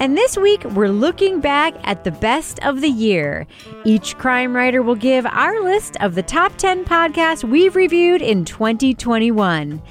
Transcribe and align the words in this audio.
And 0.00 0.16
this 0.16 0.38
week, 0.38 0.64
we're 0.64 0.88
looking 0.88 1.42
back 1.42 1.74
at 1.84 2.04
the 2.04 2.10
best 2.10 2.58
of 2.64 2.80
the 2.80 2.88
year. 2.88 3.46
Each 3.84 4.16
crime 4.16 4.56
writer 4.56 4.80
will 4.80 4.94
give 4.94 5.26
our 5.26 5.62
list 5.62 5.98
of 6.00 6.14
the 6.14 6.22
top 6.22 6.56
10 6.56 6.86
podcasts 6.86 7.44
we've 7.44 7.76
reviewed 7.76 8.22
in 8.22 8.46
2021. 8.46 9.82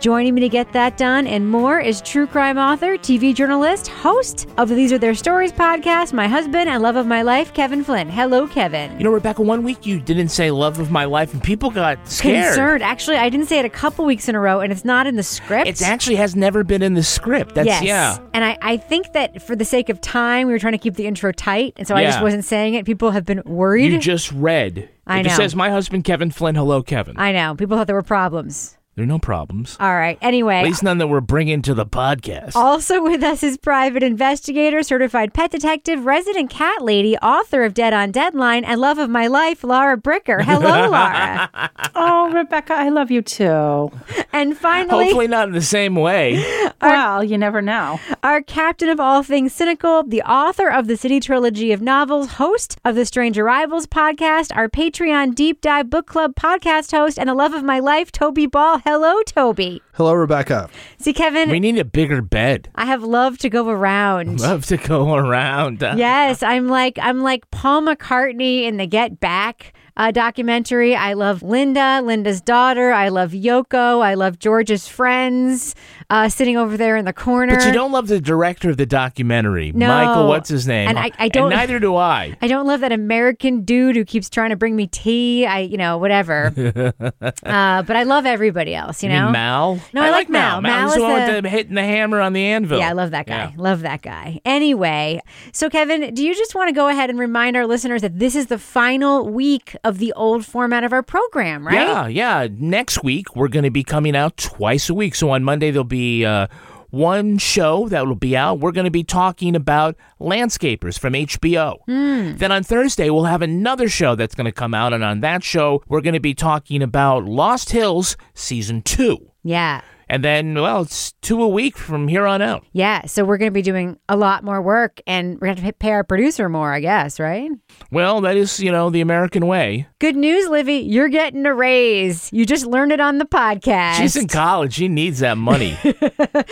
Joining 0.00 0.34
me 0.34 0.40
to 0.40 0.48
get 0.48 0.72
that 0.72 0.96
done 0.96 1.26
and 1.26 1.50
more 1.50 1.80
is 1.80 2.00
true 2.00 2.26
crime 2.26 2.56
author, 2.56 2.96
TV 2.96 3.34
journalist, 3.34 3.88
host 3.88 4.46
of 4.56 4.70
the 4.70 4.74
These 4.74 4.90
Are 4.90 4.98
Their 4.98 5.14
Stories 5.14 5.52
podcast, 5.52 6.14
my 6.14 6.26
husband 6.26 6.70
and 6.70 6.82
love 6.82 6.96
of 6.96 7.06
my 7.06 7.20
life, 7.20 7.52
Kevin 7.52 7.84
Flynn. 7.84 8.08
Hello, 8.08 8.46
Kevin. 8.46 8.96
You 8.96 9.04
know, 9.04 9.10
Rebecca, 9.10 9.42
one 9.42 9.64
week 9.64 9.84
you 9.84 10.00
didn't 10.00 10.30
say 10.30 10.50
love 10.50 10.78
of 10.78 10.90
my 10.90 11.04
life, 11.04 11.34
and 11.34 11.42
people 11.42 11.70
got 11.70 12.08
scared. 12.08 12.46
Concerned. 12.46 12.82
Actually, 12.82 13.18
I 13.18 13.28
didn't 13.28 13.48
say 13.48 13.58
it 13.58 13.66
a 13.66 13.70
couple 13.70 14.06
weeks 14.06 14.30
in 14.30 14.34
a 14.34 14.40
row, 14.40 14.60
and 14.60 14.72
it's 14.72 14.84
not 14.86 15.06
in 15.06 15.16
the 15.16 15.22
script. 15.22 15.68
It 15.68 15.82
actually 15.82 16.16
has 16.16 16.34
never 16.34 16.64
been 16.64 16.80
in 16.80 16.94
the 16.94 17.02
script. 17.02 17.54
That's 17.54 17.66
yes. 17.66 17.82
yeah. 17.82 18.18
And 18.32 18.44
I, 18.44 18.56
I 18.62 18.76
think 18.78 19.12
that 19.12 19.42
for 19.42 19.57
the 19.58 19.64
sake 19.64 19.88
of 19.88 20.00
time, 20.00 20.46
we 20.46 20.52
were 20.52 20.58
trying 20.58 20.72
to 20.72 20.78
keep 20.78 20.94
the 20.94 21.06
intro 21.06 21.32
tight, 21.32 21.74
and 21.76 21.86
so 21.86 21.94
I 21.94 22.04
just 22.04 22.18
Yeah. 22.18 22.22
wasn't 22.24 22.44
saying 22.44 22.74
it. 22.74 22.84
People 22.86 23.10
have 23.12 23.24
been 23.24 23.42
worried. 23.44 23.92
You 23.92 23.98
just 23.98 24.32
read. 24.32 24.88
I 25.06 25.20
it 25.20 25.24
just 25.24 25.38
know. 25.38 25.44
says 25.44 25.54
my 25.56 25.70
husband 25.70 26.04
Kevin 26.04 26.30
Flynn. 26.30 26.54
Hello, 26.54 26.82
Kevin. 26.82 27.16
I 27.18 27.32
know. 27.32 27.54
People 27.54 27.76
thought 27.76 27.86
there 27.86 27.96
were 27.96 28.02
problems. 28.02 28.74
there 28.96 29.04
are 29.04 29.06
no 29.06 29.18
problems. 29.20 29.76
All 29.78 29.94
right. 29.94 30.18
Anyway. 30.20 30.56
At 30.56 30.64
least 30.64 30.82
none 30.82 30.98
that 30.98 31.06
we're 31.06 31.20
bringing 31.20 31.62
to 31.62 31.72
the 31.72 31.86
podcast. 31.86 32.56
Also 32.56 33.00
with 33.00 33.22
us 33.22 33.44
is 33.44 33.56
private 33.56 34.02
investigator, 34.02 34.82
certified 34.82 35.32
pet 35.32 35.52
detective, 35.52 36.04
resident 36.04 36.50
cat 36.50 36.82
lady, 36.82 37.16
author 37.18 37.62
of 37.62 37.74
Dead 37.74 37.92
on 37.94 38.10
Deadline, 38.10 38.64
and 38.64 38.80
love 38.80 38.98
of 38.98 39.08
my 39.08 39.28
life, 39.28 39.62
Laura 39.62 39.96
Bricker. 39.96 40.42
Hello, 40.42 40.90
Laura. 40.90 41.70
Oh, 41.94 42.28
Rebecca, 42.32 42.74
I 42.74 42.88
love 42.88 43.12
you 43.12 43.22
too. 43.22 43.92
and 44.32 44.56
finally, 44.58 45.04
Hopefully 45.04 45.28
not 45.28 45.46
in 45.46 45.54
the 45.54 45.62
same 45.62 45.94
way. 45.94 46.42
Well, 46.80 47.24
you 47.24 47.36
never 47.38 47.60
know. 47.60 47.98
our 48.22 48.40
captain 48.40 48.88
of 48.88 49.00
all 49.00 49.22
things 49.22 49.52
cynical, 49.52 50.02
the 50.04 50.22
author 50.22 50.68
of 50.68 50.86
the 50.86 50.96
City 50.96 51.18
Trilogy 51.20 51.72
of 51.72 51.80
novels, 51.82 52.32
host 52.34 52.78
of 52.84 52.94
the 52.94 53.04
Strange 53.04 53.38
Arrivals 53.38 53.86
podcast, 53.86 54.54
our 54.56 54.68
Patreon 54.68 55.34
Deep 55.34 55.60
Dive 55.60 55.90
Book 55.90 56.06
Club 56.06 56.34
podcast 56.36 56.92
host, 56.92 57.18
and 57.18 57.28
the 57.28 57.34
love 57.34 57.52
of 57.52 57.64
my 57.64 57.80
life, 57.80 58.12
Toby 58.12 58.46
Ball. 58.46 58.78
Hello, 58.84 59.20
Toby. 59.22 59.82
Hello, 59.94 60.14
Rebecca. 60.14 60.70
See, 60.98 61.12
Kevin, 61.12 61.50
we 61.50 61.58
need 61.58 61.78
a 61.78 61.84
bigger 61.84 62.22
bed. 62.22 62.70
I 62.76 62.84
have 62.84 63.02
love 63.02 63.38
to 63.38 63.48
go 63.50 63.68
around. 63.68 64.40
Love 64.48 64.64
to 64.66 64.76
go 64.76 65.14
around. 65.16 65.80
yes, 65.80 66.42
I'm 66.42 66.68
like 66.68 66.98
I'm 67.02 67.20
like 67.22 67.50
Paul 67.50 67.82
McCartney 67.82 68.62
in 68.62 68.76
the 68.76 68.86
Get 68.86 69.18
Back 69.20 69.72
uh, 69.98 70.10
documentary. 70.10 70.94
I 70.94 71.12
love 71.12 71.42
Linda, 71.42 72.00
Linda's 72.02 72.40
daughter. 72.40 72.92
I 72.92 73.08
love 73.08 73.32
Yoko. 73.32 74.00
I 74.02 74.14
love 74.14 74.38
George's 74.38 74.88
friends 74.88 75.74
uh, 76.08 76.28
sitting 76.28 76.56
over 76.56 76.76
there 76.76 76.96
in 76.96 77.04
the 77.04 77.12
corner. 77.12 77.56
But 77.56 77.66
you 77.66 77.72
don't 77.72 77.92
love 77.92 78.06
the 78.08 78.20
director 78.20 78.70
of 78.70 78.76
the 78.78 78.86
documentary, 78.86 79.72
No. 79.72 79.88
Michael. 79.88 80.28
What's 80.28 80.48
his 80.48 80.66
name? 80.66 80.88
And 80.88 80.98
I- 80.98 81.10
I 81.18 81.28
don't- 81.28 81.50
neither 81.50 81.78
do 81.78 81.96
I. 81.96 82.36
I 82.42 82.48
don't 82.48 82.66
love 82.66 82.80
that 82.80 82.92
American 82.92 83.62
dude 83.64 83.96
who 83.96 84.04
keeps 84.04 84.30
trying 84.30 84.50
to 84.50 84.56
bring 84.56 84.74
me 84.76 84.86
tea. 84.86 85.44
I, 85.44 85.60
you 85.60 85.76
know, 85.76 85.98
whatever. 85.98 86.46
uh, 87.20 87.82
but 87.82 87.96
I 87.96 88.02
love 88.04 88.24
everybody 88.26 88.74
else. 88.74 89.02
You 89.02 89.10
You 89.10 89.16
know, 89.16 89.30
Mal? 89.30 89.80
No, 89.92 90.02
I 90.02 90.10
like 90.10 90.28
Mal. 90.28 90.60
Mal 90.60 90.78
Mal's 90.80 90.92
is 90.92 90.96
the 90.98 91.02
one 91.02 91.12
with 91.14 91.42
the 91.42 91.48
hitting 91.48 91.74
the 91.74 91.82
hammer 91.82 92.20
on 92.20 92.32
the 92.32 92.44
anvil. 92.44 92.78
Yeah, 92.78 92.90
I 92.90 92.92
love 92.92 93.10
that 93.10 93.26
guy. 93.26 93.36
Yeah. 93.36 93.52
Love 93.56 93.80
that 93.80 94.02
guy. 94.02 94.40
Anyway, 94.44 95.20
so 95.52 95.68
Kevin, 95.68 96.14
do 96.14 96.24
you 96.24 96.34
just 96.34 96.54
want 96.54 96.68
to 96.68 96.72
go 96.74 96.88
ahead 96.88 97.10
and 97.10 97.18
remind 97.18 97.56
our 97.56 97.66
listeners 97.66 98.02
that 98.02 98.18
this 98.18 98.34
is 98.36 98.46
the 98.46 98.58
final 98.58 99.28
week 99.28 99.74
of 99.84 99.87
the 99.96 100.12
old 100.12 100.44
format 100.44 100.84
of 100.84 100.92
our 100.92 101.02
program, 101.02 101.66
right? 101.66 101.74
Yeah, 101.74 102.06
yeah. 102.06 102.48
Next 102.50 103.02
week 103.02 103.34
we're 103.34 103.48
going 103.48 103.64
to 103.64 103.70
be 103.70 103.82
coming 103.82 104.14
out 104.14 104.36
twice 104.36 104.90
a 104.90 104.94
week. 104.94 105.14
So 105.14 105.30
on 105.30 105.42
Monday 105.42 105.70
there'll 105.70 105.84
be 105.84 106.26
uh, 106.26 106.48
one 106.90 107.38
show 107.38 107.88
that 107.88 108.06
will 108.06 108.14
be 108.14 108.36
out. 108.36 108.60
We're 108.60 108.72
going 108.72 108.84
to 108.84 108.90
be 108.90 109.04
talking 109.04 109.56
about 109.56 109.96
Landscapers 110.20 110.98
from 110.98 111.14
HBO. 111.14 111.78
Hmm. 111.86 112.36
Then 112.36 112.52
on 112.52 112.62
Thursday 112.62 113.08
we'll 113.08 113.24
have 113.24 113.42
another 113.42 113.88
show 113.88 114.14
that's 114.14 114.34
going 114.34 114.44
to 114.44 114.52
come 114.52 114.74
out, 114.74 114.92
and 114.92 115.02
on 115.02 115.20
that 115.20 115.42
show 115.42 115.82
we're 115.88 116.02
going 116.02 116.14
to 116.14 116.20
be 116.20 116.34
talking 116.34 116.82
about 116.82 117.24
Lost 117.24 117.70
Hills 117.70 118.16
season 118.34 118.82
two. 118.82 119.30
Yeah. 119.42 119.80
And 120.08 120.24
then, 120.24 120.54
well, 120.54 120.82
it's 120.82 121.12
two 121.20 121.42
a 121.42 121.48
week 121.48 121.76
from 121.76 122.08
here 122.08 122.26
on 122.26 122.40
out. 122.40 122.64
Yeah. 122.72 123.06
So 123.06 123.24
we're 123.24 123.36
going 123.38 123.50
to 123.50 123.54
be 123.54 123.62
doing 123.62 123.98
a 124.08 124.16
lot 124.16 124.42
more 124.42 124.62
work 124.62 125.00
and 125.06 125.34
we're 125.34 125.48
going 125.48 125.56
to 125.56 125.62
have 125.62 125.74
to 125.74 125.78
pay 125.78 125.90
our 125.92 126.04
producer 126.04 126.48
more, 126.48 126.72
I 126.72 126.80
guess, 126.80 127.20
right? 127.20 127.50
Well, 127.90 128.20
that 128.22 128.36
is, 128.36 128.58
you 128.60 128.72
know, 128.72 128.90
the 128.90 129.00
American 129.00 129.46
way. 129.46 129.86
Good 129.98 130.16
news, 130.16 130.48
Livy. 130.48 130.76
You're 130.76 131.08
getting 131.08 131.44
a 131.46 131.54
raise. 131.54 132.32
You 132.32 132.46
just 132.46 132.66
learned 132.66 132.92
it 132.92 133.00
on 133.00 133.18
the 133.18 133.24
podcast. 133.26 133.96
She's 133.96 134.16
in 134.16 134.28
college. 134.28 134.74
She 134.74 134.88
needs 134.88 135.18
that 135.20 135.36
money. 135.38 135.76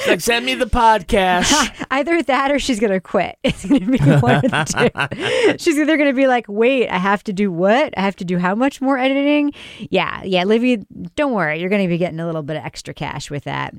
Like, 0.06 0.21
send 0.21 0.47
me 0.47 0.55
the 0.55 0.67
podcast. 0.67 1.87
Either 1.91 2.23
that 2.23 2.50
or 2.53 2.59
she's 2.59 2.78
going 2.78 2.93
to 2.93 3.00
quit. 3.00 3.37
It's 3.44 3.65
going 3.65 3.81
to 3.81 3.87
be 3.91 3.99
one 3.99 4.37
of 4.37 4.43
the 4.43 5.09
two. 5.53 5.59
She's 5.59 5.78
either 5.78 5.97
going 5.97 6.11
to 6.11 6.17
be 6.17 6.27
like, 6.27 6.44
wait, 6.49 6.88
I 6.88 6.99
have 6.99 7.25
to 7.25 7.33
do 7.33 7.50
what? 7.50 7.94
I 7.97 8.03
have 8.03 8.17
to 8.17 8.25
do 8.25 8.38
how 8.38 8.55
much 8.55 8.81
more 8.81 8.99
editing? 8.99 9.53
Yeah. 9.91 10.23
Yeah. 10.25 10.44
Livy, 10.44 10.84
don't 11.17 11.33
worry. 11.33 11.59
You're 11.61 11.71
going 11.71 11.83
to 11.83 11.88
be 11.88 11.99
getting 11.99 12.21
a 12.21 12.27
little 12.27 12.43
bit 12.43 12.56
of 12.56 12.65
extra 12.65 12.93
cash 12.94 13.31
with 13.31 13.46
that. 13.47 13.75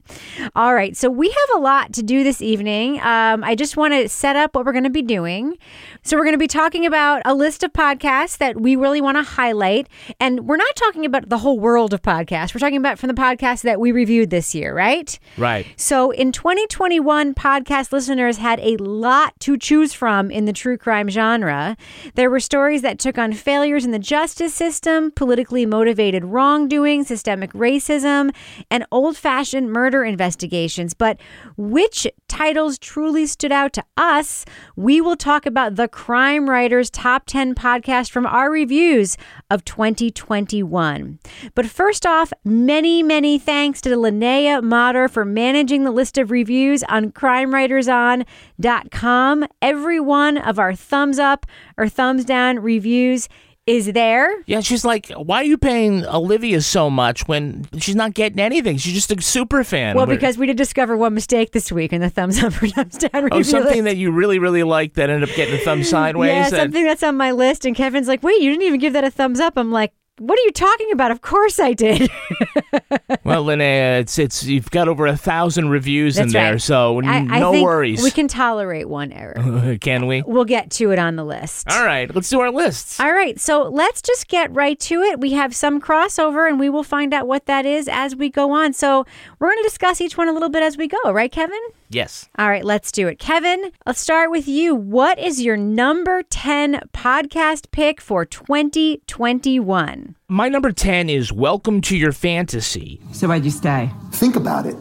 All 0.56 0.74
right. 0.74 0.98
So 0.98 1.10
we 1.10 1.30
have 1.30 1.58
a 1.58 1.60
lot 1.60 1.94
to 1.94 2.04
do 2.04 2.24
this 2.24 2.42
evening. 2.42 3.00
Um, 3.02 3.44
I 3.44 3.56
just 3.56 3.78
want 3.78 3.94
to 3.94 4.10
set 4.10 4.36
up 4.36 4.56
what 4.56 4.66
we're 4.66 4.74
going 4.74 4.84
to 4.84 4.90
be 4.90 5.02
doing. 5.02 5.58
So 6.04 6.18
we're 6.18 6.24
going 6.24 6.34
to 6.34 6.40
be 6.40 6.48
talking 6.48 6.86
about 6.86 7.22
a 7.24 7.34
list 7.34 7.64
of 7.64 7.72
podcasts 7.72 8.38
that 8.40 8.60
we 8.60 8.76
really 8.76 9.00
want 9.00 9.18
to 9.18 9.24
highlight. 9.24 9.88
And 10.20 10.48
we're 10.48 10.58
not 10.58 10.76
talking 10.76 11.06
about 11.06 11.30
the 11.30 11.38
whole 11.38 11.60
world 11.60 11.94
of 11.94 12.02
podcasts. 12.02 12.54
We're 12.54 12.60
talking 12.60 12.78
about 12.78 13.00
from 13.00 13.08
the 13.08 13.14
podcasts 13.14 13.62
that 13.62 13.80
we 13.80 13.92
reviewed 13.92 14.32
this 14.32 14.56
year, 14.56 14.76
right? 14.76 15.18
right. 15.38 15.68
So 15.76 16.12
in 16.12 16.32
2021, 16.32 17.36
podcast 17.36 17.92
listeners 17.92 18.08
listeners 18.08 18.38
had 18.38 18.60
a 18.62 18.78
lot 18.78 19.38
to 19.42 19.58
choose 19.58 19.94
from 19.94 20.32
in 20.32 20.46
the 20.46 20.54
true 20.54 20.78
crime 20.78 21.10
genre. 21.10 21.76
There 22.16 22.30
were 22.30 22.40
stories 22.40 22.82
that 22.82 23.00
took 23.00 23.18
on 23.18 23.34
failures 23.34 23.84
in 23.84 23.92
the 23.92 24.00
justice 24.00 24.54
system, 24.54 25.12
politically 25.12 25.66
motivated 25.66 26.24
wrongdoing, 26.24 27.04
systemic 27.04 27.52
racism, 27.52 28.34
and 28.72 28.86
old 28.90 29.18
fashioned 29.18 29.57
murder 29.66 30.04
investigations. 30.04 30.94
But 30.94 31.20
which 31.58 32.08
titles 32.28 32.78
truly 32.78 33.26
stood 33.26 33.52
out 33.52 33.74
to 33.74 33.84
us? 33.98 34.46
We 34.76 35.02
will 35.02 35.16
talk 35.16 35.46
about 35.46 35.76
the 35.76 35.88
Crime 35.88 36.50
Writers 36.50 36.90
Top 36.90 37.26
10 37.26 37.56
podcast 37.56 38.12
from 38.12 38.26
our 38.26 38.52
reviews 38.52 39.18
of 39.50 39.66
2021. 39.66 41.20
But 41.56 41.66
first 41.66 42.06
off, 42.06 42.32
many, 42.44 43.02
many 43.02 43.40
thanks 43.40 43.82
to 43.82 43.90
Linnea 43.90 44.64
Motter 44.64 45.08
for 45.08 45.26
managing 45.26 45.84
the 45.84 45.92
list 45.92 46.18
of 46.18 46.32
reviews 46.32 46.84
on 46.84 47.12
crimewriterson.com. 47.12 49.48
Every 49.62 50.00
one 50.00 50.38
of 50.38 50.60
our 50.60 50.76
thumbs 50.76 51.20
up 51.20 51.46
or 51.78 51.90
thumbs 51.90 52.26
down 52.26 52.60
reviews 52.60 53.28
is 53.68 53.92
there. 53.92 54.34
Yeah, 54.46 54.62
she's 54.62 54.84
like, 54.86 55.10
why 55.10 55.42
are 55.42 55.44
you 55.44 55.58
paying 55.58 56.06
Olivia 56.06 56.62
so 56.62 56.90
much 56.90 57.28
when 57.28 57.68
she's 57.78 57.96
not 57.96 58.14
getting 58.14 58.40
anything? 58.40 58.78
She's 58.78 58.94
just 58.94 59.12
a 59.12 59.22
super 59.22 59.64
fan. 59.64 59.96
Well, 59.96 60.08
We're- 60.08 60.16
because 60.18 60.38
we 60.38 60.48
did 60.48 60.56
discover 60.58 60.96
one 60.98 61.14
mistake 61.14 61.52
this 61.52 61.72
week 61.72 61.92
in 61.94 62.02
the 62.02 62.10
thumbs 62.10 62.42
up 62.42 62.54
or 62.64 62.68
thumbs 62.70 62.98
down 62.98 63.12
oh, 63.14 63.22
review 63.24 63.40
Oh, 63.40 63.42
something 63.44 63.84
list. 63.84 63.86
that 63.86 63.98
you 63.98 64.12
really, 64.12 64.40
really 64.40 64.64
liked 64.64 64.96
that 64.96 65.10
ended 65.10 65.30
up 65.30 65.36
getting 65.36 65.54
a 65.56 65.60
thumb 65.60 65.84
sideways. 65.84 66.30
yeah, 66.30 66.46
and- 66.48 66.56
something 66.56 66.84
that's 66.86 67.04
on 67.04 67.18
my 67.18 67.32
list. 67.32 67.66
And 67.66 67.76
Kevin's 67.76 68.08
like, 68.08 68.24
wait, 68.24 68.42
you 68.42 68.50
didn't 68.50 68.64
even 68.64 68.80
give 68.80 68.94
that 68.94 69.04
a 69.04 69.12
thumbs 69.12 69.40
up. 69.40 69.54
I'm 69.58 69.72
like, 69.72 69.92
what 70.20 70.40
are 70.40 70.42
you 70.44 70.52
talking 70.52 70.92
about? 70.92 71.12
Of 71.12 71.22
course 71.22 71.60
I 71.60 71.74
did. 71.74 72.02
well, 73.24 73.46
Linnea, 73.46 74.00
it's 74.00 74.18
it's 74.18 74.44
you've 74.44 74.72
got 74.72 74.88
over 74.88 75.06
a 75.06 75.16
thousand 75.18 75.70
reviews 75.70 76.18
in 76.18 76.30
there, 76.30 76.54
right. 76.54 76.62
so 76.62 77.02
I, 77.02 77.18
n- 77.18 77.32
I 77.32 77.40
no 77.40 77.52
think 77.52 77.66
worries. 77.66 78.02
We 78.02 78.12
can 78.12 78.28
tolerate 78.28 78.90
one 78.90 79.12
error. 79.12 79.78
can 79.82 80.08
we? 80.08 80.24
we'll 80.24 80.46
get 80.46 80.72
to 80.72 80.92
it 80.92 81.00
on 81.00 81.16
the 81.16 81.24
list. 81.24 81.70
All 81.70 81.86
right, 81.86 82.14
let's 82.14 82.30
do 82.30 82.40
our 82.40 82.52
lists. 82.52 83.00
All 83.00 83.14
right, 83.14 83.40
so 83.40 83.64
let's 83.64 84.02
just 84.02 84.28
get 84.28 84.54
right 84.54 84.80
to 84.82 85.02
it. 85.02 85.20
We 85.20 85.32
have 85.34 85.56
some 85.56 85.80
crossover, 85.80 86.48
and 86.48 86.60
we 86.60 86.70
will 86.70 86.84
find 86.84 87.14
out 87.14 87.28
what 87.28 87.46
that 87.46 87.66
is 87.66 87.88
as 87.88 88.16
we 88.16 88.30
go 88.30 88.52
on. 88.52 88.74
So 88.74 89.06
we're 89.40 89.48
going 89.50 89.60
to 89.60 89.70
discuss 89.70 90.02
each 90.02 90.18
one 90.18 90.28
a 90.28 90.34
little 90.34 90.50
bit 90.50 90.64
as 90.64 90.78
we 90.78 90.88
go, 90.88 91.12
right, 91.12 91.32
Kevin? 91.32 91.60
Yes. 91.90 92.28
All 92.38 92.50
right, 92.50 92.66
let's 92.66 92.92
do 92.92 93.08
it. 93.08 93.18
Kevin, 93.18 93.72
let's 93.86 94.02
start 94.02 94.30
with 94.30 94.46
you. 94.48 94.76
What 94.76 95.18
is 95.18 95.42
your 95.42 95.56
number 95.56 96.22
10 96.24 96.82
podcast 96.94 97.72
pick 97.72 98.02
for 98.02 98.26
2021? 98.26 100.16
My 100.28 100.50
number 100.50 100.74
10 100.74 101.10
is 101.10 101.32
Welcome 101.32 101.80
to 101.82 101.96
Your 101.96 102.12
Fantasy. 102.12 103.00
So 103.14 103.30
why'd 103.30 103.46
you 103.46 103.52
stay? 103.52 103.90
Think 104.12 104.36
about 104.36 104.66
it. 104.66 104.76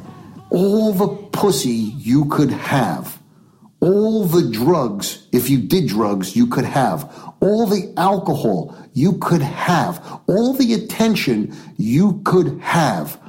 All 0.50 0.92
the 0.92 1.06
pussy 1.30 1.70
you 1.70 2.24
could 2.24 2.50
have, 2.50 3.22
all 3.78 4.24
the 4.24 4.50
drugs, 4.50 5.28
if 5.32 5.48
you 5.48 5.58
did 5.58 5.86
drugs, 5.86 6.34
you 6.34 6.48
could 6.48 6.64
have, 6.64 7.08
all 7.40 7.66
the 7.66 7.92
alcohol 7.96 8.76
you 8.94 9.18
could 9.18 9.42
have, 9.42 10.20
all 10.26 10.54
the 10.54 10.74
attention 10.74 11.54
you 11.76 12.20
could 12.24 12.58
have, 12.60 13.20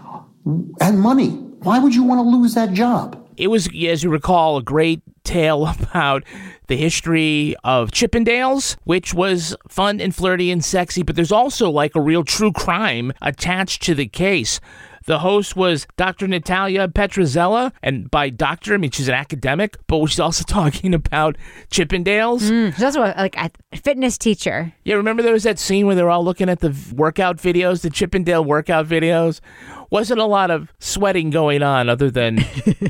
and 0.81 0.99
money. 0.99 1.29
Why 1.61 1.77
would 1.77 1.93
you 1.93 2.03
want 2.03 2.19
to 2.19 2.23
lose 2.37 2.55
that 2.55 2.73
job? 2.73 3.26
It 3.37 3.47
was, 3.47 3.69
as 3.87 4.03
you 4.03 4.09
recall, 4.09 4.57
a 4.57 4.63
great 4.63 5.01
tale 5.23 5.67
about 5.81 6.23
the 6.67 6.75
history 6.75 7.55
of 7.63 7.91
Chippendales, 7.91 8.75
which 8.83 9.13
was 9.13 9.55
fun 9.69 10.01
and 10.01 10.13
flirty 10.13 10.51
and 10.51 10.65
sexy, 10.65 11.03
but 11.03 11.15
there's 11.15 11.31
also 11.31 11.69
like 11.69 11.95
a 11.95 12.01
real 12.01 12.23
true 12.23 12.51
crime 12.51 13.13
attached 13.21 13.83
to 13.83 13.95
the 13.95 14.07
case. 14.07 14.59
The 15.07 15.19
host 15.19 15.55
was 15.55 15.87
Dr. 15.95 16.27
Natalia 16.27 16.89
Petrzela, 16.89 17.71
and 17.81 18.11
by 18.11 18.29
doctor, 18.29 18.73
I 18.73 18.77
mean 18.77 18.91
she's 18.91 19.07
an 19.07 19.13
academic, 19.13 19.77
but 19.87 20.05
she's 20.07 20.19
also 20.19 20.43
talking 20.47 20.93
about 20.93 21.37
Chippendales. 21.71 22.41
Mm, 22.41 22.73
she's 22.73 22.83
also 22.83 23.01
a, 23.01 23.15
like 23.17 23.37
a 23.37 23.49
fitness 23.77 24.17
teacher. 24.17 24.73
Yeah, 24.83 24.95
remember 24.95 25.23
there 25.23 25.31
was 25.31 25.43
that 25.43 25.59
scene 25.59 25.85
where 25.85 25.95
they 25.95 26.03
were 26.03 26.09
all 26.09 26.25
looking 26.25 26.49
at 26.49 26.59
the 26.59 26.75
workout 26.93 27.37
videos, 27.37 27.81
the 27.81 27.89
Chippendale 27.89 28.43
workout 28.43 28.85
videos? 28.85 29.39
Wasn't 29.89 30.19
a 30.19 30.25
lot 30.25 30.51
of 30.51 30.73
sweating 30.79 31.29
going 31.29 31.63
on 31.63 31.87
other 31.87 32.11
than 32.11 32.45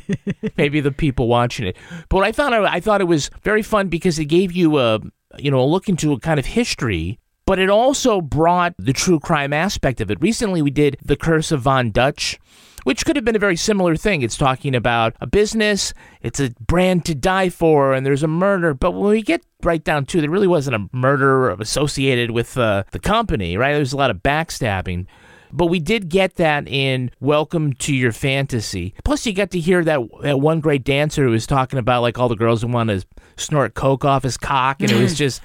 maybe 0.57 0.81
the 0.81 0.91
people 0.91 1.27
watching 1.27 1.67
it. 1.67 1.77
But 2.09 2.23
I 2.23 2.31
found 2.31 2.55
I 2.55 2.79
thought 2.79 2.99
it 2.99 3.07
was 3.07 3.29
very 3.43 3.61
fun 3.61 3.89
because 3.89 4.17
it 4.17 4.25
gave 4.25 4.51
you 4.51 4.79
a 4.79 4.99
you 5.37 5.51
know 5.51 5.61
a 5.61 5.69
look 5.69 5.87
into 5.87 6.13
a 6.13 6.19
kind 6.19 6.39
of 6.39 6.47
history, 6.47 7.19
but 7.47 7.57
it 7.57 7.69
also 7.69 8.19
brought 8.19 8.75
the 8.77 8.93
true 8.93 9.19
crime 9.19 9.53
aspect 9.53 10.01
of 10.01 10.11
it. 10.11 10.21
Recently 10.21 10.61
we 10.61 10.69
did 10.69 10.97
The 11.01 11.15
Curse 11.15 11.51
of 11.51 11.61
Von 11.61 11.89
Dutch. 11.89 12.37
Which 12.83 13.05
could 13.05 13.17
have 13.17 13.25
been 13.25 13.35
a 13.35 13.39
very 13.39 13.57
similar 13.57 13.97
thing. 13.97 14.21
It's 14.21 14.37
talking 14.37 14.73
about 14.73 15.13
a 15.19 15.27
business, 15.27 15.93
it's 16.21 16.39
a 16.39 16.51
brand 16.51 17.03
to 17.05 17.15
die 17.15 17.49
for, 17.49 17.93
and 17.93 18.05
there's 18.05 18.23
a 18.23 18.29
murder. 18.29 18.73
But 18.73 18.91
when 18.91 19.09
we 19.09 19.21
get 19.21 19.43
right 19.61 19.83
down 19.83 20.05
to 20.05 20.19
it, 20.19 20.21
there 20.21 20.29
really 20.29 20.47
wasn't 20.47 20.77
a 20.77 20.95
murder 20.95 21.49
associated 21.49 22.31
with 22.31 22.57
uh, 22.57 22.83
the 22.91 22.99
company, 22.99 23.57
right? 23.57 23.73
There's 23.73 23.91
a 23.91 23.97
lot 23.97 24.09
of 24.09 24.23
backstabbing. 24.23 25.05
But 25.51 25.65
we 25.65 25.79
did 25.79 26.07
get 26.07 26.35
that 26.35 26.67
in 26.67 27.11
Welcome 27.19 27.73
to 27.73 27.93
Your 27.93 28.11
Fantasy. 28.13 28.93
Plus, 29.03 29.25
you 29.25 29.33
got 29.33 29.51
to 29.51 29.59
hear 29.59 29.83
that 29.83 29.99
that 30.21 30.39
one 30.39 30.59
great 30.59 30.83
dancer 30.83 31.25
who 31.25 31.31
was 31.31 31.47
talking 31.47 31.79
about 31.79 32.01
like 32.01 32.17
all 32.17 32.29
the 32.29 32.35
girls 32.35 32.61
who 32.61 32.67
want 32.69 32.89
to 32.89 33.05
snort 33.37 33.73
coke 33.73 34.05
off 34.05 34.23
his 34.23 34.37
cock, 34.37 34.81
and 34.81 34.91
it 34.91 34.99
was 34.99 35.13
just, 35.17 35.41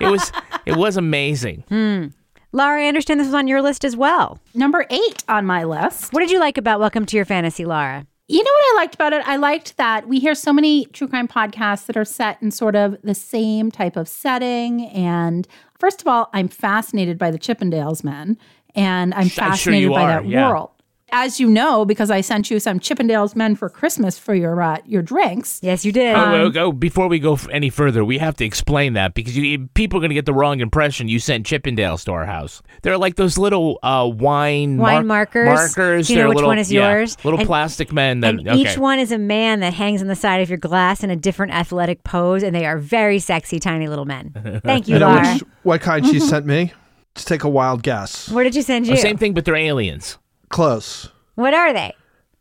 it 0.00 0.10
was, 0.10 0.32
it 0.66 0.76
was 0.76 0.96
amazing. 0.96 1.64
Hmm. 1.68 2.06
Laura, 2.52 2.82
I 2.82 2.86
understand 2.86 3.18
this 3.18 3.28
was 3.28 3.34
on 3.34 3.48
your 3.48 3.62
list 3.62 3.84
as 3.84 3.96
well. 3.96 4.38
Number 4.54 4.86
eight 4.90 5.24
on 5.28 5.46
my 5.46 5.64
list. 5.64 6.12
What 6.12 6.20
did 6.20 6.30
you 6.30 6.38
like 6.38 6.58
about 6.58 6.80
Welcome 6.80 7.06
to 7.06 7.16
Your 7.16 7.24
Fantasy, 7.24 7.64
Laura? 7.64 8.06
You 8.28 8.38
know 8.42 8.50
what 8.50 8.74
I 8.74 8.82
liked 8.82 8.94
about 8.94 9.12
it? 9.12 9.26
I 9.26 9.36
liked 9.36 9.76
that 9.78 10.08
we 10.08 10.18
hear 10.18 10.34
so 10.34 10.52
many 10.52 10.86
true 10.86 11.08
crime 11.08 11.28
podcasts 11.28 11.86
that 11.86 11.96
are 11.96 12.04
set 12.04 12.40
in 12.42 12.50
sort 12.50 12.76
of 12.76 12.96
the 13.02 13.14
same 13.14 13.70
type 13.70 13.96
of 13.96 14.06
setting. 14.08 14.86
And 14.86 15.46
first 15.78 16.00
of 16.00 16.08
all, 16.08 16.30
I'm 16.32 16.48
fascinated 16.48 17.18
by 17.18 17.30
the 17.30 17.38
Chippendales 17.38 18.04
men, 18.04 18.38
and 18.74 19.12
I'm 19.14 19.28
sure 19.28 19.44
fascinated 19.44 19.82
you 19.82 19.94
by 19.94 20.02
are, 20.02 20.22
that 20.22 20.28
yeah. 20.28 20.48
world. 20.48 20.70
As 21.14 21.38
you 21.38 21.50
know, 21.50 21.84
because 21.84 22.10
I 22.10 22.22
sent 22.22 22.50
you 22.50 22.58
some 22.58 22.80
Chippendales 22.80 23.36
men 23.36 23.54
for 23.54 23.68
Christmas 23.68 24.18
for 24.18 24.34
your 24.34 24.60
uh, 24.62 24.78
your 24.86 25.02
drinks. 25.02 25.60
Yes, 25.62 25.84
you 25.84 25.92
did. 25.92 26.14
Oh, 26.16 26.18
Um, 26.20 26.32
well, 26.32 26.50
go 26.50 26.72
before 26.72 27.06
we 27.06 27.18
go 27.18 27.38
any 27.50 27.68
further, 27.68 28.02
we 28.02 28.16
have 28.16 28.34
to 28.36 28.46
explain 28.46 28.94
that 28.94 29.12
because 29.12 29.36
you, 29.36 29.68
people 29.74 29.98
are 29.98 30.00
going 30.00 30.08
to 30.08 30.14
get 30.14 30.24
the 30.24 30.32
wrong 30.32 30.60
impression. 30.60 31.08
You 31.08 31.18
sent 31.18 31.44
Chippendales 31.46 32.04
to 32.06 32.12
our 32.12 32.24
house. 32.24 32.62
They're 32.80 32.96
like 32.96 33.16
those 33.16 33.36
little 33.36 33.78
uh, 33.82 34.10
wine 34.10 34.78
Wine 34.78 35.06
markers. 35.06 35.48
Markers. 35.48 36.06
Do 36.06 36.14
you 36.14 36.18
know 36.18 36.22
They're 36.22 36.28
which 36.30 36.36
little, 36.36 36.48
one 36.48 36.58
is 36.58 36.72
yeah, 36.72 36.90
yours? 36.92 37.22
Little 37.24 37.40
And- 37.40 37.46
plastic 37.46 37.92
men. 37.92 38.20
That 38.20 38.34
and 38.34 38.48
okay. 38.48 38.58
each 38.58 38.78
one 38.78 38.98
is 38.98 39.12
a 39.12 39.18
man 39.18 39.60
that 39.60 39.74
hangs 39.74 40.00
on 40.00 40.08
the 40.08 40.16
side 40.16 40.40
of 40.40 40.48
your 40.48 40.58
glass 40.58 41.04
in 41.04 41.10
a 41.10 41.16
different 41.16 41.52
athletic 41.52 42.04
pose, 42.04 42.42
and 42.42 42.56
they 42.56 42.64
are 42.64 42.78
very 42.78 43.18
sexy, 43.18 43.60
tiny 43.60 43.86
little 43.86 44.06
men. 44.06 44.60
Thank 44.64 44.88
you, 44.88 44.94
You 44.94 45.00
Laura. 45.00 45.34
which, 45.34 45.42
what 45.62 45.80
kind 45.82 46.06
she 46.06 46.20
sent 46.20 46.46
me? 46.46 46.72
Let's 47.14 47.26
take 47.26 47.44
a 47.44 47.50
wild 47.50 47.82
guess. 47.82 48.30
Where 48.30 48.44
did 48.44 48.54
you 48.54 48.62
send 48.62 48.86
you? 48.86 48.94
Oh, 48.94 48.96
same 48.96 49.18
thing, 49.18 49.34
but 49.34 49.44
they're 49.44 49.54
aliens. 49.54 50.16
Close. 50.52 51.08
What 51.34 51.54
are 51.54 51.72
they? 51.72 51.94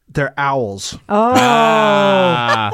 They're 0.09 0.33
owls. 0.37 0.95
Oh, 1.07 1.33
Ah, 1.35 2.71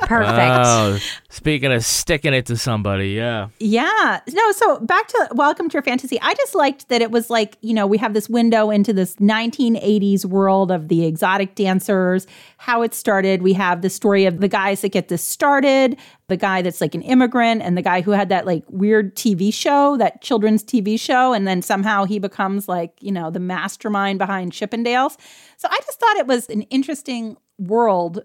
perfect. 0.00 0.38
oh, 0.38 0.98
speaking 1.28 1.72
of 1.72 1.84
sticking 1.84 2.32
it 2.32 2.46
to 2.46 2.56
somebody, 2.56 3.10
yeah. 3.10 3.48
Yeah. 3.58 4.20
No, 4.30 4.52
so 4.52 4.80
back 4.80 5.08
to 5.08 5.28
Welcome 5.32 5.68
to 5.68 5.74
Your 5.74 5.82
Fantasy. 5.82 6.20
I 6.20 6.34
just 6.34 6.54
liked 6.54 6.88
that 6.88 7.02
it 7.02 7.10
was 7.10 7.30
like, 7.30 7.56
you 7.60 7.74
know, 7.74 7.86
we 7.86 7.98
have 7.98 8.14
this 8.14 8.28
window 8.28 8.70
into 8.70 8.92
this 8.92 9.16
1980s 9.16 10.24
world 10.24 10.70
of 10.70 10.88
the 10.88 11.04
exotic 11.04 11.54
dancers, 11.54 12.26
how 12.58 12.82
it 12.82 12.94
started. 12.94 13.42
We 13.42 13.52
have 13.54 13.82
the 13.82 13.90
story 13.90 14.24
of 14.24 14.40
the 14.40 14.48
guys 14.48 14.80
that 14.82 14.90
get 14.90 15.08
this 15.08 15.22
started, 15.22 15.98
the 16.28 16.36
guy 16.36 16.62
that's 16.62 16.80
like 16.80 16.94
an 16.94 17.02
immigrant, 17.02 17.62
and 17.62 17.76
the 17.76 17.82
guy 17.82 18.00
who 18.00 18.12
had 18.12 18.28
that 18.28 18.46
like 18.46 18.64
weird 18.68 19.16
TV 19.16 19.52
show, 19.52 19.96
that 19.96 20.22
children's 20.22 20.62
TV 20.62 20.98
show. 20.98 21.32
And 21.32 21.46
then 21.46 21.62
somehow 21.62 22.04
he 22.04 22.18
becomes 22.18 22.68
like, 22.68 22.92
you 23.00 23.12
know, 23.12 23.30
the 23.30 23.40
mastermind 23.40 24.18
behind 24.18 24.52
Chippendales. 24.52 25.16
So 25.56 25.68
I 25.70 25.78
just 25.84 25.98
thought 25.98 26.16
it 26.16 26.26
was 26.26 26.48
an 26.48 26.62
interesting 26.62 27.36
world 27.58 28.22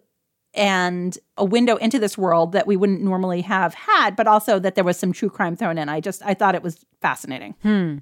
and 0.53 1.17
a 1.37 1.45
window 1.45 1.77
into 1.77 1.99
this 1.99 2.17
world 2.17 2.51
that 2.51 2.67
we 2.67 2.77
wouldn't 2.77 3.01
normally 3.01 3.41
have 3.41 3.73
had, 3.73 4.15
but 4.15 4.27
also 4.27 4.59
that 4.59 4.75
there 4.75 4.83
was 4.83 4.97
some 4.97 5.11
true 5.11 5.29
crime 5.29 5.55
thrown 5.55 5.77
in. 5.77 5.89
I 5.89 5.99
just 5.99 6.21
I 6.23 6.33
thought 6.33 6.55
it 6.55 6.63
was 6.63 6.85
fascinating. 7.01 7.55
Hmm. 7.63 7.97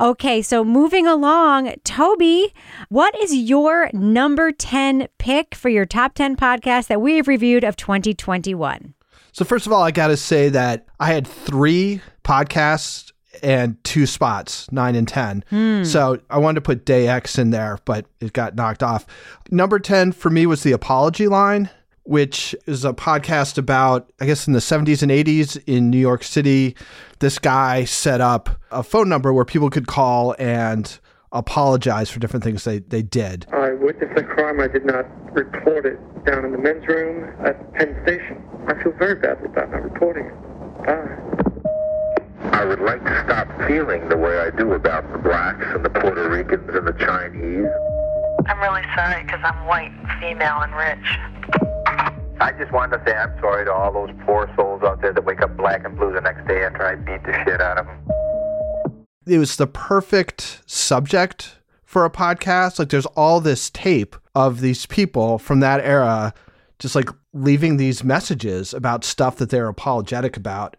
Okay, 0.00 0.42
so 0.42 0.64
moving 0.64 1.06
along, 1.06 1.74
Toby, 1.84 2.54
what 2.88 3.18
is 3.20 3.34
your 3.34 3.90
number 3.92 4.52
10 4.52 5.08
pick 5.18 5.54
for 5.54 5.68
your 5.68 5.86
top 5.86 6.14
10 6.14 6.36
podcast 6.36 6.86
that 6.86 7.00
we 7.00 7.16
have 7.16 7.28
reviewed 7.28 7.64
of 7.64 7.76
2021? 7.76 8.94
So 9.32 9.44
first 9.44 9.66
of 9.66 9.72
all, 9.72 9.82
I 9.82 9.90
got 9.90 10.08
to 10.08 10.16
say 10.16 10.50
that 10.50 10.86
I 11.00 11.06
had 11.06 11.26
three 11.26 12.00
podcasts 12.22 13.11
and 13.42 13.82
two 13.84 14.06
spots, 14.06 14.70
nine 14.72 14.94
and 14.94 15.08
ten. 15.08 15.44
Hmm. 15.50 15.84
So 15.84 16.20
I 16.30 16.38
wanted 16.38 16.56
to 16.56 16.60
put 16.62 16.84
Day 16.84 17.08
X 17.08 17.38
in 17.38 17.50
there, 17.50 17.78
but 17.84 18.06
it 18.20 18.32
got 18.32 18.54
knocked 18.54 18.82
off. 18.82 19.06
Number 19.50 19.78
ten 19.78 20.12
for 20.12 20.30
me 20.30 20.46
was 20.46 20.62
the 20.62 20.72
Apology 20.72 21.28
Line, 21.28 21.68
which 22.04 22.54
is 22.66 22.84
a 22.84 22.92
podcast 22.92 23.58
about, 23.58 24.12
I 24.20 24.26
guess, 24.26 24.46
in 24.46 24.52
the 24.52 24.60
seventies 24.60 25.02
and 25.02 25.12
eighties 25.12 25.56
in 25.66 25.90
New 25.90 25.98
York 25.98 26.24
City. 26.24 26.76
This 27.18 27.38
guy 27.38 27.84
set 27.84 28.20
up 28.20 28.50
a 28.70 28.82
phone 28.82 29.08
number 29.08 29.32
where 29.32 29.44
people 29.44 29.70
could 29.70 29.86
call 29.86 30.34
and 30.38 30.98
apologize 31.30 32.10
for 32.10 32.20
different 32.20 32.44
things 32.44 32.64
they, 32.64 32.80
they 32.80 33.02
did. 33.02 33.46
I 33.52 33.72
witnessed 33.72 34.18
a 34.18 34.22
crime, 34.22 34.60
I 34.60 34.68
did 34.68 34.84
not 34.84 35.06
report 35.32 35.86
it 35.86 35.98
down 36.26 36.44
in 36.44 36.52
the 36.52 36.58
men's 36.58 36.86
room 36.86 37.34
at 37.44 37.72
Penn 37.72 37.98
Station. 38.02 38.42
I 38.68 38.74
feel 38.82 38.92
very 38.92 39.14
badly 39.14 39.46
about 39.46 39.70
not 39.70 39.82
reporting 39.82 40.26
it. 40.26 40.84
Bye. 40.84 41.51
I 42.44 42.64
would 42.64 42.80
like 42.80 43.04
to 43.04 43.24
stop 43.24 43.48
feeling 43.68 44.08
the 44.08 44.16
way 44.16 44.38
I 44.38 44.50
do 44.50 44.72
about 44.72 45.10
the 45.12 45.18
blacks 45.18 45.64
and 45.68 45.84
the 45.84 45.90
Puerto 45.90 46.28
Ricans 46.28 46.68
and 46.74 46.86
the 46.86 46.92
Chinese. 46.92 47.66
I'm 48.46 48.60
really 48.60 48.82
sorry 48.94 49.22
because 49.22 49.40
I'm 49.44 49.66
white, 49.66 49.92
female, 50.20 50.60
and 50.62 50.74
rich. 50.74 51.18
I 52.40 52.52
just 52.58 52.72
wanted 52.72 52.98
to 52.98 53.04
say 53.06 53.16
I'm 53.16 53.38
sorry 53.40 53.64
to 53.64 53.72
all 53.72 53.92
those 53.92 54.10
poor 54.26 54.52
souls 54.56 54.82
out 54.82 55.00
there 55.00 55.12
that 55.12 55.24
wake 55.24 55.40
up 55.40 55.56
black 55.56 55.84
and 55.84 55.96
blue 55.96 56.12
the 56.12 56.20
next 56.20 56.46
day 56.48 56.64
after 56.64 56.84
I 56.84 56.96
beat 56.96 57.22
the 57.24 57.32
shit 57.44 57.60
out 57.60 57.78
of 57.78 57.86
them. 57.86 58.94
It 59.26 59.38
was 59.38 59.56
the 59.56 59.68
perfect 59.68 60.62
subject 60.66 61.58
for 61.84 62.04
a 62.04 62.10
podcast. 62.10 62.78
Like 62.80 62.88
there's 62.88 63.06
all 63.06 63.40
this 63.40 63.70
tape 63.70 64.16
of 64.34 64.60
these 64.60 64.86
people 64.86 65.38
from 65.38 65.60
that 65.60 65.80
era 65.84 66.34
just 66.80 66.96
like 66.96 67.10
leaving 67.32 67.76
these 67.76 68.02
messages 68.02 68.74
about 68.74 69.04
stuff 69.04 69.36
that 69.36 69.50
they're 69.50 69.68
apologetic 69.68 70.36
about. 70.36 70.76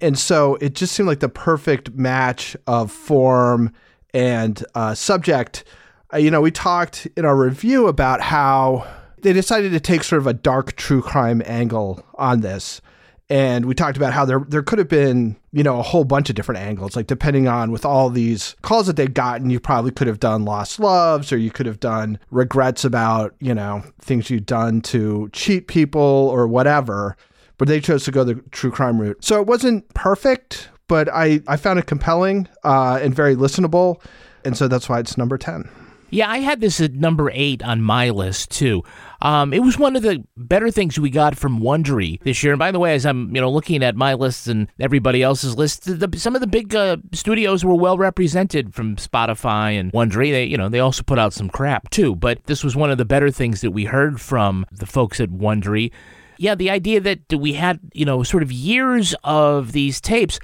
And 0.00 0.18
so 0.18 0.56
it 0.56 0.74
just 0.74 0.94
seemed 0.94 1.08
like 1.08 1.20
the 1.20 1.28
perfect 1.28 1.94
match 1.94 2.56
of 2.66 2.92
form 2.92 3.72
and 4.12 4.64
uh, 4.74 4.94
subject. 4.94 5.64
Uh, 6.12 6.18
you 6.18 6.30
know, 6.30 6.40
we 6.40 6.50
talked 6.50 7.06
in 7.16 7.24
our 7.24 7.36
review 7.36 7.86
about 7.86 8.20
how 8.20 8.86
they 9.22 9.32
decided 9.32 9.72
to 9.72 9.80
take 9.80 10.04
sort 10.04 10.20
of 10.20 10.26
a 10.26 10.32
dark 10.32 10.76
true 10.76 11.02
crime 11.02 11.42
angle 11.46 12.04
on 12.14 12.40
this. 12.40 12.80
And 13.28 13.64
we 13.64 13.74
talked 13.74 13.96
about 13.96 14.12
how 14.12 14.24
there 14.24 14.44
there 14.46 14.62
could 14.62 14.78
have 14.78 14.88
been, 14.88 15.36
you 15.50 15.64
know, 15.64 15.80
a 15.80 15.82
whole 15.82 16.04
bunch 16.04 16.30
of 16.30 16.36
different 16.36 16.60
angles, 16.60 16.94
like 16.94 17.08
depending 17.08 17.48
on 17.48 17.72
with 17.72 17.84
all 17.84 18.08
these 18.08 18.54
calls 18.62 18.86
that 18.86 18.94
they'd 18.94 19.14
gotten, 19.14 19.50
you 19.50 19.58
probably 19.58 19.90
could 19.90 20.06
have 20.06 20.20
done 20.20 20.44
lost 20.44 20.78
loves 20.78 21.32
or 21.32 21.36
you 21.36 21.50
could 21.50 21.66
have 21.66 21.80
done 21.80 22.20
regrets 22.30 22.84
about, 22.84 23.34
you 23.40 23.52
know, 23.52 23.82
things 24.00 24.30
you'd 24.30 24.46
done 24.46 24.80
to 24.82 25.28
cheat 25.32 25.66
people 25.66 26.00
or 26.00 26.46
whatever. 26.46 27.16
But 27.58 27.68
they 27.68 27.80
chose 27.80 28.04
to 28.04 28.10
go 28.10 28.24
the 28.24 28.34
true 28.50 28.70
crime 28.70 29.00
route. 29.00 29.24
So 29.24 29.40
it 29.40 29.46
wasn't 29.46 29.88
perfect, 29.94 30.68
but 30.88 31.08
I, 31.12 31.40
I 31.46 31.56
found 31.56 31.78
it 31.78 31.86
compelling 31.86 32.48
uh, 32.64 32.98
and 33.00 33.14
very 33.14 33.34
listenable. 33.34 34.02
And 34.44 34.56
so 34.56 34.68
that's 34.68 34.88
why 34.88 35.00
it's 35.00 35.16
number 35.16 35.38
10. 35.38 35.68
Yeah, 36.10 36.30
I 36.30 36.38
had 36.38 36.60
this 36.60 36.80
at 36.80 36.92
number 36.92 37.30
eight 37.32 37.62
on 37.64 37.82
my 37.82 38.10
list 38.10 38.50
too. 38.50 38.84
Um, 39.22 39.52
it 39.52 39.60
was 39.60 39.78
one 39.78 39.96
of 39.96 40.02
the 40.02 40.22
better 40.36 40.70
things 40.70 41.00
we 41.00 41.10
got 41.10 41.36
from 41.36 41.60
Wondery 41.60 42.22
this 42.22 42.42
year. 42.42 42.52
And 42.52 42.58
by 42.58 42.70
the 42.70 42.78
way, 42.78 42.94
as 42.94 43.04
I'm 43.04 43.34
you 43.34 43.40
know 43.40 43.50
looking 43.50 43.82
at 43.82 43.96
my 43.96 44.14
list 44.14 44.46
and 44.46 44.68
everybody 44.78 45.22
else's 45.22 45.56
list, 45.56 45.84
the, 45.84 46.08
some 46.16 46.34
of 46.34 46.40
the 46.40 46.46
big 46.46 46.74
uh, 46.74 46.98
studios 47.12 47.64
were 47.64 47.74
well 47.74 47.98
represented 47.98 48.72
from 48.72 48.96
Spotify 48.96 49.78
and 49.78 49.92
Wondery. 49.92 50.30
They 50.30 50.44
you 50.44 50.56
know 50.56 50.68
they 50.68 50.80
also 50.80 51.02
put 51.02 51.18
out 51.18 51.32
some 51.32 51.50
crap 51.50 51.90
too, 51.90 52.14
but 52.14 52.44
this 52.44 52.62
was 52.62 52.76
one 52.76 52.90
of 52.90 52.98
the 52.98 53.04
better 53.04 53.30
things 53.30 53.60
that 53.62 53.72
we 53.72 53.84
heard 53.84 54.20
from 54.20 54.64
the 54.70 54.86
folks 54.86 55.20
at 55.20 55.30
Wondery. 55.30 55.90
Yeah, 56.38 56.54
the 56.54 56.70
idea 56.70 57.00
that 57.00 57.32
we 57.32 57.54
had 57.54 57.80
you 57.92 58.04
know 58.04 58.22
sort 58.22 58.42
of 58.42 58.52
years 58.52 59.14
of 59.24 59.72
these 59.72 60.00
tapes. 60.00 60.38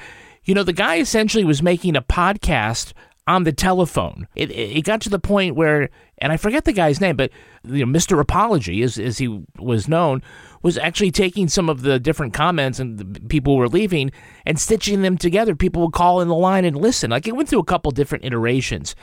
You 0.45 0.55
know, 0.55 0.65
the 0.65 0.73
guy 0.73 0.97
essentially 0.97 1.45
was 1.45 1.63
making 1.63 1.95
a 1.95 2.03
podcast 2.03 2.95
on 3.27 3.45
the 3.45 3.53
telephone. 3.53 4.27
It, 4.35 4.51
it 4.51 4.85
got 4.85 5.01
to 5.03 5.09
the 5.09 5.19
point 5.19 5.55
where, 5.55 5.91
and 6.19 6.33
I 6.33 6.37
forget 6.37 6.65
the 6.65 6.73
guy's 6.73 7.01
name, 7.01 7.17
but 7.17 7.31
you 7.65 7.87
know, 7.87 7.99
Mr. 7.99 8.19
Apology, 8.21 8.83
as, 8.83 8.99
as 8.99 9.19
he 9.19 9.45
was 9.59 9.87
known, 9.87 10.23
was 10.63 10.77
actually 10.77 11.13
taking 11.13 11.49
some 11.49 11.69
of 11.69 11.83
the 11.83 12.01
different 12.01 12.35
comments 12.35 12.81
and 12.81 13.29
people 13.29 13.57
were 13.57 13.69
leaving 13.69 14.11
and 14.45 14.59
stitching 14.59 15.03
them 15.03 15.17
together. 15.17 15.55
People 15.55 15.83
would 15.83 15.93
call 15.93 16.21
in 16.21 16.29
the 16.29 16.35
line 16.35 16.65
and 16.65 16.77
listen. 16.77 17.11
Like 17.11 17.29
it 17.29 17.37
went 17.37 17.49
through 17.49 17.61
a 17.61 17.65
couple 17.65 17.93
different 17.93 18.25
iterations. 18.25 18.97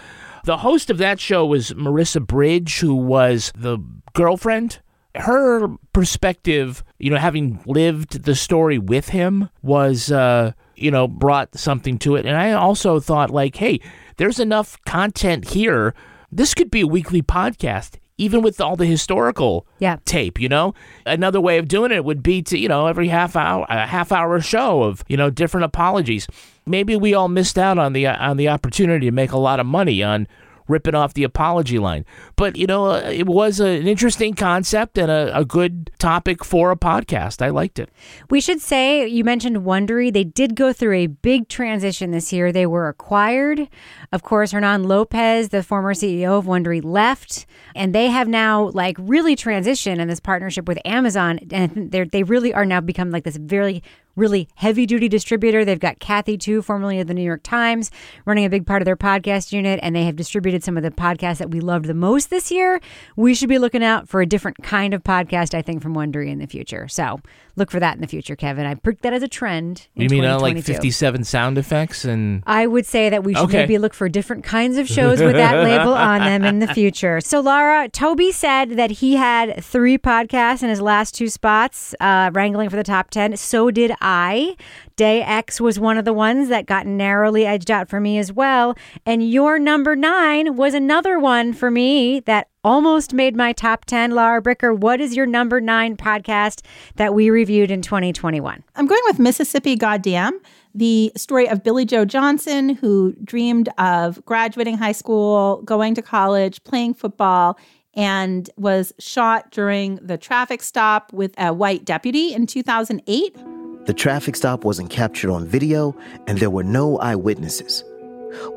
The 0.44 0.58
host 0.58 0.90
of 0.90 0.98
that 0.98 1.20
show 1.20 1.46
was 1.46 1.72
Marissa 1.72 2.26
Bridge, 2.26 2.80
who 2.80 2.96
was 2.96 3.52
the 3.56 3.80
girlfriend. 4.14 4.80
Her 5.16 5.68
perspective, 5.92 6.84
you 7.00 7.10
know, 7.10 7.18
having 7.18 7.60
lived 7.66 8.24
the 8.24 8.36
story 8.36 8.78
with 8.78 9.10
him, 9.10 9.50
was, 9.62 10.12
uh, 10.12 10.52
you 10.76 10.92
know, 10.92 11.08
brought 11.08 11.58
something 11.58 11.98
to 12.00 12.16
it. 12.16 12.26
And 12.26 12.38
I 12.38 12.52
also 12.52 13.00
thought, 13.00 13.32
like, 13.32 13.56
hey, 13.56 13.80
there's 14.18 14.40
enough 14.40 14.78
content 14.86 15.50
here. 15.50 15.94
This 16.32 16.54
could 16.54 16.70
be 16.70 16.82
a 16.82 16.88
weekly 16.88 17.24
podcast, 17.24 17.98
even 18.20 18.42
with 18.42 18.62
all 18.62 18.76
the 18.76 18.86
historical 18.86 19.66
yeah. 19.80 19.98
tape, 20.06 20.40
you 20.40 20.48
know? 20.48 20.76
Another 21.06 21.42
way 21.42 21.58
of 21.58 21.68
doing 21.68 21.92
it 21.92 22.06
would 22.06 22.22
be 22.22 22.44
to, 22.44 22.58
you 22.58 22.68
know, 22.68 22.86
every 22.86 23.08
half 23.08 23.36
hour, 23.36 23.66
a 23.68 23.88
half 23.88 24.12
hour 24.12 24.40
show 24.42 24.84
of, 24.84 25.04
you 25.08 25.18
know, 25.18 25.32
different 25.32 25.66
apologies. 25.66 26.28
Maybe 26.68 26.96
we 26.96 27.16
all 27.16 27.30
missed 27.30 27.58
out 27.58 27.80
on 27.80 27.94
the 27.94 28.06
on 28.06 28.38
the 28.38 28.50
opportunity 28.50 29.08
to 29.08 29.12
make 29.12 29.32
a 29.32 29.40
lot 29.40 29.60
of 29.60 29.66
money 29.66 30.04
on 30.04 30.28
ripping 30.70 30.96
off 30.96 31.14
the 31.14 31.24
apology 31.24 31.80
line. 31.80 32.06
But, 32.36 32.56
you 32.56 32.68
know, 32.68 32.86
uh, 32.86 33.10
it 33.12 33.26
was 33.26 33.60
an 33.60 33.88
interesting 33.88 34.36
concept 34.36 34.98
and 34.98 35.12
a, 35.12 35.38
a, 35.38 35.44
good 35.44 35.90
topic 35.98 36.46
for 36.46 36.72
a 36.72 36.78
podcast. 36.78 37.42
I 37.42 37.50
liked 37.50 37.80
it. 37.80 37.90
We 38.30 38.40
should 38.40 38.62
say, 38.62 39.08
you 39.08 39.24
mentioned 39.24 39.58
Wondery. 39.58 40.14
They 40.14 40.24
did 40.24 40.56
go 40.56 40.72
through 40.72 40.94
a 40.94 41.08
big 41.08 41.50
transition 41.50 42.12
this 42.12 42.32
year. 42.32 42.52
They 42.52 42.68
were 42.68 42.88
acquired. 42.88 43.68
Of 44.12 44.22
course, 44.22 44.52
Hernan 44.52 44.84
Lopez, 44.84 45.50
the 45.50 45.64
former 45.64 45.94
CEO 45.94 46.38
of 46.38 46.46
Wondery, 46.46 46.84
left. 46.84 47.48
And 47.76 47.94
they 47.96 48.08
have 48.08 48.28
now, 48.28 48.70
like, 48.70 48.96
really 49.00 49.36
transitioned 49.36 49.98
in 49.98 50.08
this 50.08 50.20
partnership 50.20 50.68
with 50.68 50.78
Amazon. 50.86 51.40
And 51.52 51.92
they 51.92 52.24
really 52.24 52.54
are 52.54 52.66
now 52.66 52.80
become 52.80 53.10
like 53.10 53.24
this 53.24 53.38
very 53.38 53.82
really 54.16 54.50
heavy 54.56 54.86
duty 54.86 55.08
distributor. 55.08 55.64
They've 55.64 55.80
got 55.80 56.00
Kathy, 56.00 56.38
too, 56.38 56.62
formerly 56.62 57.00
of 57.00 57.08
the 57.08 57.14
New 57.14 57.24
York 57.24 57.42
Times, 57.44 57.92
running 58.26 58.46
a 58.46 58.50
big 58.50 58.66
part 58.66 58.82
of 58.82 58.86
their 58.86 58.98
podcast 58.98 59.52
unit, 59.52 59.80
and 59.82 59.96
they 59.96 60.04
have 60.06 60.16
distributed 60.16 60.64
some 60.64 60.78
of 60.78 60.84
the 60.84 60.92
podcasts 60.92 61.38
that 61.38 61.52
we 61.52 61.60
loved 61.60 61.86
the 61.86 61.94
most 61.94 62.30
this 62.30 62.52
year. 62.52 62.82
We 63.16 63.34
should 63.34 63.50
be 63.50 63.60
looking 63.60 63.84
out 63.84 64.10
for 64.10 64.22
a 64.22 64.26
different 64.26 64.64
kind 64.64 64.94
of 64.94 65.04
podcast, 65.04 65.54
I 65.54 65.62
think, 65.62 65.82
from 65.82 65.94
Wondery 65.94 66.30
in 66.30 66.40
the 66.40 66.48
future. 66.48 66.88
So 66.88 67.20
look 67.56 67.72
for 67.72 67.80
that 67.80 67.96
in 67.96 68.02
the 68.02 68.08
future, 68.08 68.36
Kevin. 68.36 68.66
I 68.66 68.76
picked 68.76 69.04
that 69.04 69.14
as 69.14 69.24
a 69.24 69.28
trend. 69.28 69.88
you 69.96 70.10
mean 70.10 70.26
uh, 70.26 70.40
like 70.40 70.64
57 70.64 71.24
sound 71.24 71.58
effects? 71.58 72.06
and 72.06 72.44
I 72.46 72.68
would 72.68 72.86
say 72.86 73.10
that 73.10 73.24
we 73.24 73.34
should 73.34 73.46
okay. 73.46 73.60
maybe 73.60 73.78
look 73.78 73.94
for 73.94 74.10
different 74.10 74.44
kinds 74.44 74.78
of 74.78 74.88
shows 74.88 75.22
with 75.22 75.36
that 75.36 75.64
label 75.64 75.94
on 75.94 76.22
them 76.22 76.44
in 76.44 76.60
the 76.60 76.68
future. 76.74 77.22
So, 77.22 77.40
Laura, 77.40 77.90
Toby 77.90 78.32
said 78.32 78.72
that 78.72 78.92
he 78.92 79.16
had 79.16 79.64
three 79.64 79.98
podcasts 79.98 80.64
in 80.64 80.70
his 80.70 80.82
last 80.82 81.16
two 81.16 81.30
spots, 81.30 81.94
uh, 82.00 82.32
wrangling 82.34 82.70
for 82.70 82.76
the 82.76 82.84
top 82.84 83.10
10. 83.10 83.38
So 83.38 83.72
did 83.72 83.92
I. 84.02 84.56
Day 84.96 85.22
X 85.22 85.62
was 85.62 85.80
one 85.80 85.98
of 85.98 86.06
the 86.06 86.14
ones 86.14 86.50
that 86.50 86.66
got 86.66 86.86
narrowly 86.86 87.46
edged 87.46 87.72
out 87.72 87.90
for 87.90 88.00
me 88.00 88.18
as 88.18 88.32
well. 88.32 88.76
And 89.06 89.30
your 89.30 89.60
number 89.60 89.96
nine 89.96 90.56
was 90.56 90.74
another 90.74 91.20
one 91.20 91.54
for 91.54 91.72
me 91.72 92.20
that 92.22 92.50
almost 92.64 93.14
made 93.14 93.36
my 93.36 93.54
top 93.54 93.86
10. 93.86 94.12
Laura 94.12 94.42
Bricker, 94.42 94.78
what 94.78 95.00
is 95.00 95.16
your 95.16 95.26
number 95.26 95.62
nine 95.62 95.96
podcast 95.96 96.66
that 96.96 97.14
we 97.14 97.30
reviewed 97.30 97.72
in 97.72 97.82
2021? 97.82 98.64
I'm 98.76 98.88
going 98.88 99.02
with 99.06 99.20
Mississippi 99.20 99.76
Goddamn, 99.76 100.40
the 100.74 101.12
story 101.16 101.48
of 101.48 101.64
Billey 101.64 101.86
Joe 101.86 102.06
Johnson, 102.06 102.70
who 102.70 103.16
dreamed 103.24 103.70
of 103.78 104.24
graduating 104.26 104.78
high 104.78 104.92
school, 104.92 105.62
going 105.64 105.96
to 105.96 106.02
college, 106.02 106.64
playing 106.64 106.94
football, 106.94 107.58
and 107.96 108.50
was 108.58 108.94
shot 109.00 109.52
during 109.52 109.96
the 109.96 110.18
traffic 110.18 110.62
stop 110.62 111.12
with 111.12 111.34
a 111.38 111.54
white 111.54 111.86
deputy 111.86 112.34
in 112.34 112.46
2008. 112.46 113.59
The 113.90 113.96
traffic 113.96 114.36
stop 114.36 114.66
wasn't 114.66 114.92
captured 114.92 115.32
on 115.32 115.48
video, 115.48 115.96
and 116.28 116.38
there 116.38 116.52
were 116.52 116.64
no 116.64 117.00
eyewitnesses. 117.00 117.84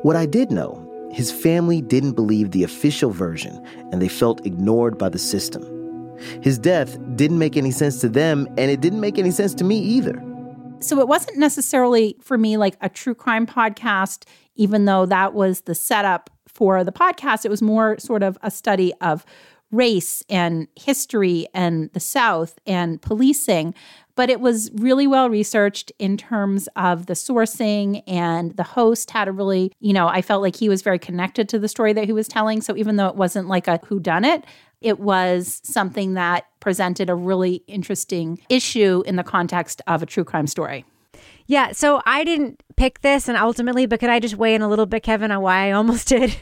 What 0.03 0.15
I 0.15 0.27
did 0.27 0.51
know, 0.51 1.09
his 1.11 1.31
family 1.31 1.81
didn't 1.81 2.11
believe 2.11 2.51
the 2.51 2.63
official 2.63 3.09
version, 3.09 3.59
and 3.91 3.99
they 3.99 4.09
felt 4.09 4.45
ignored 4.45 4.99
by 4.99 5.09
the 5.09 5.17
system. 5.17 5.63
His 6.43 6.59
death 6.59 6.99
didn't 7.15 7.39
make 7.39 7.57
any 7.57 7.71
sense 7.71 7.99
to 8.01 8.09
them, 8.09 8.47
and 8.59 8.69
it 8.69 8.79
didn't 8.79 8.99
make 8.99 9.17
any 9.17 9.31
sense 9.31 9.55
to 9.55 9.63
me 9.63 9.79
either. 9.79 10.23
So 10.81 10.99
it 10.99 11.07
wasn't 11.07 11.39
necessarily 11.39 12.15
for 12.21 12.37
me 12.37 12.57
like 12.57 12.77
a 12.81 12.87
true 12.87 13.15
crime 13.15 13.47
podcast, 13.47 14.25
even 14.55 14.85
though 14.85 15.07
that 15.07 15.33
was 15.33 15.61
the 15.61 15.73
setup 15.73 16.29
for 16.47 16.83
the 16.83 16.91
podcast. 16.91 17.43
It 17.43 17.49
was 17.49 17.63
more 17.63 17.97
sort 17.97 18.21
of 18.21 18.37
a 18.43 18.51
study 18.51 18.93
of 19.01 19.25
race 19.71 20.21
and 20.29 20.67
history 20.75 21.47
and 21.53 21.89
the 21.93 21.99
South 21.99 22.59
and 22.67 23.01
policing 23.01 23.73
but 24.15 24.29
it 24.29 24.39
was 24.39 24.69
really 24.75 25.07
well 25.07 25.29
researched 25.29 25.91
in 25.99 26.17
terms 26.17 26.67
of 26.75 27.07
the 27.07 27.13
sourcing 27.13 28.03
and 28.07 28.55
the 28.57 28.63
host 28.63 29.11
had 29.11 29.27
a 29.27 29.31
really 29.31 29.71
you 29.79 29.93
know 29.93 30.07
i 30.07 30.21
felt 30.21 30.41
like 30.41 30.55
he 30.55 30.69
was 30.69 30.81
very 30.81 30.99
connected 30.99 31.49
to 31.49 31.59
the 31.59 31.67
story 31.67 31.93
that 31.93 32.05
he 32.05 32.13
was 32.13 32.27
telling 32.27 32.61
so 32.61 32.75
even 32.75 32.95
though 32.95 33.07
it 33.07 33.15
wasn't 33.15 33.47
like 33.47 33.67
a 33.67 33.79
who 33.85 33.99
done 33.99 34.25
it 34.25 34.45
it 34.81 34.99
was 34.99 35.61
something 35.63 36.13
that 36.13 36.45
presented 36.59 37.09
a 37.09 37.15
really 37.15 37.63
interesting 37.67 38.39
issue 38.49 39.01
in 39.05 39.15
the 39.15 39.23
context 39.23 39.81
of 39.87 40.03
a 40.03 40.05
true 40.05 40.23
crime 40.23 40.47
story 40.47 40.85
yeah, 41.45 41.73
so 41.73 42.01
I 42.05 42.23
didn't 42.23 42.63
pick 42.77 43.01
this, 43.01 43.27
and 43.27 43.37
ultimately, 43.37 43.85
but 43.85 43.99
could 43.99 44.09
I 44.09 44.19
just 44.19 44.35
weigh 44.35 44.55
in 44.55 44.61
a 44.61 44.69
little 44.69 44.85
bit, 44.85 45.03
Kevin, 45.03 45.31
on 45.31 45.41
why 45.41 45.67
I 45.67 45.71
almost 45.71 46.07
did? 46.09 46.35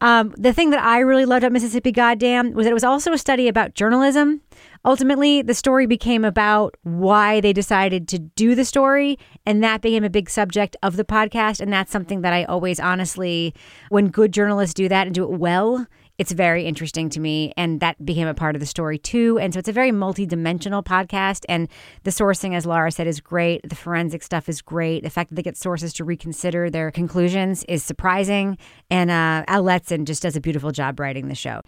Um, 0.00 0.32
the 0.38 0.52
thing 0.52 0.70
that 0.70 0.82
I 0.82 1.00
really 1.00 1.24
loved 1.24 1.44
about 1.44 1.52
Mississippi 1.52 1.92
Goddamn 1.92 2.52
was 2.52 2.64
that 2.64 2.70
it 2.70 2.74
was 2.74 2.84
also 2.84 3.12
a 3.12 3.18
study 3.18 3.48
about 3.48 3.74
journalism. 3.74 4.40
Ultimately, 4.86 5.40
the 5.40 5.54
story 5.54 5.86
became 5.86 6.24
about 6.26 6.76
why 6.82 7.40
they 7.40 7.54
decided 7.54 8.06
to 8.08 8.18
do 8.18 8.54
the 8.54 8.66
story, 8.66 9.18
and 9.46 9.64
that 9.64 9.80
became 9.80 10.04
a 10.04 10.10
big 10.10 10.28
subject 10.28 10.76
of 10.82 10.96
the 10.96 11.04
podcast. 11.04 11.60
And 11.60 11.72
that's 11.72 11.90
something 11.90 12.20
that 12.20 12.34
I 12.34 12.44
always 12.44 12.78
honestly, 12.78 13.54
when 13.88 14.08
good 14.08 14.32
journalists 14.32 14.74
do 14.74 14.88
that 14.88 15.06
and 15.06 15.14
do 15.14 15.24
it 15.24 15.38
well, 15.38 15.86
it's 16.18 16.32
very 16.32 16.64
interesting 16.64 17.08
to 17.10 17.20
me. 17.20 17.52
And 17.56 17.80
that 17.80 18.04
became 18.04 18.28
a 18.28 18.34
part 18.34 18.54
of 18.54 18.60
the 18.60 18.66
story 18.66 18.98
too. 18.98 19.38
And 19.38 19.52
so 19.52 19.58
it's 19.58 19.68
a 19.68 19.72
very 19.72 19.90
multi-dimensional 19.92 20.82
podcast. 20.82 21.44
And 21.48 21.68
the 22.04 22.10
sourcing, 22.10 22.54
as 22.54 22.66
Laura 22.66 22.90
said, 22.90 23.06
is 23.06 23.20
great. 23.20 23.68
The 23.68 23.74
forensic 23.74 24.22
stuff 24.22 24.48
is 24.48 24.62
great. 24.62 25.02
The 25.02 25.10
fact 25.10 25.30
that 25.30 25.36
they 25.36 25.42
get 25.42 25.56
sources 25.56 25.92
to 25.94 26.04
reconsider 26.04 26.70
their 26.70 26.90
conclusions 26.90 27.64
is 27.64 27.82
surprising. 27.82 28.58
And 28.90 29.10
uh, 29.10 29.44
Al 29.48 29.64
Letson 29.64 30.04
just 30.04 30.22
does 30.22 30.36
a 30.36 30.40
beautiful 30.40 30.70
job 30.70 31.00
writing 31.00 31.28
the 31.28 31.34
show. 31.34 31.60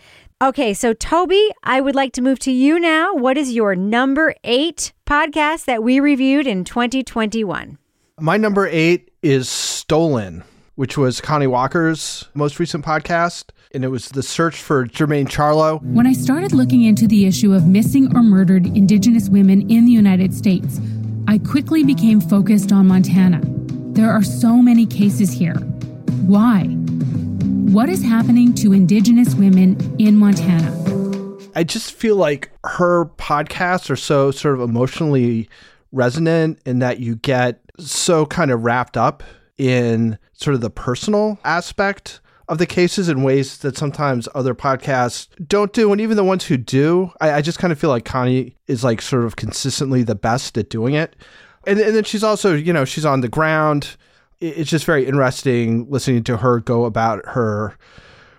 Okay, 0.43 0.75
so 0.75 0.93
Toby, 0.93 1.51
I 1.65 1.81
would 1.81 1.95
like 1.95 2.13
to 2.13 2.23
move 2.23 2.39
to 2.41 2.53
you 2.53 2.79
now. 2.79 3.15
What 3.15 3.39
is 3.39 3.53
your 3.53 3.75
number 3.75 4.35
eight 4.45 4.93
podcast 5.07 5.65
that 5.65 5.83
we 5.83 5.99
reviewed 5.99 6.47
in 6.47 6.65
2021? 6.65 7.79
My 8.21 8.37
number 8.37 8.67
eight 8.69 9.11
is 9.23 9.49
Stolen, 9.49 10.45
which 10.75 10.97
was 10.97 11.21
Connie 11.21 11.47
Walker's 11.47 12.29
most 12.35 12.59
recent 12.59 12.85
podcast. 12.85 13.51
And 13.75 13.85
it 13.85 13.89
was 13.89 14.09
the 14.09 14.23
search 14.23 14.57
for 14.57 14.87
Jermaine 14.87 15.29
Charlo. 15.29 15.83
When 15.83 16.07
I 16.07 16.13
started 16.13 16.53
looking 16.53 16.85
into 16.85 17.07
the 17.07 17.27
issue 17.27 17.53
of 17.53 17.67
missing 17.67 18.17
or 18.17 18.23
murdered 18.23 18.67
Indigenous 18.67 19.29
women 19.29 19.69
in 19.71 19.85
the 19.85 19.93
United 19.93 20.33
States, 20.35 20.81
I 21.29 21.39
quickly 21.39 21.83
became 21.83 22.21
focused 22.21 22.73
on 22.73 22.87
Montana. 22.87 23.41
There 23.93 24.11
are 24.11 24.23
so 24.23 24.57
many 24.57 24.87
cases 24.87 25.33
here. 25.33 25.57
Why? 26.27 26.65
What 27.73 27.89
is 27.89 28.03
happening 28.03 28.55
to 28.55 28.73
Indigenous 28.73 29.35
women 29.35 29.97
in 29.99 30.17
Montana? 30.17 30.73
I 31.55 31.65
just 31.65 31.93
feel 31.93 32.17
like 32.17 32.51
her 32.65 33.07
podcasts 33.07 33.91
are 33.91 33.97
so 33.97 34.31
sort 34.31 34.55
of 34.55 34.61
emotionally 34.61 35.49
resonant 35.91 36.61
in 36.65 36.79
that 36.81 37.01
you 37.01 37.17
get 37.17 37.61
so 37.79 38.27
kind 38.27 38.51
of 38.51 38.63
wrapped 38.63 38.97
up 38.97 39.23
in 39.59 40.19
sort 40.35 40.55
of 40.55 40.61
the 40.61 40.71
personal 40.71 41.39
aspect 41.45 42.21
of 42.49 42.59
the 42.59 42.67
cases 42.67 43.09
in 43.09 43.23
ways 43.23 43.59
that 43.59 43.77
sometimes 43.77 44.29
other 44.35 44.55
podcasts 44.55 45.29
don't 45.47 45.73
do. 45.73 45.91
And 45.93 46.01
even 46.01 46.17
the 46.17 46.25
ones 46.25 46.45
who 46.45 46.57
do, 46.57 47.13
I, 47.21 47.35
I 47.35 47.43
just 47.43 47.59
kind 47.59 47.73
of 47.73 47.79
feel 47.79 47.91
like 47.91 48.05
Connie 48.05 48.57
is 48.67 48.85
like 48.85 49.03
sort 49.03 49.25
of 49.25 49.37
consistently 49.37 50.03
the 50.03 50.15
best 50.15 50.57
at 50.57 50.71
doing 50.71 50.95
it. 50.95 51.17
And, 51.67 51.81
and 51.81 51.97
then 51.97 52.05
she's 52.05 52.23
also, 52.23 52.55
you 52.55 52.73
know, 52.73 52.85
she's 52.85 53.05
on 53.05 53.21
the 53.21 53.29
ground. 53.29 53.97
It's 54.39 54.71
just 54.71 54.85
very 54.85 55.07
interesting 55.07 55.91
listening 55.91 56.23
to 56.25 56.37
her 56.37 56.61
go 56.61 56.85
about 56.85 57.25
her 57.27 57.77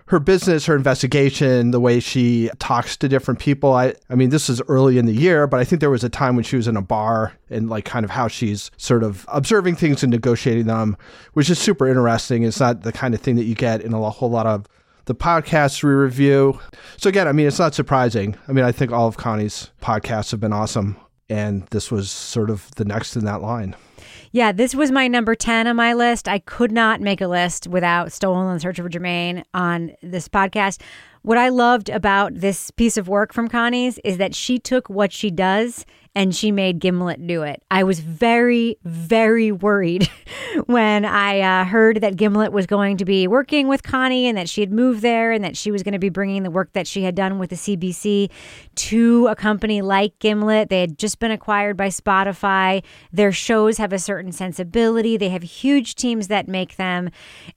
her 0.08 0.18
business, 0.18 0.66
her 0.66 0.74
investigation, 0.74 1.70
the 1.70 1.80
way 1.80 2.00
she 2.00 2.50
talks 2.58 2.96
to 2.96 3.08
different 3.08 3.40
people. 3.40 3.74
I, 3.74 3.94
I 4.08 4.14
mean, 4.14 4.30
this 4.30 4.48
is 4.48 4.62
early 4.66 4.96
in 4.96 5.04
the 5.04 5.12
year, 5.12 5.46
but 5.46 5.60
I 5.60 5.64
think 5.64 5.80
there 5.80 5.90
was 5.90 6.02
a 6.02 6.08
time 6.08 6.34
when 6.34 6.44
she 6.44 6.56
was 6.56 6.66
in 6.66 6.76
a 6.76 6.82
bar 6.82 7.34
and 7.50 7.68
like 7.68 7.84
kind 7.84 8.04
of 8.04 8.10
how 8.10 8.26
she's 8.26 8.70
sort 8.78 9.02
of 9.02 9.26
observing 9.28 9.76
things 9.76 10.02
and 10.02 10.10
negotiating 10.10 10.66
them, 10.66 10.96
which 11.34 11.50
is 11.50 11.58
super 11.58 11.86
interesting. 11.86 12.42
It's 12.42 12.58
not 12.58 12.82
the 12.82 12.92
kind 12.92 13.14
of 13.14 13.20
thing 13.20 13.36
that 13.36 13.44
you 13.44 13.54
get 13.54 13.82
in 13.82 13.92
a 13.92 14.10
whole 14.10 14.30
lot 14.30 14.46
of 14.46 14.66
the 15.04 15.14
podcasts 15.14 15.82
we 15.82 15.90
review. 15.90 16.58
So 16.96 17.08
again, 17.08 17.28
I 17.28 17.32
mean, 17.32 17.46
it's 17.46 17.58
not 17.58 17.74
surprising. 17.74 18.36
I 18.48 18.52
mean, 18.52 18.64
I 18.64 18.72
think 18.72 18.92
all 18.92 19.08
of 19.08 19.18
Connie's 19.18 19.70
podcasts 19.82 20.30
have 20.30 20.40
been 20.40 20.52
awesome. 20.52 20.96
And 21.28 21.66
this 21.66 21.90
was 21.90 22.10
sort 22.10 22.48
of 22.48 22.70
the 22.76 22.84
next 22.86 23.14
in 23.14 23.26
that 23.26 23.42
line. 23.42 23.76
Yeah, 24.30 24.52
this 24.52 24.74
was 24.74 24.90
my 24.90 25.08
number 25.08 25.34
10 25.34 25.66
on 25.66 25.76
my 25.76 25.94
list. 25.94 26.28
I 26.28 26.38
could 26.40 26.70
not 26.70 27.00
make 27.00 27.20
a 27.20 27.28
list 27.28 27.66
without 27.66 28.12
Stolen 28.12 28.52
in 28.52 28.60
Search 28.60 28.76
for 28.76 28.88
Jermaine 28.88 29.44
on 29.54 29.92
this 30.02 30.28
podcast. 30.28 30.80
What 31.22 31.38
I 31.38 31.48
loved 31.48 31.88
about 31.88 32.34
this 32.34 32.70
piece 32.70 32.96
of 32.96 33.08
work 33.08 33.32
from 33.32 33.48
Connie's 33.48 33.98
is 34.04 34.18
that 34.18 34.34
she 34.34 34.58
took 34.58 34.88
what 34.88 35.12
she 35.12 35.30
does 35.30 35.86
and 36.14 36.34
she 36.34 36.50
made 36.50 36.78
Gimlet 36.78 37.26
do 37.26 37.42
it. 37.42 37.62
I 37.70 37.84
was 37.84 38.00
very, 38.00 38.76
very 38.84 39.52
worried 39.52 40.10
when 40.66 41.04
I 41.04 41.40
uh, 41.40 41.64
heard 41.64 42.00
that 42.00 42.16
Gimlet 42.16 42.52
was 42.52 42.66
going 42.66 42.96
to 42.98 43.04
be 43.04 43.28
working 43.28 43.68
with 43.68 43.82
Connie 43.82 44.26
and 44.26 44.36
that 44.36 44.48
she 44.48 44.60
had 44.60 44.72
moved 44.72 45.02
there 45.02 45.32
and 45.32 45.44
that 45.44 45.56
she 45.56 45.70
was 45.70 45.82
going 45.82 45.92
to 45.92 45.98
be 45.98 46.08
bringing 46.08 46.42
the 46.42 46.50
work 46.50 46.72
that 46.72 46.86
she 46.86 47.02
had 47.02 47.14
done 47.14 47.38
with 47.38 47.50
the 47.50 47.56
CBC 47.56 48.30
to 48.74 49.26
a 49.28 49.36
company 49.36 49.82
like 49.82 50.18
Gimlet. 50.18 50.68
They 50.68 50.80
had 50.80 50.98
just 50.98 51.18
been 51.18 51.30
acquired 51.30 51.76
by 51.76 51.88
Spotify. 51.88 52.82
Their 53.12 53.32
shows 53.32 53.78
have 53.78 53.92
a 53.92 53.98
certain 53.98 54.32
sensibility, 54.32 55.16
they 55.16 55.28
have 55.28 55.42
huge 55.42 55.94
teams 55.94 56.28
that 56.28 56.48
make 56.48 56.76
them. 56.76 57.10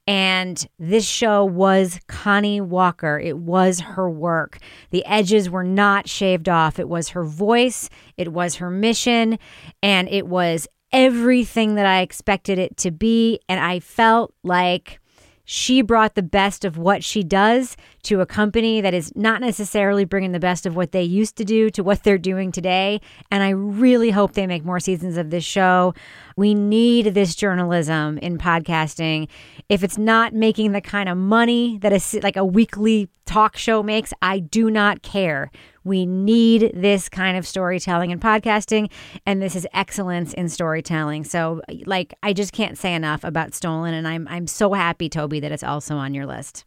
And 0.08 0.66
this 0.78 1.08
show 1.08 1.46
was 1.46 2.00
Connie 2.08 2.62
Walker, 2.62 3.20
it 3.20 3.38
was 3.38 3.80
her 3.80 4.10
work. 4.10 4.60
The 4.90 5.06
edges 5.06 5.50
were 5.50 5.64
not 5.64 6.10
shaved 6.10 6.50
off, 6.50 6.80
it 6.80 6.90
was 6.90 7.10
her 7.10 7.24
voice, 7.24 7.90
it 8.18 8.34
was 8.34 8.41
her 8.56 8.70
mission, 8.70 9.40
and 9.82 10.08
it 10.10 10.28
was 10.28 10.68
everything 10.92 11.76
that 11.76 11.86
I 11.86 12.02
expected 12.02 12.60
it 12.60 12.78
to 12.78 12.92
be. 12.92 13.40
And 13.48 13.60
I 13.60 13.80
felt 13.80 14.34
like 14.44 15.00
she 15.44 15.82
brought 15.82 16.16
the 16.16 16.24
best 16.24 16.64
of 16.64 16.78
what 16.78 17.04
she 17.04 17.24
does 17.24 17.76
to 18.04 18.22
a 18.22 18.26
company 18.26 18.80
that 18.80 18.94
is 18.94 19.12
not 19.16 19.42
necessarily 19.42 20.06
bringing 20.06 20.32
the 20.32 20.40
best 20.40 20.66
of 20.66 20.76
what 20.76 20.92
they 20.92 21.04
used 21.04 21.36
to 21.36 21.44
do 21.44 21.70
to 21.72 21.84
what 21.84 22.04
they're 22.04 22.18
doing 22.18 22.52
today. 22.52 23.02
And 23.30 23.44
I 23.44 23.50
really 23.50 24.12
hope 24.12 24.34
they 24.34 24.48
make 24.48 24.64
more 24.64 24.80
seasons 24.80 25.18
of 25.18 25.30
this 25.30 25.44
show. 25.44 25.94
We 26.42 26.56
need 26.56 27.14
this 27.14 27.36
journalism 27.36 28.18
in 28.18 28.40
podcasting. 28.40 29.28
If 29.70 29.84
it's 29.84 30.00
not 30.00 30.34
making 30.34 30.72
the 30.72 30.82
kind 30.82 31.08
of 31.08 31.16
money 31.16 31.78
that 31.84 31.94
a, 31.94 32.20
like 32.22 32.36
a 32.36 32.44
weekly 32.44 33.10
talk 33.28 33.56
show 33.58 33.84
makes, 33.84 34.12
I 34.24 34.40
do 34.40 34.72
not 34.72 35.04
care. 35.04 35.52
We 35.84 36.08
need 36.08 36.72
this 36.74 37.10
kind 37.10 37.38
of 37.38 37.46
storytelling 37.46 38.12
and 38.12 38.20
podcasting, 38.20 38.90
and 39.24 39.40
this 39.40 39.56
is 39.56 39.68
excellence 39.72 40.34
in 40.34 40.50
storytelling. 40.50 41.26
So, 41.26 41.62
like, 41.86 42.16
I 42.24 42.34
just 42.34 42.54
can't 42.54 42.76
say 42.76 42.96
enough 42.96 43.24
about 43.24 43.54
Stolen, 43.54 43.94
and 43.94 44.08
I'm 44.08 44.28
I'm 44.28 44.48
so 44.48 44.74
happy, 44.74 45.10
Toby, 45.10 45.42
that 45.42 45.52
it's 45.52 45.62
also 45.62 45.96
on 45.96 46.16
your 46.16 46.26
list. 46.26 46.66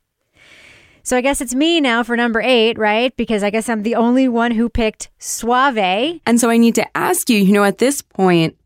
So 1.02 1.16
I 1.16 1.20
guess 1.20 1.40
it's 1.40 1.52
me 1.52 1.80
now 1.80 2.04
for 2.04 2.16
number 2.16 2.40
eight, 2.40 2.78
right? 2.78 3.14
Because 3.16 3.42
I 3.42 3.50
guess 3.50 3.68
I'm 3.68 3.82
the 3.82 3.96
only 3.96 4.28
one 4.28 4.52
who 4.52 4.68
picked 4.68 5.10
Suave. 5.18 6.20
And 6.24 6.40
so 6.40 6.48
I 6.48 6.58
need 6.58 6.76
to 6.76 6.96
ask 6.96 7.28
you, 7.28 7.40
you 7.40 7.52
know, 7.52 7.64
at 7.64 7.78
this 7.78 8.02
point, 8.02 8.56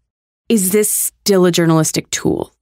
is 0.48 0.72
this 0.72 0.90
still 0.90 1.44
a 1.44 1.52
journalistic 1.52 2.10
tool? 2.10 2.52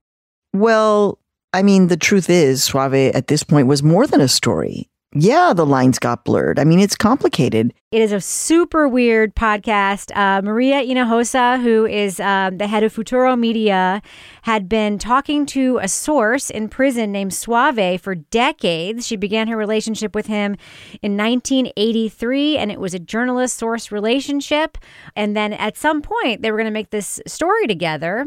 Well, 0.53 1.19
I 1.53 1.63
mean, 1.63 1.87
the 1.89 1.97
truth 1.97 2.29
is, 2.29 2.65
Suave 2.65 2.95
at 2.95 3.29
this 3.29 3.43
point 3.43 3.69
was 3.69 3.83
more 3.83 4.07
than 4.07 4.21
a 4.21 4.29
story. 4.29 4.89
Yeah, 5.15 5.53
the 5.55 5.67
lines 5.67 5.99
got 5.99 6.25
blurred. 6.25 6.59
I 6.59 6.65
mean, 6.65 6.81
it's 6.81 6.97
complicated. 6.97 7.73
It 7.93 8.03
is 8.03 8.11
a 8.11 8.21
super 8.21 8.89
weird 8.89 9.37
podcast. 9.37 10.11
Uh, 10.17 10.43
Maria 10.43 10.83
Hinojosa, 10.83 11.63
who 11.63 11.87
is 11.87 12.19
um, 12.19 12.59
the 12.59 12.67
head 12.67 12.83
of 12.83 12.93
Futuro 12.93 13.37
Media, 13.37 14.03
had 14.43 14.69
been 14.69 14.99
talking 14.99 15.47
to 15.47 15.79
a 15.81 15.87
source 15.87 16.51
in 16.51 16.69
prison 16.69 17.13
named 17.13 17.33
Suave 17.33 18.01
for 18.01 18.17
decades. 18.17 19.07
She 19.07 19.15
began 19.15 19.47
her 19.47 19.57
relationship 19.57 20.17
with 20.17 20.27
him 20.27 20.57
in 21.01 21.17
1983, 21.17 22.59
and 22.59 22.73
it 22.73 22.81
was 22.81 22.93
a 22.93 22.99
journalist 22.99 23.57
source 23.57 23.93
relationship. 23.93 24.79
And 25.15 25.37
then 25.37 25.53
at 25.53 25.77
some 25.77 26.03
point, 26.03 26.43
they 26.43 26.51
were 26.51 26.57
going 26.57 26.65
to 26.65 26.73
make 26.73 26.91
this 26.91 27.21
story 27.29 27.69
together. 27.69 28.27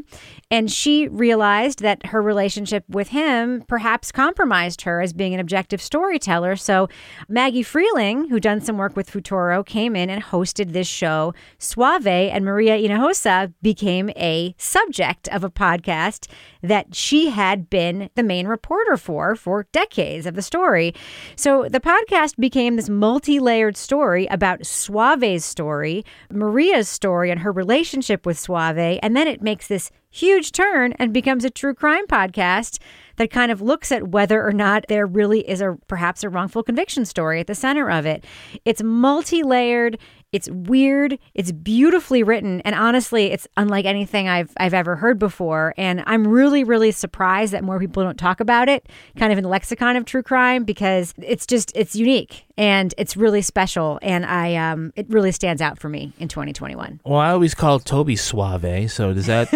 And 0.50 0.72
she 0.72 1.10
realized 1.10 1.82
that 1.82 2.06
her 2.06 2.22
relationship 2.22 2.86
with 2.88 3.10
him 3.10 3.65
perhaps 3.67 4.13
compromised 4.13 4.84
her 4.84 5.02
as 5.02 5.12
being 5.12 5.34
an 5.34 5.41
objective 5.41 5.82
storyteller. 5.82 6.56
So 6.56 6.88
Maggie 7.28 7.62
Freleng, 7.62 8.30
who 8.30 8.39
done 8.39 8.62
some 8.62 8.78
work 8.78 8.95
with 8.95 9.10
Futuro, 9.10 9.49
came 9.66 9.96
in 9.96 10.10
and 10.10 10.24
hosted 10.24 10.72
this 10.72 10.88
show. 10.88 11.34
Suave 11.58 12.08
and 12.08 12.46
Maria 12.46 12.78
Hinojosa 12.78 13.54
became 13.62 14.10
a 14.12 14.56
subject 14.58 15.28
of 15.30 15.44
a 15.44 15.50
podcast 15.50 16.28
that 16.62 16.96
she 16.96 17.30
had 17.30 17.70
been 17.70 18.10
the 18.16 18.24
main 18.24 18.48
reporter 18.48 18.98
for 18.98 19.36
for 19.36 19.68
decades 19.72 20.26
of 20.26 20.36
the 20.36 20.42
story. 20.42 20.94
So 21.36 21.68
the 21.70 21.80
podcast 21.80 22.36
became 22.38 22.76
this 22.76 22.90
multi-layered 22.90 23.78
story 23.78 24.26
about 24.28 24.66
Suave's 24.66 25.46
story, 25.46 26.06
Maria's 26.32 26.90
story 26.90 27.32
and 27.32 27.42
her 27.42 27.52
relationship 27.52 28.26
with 28.26 28.40
Suave, 28.40 29.00
and 29.02 29.16
then 29.16 29.28
it 29.28 29.42
makes 29.42 29.68
this 29.68 29.92
huge 30.12 30.52
turn 30.52 30.94
and 30.94 31.14
becomes 31.14 31.46
a 31.46 31.50
true 31.50 31.74
crime 31.74 32.08
podcast 32.08 32.80
that 33.19 33.29
kind 33.32 33.51
of 33.51 33.62
looks 33.62 33.91
at 33.91 34.08
whether 34.08 34.41
or 34.41 34.53
not 34.53 34.86
there 34.88 35.05
really 35.05 35.47
is 35.47 35.60
a 35.60 35.77
perhaps 35.88 36.23
a 36.23 36.29
wrongful 36.29 36.63
conviction 36.63 37.03
story 37.05 37.41
at 37.41 37.47
the 37.47 37.53
center 37.53 37.91
of 37.91 38.05
it. 38.05 38.23
It's 38.63 38.82
multi-layered, 38.82 39.99
it's 40.32 40.50
weird, 40.50 41.18
it's 41.34 41.52
beautifully 41.52 42.24
written, 42.24 42.62
and 42.62 42.76
honestly, 42.76 43.32
it's 43.32 43.48
unlike 43.58 43.86
anything 43.86 44.28
I've 44.28 44.52
I've 44.58 44.74
ever 44.74 44.96
heard 44.96 45.18
before. 45.18 45.74
And 45.78 46.04
I'm 46.06 46.28
really, 46.28 46.63
really 46.63 46.92
surprised 46.92 47.54
that 47.54 47.63
more 47.63 47.80
people 47.80 48.04
don't 48.04 48.18
talk 48.18 48.39
about 48.39 48.70
it, 48.70 48.88
kind 49.18 49.32
of 49.32 49.38
in 49.38 49.44
the 49.44 49.50
lexicon 49.50 49.96
of 49.96 50.06
true 50.06 50.24
crime, 50.24 50.63
because 50.63 51.13
it's 51.18 51.48
just 51.48 51.72
it's 51.76 51.96
unique 51.96 52.46
and 52.58 52.94
it's 52.98 53.18
really 53.18 53.42
special, 53.42 54.00
and 54.02 54.26
I 54.26 54.56
um 54.56 54.94
it 54.96 55.10
really 55.10 55.32
stands 55.32 55.62
out 55.62 55.80
for 55.80 55.89
me 55.89 56.13
in 56.20 56.28
2021. 56.28 57.02
Well, 57.04 57.20
I 57.20 57.32
always 57.32 57.56
call 57.56 57.80
Toby 57.80 58.15
Suave, 58.15 58.92
so 58.92 59.13
does 59.13 59.26
that 59.26 59.50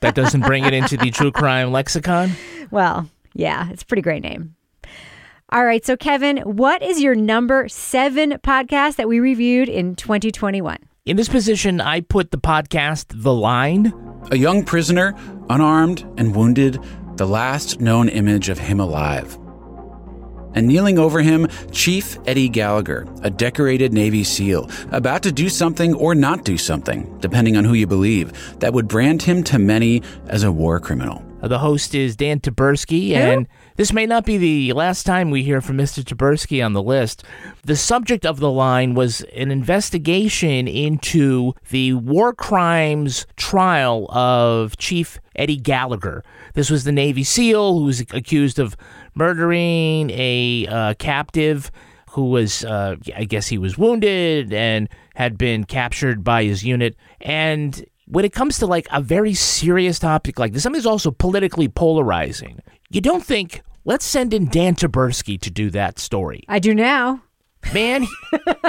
that 0.00 0.14
doesn't 0.14 0.40
bring 0.42 0.64
it 0.64 0.74
into 0.74 0.96
the 0.96 1.10
true 1.10 1.32
crime 1.32 1.72
lexicon? 1.72 2.32
Well, 2.70 3.08
yeah, 3.34 3.70
it's 3.70 3.82
a 3.82 3.86
pretty 3.86 4.02
great 4.02 4.22
name. 4.22 4.56
All 5.50 5.64
right. 5.64 5.84
So, 5.84 5.96
Kevin, 5.96 6.38
what 6.38 6.82
is 6.82 7.02
your 7.02 7.14
number 7.14 7.68
seven 7.68 8.32
podcast 8.42 8.96
that 8.96 9.08
we 9.08 9.20
reviewed 9.20 9.68
in 9.68 9.94
2021? 9.94 10.78
In 11.04 11.16
this 11.16 11.28
position, 11.28 11.80
I 11.80 12.00
put 12.00 12.30
the 12.30 12.38
podcast 12.38 13.06
The 13.10 13.32
Line. 13.32 13.92
A 14.30 14.38
young 14.38 14.64
prisoner, 14.64 15.14
unarmed 15.50 16.00
and 16.16 16.34
wounded, 16.34 16.82
the 17.16 17.26
last 17.26 17.78
known 17.78 18.08
image 18.08 18.48
of 18.48 18.58
him 18.58 18.80
alive. 18.80 19.38
And 20.54 20.66
kneeling 20.66 20.98
over 20.98 21.20
him, 21.20 21.48
Chief 21.72 22.16
Eddie 22.26 22.48
Gallagher, 22.48 23.06
a 23.22 23.28
decorated 23.28 23.92
Navy 23.92 24.24
SEAL, 24.24 24.70
about 24.92 25.22
to 25.24 25.32
do 25.32 25.48
something 25.48 25.94
or 25.94 26.14
not 26.14 26.44
do 26.44 26.56
something, 26.56 27.18
depending 27.18 27.56
on 27.56 27.64
who 27.64 27.74
you 27.74 27.86
believe, 27.86 28.58
that 28.60 28.72
would 28.72 28.88
brand 28.88 29.20
him 29.22 29.42
to 29.44 29.58
many 29.58 30.00
as 30.28 30.42
a 30.42 30.52
war 30.52 30.80
criminal. 30.80 31.22
Uh, 31.44 31.48
The 31.48 31.58
host 31.58 31.94
is 31.94 32.16
Dan 32.16 32.40
Taberski, 32.40 33.12
and 33.12 33.46
this 33.76 33.92
may 33.92 34.06
not 34.06 34.24
be 34.24 34.38
the 34.38 34.72
last 34.72 35.04
time 35.04 35.30
we 35.30 35.42
hear 35.42 35.60
from 35.60 35.76
Mr. 35.76 36.02
Taberski 36.02 36.64
on 36.64 36.72
the 36.72 36.82
list. 36.82 37.22
The 37.64 37.76
subject 37.76 38.24
of 38.24 38.40
the 38.40 38.50
line 38.50 38.94
was 38.94 39.20
an 39.36 39.50
investigation 39.50 40.66
into 40.66 41.52
the 41.68 41.92
war 41.92 42.32
crimes 42.32 43.26
trial 43.36 44.10
of 44.10 44.78
Chief 44.78 45.18
Eddie 45.36 45.58
Gallagher. 45.58 46.24
This 46.54 46.70
was 46.70 46.84
the 46.84 46.92
Navy 46.92 47.24
SEAL 47.24 47.78
who 47.78 47.84
was 47.84 48.00
accused 48.00 48.58
of 48.58 48.74
murdering 49.14 50.08
a 50.10 50.66
uh, 50.66 50.94
captive 50.94 51.70
who 52.12 52.30
was, 52.30 52.64
uh, 52.64 52.96
I 53.14 53.24
guess 53.24 53.48
he 53.48 53.58
was 53.58 53.76
wounded 53.76 54.52
and 54.52 54.88
had 55.14 55.36
been 55.36 55.64
captured 55.64 56.24
by 56.24 56.44
his 56.44 56.64
unit. 56.64 56.96
And 57.20 57.84
when 58.14 58.24
it 58.24 58.32
comes 58.32 58.58
to 58.60 58.66
like 58.66 58.86
a 58.92 59.02
very 59.02 59.34
serious 59.34 59.98
topic 59.98 60.38
like 60.38 60.52
this, 60.52 60.62
something 60.62 60.78
that's 60.78 60.86
also 60.86 61.10
politically 61.10 61.66
polarizing, 61.66 62.60
you 62.88 63.00
don't 63.00 63.24
think, 63.24 63.60
let's 63.84 64.04
send 64.04 64.32
in 64.32 64.48
Dan 64.48 64.76
Taberski 64.76 65.40
to 65.40 65.50
do 65.50 65.68
that 65.70 65.98
story. 65.98 66.44
I 66.48 66.60
do 66.60 66.76
now. 66.76 67.24
Man, 67.72 68.06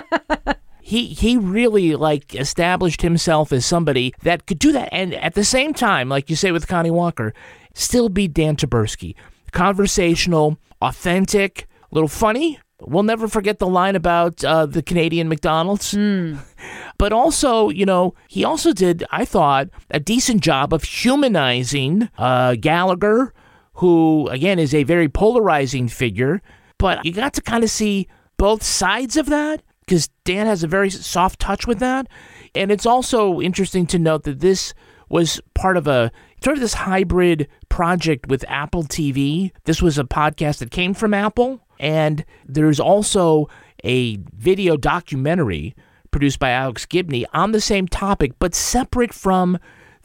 he 0.81 1.07
he 1.07 1.37
really 1.37 1.95
like 1.95 2.33
established 2.33 3.03
himself 3.03 3.51
as 3.51 3.67
somebody 3.67 4.15
that 4.23 4.47
could 4.47 4.57
do 4.57 4.71
that, 4.71 4.89
and 4.91 5.13
at 5.13 5.35
the 5.35 5.43
same 5.43 5.75
time, 5.75 6.09
like 6.09 6.29
you 6.29 6.35
say 6.35 6.51
with 6.51 6.67
Connie 6.67 6.89
Walker, 6.89 7.31
still 7.75 8.09
be 8.09 8.27
Dan 8.27 8.55
Taberski, 8.55 9.13
conversational, 9.51 10.57
authentic, 10.81 11.67
a 11.91 11.95
little 11.95 12.07
funny. 12.07 12.57
We'll 12.81 13.03
never 13.03 13.27
forget 13.27 13.59
the 13.59 13.67
line 13.67 13.95
about 13.95 14.43
uh, 14.43 14.65
the 14.65 14.81
Canadian 14.81 15.29
McDonald's. 15.29 15.93
But 16.97 17.11
also, 17.11 17.69
you 17.69 17.85
know, 17.85 18.15
he 18.27 18.43
also 18.43 18.71
did, 18.73 19.03
I 19.11 19.25
thought, 19.25 19.69
a 19.91 19.99
decent 19.99 20.41
job 20.41 20.73
of 20.73 20.83
humanizing 20.83 22.09
uh, 22.17 22.55
Gallagher, 22.55 23.33
who, 23.75 24.27
again, 24.29 24.59
is 24.59 24.73
a 24.73 24.83
very 24.83 25.09
polarizing 25.09 25.87
figure. 25.87 26.41
But 26.77 27.05
you 27.05 27.11
got 27.11 27.33
to 27.33 27.41
kind 27.41 27.63
of 27.63 27.69
see 27.69 28.07
both 28.37 28.63
sides 28.63 29.17
of 29.17 29.27
that 29.27 29.61
because 29.81 30.09
Dan 30.23 30.47
has 30.47 30.63
a 30.63 30.67
very 30.67 30.89
soft 30.89 31.39
touch 31.39 31.67
with 31.67 31.79
that. 31.79 32.07
And 32.53 32.71
it's 32.71 32.85
also 32.85 33.41
interesting 33.41 33.85
to 33.87 33.99
note 33.99 34.23
that 34.23 34.39
this 34.39 34.73
was 35.09 35.39
part 35.53 35.77
of 35.77 35.87
a 35.87 36.11
sort 36.43 36.57
of 36.57 36.61
this 36.61 36.73
hybrid 36.73 37.47
project 37.69 38.27
with 38.27 38.45
Apple 38.47 38.83
TV. 38.83 39.51
This 39.65 39.81
was 39.81 39.97
a 39.97 40.03
podcast 40.03 40.59
that 40.59 40.71
came 40.71 40.93
from 40.93 41.13
Apple. 41.13 41.61
And 41.79 42.25
there's 42.45 42.79
also 42.79 43.49
a 43.83 44.17
video 44.33 44.77
documentary 44.77 45.75
produced 46.15 46.39
by 46.39 46.51
Alex 46.51 46.85
Gibney 46.85 47.25
on 47.33 47.51
the 47.51 47.59
same 47.59 47.89
topic, 47.89 48.31
but 48.39 48.55
separate 48.55 49.13
from 49.13 49.59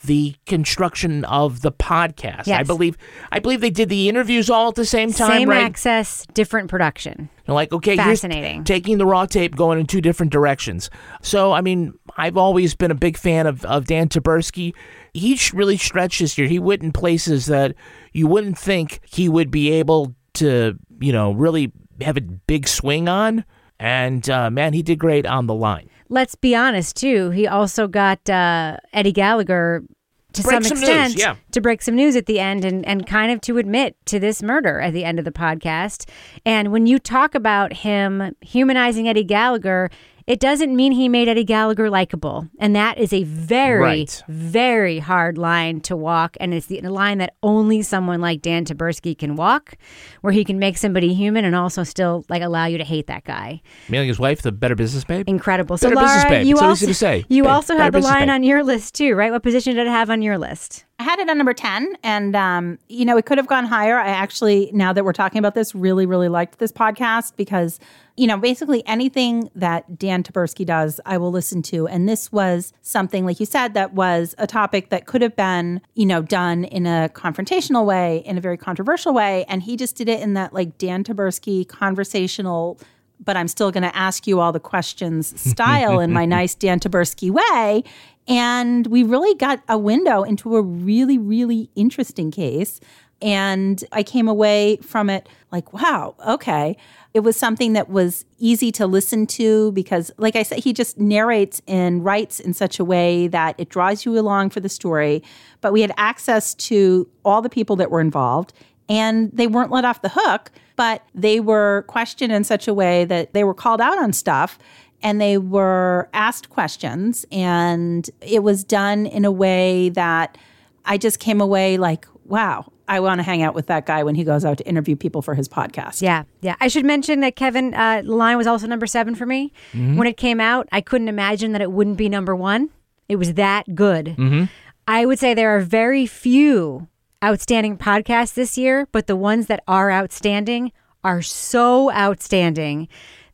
the 0.04 0.34
construction 0.44 1.24
of 1.26 1.60
the 1.60 1.70
podcast. 1.70 2.48
I 2.48 2.64
believe 2.64 2.96
I 3.30 3.38
believe 3.38 3.60
they 3.60 3.70
did 3.70 3.88
the 3.88 4.08
interviews 4.08 4.50
all 4.50 4.70
at 4.70 4.74
the 4.74 4.84
same 4.84 5.12
time, 5.12 5.30
Same 5.42 5.48
right? 5.48 5.62
access, 5.62 6.26
different 6.34 6.68
production. 6.68 7.28
You're 7.46 7.54
like, 7.54 7.72
okay, 7.72 7.94
here's 7.94 8.22
Fascinating. 8.22 8.64
taking 8.64 8.98
the 8.98 9.06
raw 9.06 9.24
tape 9.24 9.54
going 9.54 9.78
in 9.78 9.86
two 9.86 10.00
different 10.00 10.32
directions. 10.32 10.90
So, 11.22 11.52
I 11.52 11.60
mean, 11.60 11.92
I've 12.16 12.36
always 12.36 12.74
been 12.74 12.90
a 12.90 12.96
big 12.96 13.16
fan 13.16 13.46
of, 13.46 13.64
of 13.64 13.84
Dan 13.84 14.08
Taberski. 14.08 14.74
He 15.14 15.38
really 15.52 15.76
stretched 15.76 16.18
this 16.18 16.36
year. 16.36 16.48
He 16.48 16.58
went 16.58 16.82
in 16.82 16.90
places 16.90 17.46
that 17.46 17.76
you 18.12 18.26
wouldn't 18.26 18.58
think 18.58 18.98
he 19.04 19.28
would 19.28 19.52
be 19.52 19.70
able 19.74 20.16
to, 20.34 20.76
you 20.98 21.12
know, 21.12 21.30
really 21.30 21.70
have 22.00 22.16
a 22.16 22.20
big 22.22 22.66
swing 22.66 23.08
on. 23.08 23.44
And 23.78 24.28
uh, 24.28 24.50
man, 24.50 24.72
he 24.72 24.82
did 24.82 24.98
great 24.98 25.24
on 25.24 25.46
the 25.46 25.54
line. 25.54 25.89
Let's 26.10 26.34
be 26.34 26.54
honest, 26.54 26.96
too. 26.96 27.30
He 27.30 27.46
also 27.46 27.88
got 27.88 28.28
uh, 28.28 28.76
Eddie 28.92 29.12
Gallagher 29.12 29.84
to 30.32 30.42
Break 30.42 30.54
some 30.54 30.64
some 30.64 30.78
news, 30.80 30.88
extent 30.88 31.16
yeah. 31.16 31.36
to 31.52 31.60
break 31.60 31.82
some 31.82 31.96
news 31.96 32.14
at 32.14 32.26
the 32.26 32.38
end 32.38 32.64
and, 32.64 32.86
and 32.86 33.06
kind 33.06 33.32
of 33.32 33.40
to 33.42 33.58
admit 33.58 33.96
to 34.06 34.20
this 34.20 34.42
murder 34.42 34.80
at 34.80 34.92
the 34.92 35.04
end 35.04 35.18
of 35.18 35.24
the 35.24 35.32
podcast. 35.32 36.08
And 36.46 36.70
when 36.70 36.86
you 36.86 36.98
talk 36.98 37.34
about 37.34 37.72
him 37.72 38.36
humanizing 38.40 39.08
Eddie 39.08 39.24
Gallagher, 39.24 39.90
it 40.30 40.38
doesn't 40.38 40.74
mean 40.76 40.92
he 40.92 41.08
made 41.08 41.26
Eddie 41.28 41.42
Gallagher 41.44 41.90
likable. 41.90 42.46
And 42.60 42.76
that 42.76 42.98
is 42.98 43.12
a 43.12 43.24
very, 43.24 43.80
Right. 43.80 44.22
very 44.28 45.00
hard 45.00 45.36
line 45.36 45.80
to 45.82 45.96
walk. 45.96 46.36
And 46.38 46.54
it's 46.54 46.66
the 46.66 46.80
line 46.82 47.18
that 47.18 47.34
only 47.42 47.82
someone 47.82 48.20
like 48.20 48.40
Dan 48.40 48.64
Taberski 48.64 49.18
can 49.18 49.34
walk, 49.34 49.74
where 50.20 50.32
he 50.32 50.44
can 50.44 50.58
make 50.60 50.78
somebody 50.78 51.14
human 51.14 51.44
and 51.44 51.56
also 51.56 51.82
still 51.82 52.24
like 52.28 52.42
allow 52.42 52.66
you 52.66 52.78
to 52.78 52.84
hate 52.84 53.08
that 53.08 53.24
guy. 53.24 53.60
Mailing 53.88 54.06
his 54.08 54.20
wife 54.20 54.42
the 54.42 54.52
better 54.52 54.76
business 54.76 55.02
babe. 55.04 55.28
Incredible. 55.28 55.76
So, 55.76 55.88
Better 55.88 56.00
business 56.02 56.24
Laura, 56.24 56.30
babe. 56.38 56.46
you 56.46 56.54
It's 56.54 56.62
also 56.62 56.72
easy 56.84 56.86
to 56.86 56.94
say. 56.94 57.24
you 57.28 57.42
Babe, 57.42 57.50
also 57.50 57.74
better 57.74 57.82
had 57.84 57.92
the 57.94 58.00
line 58.00 58.28
babe. 58.28 58.34
on 58.34 58.42
your 58.44 58.62
list 58.62 58.94
too, 58.94 59.14
right? 59.16 59.32
What 59.32 59.42
position 59.42 59.74
did 59.74 59.86
it 59.86 59.90
have 59.90 60.10
on 60.10 60.22
your 60.22 60.38
list? 60.38 60.84
I 61.00 61.02
had 61.02 61.18
it 61.18 61.30
on 61.30 61.38
number 61.38 61.54
10, 61.54 61.94
and, 62.04 62.36
um, 62.36 62.78
you 62.90 63.06
know, 63.06 63.16
it 63.16 63.24
could 63.24 63.38
have 63.38 63.46
gone 63.46 63.64
higher. 63.64 63.98
I 63.98 64.08
actually, 64.08 64.70
now 64.74 64.92
that 64.92 65.02
we're 65.02 65.14
talking 65.14 65.38
about 65.38 65.54
this, 65.54 65.74
really, 65.74 66.04
really 66.04 66.28
liked 66.28 66.58
this 66.58 66.72
podcast 66.72 67.32
because, 67.36 67.80
you 68.20 68.26
know, 68.26 68.36
basically 68.36 68.86
anything 68.86 69.48
that 69.54 69.98
Dan 69.98 70.22
Taberski 70.22 70.66
does, 70.66 71.00
I 71.06 71.16
will 71.16 71.30
listen 71.30 71.62
to. 71.62 71.88
And 71.88 72.06
this 72.06 72.30
was 72.30 72.74
something, 72.82 73.24
like 73.24 73.40
you 73.40 73.46
said, 73.46 73.72
that 73.72 73.94
was 73.94 74.34
a 74.36 74.46
topic 74.46 74.90
that 74.90 75.06
could 75.06 75.22
have 75.22 75.34
been, 75.34 75.80
you 75.94 76.04
know, 76.04 76.20
done 76.20 76.64
in 76.64 76.84
a 76.84 77.10
confrontational 77.14 77.86
way, 77.86 78.18
in 78.26 78.36
a 78.36 78.40
very 78.42 78.58
controversial 78.58 79.14
way. 79.14 79.46
And 79.48 79.62
he 79.62 79.74
just 79.74 79.96
did 79.96 80.06
it 80.06 80.20
in 80.20 80.34
that, 80.34 80.52
like, 80.52 80.76
Dan 80.76 81.02
Taberski 81.02 81.66
conversational 81.66 82.78
but 83.22 83.36
I'm 83.36 83.48
still 83.48 83.70
going 83.70 83.82
to 83.82 83.94
ask 83.94 84.26
you 84.26 84.40
all 84.40 84.50
the 84.50 84.58
questions 84.58 85.38
style 85.50 86.00
in 86.00 86.10
my 86.10 86.24
nice 86.24 86.54
Dan 86.54 86.80
Taberski 86.80 87.30
way. 87.30 87.84
And 88.26 88.86
we 88.86 89.02
really 89.02 89.34
got 89.34 89.62
a 89.68 89.76
window 89.76 90.22
into 90.22 90.56
a 90.56 90.62
really, 90.62 91.18
really 91.18 91.68
interesting 91.76 92.30
case. 92.30 92.80
And 93.20 93.84
I 93.92 94.02
came 94.02 94.26
away 94.26 94.78
from 94.78 95.10
it 95.10 95.28
like, 95.52 95.72
wow, 95.74 96.14
okay. 96.26 96.78
It 97.12 97.20
was 97.20 97.36
something 97.36 97.72
that 97.72 97.88
was 97.88 98.24
easy 98.38 98.70
to 98.72 98.86
listen 98.86 99.26
to 99.28 99.72
because, 99.72 100.12
like 100.16 100.36
I 100.36 100.44
said, 100.44 100.60
he 100.60 100.72
just 100.72 100.98
narrates 100.98 101.60
and 101.66 102.04
writes 102.04 102.38
in 102.38 102.54
such 102.54 102.78
a 102.78 102.84
way 102.84 103.26
that 103.28 103.56
it 103.58 103.68
draws 103.68 104.04
you 104.04 104.18
along 104.18 104.50
for 104.50 104.60
the 104.60 104.68
story. 104.68 105.22
But 105.60 105.72
we 105.72 105.80
had 105.80 105.92
access 105.96 106.54
to 106.54 107.08
all 107.24 107.42
the 107.42 107.48
people 107.48 107.74
that 107.76 107.90
were 107.90 108.00
involved 108.00 108.52
and 108.88 109.30
they 109.32 109.46
weren't 109.46 109.72
let 109.72 109.84
off 109.84 110.02
the 110.02 110.10
hook, 110.12 110.52
but 110.76 111.02
they 111.14 111.40
were 111.40 111.84
questioned 111.88 112.32
in 112.32 112.44
such 112.44 112.68
a 112.68 112.74
way 112.74 113.04
that 113.04 113.32
they 113.34 113.44
were 113.44 113.54
called 113.54 113.80
out 113.80 113.98
on 113.98 114.12
stuff 114.12 114.58
and 115.02 115.20
they 115.20 115.38
were 115.38 116.08
asked 116.12 116.50
questions. 116.50 117.24
And 117.32 118.08
it 118.20 118.42
was 118.42 118.64
done 118.64 119.06
in 119.06 119.24
a 119.24 119.30
way 119.30 119.88
that 119.90 120.38
I 120.84 120.98
just 120.98 121.18
came 121.18 121.40
away 121.40 121.76
like, 121.76 122.06
wow, 122.24 122.70
I 122.90 122.98
want 123.00 123.20
to 123.20 123.22
hang 123.22 123.42
out 123.42 123.54
with 123.54 123.66
that 123.68 123.86
guy 123.86 124.02
when 124.02 124.16
he 124.16 124.24
goes 124.24 124.44
out 124.44 124.58
to 124.58 124.66
interview 124.66 124.96
people 124.96 125.22
for 125.22 125.34
his 125.34 125.48
podcast. 125.48 126.02
Yeah, 126.02 126.24
yeah. 126.40 126.56
I 126.60 126.66
should 126.68 126.84
mention 126.84 127.20
that 127.20 127.36
Kevin, 127.36 127.72
uh, 127.72 128.02
line 128.04 128.36
was 128.36 128.48
also 128.48 128.66
number 128.66 128.86
seven 128.86 129.14
for 129.14 129.26
me. 129.26 129.52
Mhm. 129.72 129.96
When 129.96 130.08
it 130.08 130.16
came 130.16 130.40
out, 130.40 130.68
I 130.72 130.80
couldn't 130.80 131.08
imagine 131.08 131.52
that 131.52 131.62
it 131.62 131.70
wouldn't 131.70 131.96
be 131.96 132.08
number 132.08 132.34
one. 132.34 132.68
It 133.08 133.14
was 133.16 133.34
that 133.34 133.76
good. 133.76 134.16
Mm-hmm. 134.18 134.44
I 134.88 135.06
would 135.06 135.20
say 135.20 135.34
there 135.34 135.56
are 135.56 135.60
very 135.60 136.04
few 136.04 136.88
outstanding 137.24 137.76
podcasts 137.78 138.34
this 138.34 138.58
year, 138.58 138.88
but 138.90 139.06
the 139.06 139.16
ones 139.16 139.46
that 139.46 139.62
are 139.68 139.92
outstanding 139.92 140.72
are 141.04 141.22
so 141.22 141.92
outstanding 141.92 142.88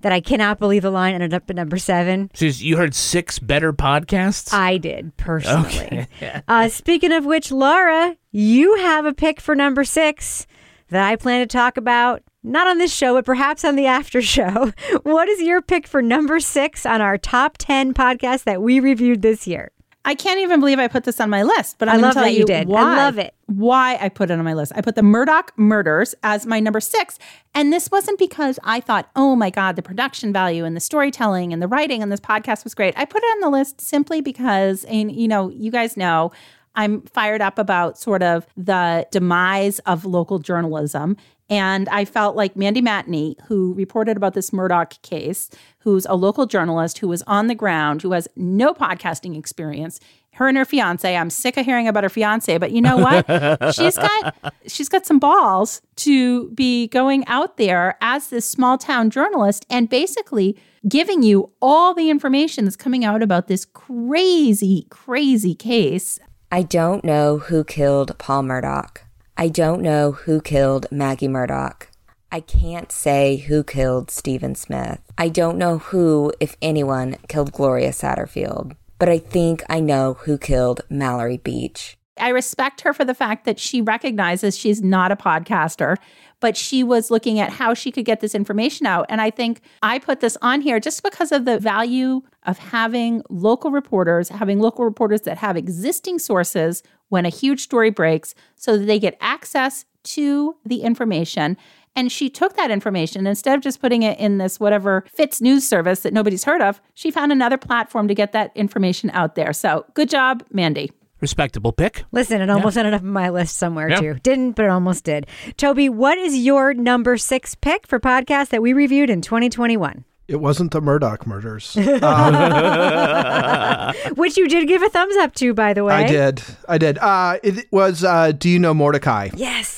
that 0.07 0.13
I 0.13 0.21
cannot 0.21 0.61
believe 0.61 0.83
the 0.83 0.91
line 0.93 1.15
ended 1.15 1.35
up 1.35 1.51
at 1.51 1.57
number 1.57 1.79
seven. 1.79 2.31
So 2.33 2.45
you 2.45 2.77
heard 2.77 2.95
six 2.95 3.41
better 3.41 3.73
podcasts? 3.73 4.55
I 4.55 4.79
did 4.79 5.17
personally. 5.17 6.07
Okay. 6.23 6.43
Uh, 6.47 6.69
speaking 6.69 7.11
of 7.11 7.27
which, 7.27 7.51
Laura, 7.51 8.17
you 8.31 8.77
have 8.77 9.05
a 9.05 9.13
pick 9.13 9.41
for 9.41 9.57
number 9.57 9.83
six 9.83 10.47
that 10.91 11.05
I 11.05 11.17
plan 11.17 11.41
to 11.41 11.47
talk 11.49 11.77
about. 11.77 12.23
Not 12.45 12.69
on 12.69 12.79
this 12.79 12.95
show, 12.95 13.15
but 13.15 13.27
perhaps 13.27 13.65
on 13.65 13.75
the 13.75 13.87
after 13.87 14.23
show. 14.23 14.73
What 15.03 15.29
is 15.29 15.43
your 15.43 15.61
pick 15.61 15.89
for 15.89 16.01
number 16.03 16.39
six 16.39 16.87
on 16.87 17.01
our 17.01 17.19
top 17.19 17.57
10 17.59 17.93
podcast 17.93 18.45
that 18.45 18.63
we 18.63 18.79
reviewed 18.79 19.23
this 19.23 19.49
year? 19.49 19.73
I 20.07 20.15
can't 20.15 20.39
even 20.39 20.61
believe 20.61 20.79
I 20.79 20.87
put 20.87 21.03
this 21.03 21.21
on 21.21 21.29
my 21.31 21.43
list, 21.43 21.79
but 21.79 21.89
I 21.89 21.95
I'm 21.95 22.01
going 22.01 22.15
love 22.15 22.25
that 22.25 22.33
you 22.33 22.47
did. 22.47 22.71
I 22.71 22.97
love 22.97 23.19
it. 23.19 23.35
Why 23.47 23.99
I 24.01 24.09
put 24.09 24.31
it 24.31 24.39
on 24.39 24.45
my 24.45 24.55
list. 24.55 24.71
I 24.77 24.81
put 24.81 24.95
the 24.95 25.03
Murdaugh 25.03 25.49
murders 25.57 26.15
as 26.23 26.47
my 26.47 26.61
number 26.61 26.79
six. 26.79 27.19
And 27.57 27.73
this 27.73 27.91
wasn't 27.91 28.17
because 28.17 28.61
I 28.63 28.79
thought, 28.79 29.11
oh 29.17 29.35
my 29.35 29.51
God, 29.51 29.75
the 29.75 29.83
production 29.83 30.33
value 30.33 30.65
and 30.65 30.77
the 30.77 30.81
storytelling 30.81 31.53
and 31.53 31.61
the 31.61 31.67
writing 31.67 32.03
on 32.03 32.11
this 32.11 32.21
podcast 32.21 32.63
was 32.63 32.73
great. 32.73 32.95
I 32.97 33.05
put 33.05 33.21
it 33.23 33.27
on 33.27 33.41
the 33.41 33.51
list 33.51 33.81
simply 33.81 34.21
because, 34.21 34.85
and 34.85 35.11
you 35.11 35.27
know, 35.27 35.51
you 35.51 35.73
guys 35.73 35.97
know, 35.97 36.31
I'm 36.77 37.03
fired 37.03 37.41
up 37.41 37.59
about 37.59 37.99
sort 37.99 38.23
of 38.23 38.47
the 38.57 39.09
demise 39.11 39.81
of 39.81 40.05
local 40.05 40.39
journalism. 40.39 41.17
And 41.49 41.89
I 41.91 42.05
felt 42.05 42.35
like 42.35 42.57
Mandy 42.57 42.83
Matney, 42.83 43.41
who 43.43 43.73
reported 43.75 44.17
about 44.17 44.35
this 44.35 44.51
Murdaugh 44.51 45.01
case, 45.03 45.49
who's 45.81 46.05
a 46.07 46.15
local 46.15 46.47
journalist 46.47 46.99
who 46.99 47.09
was 47.09 47.23
on 47.23 47.47
the 47.47 47.55
ground, 47.55 48.03
who 48.03 48.13
has 48.13 48.27
no 48.35 48.75
podcasting 48.75 49.39
experience, 49.39 50.01
her 50.33 50.49
and 50.49 50.59
her 50.59 50.65
fiance. 50.65 51.17
I'm 51.17 51.31
sick 51.31 51.57
of 51.57 51.65
hearing 51.65 51.89
about 51.89 52.03
her 52.03 52.11
fiance, 52.11 52.59
but 52.59 52.73
you 52.73 52.83
know 52.83 52.99
what? 52.99 53.27
she's 53.75 53.97
got 53.97 54.35
she's 54.67 54.89
got 54.89 55.07
some 55.07 55.19
balls 55.19 55.81
to 55.97 56.51
be 56.51 56.89
going 56.89 57.27
out 57.27 57.57
there 57.57 57.97
as 58.01 58.29
this 58.29 58.47
small 58.47 58.77
town 58.77 59.09
journalist 59.09 59.65
and 59.71 59.89
basically 59.89 60.57
giving 60.89 61.23
you 61.23 61.53
all 61.63 61.95
the 61.95 62.11
information 62.11 62.65
that's 62.65 62.77
coming 62.77 63.05
out 63.05 63.23
about 63.23 63.49
this 63.49 63.65
crazy, 63.65 64.87
crazy 64.91 65.55
case. 65.55 66.19
I 66.51 66.63
don't 66.63 67.05
know 67.05 67.39
who 67.39 67.65
killed 67.65 68.17
Paul 68.19 68.43
Murdaugh. 68.43 69.06
I 69.37 69.49
don't 69.49 69.83
know 69.83 70.13
who 70.13 70.41
killed 70.41 70.87
Maggie 70.91 71.29
Murdaugh. 71.29 71.87
I 72.33 72.41
can't 72.41 72.91
say 72.91 73.37
who 73.37 73.63
killed 73.63 74.11
Stephen 74.11 74.55
Smith. 74.55 75.01
I 75.17 75.29
don't 75.29 75.59
know 75.59 75.79
who, 75.79 76.33
if 76.41 76.57
anyone, 76.61 77.17
killed 77.29 77.53
Gloria 77.53 77.91
Satterfield 77.91 78.77
but 78.99 79.09
I 79.09 79.19
think 79.19 79.63
I 79.69 79.81
know 79.81 80.15
who 80.15 80.39
killed 80.39 80.83
Mallory 80.89 81.39
Beach. 81.39 81.97
I 82.19 82.31
respect 82.31 82.81
her 82.81 82.95
for 82.95 83.05
the 83.05 83.15
fact 83.15 83.45
that 83.45 83.59
she 83.59 83.83
recognizes 83.83 84.57
she's 84.57 84.83
not 84.83 85.13
a 85.13 85.17
podcaster, 85.17 85.97
but 86.41 86.57
she 86.57 86.83
was 86.83 87.11
looking 87.11 87.39
at 87.39 87.51
how 87.51 87.75
she 87.75 87.93
could 87.93 88.07
get 88.07 88.21
this 88.21 88.35
information 88.35 88.87
out. 88.87 89.05
And 89.11 89.21
I 89.21 89.31
think 89.31 89.61
I 89.83 89.99
put 89.99 90.21
this 90.21 90.39
on 90.41 90.63
here 90.63 90.81
just 90.81 91.03
because 91.03 91.31
of 91.31 91.45
the 91.45 91.59
value 91.59 92.23
of 92.47 92.59
having 92.59 93.23
local 93.29 93.71
reporters, 93.71 94.29
having 94.29 94.61
local 94.61 94.85
reporters 94.85 95.23
that 95.23 95.39
have 95.39 95.57
existing 95.57 96.19
sources 96.19 96.83
when 97.09 97.27
a 97.27 97.31
huge 97.31 97.61
story 97.61 97.91
breaks 97.91 98.35
so 98.57 98.77
that 98.77 98.87
they 98.87 98.99
get 98.99 99.17
access 99.21 99.85
to 100.05 100.57
the 100.65 100.83
information 100.83 101.57
and 101.97 102.13
she 102.13 102.29
took 102.29 102.57
that 102.57 102.71
information 102.71 103.27
instead 103.27 103.57
of 103.57 103.63
just 103.63 103.81
putting 103.81 104.03
it 104.03 104.19
in 104.19 104.39
this 104.39 104.61
whatever 104.61 105.05
FITSNews 105.19 105.63
service 105.63 106.01
that 106.01 106.13
nobody's 106.13 106.45
heard 106.45 106.61
of. 106.61 106.81
She 106.95 107.11
found 107.11 107.33
another 107.33 107.57
platform 107.57 108.07
to 108.09 108.15
get 108.15 108.33
that 108.33 108.53
information 108.55 109.11
out 109.11 109.35
there. 109.35 109.53
So 109.55 109.87
good 109.95 110.11
job, 110.11 110.45
Mandy. 110.53 110.93
Respectable 111.23 111.73
pick. 111.73 112.05
Listen, 112.13 112.43
it 112.43 112.51
almost 112.51 112.77
yeah. 112.77 112.81
ended 112.81 112.95
up 112.95 113.01
on 113.01 113.09
my 113.09 113.31
list 113.31 113.57
somewhere 113.57 113.89
yeah. 113.89 114.01
too. 114.01 114.15
Didn't, 114.23 114.53
but 114.53 114.67
it 114.67 114.71
almost 114.71 115.05
did. 115.05 115.27
Toby, 115.57 115.89
what 115.89 116.19
is 116.19 116.37
your 116.37 116.75
number 116.75 117.17
six 117.17 117.55
pick 117.55 117.87
for 117.87 117.99
podcast 117.99 118.51
that 118.51 118.61
we 118.61 118.75
reviewed 118.75 119.09
in 119.09 119.23
2021? 119.23 120.05
It 120.29 120.41
wasn't 120.41 120.73
the 120.73 120.81
Murdaugh 120.81 121.25
murders. 121.27 121.77
Um, 121.77 121.85
Which 124.17 124.37
you 124.37 124.49
did 124.49 124.67
give 124.67 124.83
a 124.83 124.89
thumbs 124.89 125.17
up 125.17 125.35
to, 125.37 125.55
by 125.55 125.73
the 125.73 125.85
way. 125.85 125.95
I 125.95 126.07
did. 126.07 126.43
I 126.69 126.79
did. 126.79 126.99
Uh, 126.99 127.39
it 127.43 127.67
was 127.71 128.03
uh, 128.03 128.33
Do 128.33 128.49
You 128.49 128.59
Know 128.59 128.75
Mordecai? 128.75 129.31
Yes 129.35 129.77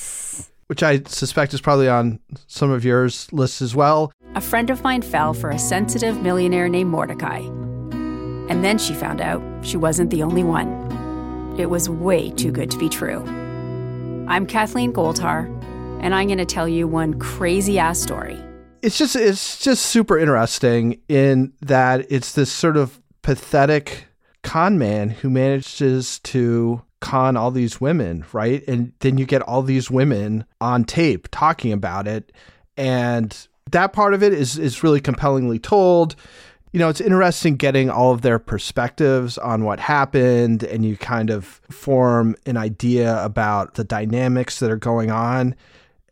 which 0.69 0.83
I 0.83 1.01
suspect 1.07 1.55
is 1.55 1.61
probably 1.61 1.89
on 1.89 2.19
some 2.45 2.69
of 2.69 2.85
yours 2.85 3.27
lists 3.33 3.59
as 3.59 3.75
well. 3.75 4.13
A 4.35 4.41
friend 4.41 4.69
of 4.69 4.83
mine 4.83 5.01
fell 5.01 5.33
for 5.33 5.49
a 5.49 5.57
sensitive 5.57 6.21
millionaire 6.21 6.69
named 6.69 6.91
Mordecai. 6.91 7.39
And 7.39 8.63
then 8.63 8.77
she 8.77 8.93
found 8.93 9.19
out 9.19 9.41
she 9.65 9.77
wasn't 9.77 10.11
the 10.11 10.21
only 10.21 10.43
one. 10.43 11.55
It 11.57 11.71
was 11.71 11.89
way 11.89 12.29
too 12.29 12.51
good 12.51 12.69
to 12.69 12.77
be 12.77 12.87
true. 12.87 13.23
I'm 14.27 14.45
Kathleen 14.45 14.93
Goldhar, 14.93 15.47
and 16.01 16.13
I'm 16.13 16.27
going 16.27 16.37
to 16.37 16.45
tell 16.45 16.67
you 16.67 16.87
one 16.87 17.15
crazy 17.15 17.79
ass 17.79 17.99
story. 17.99 18.39
It's 18.81 18.97
just 18.97 19.15
it's 19.15 19.59
just 19.59 19.85
super 19.85 20.17
interesting 20.17 21.01
in 21.09 21.53
that 21.61 22.05
it's 22.09 22.33
this 22.33 22.51
sort 22.51 22.77
of 22.77 22.99
pathetic 23.21 24.07
con 24.43 24.77
man 24.77 25.09
who 25.09 25.29
manages 25.29 26.19
to 26.19 26.81
con 26.99 27.37
all 27.37 27.51
these 27.51 27.79
women, 27.79 28.25
right? 28.33 28.65
And 28.67 28.93
then 28.99 29.17
you 29.17 29.25
get 29.25 29.41
all 29.41 29.61
these 29.61 29.89
women 29.89 30.45
on 30.59 30.83
tape 30.83 31.27
talking 31.31 31.71
about 31.71 32.07
it. 32.07 32.31
And 32.77 33.35
that 33.71 33.93
part 33.93 34.13
of 34.13 34.23
it 34.23 34.33
is 34.33 34.57
is 34.57 34.83
really 34.83 35.01
compellingly 35.01 35.59
told. 35.59 36.15
You 36.71 36.79
know, 36.79 36.89
it's 36.89 37.01
interesting 37.01 37.55
getting 37.55 37.89
all 37.89 38.11
of 38.11 38.21
their 38.21 38.37
perspectives 38.37 39.39
on 39.39 39.63
what 39.63 39.79
happened 39.79 40.63
and 40.63 40.85
you 40.85 40.97
kind 40.97 41.31
of 41.31 41.45
form 41.71 42.35
an 42.45 42.57
idea 42.57 43.23
about 43.23 43.73
the 43.73 43.83
dynamics 43.83 44.59
that 44.59 44.69
are 44.69 44.77
going 44.77 45.09
on. 45.09 45.55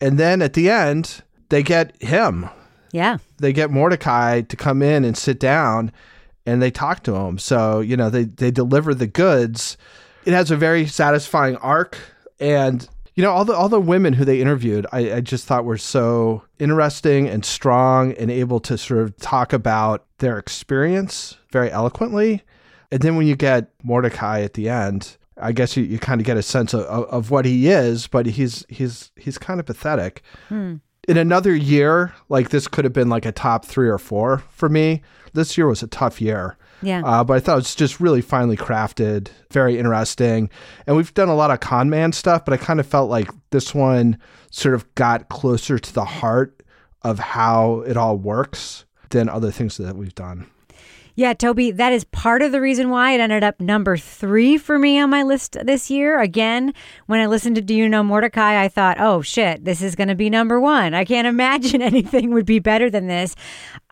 And 0.02 0.18
then 0.18 0.42
at 0.42 0.54
the 0.54 0.70
end, 0.72 1.22
they 1.50 1.62
get 1.62 2.02
him. 2.02 2.50
Yeah. 2.92 3.18
They 3.38 3.54
get 3.54 3.72
Mordecai 3.72 4.42
to 4.42 4.56
come 4.56 4.82
in 4.82 5.04
and 5.04 5.18
sit 5.18 5.40
down 5.40 5.92
and 6.46 6.62
they 6.62 6.72
talk 6.72 7.04
to 7.04 7.16
him. 7.16 7.38
So, 7.38 7.80
you 7.80 7.98
know, 7.98 8.10
they 8.10 8.24
they 8.24 8.52
deliver 8.52 8.94
the 8.94 9.08
goods 9.08 9.78
it 10.28 10.34
has 10.34 10.52
a 10.52 10.58
very 10.58 10.86
satisfying 10.86 11.56
arc 11.58 11.98
and 12.38 12.88
you 13.16 13.24
know 13.24 13.32
all 13.32 13.46
the 13.46 13.56
all 13.56 13.70
the 13.70 13.80
women 13.80 14.12
who 14.12 14.26
they 14.26 14.42
interviewed 14.42 14.86
I, 14.92 15.14
I, 15.14 15.22
just 15.22 15.46
thought 15.48 15.64
were 15.64 15.78
so 15.78 16.44
interesting 16.60 17.30
and 17.30 17.46
strong 17.46 18.12
and 18.12 18.30
able 18.30 18.60
to 18.60 18.78
sort 18.78 19.00
of 19.00 19.16
talk 19.18 19.54
about 19.54 20.06
their 20.18 20.38
experience 20.38 21.38
very 21.50 21.72
eloquently 21.72 22.44
and 22.92 23.02
then 23.02 23.16
when 23.16 23.26
you 23.26 23.38
get 23.38 23.72
mordecai 23.84 24.42
at 24.42 24.56
the 24.56 24.68
end 24.68 25.16
i 25.38 25.54
guess 25.54 25.78
you, 25.78 25.84
you 25.86 25.98
kind 25.98 26.20
of 26.20 26.28
get 26.28 26.36
a 26.36 26.44
sense 26.44 26.74
of, 26.74 26.82
of, 26.82 27.06
of, 27.06 27.32
what 27.32 27.46
he 27.46 27.70
is 27.70 28.06
but 28.08 28.26
he's 28.26 28.66
he's 28.68 29.12
he's 29.16 29.38
kind 29.38 29.62
of 29.62 29.66
pathetic 29.66 30.24
hmm. 30.50 30.76
In 31.08 31.18
another 31.18 31.56
year 31.56 32.14
like 32.30 32.50
this 32.50 32.68
could 32.68 32.84
have 32.86 32.94
been 32.94 33.10
like 33.10 33.26
a 33.26 33.32
top 33.32 33.66
three 33.66 33.90
or 33.90 33.98
four 33.98 34.40
for 34.50 34.70
me 34.70 35.02
this 35.34 35.58
year 35.58 35.68
was 35.68 35.84
a 35.84 35.88
tough 35.88 36.22
year 36.22 36.58
yeah. 36.82 37.02
Uh, 37.04 37.24
but 37.24 37.34
I 37.34 37.40
thought 37.40 37.54
it 37.54 37.56
was 37.56 37.76
just 37.76 38.00
really 38.00 38.22
finely 38.22 38.56
crafted, 38.56 39.30
very 39.52 39.78
interesting. 39.80 40.50
And 40.86 40.96
we've 40.96 41.14
done 41.14 41.30
a 41.30 41.36
lot 41.36 41.52
of 41.52 41.60
con 41.60 41.90
man 41.90 42.12
stuff, 42.12 42.46
but 42.46 42.54
I 42.54 42.58
kind 42.58 42.80
of 42.80 42.86
felt 42.86 43.10
like 43.10 43.30
this 43.50 43.74
one 43.74 44.18
sort 44.52 44.76
of 44.76 44.94
got 44.96 45.30
closer 45.30 45.80
to 45.80 45.94
the 45.94 46.06
heart 46.06 46.62
of 47.02 47.20
how 47.20 47.82
it 47.82 47.98
all 47.98 48.18
works 48.18 48.86
than 49.10 49.30
other 49.30 49.52
things 49.52 49.78
that 49.78 49.96
we've 49.96 50.16
done. 50.16 50.48
Yeah, 51.18 51.34
Toby, 51.34 51.72
that 51.72 51.94
is 51.94 52.04
part 52.04 52.44
of 52.44 52.52
the 52.52 52.62
reason 52.62 52.92
why 52.92 53.14
it 53.14 53.20
ended 53.20 53.44
up 53.44 53.60
number 53.60 53.98
three 53.98 54.56
for 54.56 54.78
me 54.78 55.00
on 55.00 55.10
my 55.10 55.24
list 55.24 55.58
this 55.64 55.90
year. 55.90 56.22
Again, 56.22 56.76
when 57.08 57.20
I 57.20 57.26
listened 57.26 57.56
to 57.56 57.62
Do 57.64 57.74
You 57.74 57.90
Know 57.90 58.04
Mordecai, 58.04 58.64
I 58.64 58.68
thought, 58.68 58.98
oh 59.00 59.24
shit, 59.24 59.66
this 59.66 59.82
is 59.82 59.96
going 59.96 60.10
to 60.10 60.16
be 60.16 60.30
number 60.30 60.60
one. 60.60 60.94
I 60.94 61.06
can't 61.06 61.26
imagine 61.28 61.82
anything 61.82 62.36
would 62.36 62.46
be 62.46 62.60
better 62.60 62.92
than 62.92 63.08
this. 63.08 63.36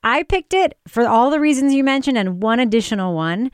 I 0.03 0.21
picked 0.21 0.53
it 0.53 0.77
for 0.87 1.07
all 1.07 1.31
the 1.31 1.39
reasons 1.39 1.73
you 1.73 1.83
mentioned 1.83 2.19
and 2.19 2.43
one 2.43 2.59
additional 2.59 3.15
one. 3.15 3.49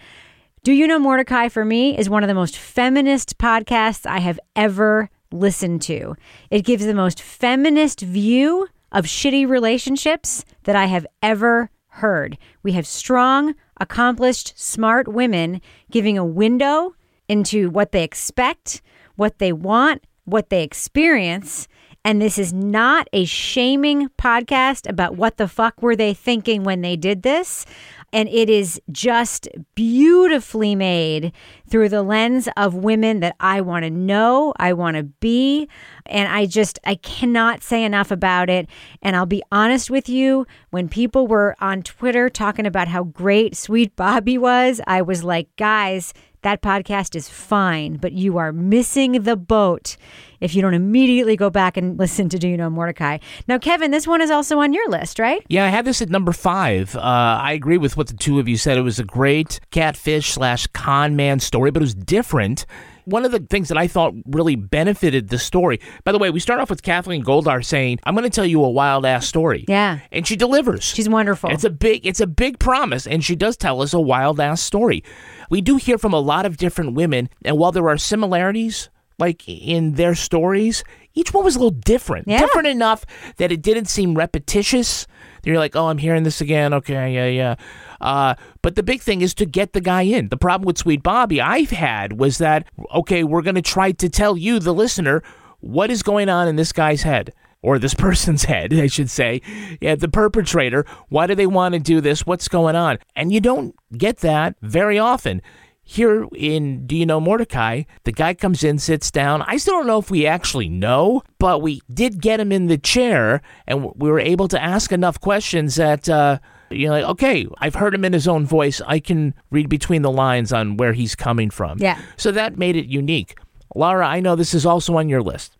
Do 0.66 0.74
You 0.74 0.86
Know 0.86 1.00
Mordecai 1.00 1.48
for 1.48 1.64
me 1.64 1.98
is 1.98 2.10
one 2.10 2.26
of 2.26 2.28
the 2.28 2.34
most 2.34 2.58
feminist 2.58 3.38
podcasts 3.38 4.06
I 4.06 4.20
have 4.20 4.38
ever 4.54 5.10
listened 5.32 5.82
to. 5.84 6.18
It 6.50 6.66
gives 6.66 6.86
the 6.86 6.94
most 6.94 7.22
feminist 7.22 8.02
view 8.02 8.68
of 8.92 9.06
shitty 9.06 9.48
relationships 9.48 10.44
that 10.64 10.76
I 10.76 10.88
have 10.88 11.08
ever 11.24 11.70
heard. 12.02 12.38
We 12.64 12.74
have 12.74 12.86
strong, 12.86 13.56
accomplished, 13.80 14.54
smart 14.56 15.08
women 15.08 15.62
giving 15.90 16.18
a 16.18 16.26
window 16.26 16.96
into 17.28 17.70
what 17.70 17.92
they 17.92 18.04
expect, 18.04 18.82
what 19.16 19.40
they 19.40 19.54
want, 19.54 20.04
what 20.26 20.50
they 20.50 20.64
experience. 20.64 21.68
And 22.04 22.20
this 22.20 22.40
is 22.40 22.52
not 22.52 23.08
a 23.14 23.26
shaming 23.26 24.10
podcast 24.18 24.90
about 24.90 25.16
what 25.16 25.38
the 25.38 25.48
fuck 25.48 25.82
were 25.82 25.96
they 25.96 26.14
thinking 26.14 26.64
when 26.64 26.82
they 26.82 26.96
did 26.96 27.22
this. 27.22 27.66
And 28.12 28.28
it 28.28 28.50
is 28.50 28.82
just 28.92 29.48
beautifully 29.76 30.76
made 30.76 31.32
through 31.70 31.90
the 31.90 32.04
lens 32.04 32.50
of 32.58 32.74
women 32.74 33.22
that 33.22 33.36
I 33.40 33.62
want 33.62 33.84
to 33.84 33.90
know, 33.90 34.54
I 34.58 34.74
want 34.74 34.98
to 34.98 35.04
be, 35.04 35.70
and 36.08 36.28
I 36.28 36.46
just 36.46 36.78
I 36.84 36.96
cannot 36.96 37.64
say 37.64 37.86
enough 37.86 38.12
about 38.12 38.50
it. 38.50 38.68
And 39.02 39.16
I'll 39.16 39.26
be 39.26 39.44
honest 39.52 39.90
with 39.90 40.10
you, 40.10 40.46
when 40.72 40.90
people 40.90 41.28
were 41.28 41.56
on 41.62 41.84
Twitter 41.84 42.30
talking 42.30 42.66
about 42.66 42.90
how 42.90 43.04
great 43.06 43.56
Sweet 43.56 43.96
Bobby 43.96 44.38
was, 44.38 44.82
I 44.88 45.02
was 45.04 45.24
like, 45.24 45.56
guys, 45.56 46.14
that 46.42 46.62
podcast 46.62 47.16
is 47.16 47.30
fine, 47.30 47.98
but 47.98 48.14
you 48.14 48.38
are 48.38 48.52
missing 48.52 49.24
the 49.24 49.38
boat 49.38 49.96
if 50.42 50.56
you 50.56 50.62
don't 50.62 50.74
immediately 50.74 51.38
go 51.38 51.50
back 51.50 51.78
and 51.78 51.98
listen 51.98 52.28
to 52.30 52.38
Do 52.38 52.48
You 52.48 52.58
Know 52.58 52.70
Mordecai. 52.70 53.20
Now, 53.48 53.58
Kevin, 53.58 53.92
this 53.92 54.08
one 54.08 54.22
is 54.22 54.32
also 54.32 54.60
on 54.60 54.74
your 54.74 54.90
list, 54.90 55.20
right? 55.20 55.46
Yeah, 55.48 55.66
I 55.66 55.70
had 55.70 55.86
this 55.86 56.02
at 56.02 56.10
number 56.10 56.34
five. 56.34 56.96
Uh, 56.96 57.00
I 57.00 57.54
agree 57.54 57.78
with 57.78 57.96
what 57.96 58.08
the 58.08 58.16
two 58.16 58.40
of 58.40 58.48
you 58.48 58.58
said. 58.58 58.78
It 58.78 58.82
was 58.82 59.00
a 59.00 59.06
great 59.06 59.60
catfish 59.72 60.32
slash 60.32 60.68
con 60.68 61.16
man 61.16 61.40
story, 61.40 61.72
but 61.72 61.82
it 61.82 61.86
was 61.86 61.96
different 61.96 62.66
one 63.06 63.26
of 63.26 63.32
the 63.32 63.40
things 63.40 63.68
that 63.70 63.78
I 63.78 63.88
thought 63.88 64.14
really 64.26 64.56
benefited 64.56 65.30
the 65.30 65.40
story. 65.40 65.80
By 66.04 66.12
the 66.12 66.20
way, 66.20 66.30
we 66.30 66.40
start 66.40 66.60
off 66.60 66.70
with 66.70 66.84
Kathleen 66.84 67.24
Goldhar 67.24 67.64
saying, 67.64 68.00
"I'm 68.04 68.16
going 68.16 68.30
to 68.30 68.36
tell 68.36 68.46
you 68.46 68.64
a 68.64 68.70
wild 68.70 69.06
ass 69.06 69.28
story." 69.28 69.66
Yeah, 69.68 70.00
and 70.12 70.26
she 70.26 70.36
delivers. 70.36 70.84
She's 70.84 71.10
wonderful. 71.10 71.50
It's 71.50 71.64
a 71.64 71.70
big, 71.70 72.06
it's 72.06 72.20
a 72.20 72.28
big 72.28 72.60
promise, 72.60 73.08
and 73.08 73.24
she 73.24 73.36
does 73.36 73.58
tell 73.58 73.82
us 73.82 73.94
a 73.94 74.00
wild 74.00 74.40
ass 74.40 74.62
story. 74.62 75.04
We 75.50 75.62
do 75.62 75.78
hear 75.78 75.98
from 75.98 76.14
a 76.14 76.20
lot 76.20 76.46
of 76.46 76.58
different 76.58 76.94
women, 76.94 77.30
and 77.44 77.58
while 77.58 77.72
there 77.72 77.90
are 77.90 77.98
similarities, 77.98 78.90
like 79.22 79.48
in 79.48 79.94
their 79.94 80.16
stories, 80.16 80.84
each 81.14 81.34
one 81.34 81.46
was 81.46 81.56
a 81.56 81.60
little 81.60 81.70
different. 81.70 82.28
Yeah. 82.28 82.40
Different 82.40 82.68
enough 82.68 83.06
that 83.38 83.52
it 83.52 83.62
didn't 83.62 83.86
seem 83.86 84.16
repetitious 84.16 85.08
You're 85.44 85.60
like, 85.60 85.76
oh, 85.76 85.88
I'm 85.88 85.98
hearing 86.00 86.24
this 86.24 86.42
again. 86.42 86.74
Okay, 86.74 87.14
yeah, 87.14 87.28
yeah. 87.28 87.56
Uh, 88.02 88.36
but 88.62 88.76
the 88.76 88.84
big 88.84 89.02
thing 89.02 89.22
is 89.22 89.34
to 89.36 89.46
get 89.46 89.74
the 89.74 89.82
guy 89.82 90.02
in. 90.02 90.30
The 90.30 90.38
problem 90.38 90.66
with 90.66 90.78
Sweet 90.78 91.04
Bobby 91.04 91.40
I've 91.40 91.70
had 91.70 92.20
was 92.20 92.40
that, 92.40 92.68
okay, 92.94 93.24
we're 93.24 93.42
going 93.42 93.56
to 93.56 93.62
try 93.62 93.92
to 93.92 94.10
tell 94.10 94.38
you, 94.38 94.60
the 94.60 94.74
listener, 94.74 95.24
what 95.60 95.92
is 95.92 96.04
going 96.04 96.30
on 96.30 96.48
in 96.48 96.56
this 96.56 96.72
guy's 96.72 97.04
head 97.04 97.34
or 97.62 97.78
this 97.78 97.94
person's 98.08 98.46
head, 98.46 98.74
I 98.74 98.88
should 98.88 99.10
say. 99.10 99.42
Yeah, 99.80 99.96
the 99.96 100.10
perpetrator. 100.10 100.86
Why 101.10 101.28
do 101.28 101.36
they 101.36 101.48
want 101.48 101.74
to 101.74 101.80
do 101.80 102.02
this? 102.02 102.26
What's 102.26 102.48
going 102.48 102.76
on? 102.76 102.98
And 103.16 103.32
you 103.32 103.40
don't 103.40 103.76
get 103.98 104.18
that 104.18 104.56
very 104.62 104.98
often. 104.98 105.42
Here 105.84 106.28
in 106.36 106.86
Do 106.86 106.96
You 106.96 107.06
Know 107.06 107.20
Mordecai, 107.20 107.84
the 108.04 108.12
guy 108.12 108.34
comes 108.34 108.64
in, 108.64 108.80
sits 108.80 109.12
down. 109.12 109.42
I 109.42 109.58
still 109.58 109.76
don't 109.76 109.88
know 109.88 110.00
if 110.00 110.10
we 110.10 110.26
actually 110.26 110.70
know, 110.70 111.22
but 111.38 111.62
we 111.62 111.82
did 111.94 112.22
get 112.22 112.40
him 112.40 112.52
in 112.52 112.68
the 112.68 112.78
chair 112.78 113.42
and 113.68 113.92
we 113.96 114.10
were 114.10 114.20
able 114.20 114.48
to 114.50 114.62
ask 114.62 114.92
enough 114.92 115.20
questions 115.20 115.76
that, 115.76 116.08
uh, 116.08 116.40
you 116.70 116.88
know, 116.88 116.94
like, 116.94 117.06
okay, 117.06 117.48
I've 117.58 117.76
heard 117.76 117.94
him 117.94 118.06
in 118.06 118.14
his 118.14 118.28
own 118.28 118.46
voice. 118.46 118.80
I 118.88 119.00
can 119.00 119.34
read 119.50 119.68
between 119.70 120.02
the 120.04 120.12
lines 120.12 120.54
on 120.54 120.78
where 120.78 120.94
he's 120.94 121.16
coming 121.16 121.50
from. 121.50 121.80
Yeah. 121.80 122.00
So 122.16 122.32
that 122.32 122.58
made 122.58 122.76
it 122.76 122.86
unique. 122.86 123.38
Laura, 123.76 124.08
I 124.08 124.20
know 124.20 124.36
this 124.36 124.54
is 124.54 124.66
also 124.66 124.98
on 124.98 125.10
your 125.10 125.22
list. 125.22 125.58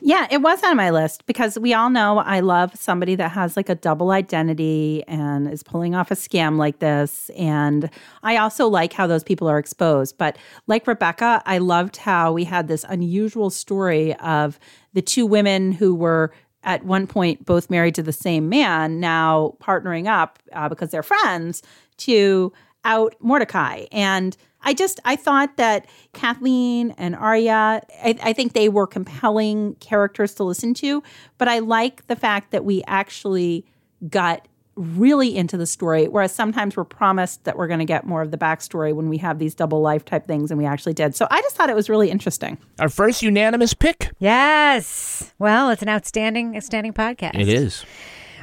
Yeah, 0.00 0.26
it 0.30 0.38
was 0.38 0.62
on 0.62 0.76
my 0.76 0.90
list 0.90 1.26
because 1.26 1.58
we 1.58 1.74
all 1.74 1.90
know 1.90 2.18
I 2.18 2.40
love 2.40 2.74
somebody 2.74 3.14
that 3.16 3.32
has 3.32 3.56
like 3.56 3.68
a 3.68 3.74
double 3.74 4.10
identity 4.10 5.04
and 5.06 5.50
is 5.50 5.62
pulling 5.62 5.94
off 5.94 6.10
a 6.10 6.14
scam 6.14 6.56
like 6.56 6.78
this. 6.78 7.30
And 7.30 7.90
I 8.22 8.36
also 8.36 8.68
like 8.68 8.92
how 8.92 9.06
those 9.06 9.24
people 9.24 9.48
are 9.48 9.58
exposed. 9.58 10.18
But 10.18 10.36
like 10.66 10.86
Rebecca, 10.86 11.42
I 11.46 11.58
loved 11.58 11.96
how 11.96 12.32
we 12.32 12.44
had 12.44 12.68
this 12.68 12.84
unusual 12.88 13.50
story 13.50 14.14
of 14.16 14.58
the 14.92 15.02
two 15.02 15.26
women 15.26 15.72
who 15.72 15.94
were 15.94 16.32
at 16.64 16.84
one 16.84 17.06
point 17.06 17.44
both 17.44 17.70
married 17.70 17.94
to 17.96 18.02
the 18.02 18.12
same 18.12 18.48
man, 18.48 19.00
now 19.00 19.56
partnering 19.60 20.06
up 20.06 20.38
uh, 20.52 20.68
because 20.68 20.90
they're 20.90 21.02
friends 21.02 21.62
to 21.98 22.52
out 22.84 23.14
Mordecai. 23.20 23.86
And 23.92 24.36
I 24.62 24.74
just 24.74 25.00
I 25.04 25.16
thought 25.16 25.56
that 25.56 25.86
Kathleen 26.12 26.92
and 26.92 27.14
Arya, 27.14 27.82
I, 28.04 28.16
I, 28.22 28.32
think 28.32 28.52
they 28.52 28.68
were 28.68 28.86
compelling 28.86 29.74
characters 29.76 30.34
to 30.34 30.44
listen 30.44 30.74
to. 30.74 31.02
But 31.38 31.48
I 31.48 31.58
like 31.58 32.06
the 32.06 32.16
fact 32.16 32.50
that 32.52 32.64
we 32.64 32.82
actually 32.86 33.66
got 34.08 34.46
really 34.74 35.36
into 35.36 35.56
the 35.56 35.66
story, 35.66 36.08
whereas 36.08 36.32
sometimes 36.32 36.76
we're 36.76 36.84
promised 36.84 37.44
that 37.44 37.56
we're 37.56 37.66
going 37.66 37.78
to 37.78 37.84
get 37.84 38.06
more 38.06 38.22
of 38.22 38.30
the 38.30 38.38
backstory 38.38 38.94
when 38.94 39.08
we 39.08 39.18
have 39.18 39.38
these 39.38 39.54
double 39.54 39.80
life 39.80 40.04
type 40.04 40.26
things, 40.26 40.50
and 40.50 40.58
we 40.58 40.64
actually 40.64 40.94
did. 40.94 41.14
So 41.14 41.26
I 41.30 41.40
just 41.42 41.56
thought 41.56 41.68
it 41.68 41.76
was 41.76 41.90
really 41.90 42.10
interesting. 42.10 42.58
Our 42.78 42.88
first 42.88 43.22
unanimous 43.22 43.74
pick. 43.74 44.10
Yes. 44.18 45.32
Well, 45.38 45.70
it's 45.70 45.82
an 45.82 45.88
outstanding, 45.88 46.56
outstanding 46.56 46.92
podcast. 46.92 47.38
It 47.38 47.48
is. 47.48 47.84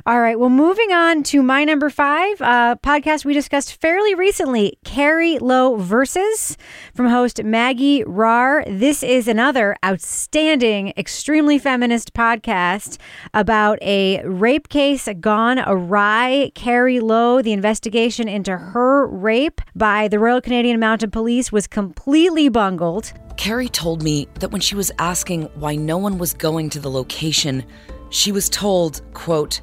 All 0.06 0.22
right. 0.22 0.40
Well, 0.40 0.50
moving 0.50 0.94
on 0.94 1.24
to 1.24 1.44
my 1.44 1.66
number 1.66 1.90
five 1.90 2.42
uh, 2.42 2.76
podcast 2.82 3.26
we 3.26 3.34
discussed 3.34 3.82
fairly 3.82 4.16
recently 4.16 4.78
Carrie 4.86 5.38
Low 5.40 5.76
Versus 5.76 6.58
from 6.94 7.08
host 7.08 7.44
Maggie 7.44 8.04
Rahr. 8.06 8.64
This 8.68 9.04
is 9.04 9.28
another 9.28 9.76
outstanding, 9.84 10.94
extremely 10.96 11.60
feminist 11.60 12.14
podcast 12.14 12.98
about 13.34 13.78
a 13.82 14.24
rape 14.24 14.70
case 14.70 15.10
gone 15.20 15.60
awry. 15.60 16.52
Carrie 16.56 17.02
Low, 17.02 17.42
the 17.42 17.52
investigation 17.52 18.30
into 18.30 18.56
her 18.56 19.06
rape 19.08 19.60
by 19.76 20.08
the 20.08 20.18
Royal 20.18 20.40
Canadian 20.40 20.80
Mounted 20.80 21.12
Police 21.12 21.52
was 21.52 21.68
completely 21.68 22.48
bungled. 22.48 23.12
Carrie 23.36 23.70
told 23.70 24.02
me 24.02 24.28
that 24.40 24.52
when 24.52 24.62
she 24.62 24.76
was 24.76 24.92
asking 24.98 25.44
why 25.56 25.76
no 25.76 25.98
one 25.98 26.18
was 26.18 26.34
going 26.34 26.70
to 26.70 26.80
the 26.80 26.90
location, 26.90 27.66
she 28.10 28.32
was 28.32 28.50
told, 28.50 29.02
quote, 29.14 29.62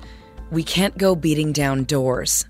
we 0.50 0.62
can't 0.62 0.98
go 0.98 1.14
beating 1.14 1.52
down 1.52 1.85
doors. 1.85 2.46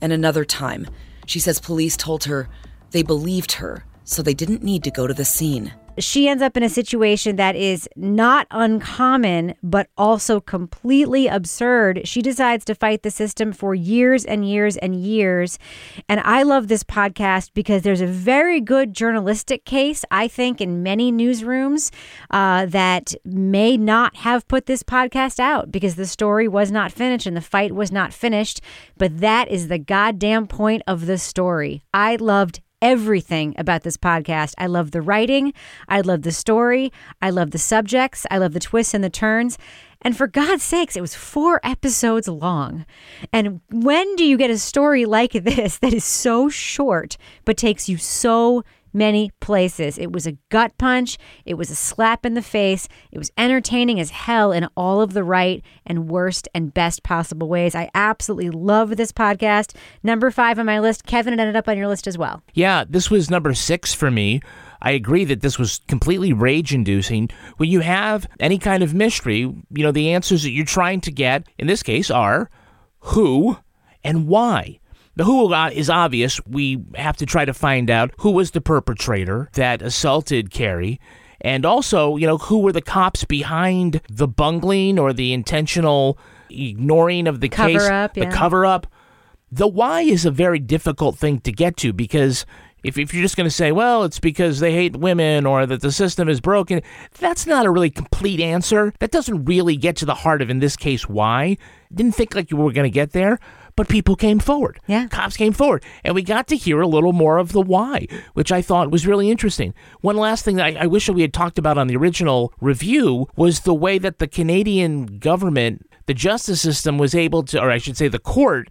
And 0.00 0.12
another 0.12 0.44
time, 0.44 0.86
she 1.26 1.40
says 1.40 1.60
police 1.60 1.96
told 1.96 2.24
her 2.24 2.48
they 2.90 3.02
believed 3.02 3.52
her, 3.52 3.84
so 4.04 4.22
they 4.22 4.34
didn't 4.34 4.62
need 4.62 4.84
to 4.84 4.90
go 4.90 5.06
to 5.06 5.14
the 5.14 5.24
scene 5.24 5.72
she 5.98 6.28
ends 6.28 6.42
up 6.42 6.56
in 6.56 6.62
a 6.62 6.68
situation 6.68 7.36
that 7.36 7.56
is 7.56 7.88
not 7.96 8.46
uncommon, 8.50 9.54
but 9.62 9.88
also 9.96 10.40
completely 10.40 11.26
absurd. 11.26 12.02
She 12.04 12.22
decides 12.22 12.64
to 12.66 12.74
fight 12.74 13.02
the 13.02 13.10
system 13.10 13.52
for 13.52 13.74
years 13.74 14.24
and 14.24 14.48
years 14.48 14.76
and 14.76 14.94
years. 14.94 15.58
And 16.08 16.20
I 16.20 16.42
love 16.42 16.68
this 16.68 16.84
podcast 16.84 17.50
because 17.54 17.82
there's 17.82 18.00
a 18.00 18.06
very 18.06 18.60
good 18.60 18.94
journalistic 18.94 19.64
case, 19.64 20.04
I 20.10 20.28
think, 20.28 20.60
in 20.60 20.82
many 20.82 21.12
newsrooms 21.12 21.90
uh, 22.30 22.66
that 22.66 23.14
may 23.24 23.76
not 23.76 24.16
have 24.16 24.46
put 24.48 24.66
this 24.66 24.82
podcast 24.82 25.40
out 25.40 25.70
because 25.70 25.96
the 25.96 26.06
story 26.06 26.48
was 26.48 26.70
not 26.70 26.92
finished 26.92 27.26
and 27.26 27.36
the 27.36 27.40
fight 27.40 27.72
was 27.72 27.92
not 27.92 28.12
finished. 28.12 28.60
But 28.96 29.20
that 29.20 29.48
is 29.48 29.68
the 29.68 29.78
goddamn 29.78 30.46
point 30.46 30.82
of 30.86 31.06
the 31.06 31.18
story. 31.18 31.82
I 31.92 32.16
loved 32.16 32.60
everything 32.80 33.54
about 33.58 33.82
this 33.82 33.96
podcast. 33.96 34.54
I 34.58 34.66
love 34.66 34.90
the 34.90 35.02
writing, 35.02 35.52
I 35.88 36.00
love 36.00 36.22
the 36.22 36.32
story, 36.32 36.92
I 37.20 37.30
love 37.30 37.50
the 37.50 37.58
subjects, 37.58 38.26
I 38.30 38.38
love 38.38 38.52
the 38.52 38.60
twists 38.60 38.94
and 38.94 39.02
the 39.02 39.10
turns. 39.10 39.58
And 40.02 40.16
for 40.16 40.28
God's 40.28 40.62
sakes, 40.62 40.96
it 40.96 41.00
was 41.00 41.14
four 41.14 41.60
episodes 41.64 42.28
long. 42.28 42.86
And 43.32 43.60
when 43.70 44.14
do 44.14 44.24
you 44.24 44.36
get 44.36 44.50
a 44.50 44.58
story 44.58 45.04
like 45.04 45.32
this 45.44 45.78
that 45.78 45.92
is 45.92 46.04
so 46.04 46.48
short 46.48 47.16
but 47.44 47.56
takes 47.56 47.88
you 47.88 47.96
so 47.96 48.64
many 48.92 49.30
places. 49.40 49.98
It 49.98 50.12
was 50.12 50.26
a 50.26 50.38
gut 50.50 50.76
punch, 50.78 51.18
it 51.44 51.54
was 51.54 51.70
a 51.70 51.74
slap 51.74 52.24
in 52.24 52.34
the 52.34 52.42
face, 52.42 52.88
it 53.12 53.18
was 53.18 53.30
entertaining 53.36 54.00
as 54.00 54.10
hell 54.10 54.52
in 54.52 54.68
all 54.76 55.00
of 55.00 55.12
the 55.12 55.24
right 55.24 55.62
and 55.86 56.08
worst 56.08 56.48
and 56.54 56.72
best 56.72 57.02
possible 57.02 57.48
ways. 57.48 57.74
I 57.74 57.90
absolutely 57.94 58.50
love 58.50 58.96
this 58.96 59.12
podcast. 59.12 59.74
Number 60.02 60.30
five 60.30 60.58
on 60.58 60.66
my 60.66 60.78
list. 60.78 61.06
Kevin, 61.06 61.34
it 61.34 61.40
ended 61.40 61.56
up 61.56 61.68
on 61.68 61.76
your 61.76 61.88
list 61.88 62.06
as 62.06 62.18
well. 62.18 62.42
Yeah, 62.54 62.84
this 62.88 63.10
was 63.10 63.30
number 63.30 63.54
six 63.54 63.94
for 63.94 64.10
me. 64.10 64.40
I 64.80 64.92
agree 64.92 65.24
that 65.24 65.40
this 65.40 65.58
was 65.58 65.80
completely 65.88 66.32
rage 66.32 66.72
inducing. 66.72 67.30
When 67.56 67.68
you 67.68 67.80
have 67.80 68.28
any 68.38 68.58
kind 68.58 68.82
of 68.82 68.94
mystery, 68.94 69.40
you 69.40 69.64
know, 69.70 69.90
the 69.92 70.12
answers 70.12 70.44
that 70.44 70.50
you're 70.50 70.64
trying 70.64 71.00
to 71.02 71.10
get 71.10 71.48
in 71.58 71.66
this 71.66 71.82
case 71.82 72.10
are 72.10 72.48
who 73.00 73.56
and 74.04 74.28
why. 74.28 74.78
The 75.18 75.24
who 75.24 75.52
is 75.52 75.90
obvious. 75.90 76.40
We 76.46 76.80
have 76.94 77.16
to 77.16 77.26
try 77.26 77.44
to 77.44 77.52
find 77.52 77.90
out 77.90 78.12
who 78.18 78.30
was 78.30 78.52
the 78.52 78.60
perpetrator 78.60 79.50
that 79.54 79.82
assaulted 79.82 80.52
Carrie. 80.52 81.00
And 81.40 81.66
also, 81.66 82.16
you 82.16 82.24
know, 82.24 82.38
who 82.38 82.60
were 82.60 82.70
the 82.70 82.80
cops 82.80 83.24
behind 83.24 84.00
the 84.08 84.28
bungling 84.28 84.96
or 84.96 85.12
the 85.12 85.32
intentional 85.32 86.18
ignoring 86.48 87.26
of 87.26 87.40
the 87.40 87.48
cover 87.48 87.80
case, 87.80 87.88
up, 87.88 88.14
the 88.14 88.20
yeah. 88.20 88.30
cover 88.30 88.64
up. 88.64 88.86
The 89.50 89.66
why 89.66 90.02
is 90.02 90.24
a 90.24 90.30
very 90.30 90.60
difficult 90.60 91.18
thing 91.18 91.40
to 91.40 91.50
get 91.50 91.76
to 91.78 91.92
because 91.92 92.46
if, 92.84 92.96
if 92.96 93.12
you're 93.12 93.22
just 93.22 93.36
going 93.36 93.48
to 93.48 93.50
say, 93.50 93.72
well, 93.72 94.04
it's 94.04 94.20
because 94.20 94.60
they 94.60 94.72
hate 94.72 94.96
women 94.96 95.46
or 95.46 95.66
that 95.66 95.80
the 95.80 95.90
system 95.90 96.28
is 96.28 96.40
broken, 96.40 96.80
that's 97.18 97.44
not 97.44 97.66
a 97.66 97.72
really 97.72 97.90
complete 97.90 98.38
answer. 98.38 98.92
That 99.00 99.10
doesn't 99.10 99.46
really 99.46 99.76
get 99.76 99.96
to 99.96 100.06
the 100.06 100.14
heart 100.14 100.42
of, 100.42 100.48
in 100.48 100.60
this 100.60 100.76
case, 100.76 101.08
why. 101.08 101.56
Didn't 101.92 102.12
think 102.12 102.36
like 102.36 102.52
you 102.52 102.56
were 102.56 102.70
going 102.70 102.84
to 102.84 102.94
get 102.94 103.10
there 103.10 103.40
but 103.78 103.88
people 103.88 104.16
came 104.16 104.40
forward. 104.40 104.80
Yeah. 104.88 105.06
Cops 105.06 105.36
came 105.36 105.52
forward. 105.52 105.84
And 106.02 106.12
we 106.12 106.22
got 106.22 106.48
to 106.48 106.56
hear 106.56 106.80
a 106.80 106.88
little 106.88 107.12
more 107.12 107.38
of 107.38 107.52
the 107.52 107.60
why, 107.60 108.08
which 108.34 108.50
I 108.50 108.60
thought 108.60 108.90
was 108.90 109.06
really 109.06 109.30
interesting. 109.30 109.72
One 110.00 110.16
last 110.16 110.44
thing 110.44 110.56
that 110.56 110.66
I, 110.76 110.82
I 110.82 110.86
wish 110.86 111.06
that 111.06 111.12
we 111.12 111.22
had 111.22 111.32
talked 111.32 111.60
about 111.60 111.78
on 111.78 111.86
the 111.86 111.96
original 111.96 112.52
review 112.60 113.28
was 113.36 113.60
the 113.60 113.72
way 113.72 113.98
that 113.98 114.18
the 114.18 114.26
Canadian 114.26 115.18
government, 115.20 115.88
the 116.06 116.14
justice 116.14 116.60
system, 116.60 116.98
was 116.98 117.14
able 117.14 117.44
to, 117.44 117.62
or 117.62 117.70
I 117.70 117.78
should 117.78 117.96
say 117.96 118.08
the 118.08 118.18
court, 118.18 118.68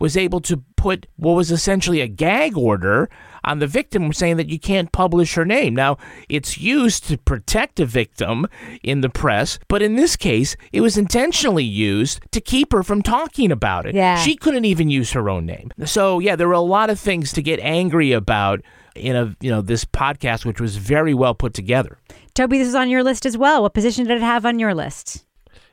was 0.00 0.16
able 0.16 0.40
to 0.40 0.64
put 0.76 1.06
what 1.16 1.34
was 1.34 1.52
essentially 1.52 2.00
a 2.00 2.08
gag 2.08 2.56
order 2.56 3.08
on 3.44 3.58
the 3.58 3.66
victim 3.66 4.12
saying 4.12 4.36
that 4.38 4.48
you 4.48 4.58
can't 4.58 4.92
publish 4.92 5.34
her 5.34 5.44
name. 5.44 5.74
Now, 5.74 5.98
it's 6.28 6.58
used 6.58 7.04
to 7.08 7.18
protect 7.18 7.78
a 7.80 7.86
victim 7.86 8.46
in 8.82 9.00
the 9.02 9.08
press, 9.08 9.58
but 9.68 9.82
in 9.82 9.94
this 9.96 10.16
case, 10.16 10.56
it 10.72 10.80
was 10.80 10.98
intentionally 10.98 11.64
used 11.64 12.20
to 12.32 12.40
keep 12.40 12.72
her 12.72 12.82
from 12.82 13.02
talking 13.02 13.52
about 13.52 13.86
it. 13.86 13.94
Yeah. 13.94 14.16
She 14.16 14.36
couldn't 14.36 14.64
even 14.64 14.90
use 14.90 15.12
her 15.12 15.30
own 15.30 15.46
name. 15.46 15.70
So, 15.84 16.18
yeah, 16.18 16.36
there 16.36 16.48
were 16.48 16.54
a 16.54 16.60
lot 16.60 16.90
of 16.90 16.98
things 16.98 17.32
to 17.34 17.42
get 17.42 17.60
angry 17.60 18.12
about 18.12 18.62
in 18.96 19.16
a, 19.16 19.36
you 19.40 19.50
know, 19.50 19.62
this 19.62 19.84
podcast 19.84 20.44
which 20.44 20.60
was 20.60 20.76
very 20.76 21.14
well 21.14 21.34
put 21.34 21.54
together. 21.54 21.98
Toby, 22.34 22.58
this 22.58 22.68
is 22.68 22.74
on 22.74 22.90
your 22.90 23.02
list 23.02 23.26
as 23.26 23.36
well. 23.36 23.62
What 23.62 23.74
position 23.74 24.06
did 24.06 24.16
it 24.16 24.22
have 24.22 24.44
on 24.46 24.58
your 24.58 24.74
list? 24.74 25.24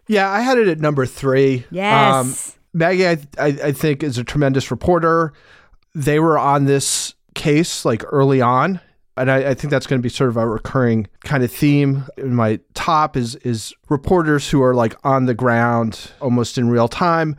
Yeah, 0.08 0.30
I 0.30 0.40
had 0.42 0.58
it 0.58 0.68
at 0.68 0.80
number 0.80 1.06
three. 1.06 1.66
Yes. 1.70 2.16
Um, 2.16 2.57
Maggie, 2.78 3.08
I, 3.08 3.18
I, 3.40 3.48
I 3.48 3.72
think, 3.72 4.04
is 4.04 4.18
a 4.18 4.24
tremendous 4.24 4.70
reporter. 4.70 5.34
They 5.96 6.20
were 6.20 6.38
on 6.38 6.66
this 6.66 7.16
case 7.34 7.86
like 7.86 8.04
early 8.12 8.42
on. 8.42 8.80
And 9.16 9.32
I, 9.32 9.50
I 9.50 9.54
think 9.56 9.72
that's 9.72 9.88
going 9.88 10.00
to 10.00 10.04
be 10.04 10.10
sort 10.10 10.30
of 10.30 10.38
a 10.38 10.48
recurring 10.48 11.08
kind 11.24 11.44
of 11.44 11.52
theme. 11.52 12.06
In 12.18 12.36
my 12.36 12.60
top 12.76 13.18
is 13.18 13.36
is 13.38 13.74
reporters 13.90 14.48
who 14.48 14.62
are 14.62 14.76
like 14.76 14.96
on 15.04 15.26
the 15.26 15.34
ground, 15.34 16.12
almost 16.22 16.60
in 16.60 16.70
real 16.70 16.88
time. 16.88 17.36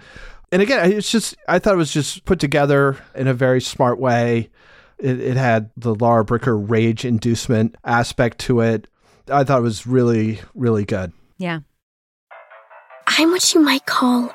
And 0.51 0.61
again, 0.61 0.90
it's 0.92 1.11
just 1.11 1.37
I 1.46 1.61
thought 1.61 1.74
it 1.74 1.79
was 1.79 1.92
just 1.92 2.24
put 2.24 2.40
together 2.40 2.96
in 3.14 3.29
a 3.29 3.35
very 3.35 3.61
smart 3.61 4.01
way. 4.01 4.51
It, 4.98 5.20
it 5.20 5.37
had 5.37 5.70
the 5.77 5.94
Laura 5.94 6.24
Bricker 6.24 6.59
rage 6.68 7.05
inducement 7.05 7.77
aspect 7.85 8.38
to 8.40 8.61
it. 8.61 8.88
I 9.31 9.44
thought 9.44 9.61
it 9.61 9.62
was 9.62 9.87
really, 9.87 10.40
really 10.57 10.85
good. 10.85 11.12
Yeah. 11.37 11.61
I'm 13.07 13.31
what 13.31 13.55
you 13.55 13.61
might 13.61 13.87
call 13.87 14.35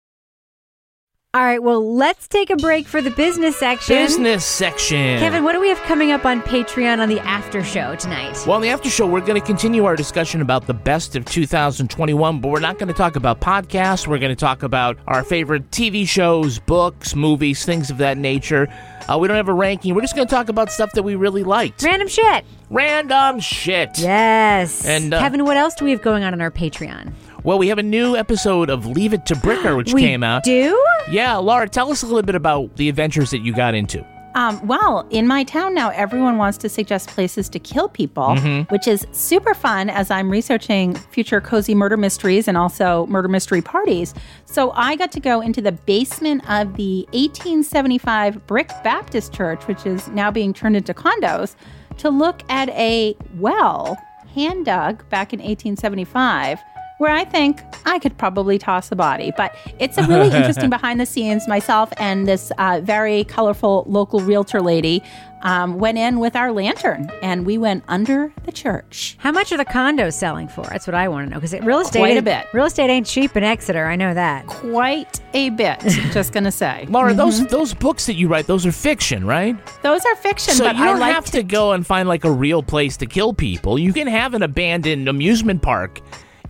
All 1.33 1.41
right, 1.41 1.63
well, 1.63 1.95
let's 1.95 2.27
take 2.27 2.49
a 2.49 2.57
break 2.57 2.85
for 2.89 3.01
the 3.01 3.09
business 3.09 3.55
section. 3.55 3.95
Business 3.95 4.43
section. 4.43 5.17
Kevin, 5.17 5.45
what 5.45 5.53
do 5.53 5.61
we 5.61 5.69
have 5.69 5.79
coming 5.83 6.11
up 6.11 6.25
on 6.25 6.41
Patreon 6.41 6.99
on 6.99 7.07
the 7.07 7.21
after 7.21 7.63
show 7.63 7.95
tonight? 7.95 8.37
Well, 8.45 8.57
in 8.57 8.63
the 8.63 8.67
after 8.67 8.89
show, 8.89 9.07
we're 9.07 9.21
going 9.21 9.39
to 9.39 9.47
continue 9.47 9.85
our 9.85 9.95
discussion 9.95 10.41
about 10.41 10.67
the 10.67 10.73
best 10.73 11.15
of 11.15 11.23
2021, 11.23 12.41
but 12.41 12.49
we're 12.49 12.59
not 12.59 12.79
going 12.79 12.89
to 12.89 12.93
talk 12.93 13.15
about 13.15 13.39
podcasts. 13.39 14.07
We're 14.07 14.17
going 14.19 14.35
to 14.35 14.35
talk 14.35 14.61
about 14.61 14.97
our 15.07 15.23
favorite 15.23 15.71
TV 15.71 16.05
shows, 16.05 16.59
books, 16.59 17.15
movies, 17.15 17.63
things 17.63 17.89
of 17.89 17.99
that 17.99 18.17
nature. 18.17 18.67
Uh, 19.07 19.17
we 19.17 19.29
don't 19.29 19.37
have 19.37 19.47
a 19.47 19.53
ranking. 19.53 19.95
We're 19.95 20.01
just 20.01 20.17
going 20.17 20.27
to 20.27 20.35
talk 20.35 20.49
about 20.49 20.69
stuff 20.69 20.91
that 20.95 21.03
we 21.03 21.15
really 21.15 21.45
liked. 21.45 21.81
Random 21.81 22.09
shit. 22.09 22.43
Random 22.69 23.39
shit. 23.39 23.99
Yes. 23.99 24.85
And 24.85 25.13
uh, 25.13 25.19
Kevin, 25.21 25.45
what 25.45 25.55
else 25.55 25.75
do 25.75 25.85
we 25.85 25.91
have 25.91 26.01
going 26.01 26.25
on 26.25 26.33
on 26.33 26.41
our 26.41 26.51
Patreon? 26.51 27.13
Well, 27.43 27.57
we 27.57 27.69
have 27.69 27.79
a 27.79 27.83
new 27.83 28.15
episode 28.15 28.69
of 28.69 28.85
Leave 28.85 29.13
It 29.13 29.25
to 29.27 29.33
Bricker, 29.35 29.75
which 29.75 29.93
We 29.93 30.01
came 30.01 30.23
out. 30.23 30.43
do? 30.43 30.77
Yeah, 31.09 31.37
Laura, 31.37 31.67
tell 31.67 31.91
us 31.91 32.03
a 32.03 32.05
little 32.05 32.21
bit 32.21 32.35
about 32.35 32.75
the 32.75 32.87
adventures 32.87 33.31
that 33.31 33.39
you 33.39 33.53
got 33.53 33.73
into. 33.73 34.05
Um, 34.33 34.65
well, 34.65 35.05
in 35.09 35.27
my 35.27 35.43
town 35.43 35.73
now, 35.73 35.89
everyone 35.89 36.37
wants 36.37 36.57
to 36.59 36.69
suggest 36.69 37.09
places 37.09 37.49
to 37.49 37.59
kill 37.59 37.89
people, 37.89 38.27
Mhm. 38.37 38.69
which 38.71 38.87
is 38.87 39.05
super 39.11 39.53
fun 39.53 39.89
as 39.89 40.09
I'm 40.09 40.29
researching 40.29 40.93
future 40.95 41.41
cozy 41.41 41.75
murder 41.75 41.97
mysteries 41.97 42.47
and 42.47 42.57
also 42.57 43.07
murder 43.07 43.27
mystery 43.27 43.61
parties. 43.61 44.13
So 44.45 44.71
I 44.75 44.95
got 44.95 45.11
to 45.13 45.19
go 45.19 45.41
into 45.41 45.61
the 45.61 45.73
basement 45.73 46.49
of 46.49 46.77
the 46.77 47.05
1875 47.11 48.45
Brick 48.47 48.69
Baptist 48.85 49.33
Church, 49.33 49.67
which 49.67 49.85
is 49.85 50.07
now 50.09 50.31
being 50.31 50.53
turned 50.53 50.77
into 50.77 50.93
condos, 50.93 51.55
to 51.97 52.09
look 52.09 52.43
at 52.49 52.69
a 52.69 53.17
well 53.37 53.97
hand 54.33 54.63
dug 54.65 55.03
back 55.09 55.33
in 55.33 55.41
1875 55.41 56.59
where 57.01 57.11
I 57.11 57.25
think 57.25 57.59
I 57.87 57.97
could 57.97 58.15
probably 58.19 58.59
toss 58.59 58.91
a 58.91 58.95
body. 58.95 59.33
But 59.35 59.55
it's 59.79 59.97
a 59.97 60.03
really 60.03 60.27
interesting 60.37 60.69
behind 60.69 60.99
the 60.99 61.05
scenes. 61.07 61.47
Myself 61.47 61.91
and 61.97 62.27
this 62.27 62.51
uh, 62.59 62.79
very 62.83 63.23
colorful 63.23 63.85
local 63.87 64.19
realtor 64.19 64.61
lady 64.61 65.01
um, 65.41 65.79
went 65.79 65.97
in 65.97 66.19
with 66.19 66.35
our 66.35 66.51
lantern 66.51 67.11
and 67.23 67.43
we 67.43 67.57
went 67.57 67.83
under 67.87 68.31
the 68.43 68.51
church. 68.51 69.15
How 69.17 69.31
much 69.31 69.51
are 69.51 69.57
the 69.57 69.65
condos 69.65 70.13
selling 70.13 70.47
for? 70.47 70.61
That's 70.65 70.85
what 70.85 70.93
I 70.93 71.07
want 71.07 71.25
to 71.25 71.33
know 71.33 71.39
because 71.41 71.59
real 71.65 71.79
estate 71.79 71.97
Quite 71.97 72.17
a 72.17 72.21
bit. 72.21 72.45
Real 72.53 72.65
estate 72.67 72.91
ain't 72.91 73.07
cheap 73.07 73.35
in 73.35 73.43
Exeter. 73.43 73.87
I 73.87 73.95
know 73.95 74.13
that. 74.13 74.45
Quite 74.45 75.19
a 75.33 75.49
bit. 75.49 75.79
just 76.13 76.33
gonna 76.33 76.51
say, 76.51 76.85
Laura, 76.87 77.15
those 77.15 77.41
Mhm. 77.41 77.49
those 77.49 77.73
books 77.73 78.05
that 78.05 78.13
you 78.13 78.27
write, 78.27 78.45
those 78.45 78.63
are 78.67 78.71
fiction, 78.71 79.25
right? 79.25 79.57
those 79.81 80.05
are 80.05 80.15
fiction. 80.17 80.53
So 80.53 80.65
but 80.65 80.75
you 80.75 80.83
I 80.83 80.85
don't 80.85 80.99
like 80.99 81.15
have 81.15 81.25
to 81.31 81.41
go 81.41 81.71
and 81.71 81.83
find 81.87 82.07
like 82.07 82.25
a 82.25 82.31
real 82.31 82.61
place 82.61 82.95
to 82.97 83.07
kill 83.07 83.33
people. 83.33 83.79
You 83.79 83.91
can 83.91 84.05
have 84.05 84.35
an 84.35 84.43
abandoned 84.43 85.09
amusement 85.09 85.63
park 85.63 85.99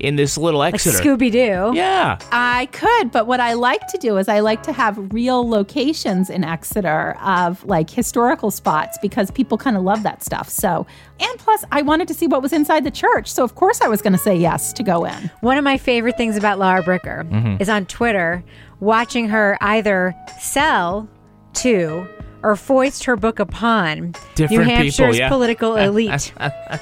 in 0.02 0.16
this 0.16 0.38
little 0.38 0.60
Like 0.60 0.74
Exeter. 0.74 0.98
Scooby 0.98 1.32
Doo. 1.32 1.72
Yeah. 1.76 2.18
I 2.32 2.68
could, 2.72 3.12
but 3.12 3.28
what 3.28 3.40
I 3.40 3.54
like 3.54 3.86
to 3.88 3.98
do 3.98 4.18
is 4.18 4.28
I 4.28 4.40
like 4.40 4.64
to 4.64 4.74
have 4.74 4.98
real 5.14 5.48
locations 5.48 6.30
in 6.30 6.44
Exeter 6.44 7.16
of 7.24 7.64
like 7.66 7.90
historical 7.90 8.50
spots 8.52 8.98
because 9.02 9.30
people 9.32 9.58
kind 9.58 9.78
of 9.78 9.84
love 9.84 10.04
that 10.04 10.24
stuff. 10.24 10.50
So, 10.50 10.86
and 11.20 11.40
plus, 11.40 11.64
I 11.72 11.84
wanted 11.84 12.08
to 12.10 12.14
see 12.16 12.28
what 12.28 12.42
was 12.42 12.52
inside 12.52 12.84
the 12.84 12.92
church. 12.92 13.32
So, 13.32 13.44
of 13.44 13.56
course, 13.56 13.80
I 13.82 13.88
was 13.88 14.02
going 14.02 14.14
to 14.14 14.20
say 14.20 14.36
yes 14.36 14.74
to 14.74 14.84
go 14.84 15.06
in. 15.06 15.30
One 15.42 15.58
of 15.58 15.64
my 15.64 15.78
favorite 15.78 16.18
things 16.18 16.36
about 16.36 16.58
Laura 16.60 16.82
Bricker 16.84 17.30
Mhm. 17.30 17.62
is 17.62 17.70
on 17.70 17.86
Twitter 17.86 18.44
watching 18.80 19.30
her 19.30 19.58
either 19.62 20.16
sell 20.40 21.08
to 21.54 22.08
or 22.44 22.56
foist 22.56 23.04
her 23.04 23.16
book 23.16 23.38
upon 23.40 24.16
Different 24.34 24.66
New 24.66 24.76
people, 24.78 25.06
Hampshire's 25.06 25.20
yeah. 25.20 25.30
political 25.30 25.76
elite. 25.76 26.34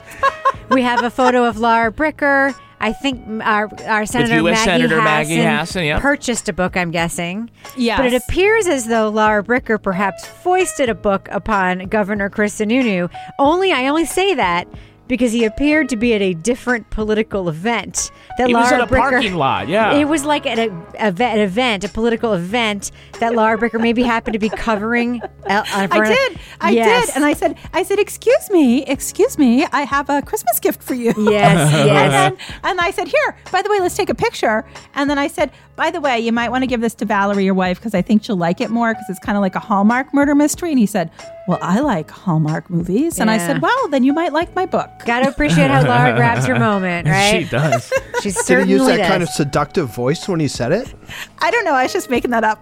we 0.69 0.81
have 0.83 1.03
a 1.03 1.09
photo 1.09 1.43
of 1.45 1.57
Laura 1.57 1.91
Bricker. 1.91 2.55
I 2.79 2.93
think 2.93 3.25
our 3.43 3.69
our 3.87 4.05
Senator 4.05 4.37
US 4.37 4.65
Maggie 4.65 4.65
Senator 4.65 5.01
Hassan, 5.01 5.03
Maggie 5.03 5.41
Hassan, 5.41 5.83
yeah. 5.85 5.99
purchased 5.99 6.47
a 6.49 6.53
book. 6.53 6.77
I'm 6.77 6.91
guessing. 6.91 7.49
Yes. 7.75 7.99
But 7.99 8.13
it 8.13 8.23
appears 8.23 8.67
as 8.67 8.87
though 8.87 9.09
Laura 9.09 9.43
Bricker 9.43 9.81
perhaps 9.81 10.25
foisted 10.25 10.89
a 10.89 10.95
book 10.95 11.27
upon 11.31 11.87
Governor 11.87 12.29
Chris 12.29 12.59
Sununu. 12.59 13.09
Only 13.37 13.71
I 13.71 13.87
only 13.87 14.05
say 14.05 14.33
that 14.33 14.67
because 15.09 15.33
he 15.33 15.43
appeared 15.43 15.89
to 15.89 15.97
be 15.97 16.13
at 16.13 16.21
a 16.21 16.33
different 16.35 16.89
political 16.91 17.49
event. 17.49 18.11
That 18.37 18.47
He 18.47 18.53
Laura 18.53 18.65
was 18.65 18.71
at 18.71 18.81
a 18.81 18.85
Bricker, 18.85 19.09
parking 19.09 19.33
lot, 19.33 19.67
yeah. 19.67 19.95
It 19.95 20.05
was 20.05 20.23
like 20.23 20.45
at 20.45 20.59
a, 20.59 20.69
a, 20.99 21.07
an 21.07 21.39
event, 21.39 21.83
a 21.83 21.89
political 21.89 22.33
event 22.33 22.91
that 23.19 23.33
Laura 23.33 23.57
Bricker 23.57 23.81
maybe 23.81 24.03
happened 24.03 24.33
to 24.33 24.39
be 24.39 24.49
covering. 24.49 25.21
uh, 25.23 25.27
uh, 25.49 25.87
I 25.91 26.07
did. 26.07 26.39
I 26.61 26.69
Yes. 26.69 27.07
did. 27.07 27.15
And 27.15 27.25
I 27.25 27.33
said, 27.33 27.57
I 27.73 27.83
said, 27.83 27.99
excuse 27.99 28.49
me, 28.51 28.85
excuse 28.85 29.37
me, 29.37 29.65
I 29.65 29.81
have 29.81 30.09
a 30.09 30.21
Christmas 30.21 30.59
gift 30.59 30.81
for 30.81 30.93
you. 30.93 31.13
Yes, 31.17 31.73
and, 31.73 31.87
yes. 31.87 32.11
then, 32.11 32.37
and 32.63 32.79
I 32.79 32.91
said, 32.91 33.07
here, 33.07 33.35
by 33.51 33.61
the 33.61 33.69
way, 33.69 33.79
let's 33.79 33.97
take 33.97 34.09
a 34.09 34.15
picture. 34.15 34.63
And 34.93 35.09
then 35.09 35.17
I 35.17 35.27
said, 35.27 35.51
by 35.79 35.91
the 35.91 36.01
way, 36.01 36.19
you 36.19 36.33
might 36.33 36.49
want 36.49 36.61
to 36.63 36.67
give 36.67 36.81
this 36.81 36.93
to 36.95 37.05
Valerie, 37.05 37.45
your 37.45 37.53
wife, 37.53 37.79
because 37.79 37.93
I 37.95 38.01
think 38.01 38.25
she'll 38.25 38.35
like 38.35 38.59
it 38.59 38.69
more 38.69 38.93
because 38.93 39.05
it's 39.09 39.17
kind 39.19 39.37
of 39.37 39.41
like 39.41 39.55
a 39.55 39.59
Hallmark 39.59 40.13
murder 40.13 40.35
mystery. 40.35 40.71
And 40.71 40.77
he 40.77 40.85
said, 40.85 41.09
well, 41.47 41.57
I 41.61 41.79
like 41.79 42.11
Hallmark 42.11 42.69
movies. 42.69 43.17
And 43.17 43.31
I 43.31 43.37
said, 43.37 43.61
well, 43.61 43.87
then 43.87 44.03
you 44.03 44.11
might 44.11 44.33
like 44.33 44.53
my 44.55 44.65
book. 44.65 44.89
Got 45.05 45.21
to 45.21 45.29
appreciate 45.29 45.71
how 45.71 45.83
Laura 45.83 46.13
grabs 46.17 46.45
her 46.47 46.59
moment, 46.59 47.07
right? 47.07 47.45
She 47.45 47.49
does. 47.49 47.93
She 48.19 48.31
Did 48.31 48.65
he 48.67 48.73
use 48.73 48.85
that 48.85 48.97
does. 48.97 49.07
kind 49.07 49.23
of 49.23 49.29
seductive 49.29 49.95
voice 49.95 50.27
when 50.27 50.41
he 50.41 50.49
said 50.49 50.73
it? 50.73 50.93
I 51.39 51.51
don't 51.51 51.63
know. 51.63 51.71
I 51.71 51.83
was 51.83 51.93
just 51.93 52.09
making 52.09 52.31
that 52.31 52.43
up. 52.43 52.59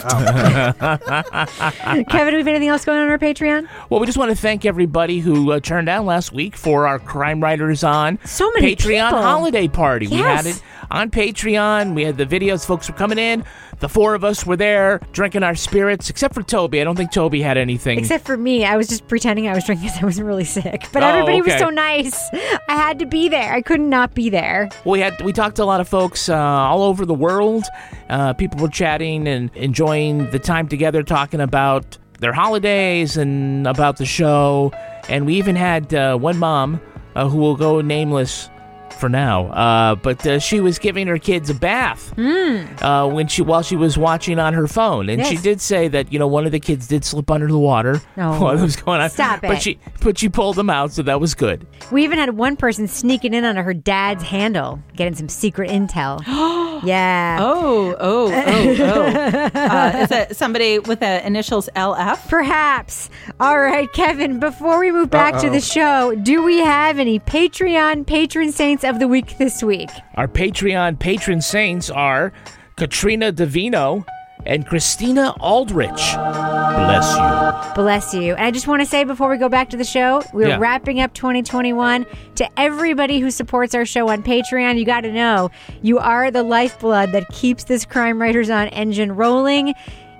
Kevin, 2.10 2.32
do 2.32 2.36
we 2.36 2.38
have 2.38 2.48
anything 2.48 2.68
else 2.68 2.86
going 2.86 3.00
on 3.00 3.10
our 3.10 3.18
Patreon? 3.18 3.68
Well, 3.90 4.00
we 4.00 4.06
just 4.06 4.20
want 4.20 4.30
to 4.30 4.38
thank 4.38 4.66
everybody 4.66 5.20
who 5.20 5.52
uh, 5.52 5.60
turned 5.60 5.90
out 5.90 6.06
last 6.06 6.32
week 6.32 6.56
for 6.56 6.86
our 6.86 7.00
Crime 7.00 7.42
Writers 7.42 7.84
on 7.84 8.20
so 8.24 8.52
many 8.52 8.76
Patreon 8.76 9.08
people. 9.08 9.22
holiday 9.24 9.68
party. 9.68 10.06
We 10.08 10.18
had 10.18 10.46
it 10.46 10.62
on 10.92 11.10
Patreon. 11.10 11.96
We 11.96 12.04
had 12.04 12.18
the 12.18 12.26
videos. 12.28 12.66
Folks 12.66 12.88
were 12.88 12.96
coming 12.96 13.07
in. 13.12 13.44
The 13.80 13.90
four 13.90 14.16
of 14.16 14.24
us 14.24 14.46
were 14.46 14.56
there 14.56 15.02
drinking 15.12 15.44
our 15.44 15.54
spirits, 15.54 16.10
except 16.10 16.34
for 16.34 16.42
Toby. 16.42 16.82
I 16.82 16.84
don't 16.84 16.96
think 16.96 17.12
Toby 17.12 17.42
had 17.44 17.58
anything. 17.58 18.00
Except 18.00 18.26
for 18.26 18.36
me, 18.38 18.66
I 18.66 18.76
was 18.78 18.88
just 18.88 19.08
pretending 19.08 19.48
I 19.48 19.54
was 19.54 19.66
drinking 19.66 19.88
because 19.90 20.02
I 20.02 20.06
wasn't 20.06 20.28
really 20.28 20.46
sick. 20.46 20.88
But 20.94 21.04
Oh, 21.04 21.08
everybody 21.08 21.42
was 21.42 21.60
so 21.60 21.70
nice. 21.70 22.28
I 22.34 22.76
had 22.76 22.98
to 23.00 23.06
be 23.06 23.30
there. 23.30 23.54
I 23.54 23.62
could 23.62 23.82
not 23.82 23.98
not 23.98 24.14
be 24.14 24.30
there. 24.30 24.70
Well, 24.86 24.94
we 24.94 25.00
had 25.00 25.20
we 25.22 25.34
talked 25.34 25.56
to 25.56 25.64
a 25.64 25.66
lot 25.66 25.82
of 25.82 25.88
folks 25.88 26.30
uh, 26.30 26.36
all 26.38 26.84
over 26.84 27.04
the 27.04 27.16
world. 27.16 27.64
Uh, 28.10 28.34
people 28.34 28.60
were 28.60 28.68
chatting 28.70 29.28
and 29.28 29.50
enjoying 29.56 30.30
the 30.30 30.38
time 30.38 30.68
together, 30.68 31.02
talking 31.02 31.40
about 31.42 31.98
their 32.20 32.32
holidays 32.32 33.18
and 33.18 33.66
about 33.66 33.98
the 33.98 34.06
show. 34.06 34.72
And 35.10 35.26
we 35.26 35.34
even 35.36 35.56
had 35.56 35.94
uh, 35.96 36.16
one 36.18 36.38
mom 36.38 36.80
uh, 37.16 37.28
who 37.28 37.38
will 37.38 37.56
go 37.56 37.82
nameless 37.82 38.50
for 38.94 39.10
now. 39.10 39.48
Uh, 39.48 39.96
but 39.96 40.26
uh, 40.26 40.40
she 40.40 40.60
was 40.60 40.80
giving 40.80 41.08
her 41.08 41.18
kids 41.18 41.50
a 41.50 41.54
bath 41.54 42.18
uh, 42.18 43.08
when 43.10 43.28
she 43.28 43.42
while 43.42 43.62
she 43.62 43.76
was 43.76 43.98
watching 43.98 44.40
on 44.40 44.54
her 44.54 44.68
phone, 44.68 45.10
and 45.10 45.26
she 45.26 45.34
Yes. 45.36 45.44
did 45.44 45.62
say 45.62 45.88
that 45.90 46.12
you 46.12 46.20
know 46.20 46.28
one 46.28 46.46
of 46.46 46.52
the 46.52 46.60
kids 46.60 46.88
did 46.88 47.04
slip 47.06 47.30
under 47.32 47.48
the 47.48 47.60
water 47.60 48.02
No. 48.16 48.32
while 48.42 48.58
it 48.58 48.62
was 48.62 48.76
going 48.76 49.02
on. 49.02 49.10
Stop 49.10 49.42
But 49.42 49.52
it. 49.58 49.62
she 49.62 49.80
but 50.02 50.18
she 50.18 50.30
pulled 50.30 50.56
them 50.56 50.70
out, 50.70 50.92
so 50.92 51.04
that 51.04 51.20
was 51.20 51.36
good. 51.36 51.66
We 51.92 52.04
even 52.04 52.18
had 52.20 52.38
one 52.38 52.56
person 52.56 52.88
sneaking 52.88 53.34
in 53.34 53.44
under 53.44 53.64
her 53.64 53.74
dad's 53.74 54.24
handle, 54.24 54.80
getting 54.96 55.16
some 55.16 55.30
secret 55.30 55.70
intel. 55.70 56.22
yeah. 56.84 57.38
Oh, 57.40 57.96
oh, 58.00 58.32
oh, 58.32 58.76
oh. 58.80 59.50
uh, 59.54 59.92
is 60.04 60.12
it 60.12 60.36
somebody 60.36 60.80
with 60.80 61.00
the 61.00 61.26
initials 61.26 61.70
LF? 61.76 62.28
Perhaps. 62.30 63.10
All 63.40 63.60
right, 63.60 63.92
Kevin, 63.94 64.40
before 64.40 64.80
we 64.80 64.92
move 64.92 65.10
back 65.10 65.34
to 65.42 65.48
Uh-oh. 65.48 65.52
the 65.54 65.62
show, 65.62 66.16
do 66.16 66.44
we 66.44 66.60
have 66.60 67.00
any 67.00 67.20
Patreon 67.20 68.06
patron 68.06 68.52
saints 68.52 68.77
of 68.84 69.00
the 69.00 69.08
week 69.08 69.38
this 69.38 69.64
week? 69.64 69.90
Our 70.16 70.28
Patreon 70.28 71.00
patron 71.00 71.42
saints 71.42 71.90
are 71.90 72.32
Katrina 72.76 73.32
Davino 73.32 74.06
and 74.46 74.66
Christina 74.68 75.34
Aldrich. 75.40 75.90
Bless 76.16 77.18
you. 77.18 77.74
Bless 77.76 78.14
you. 78.14 78.36
And 78.36 78.46
I 78.46 78.52
just 78.52 78.68
want 78.68 78.82
to 78.82 78.86
say 78.86 79.04
before 79.04 79.30
we 79.30 79.38
go 79.38 79.50
back 79.50 79.70
to 79.72 79.78
the 79.78 79.84
show, 79.84 80.22
we're 80.34 80.48
Yeah. 80.50 80.58
wrapping 80.60 81.00
up 81.02 81.14
2021. 81.14 82.06
To 82.36 82.48
everybody 82.58 83.20
who 83.20 83.32
supports 83.32 83.74
our 83.76 83.86
show 83.86 84.08
on 84.10 84.24
Patreon, 84.24 84.78
you 84.78 84.86
got 84.86 85.02
to 85.02 85.12
know 85.12 85.50
you 85.82 85.98
are 86.00 86.32
the 86.32 86.44
lifeblood 86.44 87.12
that 87.14 87.28
keeps 87.30 87.64
this 87.66 87.84
Crime 87.86 88.22
Writers 88.22 88.50
on 88.50 88.68
engine 88.70 89.16
rolling. 89.16 89.74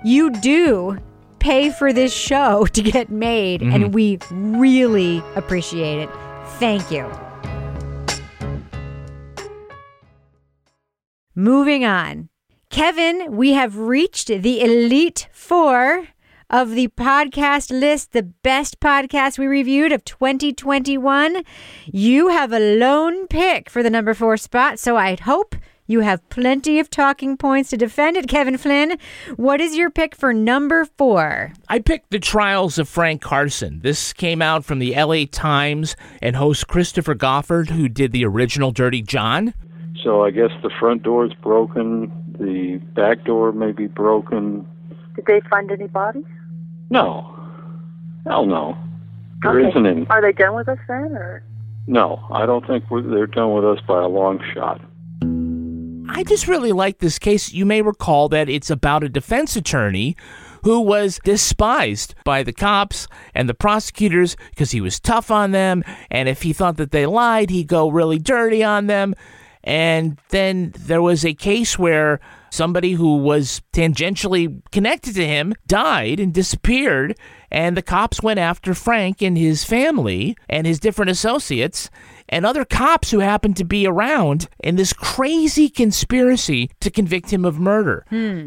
You 0.04 0.30
do 0.30 0.98
pay 1.38 1.70
for 1.70 1.92
this 1.92 2.12
show 2.12 2.66
to 2.72 2.82
get 2.82 3.10
made, 3.10 3.60
Mhm. 3.62 3.74
and 3.74 3.94
we 3.94 4.18
really 4.32 5.22
appreciate 5.36 6.00
it. 6.00 6.10
Thank 6.58 6.90
you. 6.90 7.06
Moving 11.38 11.84
on. 11.84 12.30
Kevin, 12.68 13.36
we 13.36 13.52
have 13.52 13.78
reached 13.78 14.26
the 14.26 14.60
Elite 14.60 15.28
Four 15.30 16.08
of 16.50 16.72
the 16.72 16.88
podcast 16.88 17.70
list, 17.70 18.10
the 18.10 18.24
best 18.24 18.80
podcast 18.80 19.38
we 19.38 19.46
reviewed 19.46 19.92
of 19.92 20.04
2021. 20.04 21.44
You 21.86 22.30
have 22.30 22.52
a 22.52 22.58
lone 22.76 23.28
pick 23.28 23.70
for 23.70 23.84
the 23.84 23.88
number 23.88 24.14
four 24.14 24.36
spot, 24.36 24.80
so 24.80 24.96
I 24.96 25.14
hope 25.14 25.54
you 25.86 26.00
have 26.00 26.28
plenty 26.28 26.80
of 26.80 26.90
talking 26.90 27.36
points 27.36 27.70
to 27.70 27.76
defend 27.76 28.16
it. 28.16 28.26
Kevin 28.26 28.58
Flynn, 28.58 28.98
what 29.36 29.60
is 29.60 29.76
your 29.76 29.90
pick 29.90 30.16
for 30.16 30.34
number 30.34 30.86
four? 30.86 31.52
I 31.68 31.78
picked 31.78 32.10
The 32.10 32.18
Trials 32.18 32.80
of 32.80 32.88
Frank 32.88 33.22
Carson. 33.22 33.78
This 33.82 34.12
came 34.12 34.42
out 34.42 34.64
from 34.64 34.80
the 34.80 34.92
LA 34.92 35.26
Times 35.30 35.94
and 36.20 36.34
host 36.34 36.66
Christopher 36.66 37.14
Goffard, 37.14 37.68
who 37.70 37.88
did 37.88 38.10
the 38.10 38.24
original 38.24 38.72
Dirty 38.72 39.02
John. 39.02 39.54
So 40.02 40.24
I 40.24 40.30
guess 40.30 40.50
the 40.62 40.70
front 40.78 41.02
door 41.02 41.26
is 41.26 41.32
broken. 41.34 42.12
The 42.38 42.76
back 42.94 43.24
door 43.24 43.52
may 43.52 43.72
be 43.72 43.86
broken. 43.86 44.66
Did 45.16 45.26
they 45.26 45.40
find 45.50 45.70
any 45.70 45.88
bodies? 45.88 46.24
No. 46.90 47.34
Hell 48.26 48.46
no. 48.46 48.76
There 49.42 49.58
Okay. 49.58 49.68
isn't 49.70 49.86
any. 49.86 50.06
Are 50.08 50.22
they 50.22 50.32
done 50.32 50.54
with 50.54 50.68
us 50.68 50.78
then, 50.88 51.12
or 51.16 51.42
No, 51.86 52.20
I 52.30 52.46
don't 52.46 52.66
think 52.66 52.84
we're, 52.90 53.02
they're 53.02 53.26
done 53.26 53.54
with 53.54 53.64
us 53.64 53.78
by 53.86 54.02
a 54.02 54.08
long 54.08 54.40
shot. 54.54 54.80
I 56.10 56.22
just 56.24 56.48
really 56.48 56.72
like 56.72 56.98
this 56.98 57.18
case. 57.18 57.52
You 57.52 57.64
may 57.66 57.82
recall 57.82 58.28
that 58.30 58.48
it's 58.48 58.70
about 58.70 59.04
a 59.04 59.08
defense 59.08 59.56
attorney 59.56 60.16
who 60.64 60.80
was 60.80 61.20
despised 61.24 62.14
by 62.24 62.42
the 62.42 62.52
cops 62.52 63.06
and 63.34 63.48
the 63.48 63.54
prosecutors 63.54 64.36
because 64.50 64.70
he 64.72 64.80
was 64.80 64.98
tough 64.98 65.30
on 65.30 65.52
them. 65.52 65.84
And 66.10 66.28
if 66.28 66.42
he 66.42 66.52
thought 66.52 66.76
that 66.78 66.90
they 66.90 67.06
lied, 67.06 67.50
he'd 67.50 67.68
go 67.68 67.88
really 67.90 68.18
dirty 68.18 68.64
on 68.64 68.86
them. 68.86 69.14
And 69.68 70.18
then 70.30 70.72
there 70.78 71.02
was 71.02 71.26
a 71.26 71.34
case 71.34 71.78
where 71.78 72.20
somebody 72.50 72.92
who 72.92 73.18
was 73.18 73.60
tangentially 73.74 74.62
connected 74.72 75.14
to 75.16 75.26
him 75.26 75.52
died 75.66 76.18
and 76.18 76.32
disappeared. 76.32 77.18
And 77.50 77.76
the 77.76 77.82
cops 77.82 78.22
went 78.22 78.40
after 78.40 78.72
Frank 78.72 79.20
and 79.20 79.36
his 79.36 79.64
family 79.64 80.38
and 80.48 80.66
his 80.66 80.80
different 80.80 81.10
associates 81.10 81.90
and 82.28 82.44
other 82.44 82.64
cops 82.64 83.10
who 83.10 83.20
happened 83.20 83.56
to 83.56 83.64
be 83.64 83.86
around 83.86 84.48
in 84.60 84.76
this 84.76 84.92
crazy 84.92 85.68
conspiracy 85.68 86.70
to 86.80 86.90
convict 86.90 87.30
him 87.32 87.44
of 87.44 87.58
murder. 87.58 88.04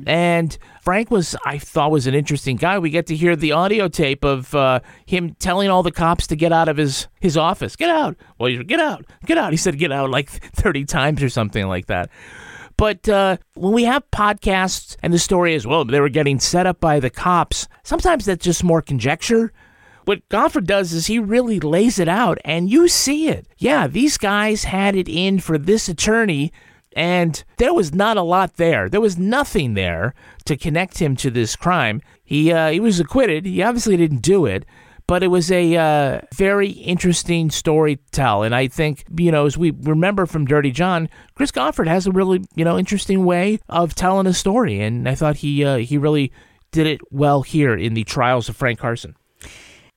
And 0.07 0.57
Frank 0.81 1.11
was, 1.11 1.35
I 1.45 1.57
thought, 1.57 1.91
was 1.91 2.07
an 2.07 2.13
interesting 2.13 2.55
guy. 2.57 2.79
We 2.79 2.89
get 2.89 3.07
to 3.07 3.15
hear 3.15 3.35
the 3.35 3.51
audio 3.51 3.87
tape 3.87 4.23
of 4.23 4.53
uh, 4.55 4.79
him 5.05 5.35
telling 5.39 5.69
all 5.69 5.83
the 5.83 5.91
cops 5.91 6.27
to 6.27 6.35
get 6.35 6.51
out 6.51 6.69
of 6.69 6.77
his 6.77 7.07
his 7.19 7.37
office. 7.37 7.75
Get 7.75 7.89
out. 7.89 8.15
Well, 8.39 8.49
you 8.49 8.63
get 8.63 8.79
out. 8.79 9.05
Get 9.25 9.37
out. 9.37 9.51
He 9.51 9.57
said, 9.57 9.77
get 9.77 9.91
out 9.91 10.09
like 10.09 10.29
thirty 10.55 10.85
times 10.85 11.21
or 11.23 11.29
something 11.29 11.67
like 11.67 11.87
that. 11.87 12.09
But 12.77 13.07
uh, 13.07 13.37
when 13.53 13.73
we 13.73 13.83
have 13.83 14.09
podcasts 14.11 14.95
and 15.03 15.13
the 15.13 15.19
story 15.19 15.53
is, 15.53 15.67
well, 15.67 15.85
they 15.85 15.99
were 15.99 16.09
getting 16.09 16.39
set 16.39 16.65
up 16.65 16.79
by 16.79 16.99
the 16.99 17.11
cops, 17.11 17.67
sometimes 17.83 18.25
that's 18.25 18.43
just 18.43 18.63
more 18.63 18.81
conjecture. 18.81 19.53
What 20.11 20.27
Goffard 20.27 20.65
does 20.65 20.91
is 20.91 21.07
he 21.07 21.19
really 21.19 21.61
lays 21.61 21.97
it 21.97 22.09
out 22.09 22.37
and 22.43 22.69
you 22.69 22.89
see 22.89 23.29
it. 23.29 23.47
Yeah, 23.57 23.87
these 23.87 24.17
guys 24.17 24.65
had 24.65 24.93
it 24.93 25.07
in 25.07 25.39
for 25.39 25.57
this 25.57 25.87
attorney 25.87 26.51
and 26.97 27.41
there 27.59 27.73
was 27.73 27.93
not 27.93 28.17
a 28.17 28.21
lot 28.21 28.57
there. 28.57 28.89
There 28.89 28.99
was 28.99 29.17
nothing 29.17 29.73
there 29.73 30.13
to 30.43 30.57
connect 30.57 30.97
him 30.97 31.15
to 31.15 31.31
this 31.31 31.55
crime. 31.55 32.01
He 32.25 32.51
uh, 32.51 32.71
he 32.71 32.81
was 32.81 32.99
acquitted. 32.99 33.45
He 33.45 33.63
obviously 33.63 33.95
didn't 33.95 34.21
do 34.21 34.45
it, 34.45 34.65
but 35.07 35.23
it 35.23 35.27
was 35.27 35.49
a 35.49 35.77
uh, 35.77 36.19
very 36.35 36.71
interesting 36.71 37.49
story 37.49 37.95
to 37.95 38.03
tell. 38.11 38.43
And 38.43 38.53
I 38.53 38.67
think 38.67 39.05
you 39.17 39.31
know, 39.31 39.45
as 39.45 39.57
we 39.57 39.71
remember 39.71 40.25
from 40.25 40.43
Dirty 40.43 40.71
John, 40.71 41.07
Chris 41.35 41.53
Goffard 41.53 41.87
has 41.87 42.05
a 42.05 42.11
really 42.11 42.43
you 42.53 42.65
know 42.65 42.77
interesting 42.77 43.23
way 43.23 43.61
of 43.69 43.95
telling 43.95 44.27
a 44.27 44.33
story, 44.33 44.81
and 44.81 45.07
I 45.07 45.15
thought 45.15 45.37
he 45.37 45.63
uh, 45.63 45.77
he 45.77 45.97
really 45.97 46.33
did 46.73 46.85
it 46.85 46.99
well 47.11 47.43
here 47.43 47.73
in 47.73 47.93
the 47.93 48.03
Trials 48.03 48.49
of 48.49 48.57
Frank 48.57 48.77
Carson. 48.77 49.15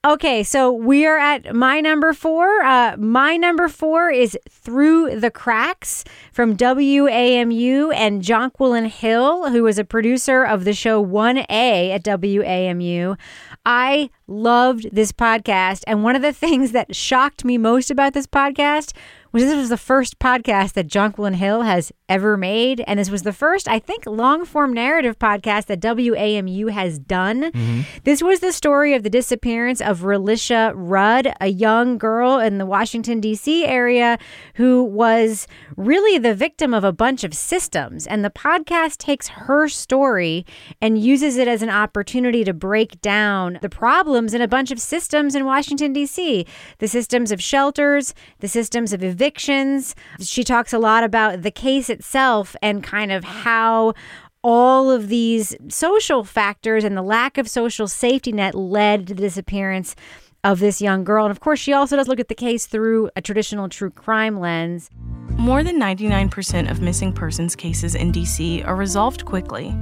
Okay, 0.05 0.43
so 0.43 0.71
we 0.71 1.07
are 1.07 1.17
at 1.17 1.55
my 1.55 1.81
number 1.81 2.13
four. 2.13 2.63
Uh, 2.63 2.95
my 2.99 3.39
number 3.39 3.71
four 3.71 4.11
is 4.11 4.37
Through 4.51 5.19
the 5.19 5.31
Cracks 5.31 6.05
from 6.31 6.59
WAMU 6.59 7.95
and 7.95 8.21
Jonquilyn 8.21 8.89
Hill, 8.89 9.49
who 9.49 9.63
was 9.63 9.79
a 9.79 9.85
producer 9.85 10.45
of 10.45 10.67
the 10.67 10.75
show 10.75 11.03
1A 11.03 11.49
at 11.49 12.05
WAMU. 12.05 13.19
I 13.65 14.11
loved 14.27 14.89
this 14.93 15.11
podcast. 15.11 15.85
And 15.87 16.05
one 16.05 16.17
of 16.17 16.21
the 16.21 16.33
things 16.45 16.73
that 16.73 16.95
shocked 16.95 17.43
me 17.43 17.57
most 17.57 17.91
about 17.91 18.13
this 18.13 18.27
podcast 18.27 18.93
this 19.41 19.55
was 19.55 19.69
the 19.69 19.77
first 19.77 20.19
podcast 20.19 20.75
that 20.75 20.87
Jonquilyn 20.87 21.35
Hill 21.35 21.63
has 21.63 21.93
ever 22.09 22.37
made. 22.37 22.85
And 22.87 23.01
this 23.01 23.11
was 23.11 23.23
the 23.23 23.33
first, 23.33 23.67
I 23.67 23.79
think, 23.79 24.07
long 24.07 24.45
form 24.45 24.73
narrative 24.73 25.19
podcast 25.19 25.67
that 25.67 25.81
WAMU 25.81 26.71
has 26.71 26.99
done. 26.99 27.51
Mm-hmm. 27.51 27.81
This 28.05 28.23
was 28.23 28.41
the 28.41 28.53
story 28.53 28.95
of 28.95 29.03
the 29.03 29.11
disappearance 29.11 29.81
of 29.81 30.01
Relisha 30.01 30.73
Rudd, 30.77 31.35
a 31.41 31.49
young 31.49 31.99
girl 31.99 32.39
in 32.39 32.59
the 32.59 32.67
Washington, 32.67 33.21
D.C. 33.21 33.65
area 33.65 34.19
who 34.55 34.85
was 34.85 35.49
really 35.77 36.19
the 36.19 36.35
victim 36.35 36.75
of 36.75 36.85
a 36.85 36.93
bunch 36.93 37.25
of 37.25 37.35
systems. 37.35 38.07
And 38.07 38.25
the 38.25 38.31
podcast 38.31 38.99
takes 38.99 39.29
her 39.29 39.69
story 39.69 40.47
and 40.81 40.99
uses 40.99 41.37
it 41.37 41.49
as 41.49 41.63
an 41.63 41.71
opportunity 41.71 42.45
to 42.45 42.53
break 42.53 43.01
down 43.01 43.59
the 43.63 43.69
problems 43.69 44.35
in 44.35 44.43
a 44.43 44.49
bunch 44.49 44.71
of 44.71 44.81
systems 44.81 45.35
in 45.35 45.45
Washington, 45.45 45.93
D.C. 45.93 46.47
The 46.79 46.89
systems 46.89 47.33
of 47.33 47.43
shelters, 47.43 48.15
the 48.41 48.49
systems 48.49 48.93
of 48.93 49.03
evictions. 49.25 49.95
She 50.21 50.45
talks 50.45 50.75
a 50.75 50.79
lot 50.79 51.03
about 51.03 51.43
the 51.43 51.51
case 51.51 51.89
itself 51.89 52.55
and 52.61 52.83
kind 52.83 53.11
of 53.11 53.25
how 53.25 53.95
all 54.43 54.91
of 54.91 55.09
these 55.09 55.57
social 55.69 56.25
factors 56.25 56.85
and 56.85 56.95
the 56.95 57.03
lack 57.03 57.39
of 57.39 57.49
social 57.49 57.89
safety 57.89 58.33
net 58.33 58.55
led 58.55 59.07
to 59.07 59.15
the 59.15 59.23
disappearance 59.23 59.97
of 60.45 60.61
this 60.61 60.83
young 60.83 61.05
girl. 61.05 61.25
And 61.25 61.31
of 61.31 61.41
course, 61.41 61.59
she 61.59 61.73
also 61.73 61.97
does 61.97 62.07
look 62.07 62.21
at 62.21 62.29
the 62.29 62.35
case 62.35 62.67
through 62.67 63.09
a 63.17 63.23
traditional 63.23 63.71
true 63.71 63.91
crime 63.91 64.39
lens. 64.39 64.91
More 65.39 65.65
than 65.65 65.81
99% 65.81 66.71
of 66.71 66.83
missing 66.83 67.11
persons 67.11 67.57
cases 67.57 67.95
in 67.95 68.13
DC 68.13 68.67
are 68.67 68.77
resolved 68.77 69.25
quickly, 69.25 69.75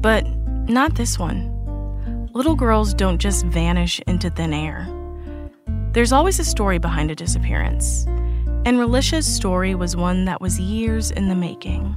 but 0.00 0.26
not 0.68 0.96
this 0.96 1.20
one. 1.20 1.48
Little 2.32 2.56
girls 2.56 2.94
don't 2.94 3.20
just 3.20 3.46
vanish 3.46 4.00
into 4.08 4.28
thin 4.28 4.52
air. 4.52 4.88
There's 5.92 6.12
always 6.12 6.40
a 6.40 6.44
story 6.44 6.78
behind 6.78 7.12
a 7.12 7.14
disappearance, 7.14 8.06
and 8.64 8.78
Relisha's 8.78 9.26
story 9.26 9.74
was 9.74 9.96
one 9.96 10.24
that 10.26 10.40
was 10.40 10.60
years 10.60 11.10
in 11.10 11.28
the 11.28 11.34
making. 11.34 11.96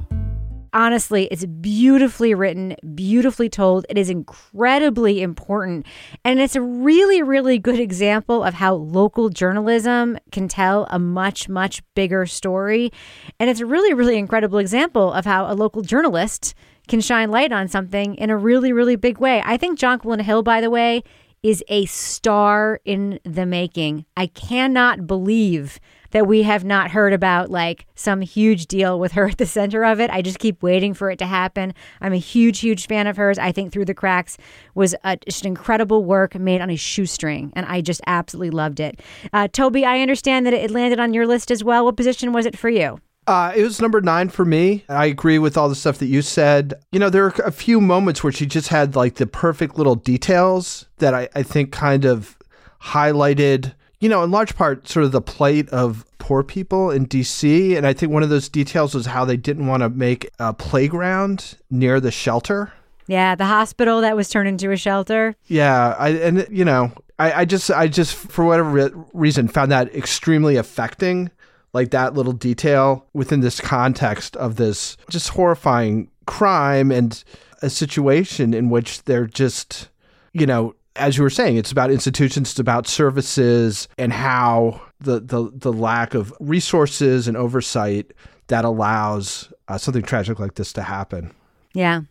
honestly, 0.76 1.24
it's 1.30 1.46
beautifully 1.46 2.34
written, 2.34 2.76
beautifully 2.94 3.48
told. 3.48 3.86
It 3.88 3.96
is 3.96 4.10
incredibly 4.10 5.22
important. 5.22 5.86
And 6.22 6.38
it's 6.38 6.54
a 6.54 6.60
really, 6.60 7.22
really 7.22 7.58
good 7.58 7.80
example 7.80 8.44
of 8.44 8.54
how 8.54 8.74
local 8.74 9.30
journalism 9.30 10.18
can 10.32 10.48
tell 10.48 10.86
a 10.90 10.98
much, 10.98 11.48
much 11.48 11.82
bigger 11.94 12.26
story. 12.26 12.92
And 13.40 13.48
it's 13.48 13.60
a 13.60 13.66
really, 13.66 13.94
really 13.94 14.18
incredible 14.18 14.58
example 14.58 15.12
of 15.12 15.24
how 15.24 15.50
a 15.50 15.54
local 15.54 15.80
journalist 15.80 16.54
can 16.88 17.00
shine 17.00 17.30
light 17.30 17.52
on 17.52 17.68
something 17.68 18.14
in 18.16 18.28
a 18.28 18.36
really, 18.36 18.72
really 18.72 18.96
big 18.96 19.18
way. 19.18 19.42
I 19.46 19.56
think 19.56 19.78
Jonquilyn 19.78 20.20
Hill, 20.20 20.42
by 20.42 20.60
the 20.60 20.70
way, 20.70 21.02
is 21.42 21.64
a 21.68 21.86
star 21.86 22.80
in 22.84 23.18
the 23.24 23.46
making. 23.46 24.04
I 24.16 24.26
cannot 24.26 25.06
believe 25.06 25.80
that 26.16 26.26
we 26.26 26.44
have 26.44 26.64
not 26.64 26.90
heard 26.92 27.12
about 27.12 27.50
like 27.50 27.84
some 27.94 28.22
huge 28.22 28.68
deal 28.68 28.98
with 28.98 29.12
her 29.12 29.26
at 29.28 29.36
the 29.36 29.44
center 29.44 29.84
of 29.84 30.00
it. 30.00 30.08
I 30.08 30.22
just 30.22 30.38
keep 30.38 30.62
waiting 30.62 30.94
for 30.94 31.10
it 31.10 31.18
to 31.18 31.26
happen. 31.26 31.74
I'm 32.00 32.14
a 32.14 32.16
huge, 32.16 32.60
huge 32.60 32.86
fan 32.86 33.06
of 33.06 33.18
hers. 33.18 33.38
I 33.38 33.52
think 33.52 33.70
Through 33.70 33.84
the 33.84 33.92
Cracks 33.92 34.38
was 34.74 34.94
a, 35.04 35.18
just 35.18 35.42
an 35.42 35.48
incredible 35.48 36.06
work 36.06 36.34
made 36.34 36.62
on 36.62 36.70
a 36.70 36.76
shoestring, 36.76 37.52
and 37.54 37.66
I 37.66 37.82
just 37.82 38.00
absolutely 38.06 38.48
loved 38.48 38.80
it. 38.80 38.98
Uh, 39.34 39.46
Toby, 39.48 39.84
I 39.84 40.00
understand 40.00 40.46
that 40.46 40.54
it 40.54 40.70
landed 40.70 40.98
on 40.98 41.12
your 41.12 41.26
list 41.26 41.50
as 41.50 41.62
well. 41.62 41.84
What 41.84 41.98
position 41.98 42.32
was 42.32 42.46
it 42.46 42.56
for 42.56 42.70
you? 42.70 42.98
Uh, 43.26 43.52
it 43.54 43.62
was 43.62 43.82
number 43.82 44.00
nine 44.00 44.30
for 44.30 44.46
me. 44.46 44.86
I 44.88 45.04
agree 45.04 45.38
with 45.38 45.58
all 45.58 45.68
the 45.68 45.74
stuff 45.74 45.98
that 45.98 46.06
you 46.06 46.22
said. 46.22 46.72
You 46.92 46.98
know, 46.98 47.10
there 47.10 47.26
are 47.26 47.34
a 47.44 47.52
few 47.52 47.78
moments 47.78 48.24
where 48.24 48.32
she 48.32 48.46
just 48.46 48.68
had 48.68 48.96
like 48.96 49.16
the 49.16 49.26
perfect 49.26 49.76
little 49.76 49.96
details 49.96 50.86
that 50.96 51.12
I, 51.12 51.28
I 51.34 51.42
think 51.42 51.72
kind 51.72 52.06
of 52.06 52.38
highlighted, 52.80 53.74
you 54.00 54.08
know, 54.08 54.22
in 54.22 54.30
large 54.30 54.56
part, 54.56 54.88
sort 54.88 55.04
of 55.04 55.12
the 55.12 55.20
plight 55.20 55.68
of 55.70 56.04
poor 56.18 56.42
people 56.42 56.90
in 56.90 57.06
DC. 57.06 57.76
And 57.76 57.86
I 57.86 57.92
think 57.92 58.12
one 58.12 58.22
of 58.22 58.28
those 58.28 58.48
details 58.48 58.94
was 58.94 59.06
how 59.06 59.24
they 59.24 59.36
didn't 59.36 59.66
want 59.66 59.82
to 59.82 59.88
make 59.88 60.30
a 60.38 60.52
playground 60.52 61.56
near 61.70 62.00
the 62.00 62.10
shelter. 62.10 62.72
Yeah, 63.06 63.34
the 63.36 63.46
hospital 63.46 64.00
that 64.00 64.16
was 64.16 64.28
turned 64.28 64.48
into 64.48 64.70
a 64.72 64.76
shelter. 64.76 65.36
Yeah, 65.46 65.94
I 65.98 66.08
and 66.10 66.46
you 66.50 66.64
know, 66.64 66.92
I, 67.18 67.32
I 67.32 67.44
just 67.44 67.70
I 67.70 67.86
just 67.86 68.14
for 68.14 68.44
whatever 68.44 68.68
re- 68.68 69.04
reason 69.12 69.48
found 69.48 69.70
that 69.70 69.94
extremely 69.94 70.56
affecting 70.56 71.30
like 71.72 71.90
that 71.90 72.14
little 72.14 72.32
detail 72.32 73.06
within 73.12 73.40
this 73.40 73.60
context 73.60 74.34
of 74.36 74.56
this 74.56 74.96
just 75.08 75.28
horrifying 75.28 76.10
crime 76.26 76.90
and 76.90 77.22
a 77.62 77.70
situation 77.70 78.52
in 78.54 78.70
which 78.70 79.04
they're 79.04 79.26
just, 79.26 79.88
you 80.32 80.46
know, 80.46 80.74
as 80.98 81.16
you 81.16 81.22
were 81.22 81.30
saying, 81.30 81.56
it's 81.56 81.72
about 81.72 81.90
institutions, 81.90 82.50
it's 82.50 82.58
about 82.58 82.86
services 82.86 83.88
and 83.98 84.12
how 84.12 84.80
the 85.00 85.20
the, 85.20 85.50
the 85.54 85.72
lack 85.72 86.14
of 86.14 86.32
resources 86.40 87.28
and 87.28 87.36
oversight 87.36 88.12
that 88.48 88.64
allows 88.64 89.52
uh, 89.68 89.78
something 89.78 90.02
tragic 90.02 90.38
like 90.38 90.54
this 90.54 90.72
to 90.74 90.82
happen. 90.82 91.32
Yeah. 91.74 92.02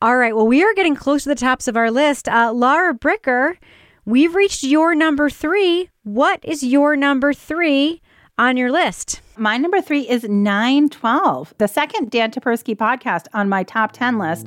All 0.00 0.16
right. 0.16 0.34
Well, 0.34 0.46
we 0.46 0.62
are 0.62 0.74
getting 0.74 0.94
close 0.94 1.24
to 1.24 1.28
the 1.28 1.34
tops 1.34 1.66
of 1.66 1.76
our 1.76 1.90
list. 1.90 2.28
Uh, 2.28 2.52
Lara 2.52 2.94
Bricker, 2.94 3.56
we've 4.04 4.34
reached 4.34 4.62
your 4.62 4.94
number 4.94 5.28
three. 5.28 5.90
What 6.04 6.44
is 6.44 6.62
your 6.62 6.94
number 6.96 7.32
three? 7.32 8.00
on 8.38 8.56
your 8.56 8.70
list? 8.70 9.20
My 9.36 9.56
number 9.56 9.80
three 9.80 10.08
is 10.08 10.22
912, 10.24 11.54
the 11.58 11.66
second 11.66 12.10
Dan 12.10 12.30
Taberski 12.30 12.76
podcast 12.76 13.26
on 13.34 13.48
my 13.48 13.64
top 13.64 13.92
10 13.92 14.18
list. 14.18 14.46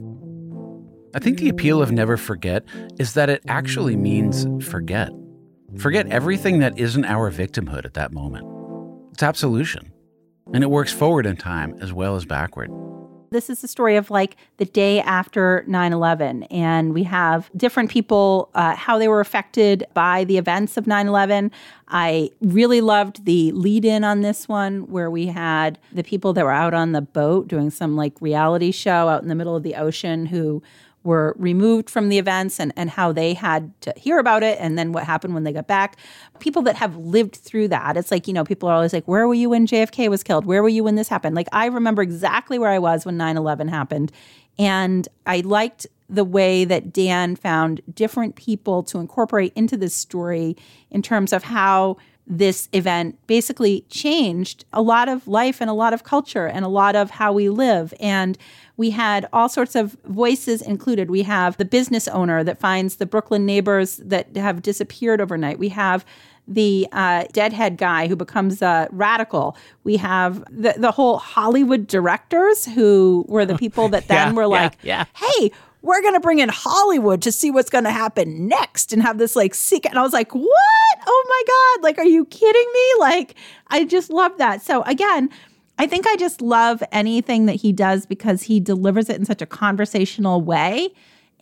I 1.14 1.20
think 1.20 1.40
the 1.40 1.50
appeal 1.50 1.82
of 1.82 1.92
Never 1.92 2.16
Forget 2.16 2.64
is 2.98 3.16
that 3.16 3.30
it 3.30 3.44
actually 3.48 3.98
means 3.98 4.48
forget. 4.66 5.10
Forget 5.78 6.08
everything 6.08 6.60
that 6.60 6.80
isn't 6.80 7.04
our 7.04 7.30
victimhood 7.30 7.84
at 7.84 7.96
that 7.96 8.14
moment. 8.14 8.48
It's 9.12 9.24
absolution. 9.24 9.92
And 10.54 10.64
it 10.64 10.70
works 10.70 10.94
forward 10.94 11.26
in 11.26 11.36
time 11.36 11.76
as 11.82 11.92
well 11.92 12.16
as 12.16 12.24
backward. 12.24 12.72
This 13.32 13.50
is 13.50 13.62
the 13.62 13.68
story 13.68 13.96
of 13.96 14.10
like 14.10 14.36
the 14.58 14.66
day 14.66 15.02
after 15.02 15.64
9 15.68 15.94
11. 15.94 16.44
And 16.44 16.94
we 16.94 17.04
have 17.04 17.50
different 17.56 17.90
people, 17.90 18.50
uh, 18.54 18.76
how 18.76 18.98
they 18.98 19.08
were 19.08 19.22
affected 19.22 19.86
by 19.94 20.24
the 20.26 20.38
events 20.38 20.76
of 20.76 20.88
9 20.88 21.08
11. 21.08 21.52
I 21.90 22.32
really 22.42 22.82
loved 22.82 23.26
the 23.26 23.52
lead 23.54 23.84
in 23.84 24.04
on 24.06 24.22
this 24.22 24.48
one 24.48 24.90
where 24.90 25.10
we 25.10 25.28
had 25.28 25.78
the 25.94 26.04
people 26.04 26.34
that 26.34 26.44
were 26.44 26.52
out 26.52 26.74
on 26.74 26.94
the 26.94 27.02
boat 27.02 27.48
doing 27.48 27.70
some 27.70 27.96
like 27.98 28.14
reality 28.22 28.72
show 28.72 29.08
out 29.10 29.22
in 29.22 29.30
the 29.30 29.36
middle 29.36 29.56
of 29.56 29.64
the 29.64 29.76
ocean 29.76 30.26
who 30.26 30.62
were 31.04 31.36
removed 31.38 31.90
from 31.90 32.10
the 32.10 32.18
events 32.18 32.60
and, 32.60 32.72
and 32.76 32.90
how 32.90 33.12
they 33.12 33.34
had 33.34 33.74
to 33.82 33.94
hear 33.98 34.20
about 34.20 34.44
it 34.44 34.58
and 34.60 34.78
then 34.78 34.92
what 34.92 35.04
happened 35.04 35.34
when 35.34 35.44
they 35.44 35.52
got 35.52 35.68
back. 35.68 35.98
People 36.40 36.62
that 36.62 36.76
have 36.76 36.96
lived 36.98 37.36
through 37.36 37.68
that. 37.70 37.98
It's 37.98 38.12
like, 38.12 38.28
you 38.28 38.34
know, 38.34 38.44
people 38.44 38.70
are 38.70 38.76
always 38.76 38.94
like, 38.94 39.08
where 39.08 39.28
were 39.28 39.34
you 39.34 39.50
when 39.50 39.66
JFK 39.66 40.10
was 40.10 40.24
killed? 40.24 40.46
Where 40.46 40.62
were 40.62 40.70
you 40.70 40.84
when 40.84 40.96
this 40.96 41.10
happened? 41.10 41.36
Like, 41.36 41.48
I 41.52 41.66
remember 41.66 42.02
exactly 42.02 42.60
where 42.60 42.70
I 42.70 42.80
was 42.80 43.06
when 43.06 43.18
9 43.18 43.38
11 43.38 43.68
happened. 43.68 44.12
And 44.60 45.08
I 45.26 45.42
liked 45.42 45.88
the 46.08 46.24
way 46.26 46.66
that 46.66 46.92
Dan 46.92 47.36
found 47.36 47.82
different 47.94 48.36
people 48.36 48.84
to 48.84 49.00
incorporate 49.00 49.54
into 49.56 49.78
this 49.78 49.96
story 49.96 50.58
in 50.92 51.02
terms 51.02 51.32
of 51.34 51.44
how 51.44 51.98
this 52.28 52.70
event 52.72 53.18
basically 53.28 53.86
changed 53.90 54.66
a 54.72 54.82
lot 54.82 55.10
of 55.10 55.28
life 55.28 55.60
and 55.60 55.70
a 55.70 55.74
lot 55.74 55.94
of 55.94 56.04
culture 56.04 56.48
and 56.48 56.64
a 56.64 56.70
lot 56.70 56.96
of 56.96 57.12
how 57.12 57.34
we 57.34 57.50
live. 57.50 57.94
And 58.00 58.38
we 58.82 58.90
had 58.90 59.28
all 59.32 59.48
sorts 59.48 59.76
of 59.76 59.96
voices 60.06 60.60
included. 60.64 61.12
We 61.12 61.22
have 61.22 61.56
the 61.58 61.66
business 61.66 62.08
owner 62.08 62.44
that 62.44 62.60
finds 62.60 62.96
the 62.96 63.06
Brooklyn 63.06 63.46
neighbors 63.46 63.98
that 63.98 64.36
have 64.36 64.64
disappeared 64.64 65.22
overnight. 65.22 65.60
We 65.60 65.70
have 65.70 66.04
the 66.48 66.88
uh, 66.92 67.26
deadhead 67.32 67.78
guy 67.78 68.08
who 68.08 68.16
becomes 68.16 68.64
a 68.64 68.88
radical. 68.92 69.56
We 69.84 69.98
have 69.98 70.44
the, 70.50 70.74
the 70.76 70.90
whole 70.92 71.18
Hollywood 71.20 71.86
directors 71.86 72.66
who 72.66 73.24
were 73.30 73.46
the 73.46 73.56
people 73.56 73.88
that 73.90 74.08
then 74.08 74.30
Yeah, 74.30 74.34
were 74.34 74.42
yeah, 74.44 74.48
like, 74.64 74.74
yeah. 74.82 75.06
hey, 75.14 75.52
we're 75.84 76.02
going 76.02 76.16
to 76.16 76.20
bring 76.20 76.40
in 76.40 76.50
Hollywood 76.50 77.22
to 77.22 77.32
see 77.32 77.52
what's 77.52 77.70
going 77.70 77.84
to 77.84 77.92
happen 77.92 78.48
next 78.48 78.92
and 78.94 79.04
have 79.04 79.20
this 79.20 79.36
like 79.36 79.54
secret. 79.54 79.92
And 79.92 80.00
I 80.00 80.02
was 80.02 80.14
like, 80.14 80.34
what? 80.34 80.98
Oh 81.06 81.26
my 81.30 81.44
God. 81.54 81.84
Like, 81.84 82.00
are 82.00 82.10
you 82.16 82.26
kidding 82.26 82.68
me? 82.74 82.86
Like, 83.00 83.36
I 83.68 83.86
just 83.86 84.10
love 84.10 84.38
that. 84.40 84.64
So, 84.64 84.82
again, 84.84 85.30
I 85.82 85.88
think 85.88 86.06
I 86.06 86.16
just 86.16 86.44
love 86.44 86.84
anything 86.92 87.48
that 87.48 87.56
he 87.56 87.74
does 87.74 88.06
because 88.06 88.44
he 88.44 88.60
delivers 88.60 89.10
it 89.10 89.16
in 89.16 89.26
such 89.26 89.42
a 89.42 89.48
conversational 89.48 90.40
way. 90.40 90.90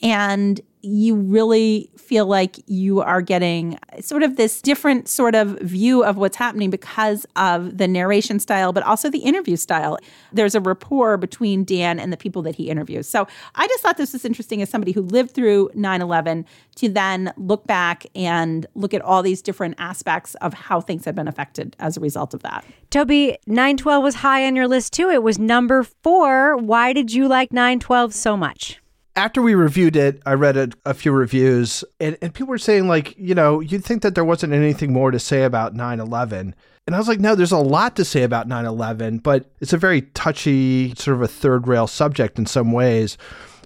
And 0.02 0.62
you 0.82 1.15
really 1.15 1.89
feel 1.97 2.25
like 2.25 2.57
you 2.67 3.01
are 3.01 3.21
getting 3.21 3.77
sort 3.99 4.23
of 4.23 4.38
this 4.38 4.61
different 4.61 5.07
sort 5.07 5.36
of 5.36 5.59
view 5.59 6.03
of 6.03 6.17
what's 6.17 6.38
happening 6.38 6.69
because 6.69 7.25
of 7.36 7.77
the 7.77 7.88
narration 7.88 8.39
style, 8.39 8.71
but 8.71 8.84
also 8.84 9.09
the 9.09 9.19
interview 9.19 9.55
style. 9.55 9.97
There's 10.32 10.55
a 10.55 10.61
rapport 10.61 11.17
between 11.17 11.63
Dan 11.63 11.99
and 11.99 12.13
the 12.13 12.17
people 12.17 12.41
that 12.43 12.55
he 12.55 12.69
interviews. 12.69 13.07
So 13.07 13.27
I 13.55 13.67
just 13.67 13.84
thought 13.84 13.97
this 13.97 14.13
was 14.13 14.23
interesting 14.23 14.61
as 14.61 14.69
somebody 14.69 14.91
who 14.91 15.01
lived 15.01 15.32
through 15.32 15.69
9 15.73 16.01
11 16.01 16.45
to 16.75 16.89
then 16.89 17.34
look 17.36 17.67
back 17.67 18.05
and 18.15 18.65
look 18.75 18.93
at 18.93 19.01
all 19.01 19.21
these 19.21 19.41
different 19.41 19.75
aspects 19.80 20.36
of 20.36 20.53
how 20.53 20.80
things 20.80 21.03
have 21.05 21.15
been 21.15 21.27
affected 21.27 21.75
as 21.80 21.97
a 21.97 21.99
result 21.99 22.34
of 22.34 22.41
that. 22.43 22.63
Toby, 22.89 23.38
912 23.47 24.03
was 24.03 24.15
high 24.15 24.45
on 24.45 24.55
your 24.55 24.67
list 24.67 24.93
too. 24.93 25.09
It 25.09 25.23
was 25.23 25.38
number 25.38 25.84
four. 25.84 26.55
Why 26.57 26.93
did 26.93 27.13
you 27.13 27.27
like 27.27 27.51
912 27.51 28.13
so 28.13 28.38
much? 28.38 28.80
After 29.20 29.41
we 29.41 29.53
reviewed 29.53 29.97
it, 29.97 30.22
I 30.26 30.34
read 30.34 30.55
a, 30.55 30.70
a 30.86 30.93
few 30.93 31.11
reviews, 31.11 31.84
and, 31.99 32.17
and 32.22 32.34
people 32.34 32.47
were 32.47 32.57
saying, 32.57 32.88
like, 32.88 33.15
you 33.17 33.36
know, 33.36 33.59
you'd 33.59 33.84
think 33.84 34.01
that 34.01 34.15
there 34.15 34.24
wasn't 34.24 34.53
anything 34.53 34.93
more 34.93 35.11
to 35.11 35.20
say 35.20 35.43
about 35.43 35.76
9 35.76 35.99
11. 35.99 36.55
And 36.88 36.95
I 36.95 36.97
was 36.97 37.09
like, 37.09 37.20
no, 37.20 37.36
there's 37.36 37.51
a 37.51 37.57
lot 37.57 37.97
to 37.97 38.05
say 38.05 38.24
about 38.24 38.47
9 38.47 38.65
11, 38.65 39.17
but 39.17 39.51
it's 39.59 39.74
a 39.74 39.78
very 39.78 40.03
touchy, 40.13 40.95
sort 40.95 41.17
of 41.17 41.22
a 41.22 41.28
third 41.28 41.67
rail 41.67 41.86
subject 41.86 42.39
in 42.39 42.45
some 42.45 42.72
ways. 42.72 43.17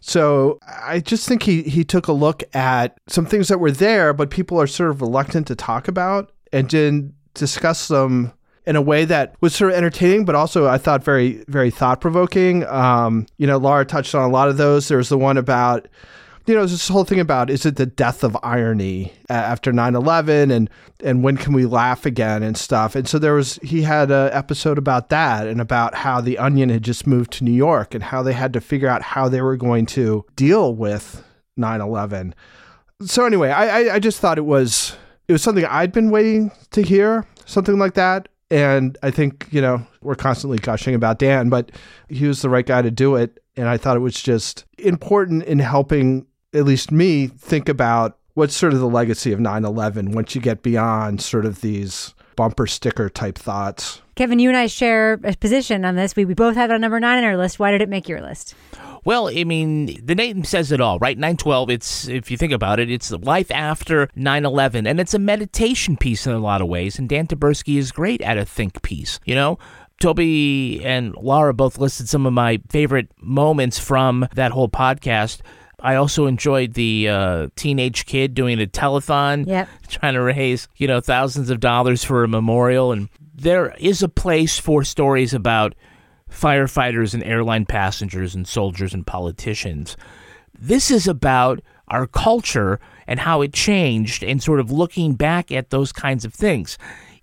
So 0.01 0.58
I 0.68 0.99
just 0.99 1.28
think 1.28 1.43
he, 1.43 1.62
he 1.62 1.84
took 1.84 2.08
a 2.08 2.14
look 2.14 2.43
at 2.56 2.97
some 3.08 3.28
things 3.28 3.47
that 3.49 3.60
were 3.60 3.72
there, 3.72 4.12
but 4.12 4.32
people 4.32 4.60
are 4.60 4.68
sort 4.68 4.89
of 4.89 5.01
reluctant 5.01 5.45
to 5.47 5.56
talk 5.56 5.88
about 5.88 6.32
and 6.51 6.68
didn't 6.68 7.14
discuss 7.36 7.88
them 7.88 8.34
in 8.66 8.76
a 8.76 8.82
way 8.82 9.05
that 9.05 9.36
was 9.41 9.55
sort 9.55 9.72
of 9.72 9.78
entertaining, 9.78 10.26
but 10.26 10.36
also 10.36 10.68
I 10.68 10.78
thought 10.78 11.03
very, 11.03 11.43
very 11.47 11.70
thought 11.70 11.99
provoking. 11.99 12.66
Um, 12.68 13.26
you 13.38 13.47
know, 13.47 13.57
Laura 13.57 13.86
touched 13.86 14.16
on 14.16 14.24
a 14.24 14.32
lot 14.32 14.49
of 14.49 14.57
those. 14.57 14.88
There 14.88 14.97
was 14.97 15.09
the 15.09 15.18
one 15.18 15.38
about, 15.38 15.88
you 16.45 16.55
know, 16.55 16.66
this 16.66 16.88
whole 16.88 17.03
thing 17.03 17.20
about 17.20 17.49
is 17.49 17.66
it 17.66 17.76
the 17.76 17.86
death 17.86 18.24
of 18.24 18.38
irony 18.41 19.14
after 19.30 19.74
9 19.74 19.95
11 19.95 20.51
and, 20.51 20.70
and 21.03 21.24
when 21.24 21.36
can 21.36 21.53
we 21.53 21.66
laugh 21.66 22.05
again 22.05 22.41
and 22.41 22.57
stuff. 22.57 22.95
And 22.95 23.07
so 23.07 23.20
there 23.20 23.34
was, 23.34 23.59
he 23.64 23.82
had 23.82 24.11
an 24.11 24.32
episode 24.32 24.78
about 24.78 25.09
that 25.09 25.47
and 25.47 25.59
about 25.59 25.95
how 25.95 26.22
the 26.22 26.38
Onion 26.38 26.70
had 26.70 26.84
just 26.84 27.05
moved 27.05 27.32
to 27.34 27.43
New 27.43 27.51
York 27.51 27.93
and 27.93 28.03
how 28.03 28.24
they 28.24 28.34
had 28.34 28.53
to 28.53 28.61
figure 28.61 28.88
out 28.88 29.01
how 29.01 29.28
they 29.28 29.41
were 29.41 29.57
going 29.57 29.86
to 29.88 30.26
deal 30.36 30.74
with 30.74 31.24
9 31.57 31.82
11. 31.82 32.34
So 33.01 33.26
anyway, 33.26 33.49
I, 33.49 33.82
I, 33.82 33.95
I 33.95 33.99
just 33.99 34.22
thought 34.22 34.38
it 34.38 34.45
was, 34.45 34.95
it 35.28 35.34
was 35.34 35.41
something 35.41 35.66
I'd 35.66 35.91
been 35.91 36.11
waiting 36.11 36.51
to 36.72 36.82
hear, 36.82 37.26
something 37.45 37.78
like 37.78 37.95
that. 37.95 38.30
And 38.52 38.98
I 39.02 39.12
think, 39.12 39.48
you 39.52 39.62
know, 39.62 39.86
we're 40.02 40.16
constantly 40.16 40.58
gushing 40.58 40.96
about 40.96 41.20
Dan, 41.20 41.50
but 41.50 41.72
he 42.08 42.28
was 42.28 42.41
the 42.41 42.50
right 42.50 42.66
guy 42.66 42.82
to 42.82 42.91
do 42.91 43.16
it. 43.16 43.39
And 43.56 43.68
I 43.68 43.78
thought 43.78 43.98
it 43.98 44.02
was 44.02 44.22
just 44.22 44.66
important 44.78 45.44
in 45.44 45.60
helping 45.60 46.28
at 46.54 46.66
least 46.66 46.91
me 46.91 47.28
think 47.28 47.70
about 47.70 48.18
what's 48.34 48.56
sort 48.56 48.74
of 48.74 48.80
the 48.80 48.88
legacy 48.88 49.32
of 49.32 49.39
9 49.39 49.66
11 49.66 50.12
once 50.12 50.36
you 50.36 50.41
get 50.41 50.64
beyond 50.64 51.22
sort 51.22 51.46
of 51.46 51.62
these 51.62 52.14
bumper 52.36 52.68
sticker 52.68 53.10
type 53.10 53.38
thoughts. 53.38 54.02
Kevin, 54.16 54.39
you 54.39 54.50
and 54.50 54.58
I 54.58 54.68
share 54.68 55.20
a 55.24 55.36
position 55.36 55.86
on 55.86 55.96
this. 55.96 56.16
We, 56.16 56.26
we 56.26 56.34
both 56.34 56.56
have 56.56 56.70
it 56.70 56.74
on 56.74 56.82
number 56.82 57.00
nine 57.00 57.20
on 57.20 57.24
our 57.24 57.38
list. 57.38 57.60
Why 57.60 57.72
did 57.72 57.82
it 57.82 57.89
make 57.89 58.08
your 58.08 58.22
list? 58.22 58.56
Well, 59.06 59.28
I 59.28 59.43
mean, 59.43 59.97
the 60.06 60.16
name 60.16 60.43
says 60.43 60.72
it 60.72 60.80
all, 60.80 60.97
right? 60.99 61.18
912, 61.18 61.70
it's, 61.70 62.08
if 62.08 62.32
you 62.32 62.38
think 62.38 62.54
about 62.54 62.80
it, 62.80 62.89
it's 62.89 63.12
life 63.12 63.51
after 63.51 64.10
9 64.16 64.45
11, 64.45 64.88
and 64.88 64.99
it's 64.99 65.14
a 65.14 65.20
meditation 65.20 65.97
piece 65.97 66.26
in 66.26 66.34
a 66.34 66.39
lot 66.39 66.62
of 66.62 66.68
ways. 66.68 66.97
And 66.97 67.10
Dan 67.10 67.28
Taberski 67.28 67.78
is 67.78 67.91
great 67.91 68.22
at 68.22 68.38
a 68.38 68.45
think 68.45 68.82
piece, 68.82 69.20
you 69.26 69.36
know? 69.36 69.60
Toby 69.99 70.82
and 70.84 71.16
Laura 71.16 71.54
both 71.54 71.78
listed 71.78 72.10
some 72.10 72.26
of 72.26 72.34
my 72.34 72.60
favorite 72.70 73.10
moments 73.22 73.80
from 73.80 74.28
that 74.36 74.51
whole 74.51 74.68
podcast. 74.70 75.41
I 75.80 75.95
also 75.95 76.26
enjoyed 76.28 76.74
the 76.74 77.08
uh, 77.10 77.47
teenage 77.56 78.06
kid 78.06 78.34
doing 78.34 78.62
a 78.62 78.66
telethon, 78.66 79.45
Yep. 79.47 79.70
trying 79.88 80.14
to 80.16 80.22
raise 80.22 80.68
you 80.78 80.88
know 80.88 80.99
thousands 80.99 81.49
of 81.49 81.60
dollars 81.60 82.04
for 82.04 82.24
a 82.24 82.28
memorial. 82.28 82.91
And 82.91 83.10
there 83.36 83.74
is 83.78 84.01
a 84.01 84.10
place 84.10 84.58
for 84.60 84.84
stories 84.84 85.34
about 85.34 85.76
firefighters 86.34 87.14
and 87.14 87.24
airline 87.24 87.66
passengers 87.66 88.36
and 88.36 88.48
soldiers 88.48 88.94
and 88.94 89.06
politicians. 89.06 89.96
This 90.58 90.92
is 90.92 91.08
about 91.08 91.62
our 91.88 92.08
culture 92.08 92.80
and 93.08 93.20
how 93.20 93.42
it 93.42 93.54
changed 93.54 94.24
and 94.24 94.42
sort 94.42 94.60
of 94.60 94.72
looking 94.72 95.14
back 95.16 95.52
at 95.52 95.70
those 95.70 95.92
kinds 95.92 96.26
of 96.26 96.34
things. 96.34 96.78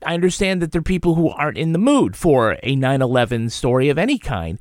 I 0.04 0.14
understand 0.14 0.62
that 0.62 0.72
there 0.72 0.80
are 0.80 0.82
people 0.82 1.14
who 1.14 1.28
aren't 1.30 1.58
in 1.58 1.72
the 1.72 1.78
mood 1.78 2.16
for 2.16 2.56
a 2.62 2.76
9 2.76 3.02
11 3.02 3.50
story 3.50 3.88
of 3.88 3.98
any 3.98 4.18
kind, 4.18 4.58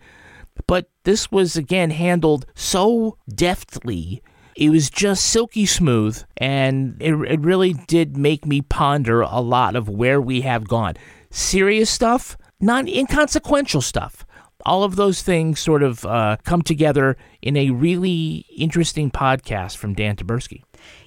but 0.68 0.90
this 1.04 1.32
was 1.32 1.56
again 1.56 1.92
handled 1.92 2.46
so 2.56 3.18
deftly. 3.34 4.22
It 4.56 4.72
was 4.72 4.90
just 4.90 5.26
silky 5.26 5.66
smooth, 5.66 6.22
and 6.36 6.98
it, 7.00 7.14
it 7.14 7.40
really 7.40 7.74
did 7.74 8.18
make 8.18 8.46
me 8.46 8.62
ponder 8.62 9.22
a 9.22 9.40
lot 9.40 9.78
of 9.78 9.88
where 9.88 10.20
we 10.20 10.42
have 10.42 10.68
gone. 10.68 10.96
Serious 11.30 11.90
stuff, 11.90 12.36
not 12.60 12.90
inconsequential 12.90 13.82
stuff. 13.82 14.26
All 14.70 14.84
of 14.84 14.96
those 14.96 15.24
things 15.24 15.60
sort 15.60 15.82
of 15.82 16.06
uh, 16.06 16.38
come 16.44 16.62
together 16.62 17.18
in 17.42 17.58
a 17.58 17.72
really 17.72 18.46
interesting 18.56 19.10
podcast 19.10 19.78
from 19.78 19.96
Dan 19.96 20.16
Taberski. 20.16 20.62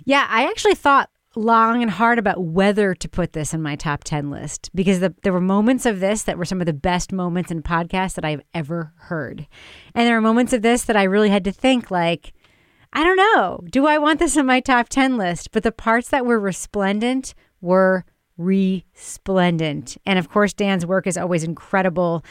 Yeah, 0.05 0.27
I 0.29 0.49
actually 0.49 0.75
thought 0.75 1.11
long 1.37 1.81
and 1.81 1.91
hard 1.91 2.19
about 2.19 2.43
whether 2.43 2.93
to 2.93 3.09
put 3.09 3.35
this 3.35 3.55
in 3.55 3.63
my 3.63 3.77
top 3.77 4.03
10 4.03 4.31
list 4.31 4.69
because 4.75 4.99
the, 4.99 5.15
there 5.23 5.33
were 5.33 5.41
moments 5.41 5.87
of 5.87 6.01
this 6.01 6.25
that 6.25 6.37
were 6.37 6.45
some 6.45 6.61
of 6.61 6.67
the 6.67 6.73
best 6.73 7.13
moments 7.13 7.53
in 7.53 7.63
podcasts 7.63 8.15
that 8.15 8.25
I've 8.25 8.43
ever 8.53 8.93
heard. 8.97 9.47
And 9.95 10.07
there 10.09 10.17
were 10.17 10.21
moments 10.21 10.53
of 10.53 10.63
this 10.63 10.83
that 10.85 10.97
I 10.97 11.05
really 11.05 11.31
had 11.31 11.45
to 11.45 11.53
think 11.53 11.89
like, 11.89 12.33
I 12.93 13.05
don't 13.05 13.17
know, 13.17 13.61
do 13.71 13.87
I 13.87 13.99
want 13.99 14.19
this 14.19 14.37
in 14.37 14.45
my 14.45 14.59
top 14.59 14.89
10 14.89 15.17
list? 15.17 15.53
But 15.53 15.63
the 15.63 15.71
parts 15.73 16.09
that 16.09 16.27
were 16.27 16.39
resplendent 16.39 17.35
were 17.61 18.05
resplendent. 18.45 19.97
And 20.07 20.19
of 20.19 20.29
course, 20.31 20.53
Dan's 20.53 20.87
work 20.87 21.07
is 21.07 21.17
always 21.17 21.45
incredible. 21.45 22.25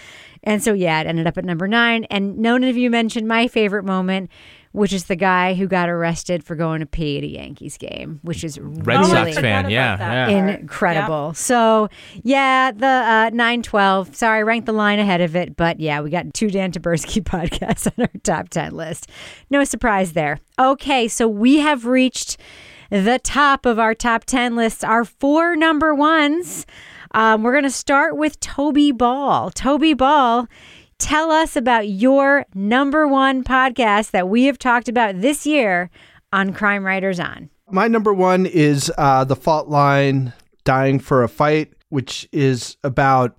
And 0.43 0.63
so, 0.63 0.73
yeah, 0.73 0.99
it 1.01 1.07
ended 1.07 1.27
up 1.27 1.37
at 1.37 1.45
number 1.45 1.67
nine. 1.67 2.05
And 2.05 2.37
none 2.37 2.63
of 2.63 2.77
you 2.77 2.89
mentioned 2.89 3.27
my 3.27 3.47
favorite 3.47 3.83
moment, 3.83 4.29
which 4.71 4.93
is 4.93 5.05
the 5.05 5.15
guy 5.15 5.53
who 5.53 5.67
got 5.67 5.89
arrested 5.89 6.43
for 6.43 6.55
going 6.55 6.79
to 6.79 6.85
pee 6.85 7.17
at 7.17 7.23
a 7.23 7.27
Yankees 7.27 7.77
game, 7.77 8.19
which 8.23 8.43
is 8.43 8.57
Red 8.59 8.99
really 8.99 9.33
Sox 9.33 9.35
fan, 9.35 9.69
yeah, 9.69 9.97
yeah. 10.29 10.55
incredible. 10.55 11.33
So, 11.33 11.89
yeah, 12.23 12.71
the 12.71 12.85
uh, 12.85 13.29
912, 13.33 14.15
sorry, 14.15 14.43
ranked 14.43 14.65
the 14.65 14.73
line 14.73 14.99
ahead 14.99 15.21
of 15.21 15.35
it. 15.35 15.55
But 15.55 15.79
yeah, 15.79 16.01
we 16.01 16.09
got 16.09 16.33
two 16.33 16.49
Dan 16.49 16.71
Taberski 16.71 17.21
podcasts 17.23 17.87
on 17.87 18.05
our 18.05 18.21
top 18.23 18.49
10 18.49 18.73
list. 18.73 19.09
No 19.49 19.63
surprise 19.63 20.13
there. 20.13 20.39
Okay, 20.57 21.07
so 21.07 21.27
we 21.27 21.59
have 21.59 21.85
reached 21.85 22.37
the 22.91 23.19
top 23.23 23.65
of 23.65 23.79
our 23.79 23.95
top 23.95 24.25
10 24.25 24.55
lists, 24.55 24.83
are 24.83 25.05
four 25.05 25.55
number 25.55 25.95
ones. 25.95 26.65
Um, 27.13 27.41
we're 27.41 27.53
going 27.53 27.63
to 27.63 27.69
start 27.69 28.17
with 28.17 28.39
Toby 28.41 28.91
Ball. 28.91 29.49
Toby 29.49 29.93
Ball, 29.93 30.47
tell 30.97 31.31
us 31.31 31.55
about 31.55 31.87
your 31.87 32.45
number 32.53 33.07
one 33.07 33.45
podcast 33.45 34.11
that 34.11 34.27
we 34.27 34.43
have 34.43 34.59
talked 34.59 34.89
about 34.89 35.21
this 35.21 35.45
year 35.45 35.89
on 36.33 36.53
Crime 36.53 36.85
Writers 36.85 37.19
On. 37.19 37.49
My 37.69 37.87
number 37.87 38.13
one 38.13 38.45
is 38.45 38.91
uh, 38.97 39.23
The 39.23 39.37
Fault 39.37 39.69
Line 39.69 40.33
Dying 40.65 40.99
for 40.99 41.23
a 41.23 41.29
Fight, 41.29 41.71
which 41.87 42.27
is 42.33 42.75
about, 42.83 43.37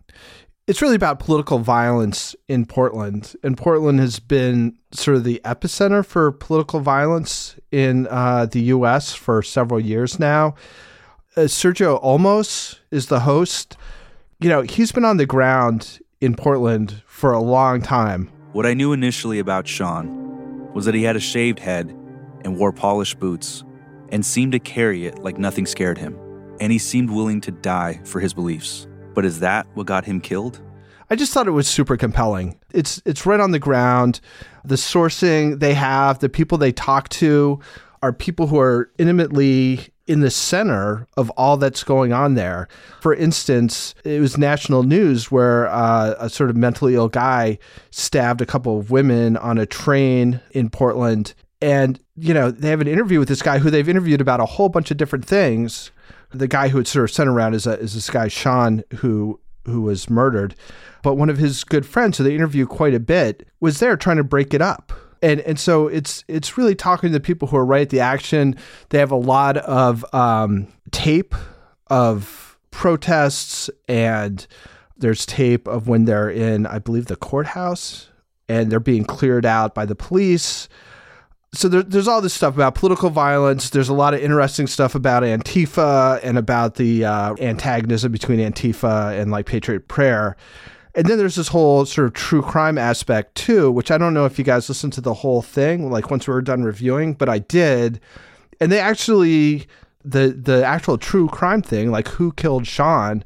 it's 0.67 0.81
really 0.81 0.95
about 0.95 1.19
political 1.19 1.59
violence 1.59 2.37
in 2.49 2.67
Portland. 2.67 3.35
And 3.43 3.59
Portland 3.59 3.99
has 4.01 4.21
been 4.21 4.77
sort 4.93 5.17
of 5.17 5.25
the 5.25 5.41
epicenter 5.45 6.05
for 6.05 6.31
political 6.31 6.81
violence 6.81 7.57
in 7.71 8.07
uh, 8.09 8.47
the 8.47 8.61
U.S. 8.65 9.15
for 9.15 9.43
several 9.43 9.81
years 9.81 10.19
now. 10.19 10.55
Uh, 11.37 11.43
Sergio 11.43 12.03
Olmos 12.03 12.79
is 12.91 13.07
the 13.07 13.21
host. 13.21 13.77
You 14.41 14.49
know, 14.49 14.63
he's 14.63 14.93
been 14.93 15.05
on 15.05 15.17
the 15.17 15.27
ground 15.27 16.01
in 16.21 16.35
Portland 16.35 17.03
for 17.07 17.33
a 17.33 17.41
long 17.41 17.83
time. 17.83 18.31
What 18.53 18.67
I 18.67 18.75
knew 18.75 18.93
initially 18.93 19.39
about 19.39 19.67
Sean 19.67 20.73
was 20.75 20.85
that 20.85 20.95
he 20.95 21.03
had 21.03 21.17
a 21.17 21.21
shaved 21.21 21.59
head 21.59 21.89
and 22.45 22.57
wore 22.57 22.73
polished 22.73 23.19
boots 23.19 23.65
and 24.11 24.25
seemed 24.25 24.53
to 24.53 24.59
carry 24.59 25.07
it 25.07 25.19
like 25.21 25.39
nothing 25.39 25.67
scared 25.67 25.99
him. 25.99 26.19
And 26.61 26.71
he 26.71 26.79
seemed 26.79 27.11
willing 27.11 27.41
to 27.43 27.51
die 27.51 28.01
for 28.05 28.21
his 28.21 28.35
beliefs. 28.35 28.87
But 29.15 29.25
is 29.25 29.41
that 29.41 29.67
what 29.75 29.87
got 29.87 30.05
him 30.05 30.21
killed? 30.21 30.61
I 31.11 31.17
just 31.17 31.33
thought 31.33 31.47
it 31.47 31.53
was 31.53 31.69
super 31.69 31.97
compelling. 31.97 32.59
It's 32.73 33.03
it's 33.05 33.27
right 33.27 33.41
on 33.41 33.51
the 33.51 33.59
ground. 33.59 34.21
The 34.65 34.77
sourcing 34.77 35.61
they 35.61 35.75
have, 35.75 36.21
the 36.21 36.29
people 36.29 36.57
they 36.57 36.73
talk 36.73 37.09
to 37.11 37.61
are 38.03 38.13
people 38.13 38.47
who 38.47 38.59
are 38.59 38.91
intimately 38.99 39.93
in 40.07 40.21
the 40.21 40.31
center 40.31 41.07
of 41.17 41.31
all 41.31 41.57
that's 41.57 41.85
going 41.85 42.13
on 42.13 42.35
there. 42.35 42.67
For 43.01 43.15
instance, 43.15 43.95
it 44.05 44.21
was 44.21 44.37
national 44.37 44.83
news 44.83 45.31
where 45.31 45.69
uh, 45.69 46.15
a 46.19 46.29
sort 46.29 46.51
of 46.51 46.57
mentally 46.57 46.95
ill 46.95 47.09
guy 47.09 47.59
stabbed 47.91 48.41
a 48.41 48.47
couple 48.47 48.79
of 48.79 48.91
women 48.91 49.37
on 49.37 49.59
a 49.59 49.67
train 49.67 50.41
in 50.51 50.71
Portland. 50.71 51.35
And, 51.61 52.01
you 52.17 52.35
know, 52.35 52.51
they 52.51 52.71
have 52.71 52.81
an 52.81 52.89
interview 52.89 53.21
with 53.21 53.29
this 53.29 53.43
guy 53.43 53.59
who 53.59 53.71
they've 53.71 53.89
interviewed 53.89 54.21
about 54.21 54.41
a 54.41 54.47
whole 54.47 54.69
bunch 54.69 54.91
of 54.91 54.97
different 54.97 55.25
things. 55.25 55.93
The 56.33 56.49
guy 56.49 56.69
who 56.69 56.79
had 56.79 56.87
sort 56.87 57.05
of 57.05 57.11
sent 57.11 57.29
around 57.29 57.55
is, 57.55 57.67
a, 57.67 57.79
is 57.79 57.95
this 57.95 58.11
guy, 58.11 58.29
Sean, 58.29 58.83
who 58.97 59.39
who 59.65 59.83
was 59.83 60.11
murdered. 60.11 60.55
But 61.03 61.15
one 61.15 61.31
of 61.31 61.39
his 61.39 61.63
good 61.63 61.87
friends, 61.87 62.19
who 62.19 62.25
they 62.25 62.35
interview 62.35 62.67
quite 62.67 62.95
a 62.95 63.01
bit, 63.01 63.47
was 63.61 63.79
there 63.79 63.97
trying 63.97 64.17
to 64.17 64.25
break 64.25 64.55
it 64.55 64.61
up 64.61 64.93
and 65.23 65.41
and 65.41 65.59
so 65.59 65.87
it's 65.87 66.25
it's 66.29 66.59
really 66.59 66.75
talking 66.75 67.09
to 67.09 67.13
the 67.13 67.21
people 67.21 67.49
who 67.49 67.57
are 67.57 67.65
right 67.65 67.83
at 67.83 67.91
the 67.91 68.01
action. 68.01 68.57
They 68.91 68.99
have 68.99 69.13
a 69.13 69.17
lot 69.17 69.57
of 69.57 70.05
um, 70.13 70.67
tape 70.91 71.35
of 71.87 72.59
protests, 72.71 73.71
and 73.87 74.45
there's 74.97 75.25
tape 75.25 75.69
of 75.69 75.89
when 75.89 76.05
they're 76.05 76.31
in, 76.31 76.67
I 76.67 76.81
believe, 76.81 77.07
the 77.07 77.17
courthouse, 77.17 78.09
and 78.49 78.71
they're 78.71 78.81
being 78.81 79.05
cleared 79.05 79.47
out 79.47 79.75
by 79.75 79.87
the 79.87 79.95
police. 79.95 80.69
So 81.55 81.69
there, 81.69 81.83
there's 81.83 82.09
all 82.09 82.23
this 82.23 82.33
stuff 82.33 82.55
about 82.55 82.75
political 82.75 83.11
violence. 83.11 83.71
There's 83.71 83.91
a 83.91 83.95
lot 83.95 84.15
of 84.15 84.21
interesting 84.21 84.67
stuff 84.67 84.95
about 84.95 85.23
Antifa 85.23 86.19
and 86.23 86.39
about 86.39 86.77
the 86.77 87.05
uh, 87.05 87.35
antagonism 87.41 88.11
between 88.11 88.39
Antifa 88.39 89.19
and 89.21 89.31
like 89.31 89.45
Patriot 89.45 89.87
Prayer. 89.87 90.37
And 90.95 91.07
then 91.07 91.19
there's 91.19 91.35
this 91.35 91.49
whole 91.49 91.85
sort 91.85 92.07
of 92.07 92.15
true 92.15 92.41
crime 92.41 92.79
aspect 92.79 93.35
too, 93.35 93.71
which 93.71 93.91
I 93.91 93.99
don't 93.99 94.15
know 94.15 94.25
if 94.25 94.39
you 94.39 94.45
guys 94.45 94.69
listened 94.69 94.95
to 94.95 95.03
the 95.03 95.15
whole 95.15 95.43
thing, 95.43 95.91
like 95.91 96.11
once 96.11 96.27
we 96.27 96.33
were 96.33 96.43
done 96.43 96.65
reviewing, 96.65 97.15
but 97.15 97.29
I 97.29 97.41
did. 97.41 98.01
And 98.61 98.73
they 98.73 98.79
actually 98.79 99.67
the 100.05 100.29
the 100.29 100.65
actual 100.65 100.99
true 100.99 101.29
crime 101.29 101.63
thing, 101.63 101.91
like 101.91 102.09
who 102.09 102.33
killed 102.33 102.67
Sean, 102.67 103.25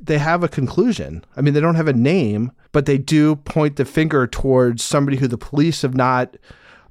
they 0.00 0.18
have 0.18 0.42
a 0.42 0.48
conclusion. 0.48 1.24
I 1.36 1.42
mean, 1.42 1.54
they 1.54 1.60
don't 1.60 1.74
have 1.74 1.88
a 1.88 1.92
name, 1.92 2.52
but 2.72 2.86
they 2.86 2.98
do 2.98 3.36
point 3.36 3.76
the 3.76 3.84
finger 3.84 4.26
towards 4.26 4.82
somebody 4.82 5.18
who 5.18 5.28
the 5.28 5.38
police 5.38 5.82
have 5.82 5.94
not 5.94 6.36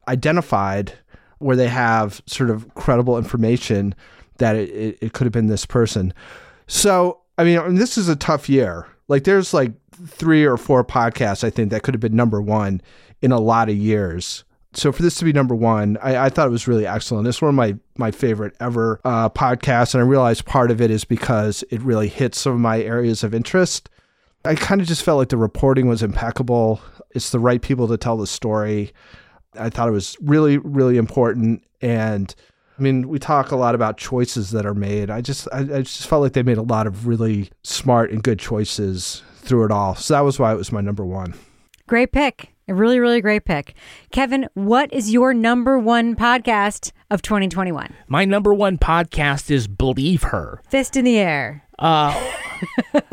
identified, 0.07 0.93
where 1.39 1.55
they 1.55 1.67
have 1.67 2.21
sort 2.25 2.49
of 2.49 2.73
credible 2.75 3.17
information 3.17 3.95
that 4.37 4.55
it, 4.55 4.97
it, 5.01 5.13
could 5.13 5.25
have 5.25 5.33
been 5.33 5.47
this 5.47 5.65
person. 5.65 6.13
So, 6.67 7.21
I 7.37 7.43
mean, 7.43 7.59
I 7.59 7.67
mean, 7.67 7.75
this 7.75 7.97
is 7.97 8.09
a 8.09 8.15
tough 8.15 8.49
year. 8.49 8.87
Like, 9.07 9.23
there's 9.23 9.53
like 9.53 9.71
three 10.05 10.45
or 10.45 10.57
four 10.57 10.83
podcasts 10.83 11.43
I 11.43 11.49
think 11.49 11.71
that 11.71 11.83
could 11.83 11.93
have 11.93 12.01
been 12.01 12.15
number 12.15 12.41
one 12.41 12.81
in 13.21 13.31
a 13.31 13.39
lot 13.39 13.69
of 13.69 13.75
years. 13.75 14.43
So 14.73 14.91
for 14.91 15.01
this 15.01 15.15
to 15.15 15.25
be 15.25 15.33
number 15.33 15.55
one, 15.55 15.97
I, 16.03 16.25
I 16.25 16.29
thought 16.29 16.47
it 16.47 16.51
was 16.51 16.67
really 16.67 16.85
excellent. 16.85 17.27
It's 17.27 17.41
one 17.41 17.49
of 17.49 17.55
my 17.55 17.75
my 17.97 18.11
favorite 18.11 18.55
ever 18.59 19.01
uh, 19.03 19.29
podcasts, 19.29 19.95
and 19.95 20.03
I 20.03 20.05
realized 20.05 20.45
part 20.45 20.69
of 20.69 20.81
it 20.81 20.91
is 20.91 21.03
because 21.03 21.63
it 21.71 21.81
really 21.81 22.07
hits 22.07 22.39
some 22.39 22.53
of 22.53 22.59
my 22.59 22.81
areas 22.81 23.23
of 23.23 23.33
interest. 23.33 23.89
I 24.45 24.53
kind 24.53 24.79
of 24.79 24.87
just 24.87 25.03
felt 25.03 25.17
like 25.17 25.29
the 25.29 25.37
reporting 25.37 25.87
was 25.87 26.03
impeccable. 26.03 26.79
It's 27.11 27.31
the 27.31 27.39
right 27.39 27.61
people 27.61 27.87
to 27.87 27.97
tell 27.97 28.17
the 28.17 28.27
story. 28.27 28.93
I 29.55 29.69
thought 29.69 29.87
it 29.87 29.91
was 29.91 30.17
really, 30.21 30.57
really 30.57 30.97
important. 30.97 31.63
And 31.81 32.33
I 32.77 32.81
mean, 32.81 33.07
we 33.07 33.19
talk 33.19 33.51
a 33.51 33.55
lot 33.55 33.75
about 33.75 33.97
choices 33.97 34.51
that 34.51 34.65
are 34.65 34.73
made. 34.73 35.09
I 35.09 35.21
just, 35.21 35.47
I, 35.51 35.59
I 35.59 35.81
just 35.81 36.07
felt 36.07 36.21
like 36.21 36.33
they 36.33 36.43
made 36.43 36.57
a 36.57 36.63
lot 36.63 36.87
of 36.87 37.07
really 37.07 37.49
smart 37.63 38.11
and 38.11 38.23
good 38.23 38.39
choices 38.39 39.23
through 39.37 39.65
it 39.65 39.71
all. 39.71 39.95
So 39.95 40.13
that 40.13 40.21
was 40.21 40.37
why 40.39 40.51
it 40.51 40.57
was 40.57 40.71
my 40.71 40.81
number 40.81 41.05
one. 41.05 41.33
Great 41.87 42.11
pick. 42.11 42.49
A 42.69 42.73
really, 42.75 42.99
really 42.99 43.21
great 43.21 43.45
pick. 43.45 43.75
Kevin, 44.11 44.49
what 44.53 44.91
is 44.91 45.09
your 45.09 45.33
number 45.33 45.79
one 45.79 46.17
podcast 46.17 46.91
of 47.09 47.21
2021? 47.21 47.93
My 48.09 48.25
number 48.25 48.53
one 48.53 48.77
podcast 48.77 49.49
is 49.49 49.69
Believe 49.69 50.23
Her. 50.23 50.61
Fist 50.69 50.97
in 50.97 51.05
the 51.05 51.17
air. 51.17 51.63
Uh, 51.79 52.11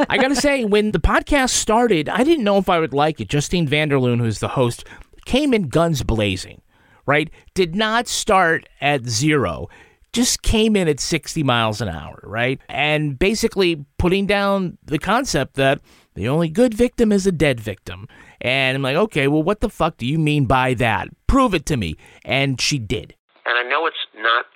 I 0.09 0.17
got 0.17 0.29
to 0.29 0.37
say, 0.37 0.65
when 0.65 0.91
the 0.91 0.99
podcast 0.99 1.51
started, 1.51 2.09
I 2.09 2.25
didn't 2.25 2.43
know 2.43 2.59
if 2.59 2.69
I 2.69 2.81
would 2.81 2.95
like 2.95 3.21
it. 3.21 3.29
Justine 3.29 3.69
van 3.69 3.91
der 3.91 3.99
Leun, 3.99 4.19
who's 4.19 4.41
the 4.41 4.49
host, 4.49 4.85
came 5.25 5.55
in 5.55 5.69
guns 5.69 6.03
blazing, 6.03 6.63
right? 7.07 7.31
Did 7.55 7.75
not 7.75 8.09
start 8.09 8.69
at 8.81 9.07
zero, 9.07 9.69
just 10.13 10.43
came 10.43 10.77
in 10.77 10.89
at 10.89 11.01
60 11.01 11.43
miles 11.43 11.81
an 11.81 11.89
hour, 11.89 12.21
right? 12.23 12.61
And 12.69 13.19
basically 13.19 13.85
putting 13.99 14.27
down 14.27 14.79
the 14.85 14.99
concept 14.99 15.55
that 15.55 15.81
the 16.15 16.29
only 16.29 16.49
good 16.49 16.73
victim 16.73 17.11
is 17.11 17.27
a 17.27 17.33
dead 17.33 17.61
victim. 17.61 18.07
And 18.41 18.77
I'm 18.77 18.83
like, 18.83 18.97
okay, 18.97 19.27
well, 19.27 19.43
what 19.43 19.61
the 19.61 19.69
fuck 19.69 19.97
do 19.97 20.07
you 20.07 20.19
mean 20.19 20.47
by 20.47 20.75
that? 20.75 21.09
Prove 21.27 21.53
it 21.53 21.67
to 21.67 21.77
me. 21.77 21.97
And 22.25 22.61
she 22.61 22.79
did. 22.79 23.15
And 23.45 23.59
I 23.59 23.69
know 23.69 23.87
it's 23.87 24.07
not 24.17 24.47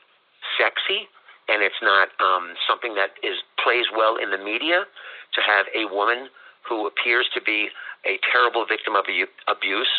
sexy 0.56 1.10
and 1.48 1.62
it's 1.62 1.82
not 1.82 2.08
um, 2.20 2.54
something 2.68 2.94
that 2.94 3.18
is 3.26 3.42
plays 3.62 3.86
well 3.96 4.16
in 4.16 4.30
the 4.30 4.38
media 4.38 4.84
to 5.34 5.40
have 5.42 5.66
a 5.74 5.92
woman 5.92 6.28
who 6.68 6.86
appears 6.86 7.26
to 7.34 7.40
be 7.40 7.68
a 8.06 8.20
terrible 8.30 8.64
victim 8.68 8.94
of 8.94 9.04
abuse 9.48 9.90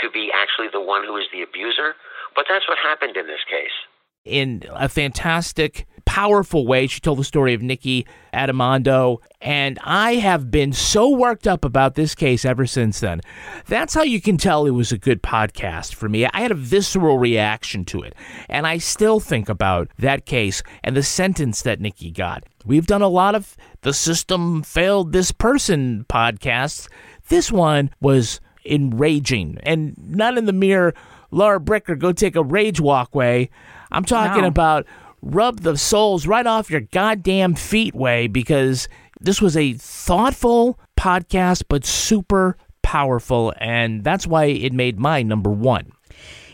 to 0.00 0.10
be 0.10 0.30
actually 0.32 0.68
the 0.72 0.80
one 0.80 1.04
who 1.04 1.16
is 1.16 1.26
the 1.32 1.42
abuser. 1.42 1.94
But 2.34 2.46
that's 2.48 2.66
what 2.68 2.78
happened 2.78 3.16
in 3.16 3.26
this 3.26 3.44
case. 3.48 3.76
In 4.24 4.62
a 4.70 4.88
fantastic, 4.88 5.86
powerful 6.04 6.64
way, 6.64 6.86
she 6.86 7.00
told 7.00 7.18
the 7.18 7.24
story 7.24 7.54
of 7.54 7.62
Nikki 7.62 8.06
Addimando, 8.32 9.18
and 9.40 9.80
I 9.82 10.14
have 10.14 10.48
been 10.48 10.72
so 10.72 11.10
worked 11.10 11.48
up 11.48 11.64
about 11.64 11.96
this 11.96 12.14
case 12.14 12.44
ever 12.44 12.64
since 12.64 13.00
then. 13.00 13.20
That's 13.66 13.94
how 13.94 14.02
you 14.02 14.20
can 14.20 14.36
tell 14.36 14.64
it 14.64 14.70
was 14.70 14.92
a 14.92 14.98
good 14.98 15.24
podcast 15.24 15.94
for 15.94 16.08
me. 16.08 16.24
I 16.26 16.40
had 16.40 16.52
a 16.52 16.56
visceral 16.56 17.18
reaction 17.18 17.84
to 17.86 18.02
it, 18.02 18.14
and 18.48 18.64
I 18.64 18.78
still 18.78 19.18
think 19.18 19.48
about 19.48 19.88
that 19.98 20.24
case 20.24 20.62
and 20.84 20.96
the 20.96 21.02
sentence 21.02 21.62
that 21.62 21.80
Nikki 21.80 22.12
got. 22.12 22.44
We've 22.64 22.86
done 22.86 23.02
a 23.02 23.08
lot 23.08 23.34
of 23.34 23.56
the 23.80 23.92
system 23.92 24.62
failed 24.62 25.10
this 25.10 25.32
person 25.32 26.06
podcasts. 26.08 26.88
This 27.28 27.50
one 27.50 27.90
was 28.00 28.40
enraging, 28.64 29.58
and 29.62 29.94
not 29.98 30.38
in 30.38 30.46
the 30.46 30.52
mere 30.52 30.94
Laura 31.30 31.60
Bricker, 31.60 31.98
go 31.98 32.12
take 32.12 32.36
a 32.36 32.42
rage 32.42 32.80
walkway. 32.80 33.48
I'm 33.90 34.04
talking 34.04 34.44
about 34.44 34.86
rub 35.22 35.60
the 35.60 35.76
soles 35.76 36.26
right 36.26 36.46
off 36.46 36.70
your 36.70 36.80
goddamn 36.80 37.54
feet 37.54 37.94
way 37.94 38.26
because 38.26 38.88
this 39.20 39.40
was 39.40 39.56
a 39.56 39.74
thoughtful 39.74 40.78
podcast, 40.98 41.64
but 41.68 41.84
super 41.84 42.56
powerful, 42.82 43.52
and 43.58 44.04
that's 44.04 44.26
why 44.26 44.46
it 44.46 44.72
made 44.72 44.98
my 44.98 45.22
number 45.22 45.50
one. 45.50 45.92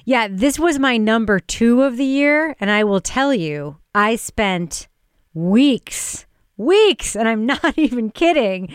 Yeah, 0.08 0.26
this 0.30 0.58
was 0.58 0.78
my 0.78 0.96
number 0.96 1.38
two 1.38 1.82
of 1.82 1.98
the 1.98 2.04
year. 2.04 2.56
And 2.60 2.70
I 2.70 2.82
will 2.84 3.02
tell 3.02 3.34
you, 3.34 3.76
I 3.94 4.16
spent 4.16 4.88
weeks, 5.34 6.24
weeks, 6.56 7.14
and 7.14 7.28
I'm 7.28 7.44
not 7.54 7.76
even 7.76 8.10
kidding, 8.10 8.74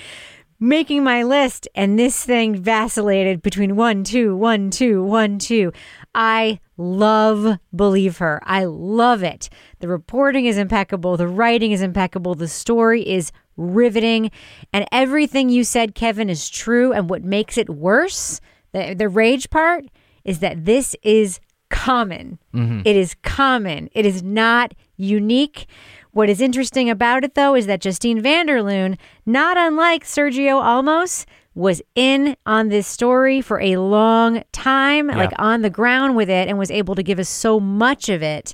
making 0.63 1.03
my 1.03 1.23
list. 1.23 1.67
And 1.75 1.99
this 1.99 2.23
thing 2.23 2.55
vacillated 2.55 3.41
between 3.41 3.75
one, 3.75 4.03
two, 4.03 4.35
one, 4.35 4.69
two, 4.71 5.03
one, 5.03 5.37
two. 5.37 5.71
I 6.15 6.59
love 6.77 7.59
Believe 7.75 8.17
Her. 8.17 8.41
I 8.43 8.63
love 8.65 9.23
it. 9.23 9.49
The 9.79 9.87
reporting 9.87 10.45
is 10.45 10.57
impeccable. 10.57 11.17
The 11.17 11.27
writing 11.27 11.71
is 11.71 11.81
impeccable. 11.81 12.35
The 12.35 12.47
story 12.47 13.07
is 13.07 13.31
riveting. 13.57 14.31
And 14.71 14.87
everything 14.91 15.49
you 15.49 15.63
said, 15.63 15.95
Kevin, 15.95 16.29
is 16.29 16.49
true. 16.49 16.93
And 16.93 17.09
what 17.09 17.23
makes 17.23 17.57
it 17.57 17.69
worse, 17.69 18.39
the, 18.71 18.95
the 18.97 19.09
rage 19.09 19.49
part, 19.49 19.85
is 20.23 20.39
that 20.39 20.65
this 20.65 20.95
is 21.03 21.39
common. 21.69 22.39
Mhm. 22.53 22.83
It 22.85 22.95
is 22.95 23.15
common. 23.23 23.89
It 23.93 24.05
is 24.05 24.21
not 24.23 24.73
unique. 24.95 25.65
What 26.13 26.29
is 26.29 26.39
interesting 26.41 26.89
about 26.89 27.23
it, 27.23 27.33
though, 27.35 27.55
is 27.55 27.65
that 27.65 27.81
Justine 27.81 28.21
van 28.21 28.45
der 28.45 28.61
Leun, 28.61 28.97
not 29.25 29.57
unlike 29.57 30.05
Sergio 30.05 30.61
Olmos, 30.61 31.25
was 31.55 31.81
in 31.95 32.35
on 32.45 32.69
this 32.69 32.87
story 32.87 33.41
for 33.41 33.59
a 33.59 33.77
long 33.77 34.43
time, 34.51 35.09
Yeah. 35.09 35.17
like 35.17 35.31
on 35.37 35.61
the 35.63 35.69
ground 35.69 36.15
with 36.15 36.29
it, 36.29 36.47
and 36.47 36.57
was 36.57 36.71
able 36.71 36.95
to 36.95 37.03
give 37.03 37.19
us 37.19 37.29
so 37.29 37.59
much 37.59 38.09
of 38.09 38.21
it 38.23 38.53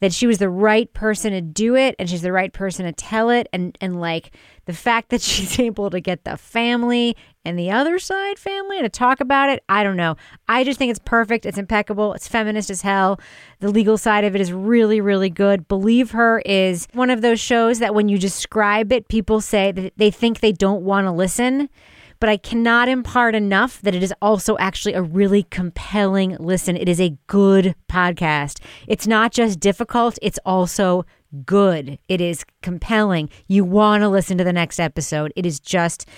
that 0.00 0.12
she 0.12 0.26
was 0.26 0.38
the 0.38 0.48
right 0.48 0.92
person 0.94 1.32
to 1.32 1.40
do 1.40 1.74
it 1.74 1.94
and 1.98 2.08
she's 2.08 2.22
the 2.22 2.30
right 2.32 2.52
person 2.52 2.86
to 2.86 2.92
tell 2.92 3.30
it 3.30 3.48
and 3.52 3.76
and 3.80 4.00
like 4.00 4.30
the 4.68 4.74
fact 4.74 5.08
that 5.08 5.20
she's 5.28 5.58
able 5.58 5.90
to 5.90 5.98
get 5.98 6.22
the 6.22 6.36
family 6.36 7.16
and 7.44 7.58
the 7.58 7.70
other 7.70 7.98
side 7.98 8.38
family 8.38 8.80
to 8.82 8.88
talk 8.88 9.20
about 9.20 9.48
it 9.48 9.64
i 9.68 9.82
don't 9.82 9.96
know. 9.96 10.16
I 10.46 10.64
just 10.64 10.78
think 10.78 10.90
it's 10.90 11.00
perfect. 11.04 11.46
It's 11.46 11.58
impeccable. 11.58 12.12
It's 12.14 12.28
feminist 12.28 12.70
as 12.70 12.82
hell. 12.82 13.20
The 13.60 13.70
legal 13.70 13.98
side 13.98 14.24
of 14.24 14.34
it 14.34 14.40
is 14.40 14.52
really 14.52 15.00
really 15.00 15.30
good. 15.30 15.66
Believe 15.66 16.12
her 16.12 16.40
is 16.44 16.86
one 16.92 17.10
of 17.10 17.22
those 17.22 17.40
shows 17.40 17.80
that 17.80 17.94
when 17.94 18.08
you 18.08 18.18
describe 18.18 18.92
it 18.92 19.08
people 19.08 19.40
say 19.40 19.72
that 19.72 19.94
they 19.96 20.10
think 20.10 20.40
they 20.40 20.52
don't 20.52 20.82
want 20.82 21.06
to 21.06 21.12
listen 21.12 21.68
but 22.20 22.28
I 22.28 22.36
cannot 22.36 22.88
impart 22.88 23.34
enough 23.34 23.80
that 23.82 23.94
it 23.94 24.02
is 24.02 24.12
also 24.20 24.58
actually 24.58 24.94
a 24.94 25.02
really 25.02 25.44
compelling 25.44 26.36
listen. 26.40 26.76
It 26.76 26.88
is 26.88 27.00
a 27.00 27.16
good 27.28 27.74
podcast. 27.88 28.60
It's 28.88 29.06
not 29.06 29.32
just 29.32 29.60
difficult, 29.60 30.18
it's 30.20 30.38
also 30.44 31.04
good. 31.44 31.98
It 32.08 32.20
is 32.20 32.44
compelling. 32.62 33.30
You 33.46 33.64
want 33.64 34.02
to 34.02 34.08
listen 34.08 34.38
to 34.38 34.44
the 34.44 34.52
next 34.52 34.80
episode. 34.80 35.32
It 35.36 35.46
is 35.46 35.60
just 35.60 36.08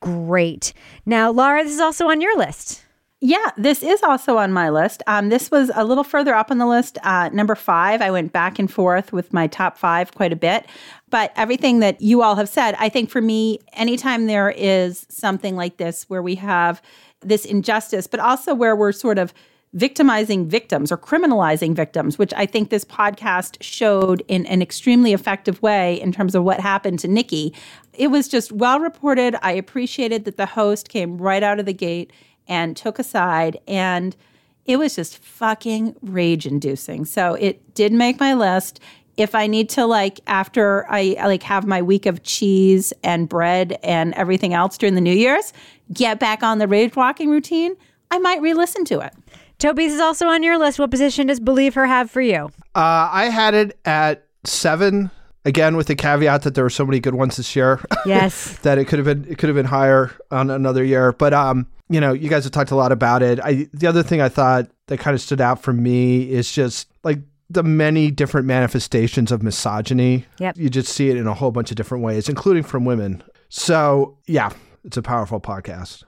great. 0.00 0.72
Now, 1.04 1.30
Laura, 1.30 1.62
this 1.64 1.72
is 1.72 1.80
also 1.80 2.08
on 2.08 2.20
your 2.20 2.36
list. 2.36 2.82
Yeah, 3.20 3.50
this 3.56 3.82
is 3.82 4.02
also 4.02 4.36
on 4.36 4.52
my 4.52 4.68
list. 4.68 5.02
Um, 5.06 5.30
this 5.30 5.50
was 5.50 5.70
a 5.74 5.84
little 5.84 6.04
further 6.04 6.34
up 6.34 6.50
on 6.50 6.58
the 6.58 6.66
list. 6.66 6.98
Uh, 7.02 7.30
number 7.32 7.54
five, 7.54 8.02
I 8.02 8.10
went 8.10 8.30
back 8.32 8.58
and 8.58 8.70
forth 8.70 9.10
with 9.10 9.32
my 9.32 9.46
top 9.46 9.78
five 9.78 10.14
quite 10.14 10.34
a 10.34 10.36
bit. 10.36 10.66
But 11.08 11.32
everything 11.34 11.78
that 11.80 12.00
you 12.02 12.20
all 12.20 12.36
have 12.36 12.48
said, 12.48 12.76
I 12.78 12.90
think 12.90 13.08
for 13.08 13.22
me, 13.22 13.60
anytime 13.72 14.26
there 14.26 14.50
is 14.50 15.06
something 15.08 15.56
like 15.56 15.78
this 15.78 16.04
where 16.10 16.22
we 16.22 16.34
have 16.34 16.82
this 17.20 17.46
injustice, 17.46 18.06
but 18.06 18.20
also 18.20 18.54
where 18.54 18.76
we're 18.76 18.92
sort 18.92 19.18
of 19.18 19.32
victimizing 19.76 20.48
victims 20.48 20.90
or 20.90 20.96
criminalizing 20.96 21.74
victims, 21.74 22.18
which 22.18 22.32
I 22.34 22.46
think 22.46 22.70
this 22.70 22.84
podcast 22.84 23.58
showed 23.60 24.22
in 24.26 24.46
an 24.46 24.62
extremely 24.62 25.12
effective 25.12 25.60
way 25.60 26.00
in 26.00 26.12
terms 26.12 26.34
of 26.34 26.44
what 26.44 26.60
happened 26.60 26.98
to 27.00 27.08
Nikki. 27.08 27.52
It 27.92 28.08
was 28.08 28.26
just 28.26 28.50
well 28.52 28.80
reported. 28.80 29.36
I 29.42 29.52
appreciated 29.52 30.24
that 30.24 30.38
the 30.38 30.46
host 30.46 30.88
came 30.88 31.18
right 31.18 31.42
out 31.42 31.60
of 31.60 31.66
the 31.66 31.74
gate 31.74 32.10
and 32.48 32.74
took 32.74 32.98
a 32.98 33.04
side 33.04 33.58
and 33.68 34.16
it 34.64 34.78
was 34.78 34.96
just 34.96 35.18
fucking 35.18 35.94
rage 36.00 36.46
inducing. 36.46 37.04
So 37.04 37.34
it 37.34 37.74
did 37.74 37.92
make 37.92 38.18
my 38.18 38.32
list. 38.32 38.80
If 39.18 39.34
I 39.34 39.46
need 39.46 39.68
to 39.70 39.84
like 39.84 40.20
after 40.26 40.90
I 40.90 41.16
like 41.22 41.42
have 41.42 41.66
my 41.66 41.82
week 41.82 42.06
of 42.06 42.22
cheese 42.22 42.94
and 43.04 43.28
bread 43.28 43.78
and 43.82 44.14
everything 44.14 44.54
else 44.54 44.78
during 44.78 44.94
the 44.94 45.00
New 45.02 45.14
Year's, 45.14 45.52
get 45.92 46.18
back 46.18 46.42
on 46.42 46.58
the 46.58 46.66
rage 46.66 46.96
walking 46.96 47.28
routine, 47.28 47.76
I 48.10 48.18
might 48.18 48.40
re-listen 48.40 48.84
to 48.86 49.00
it. 49.00 49.12
Toby, 49.58 49.86
this 49.86 49.94
is 49.94 50.00
also 50.00 50.26
on 50.26 50.42
your 50.42 50.58
list. 50.58 50.78
What 50.78 50.90
position 50.90 51.28
does 51.28 51.40
Believe 51.40 51.74
Her 51.74 51.86
have 51.86 52.10
for 52.10 52.20
you? 52.20 52.50
Uh, 52.74 53.08
I 53.10 53.30
had 53.30 53.54
it 53.54 53.78
at 53.84 54.26
seven. 54.44 55.10
Again, 55.44 55.76
with 55.76 55.86
the 55.86 55.94
caveat 55.94 56.42
that 56.42 56.56
there 56.56 56.64
were 56.64 56.70
so 56.70 56.84
many 56.84 56.98
good 56.98 57.14
ones 57.14 57.36
this 57.36 57.54
year. 57.54 57.80
Yes. 58.04 58.58
that 58.62 58.78
it 58.78 58.86
could 58.86 58.98
have 58.98 59.06
been 59.06 59.30
it 59.30 59.38
could 59.38 59.48
have 59.48 59.54
been 59.54 59.64
higher 59.64 60.10
on 60.32 60.50
another 60.50 60.82
year. 60.82 61.12
But 61.12 61.32
um, 61.32 61.68
you 61.88 62.00
know, 62.00 62.12
you 62.12 62.28
guys 62.28 62.42
have 62.44 62.52
talked 62.52 62.72
a 62.72 62.76
lot 62.76 62.90
about 62.90 63.22
it. 63.22 63.38
I 63.40 63.68
the 63.72 63.86
other 63.86 64.02
thing 64.02 64.20
I 64.20 64.28
thought 64.28 64.68
that 64.88 64.98
kind 64.98 65.14
of 65.14 65.20
stood 65.20 65.40
out 65.40 65.62
for 65.62 65.72
me 65.72 66.28
is 66.28 66.50
just 66.50 66.88
like 67.04 67.20
the 67.48 67.62
many 67.62 68.10
different 68.10 68.48
manifestations 68.48 69.30
of 69.30 69.42
misogyny. 69.42 70.26
Yep. 70.40 70.56
You 70.58 70.68
just 70.68 70.92
see 70.92 71.10
it 71.10 71.16
in 71.16 71.28
a 71.28 71.34
whole 71.34 71.52
bunch 71.52 71.70
of 71.70 71.76
different 71.76 72.02
ways, 72.02 72.28
including 72.28 72.64
from 72.64 72.84
women. 72.84 73.22
So 73.48 74.18
yeah, 74.26 74.50
it's 74.82 74.96
a 74.96 75.02
powerful 75.02 75.40
podcast. 75.40 76.02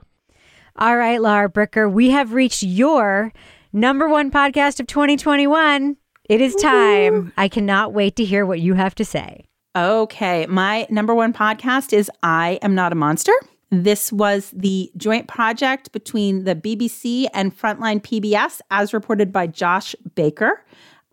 All 0.75 0.95
right, 0.95 1.21
Laura 1.21 1.49
Bricker, 1.49 1.91
we 1.91 2.11
have 2.11 2.33
reached 2.33 2.63
your 2.63 3.33
number 3.73 4.07
one 4.07 4.31
podcast 4.31 4.79
of 4.79 4.87
2021. 4.87 5.97
It 6.29 6.41
is 6.41 6.55
time. 6.55 7.33
I 7.37 7.47
cannot 7.47 7.93
wait 7.93 8.15
to 8.17 8.25
hear 8.25 8.45
what 8.45 8.59
you 8.59 8.75
have 8.75 8.95
to 8.95 9.05
say. 9.05 9.45
Okay, 9.75 10.45
my 10.45 10.87
number 10.89 11.15
one 11.15 11.33
podcast 11.33 11.91
is 11.91 12.09
I 12.23 12.59
Am 12.61 12.75
Not 12.75 12.91
a 12.91 12.95
Monster. 12.95 13.33
This 13.71 14.11
was 14.11 14.51
the 14.55 14.91
joint 14.97 15.27
project 15.27 15.91
between 15.91 16.43
the 16.43 16.55
BBC 16.55 17.27
and 17.33 17.55
Frontline 17.55 18.01
PBS, 18.01 18.61
as 18.71 18.93
reported 18.93 19.31
by 19.31 19.47
Josh 19.47 19.95
Baker. 20.15 20.65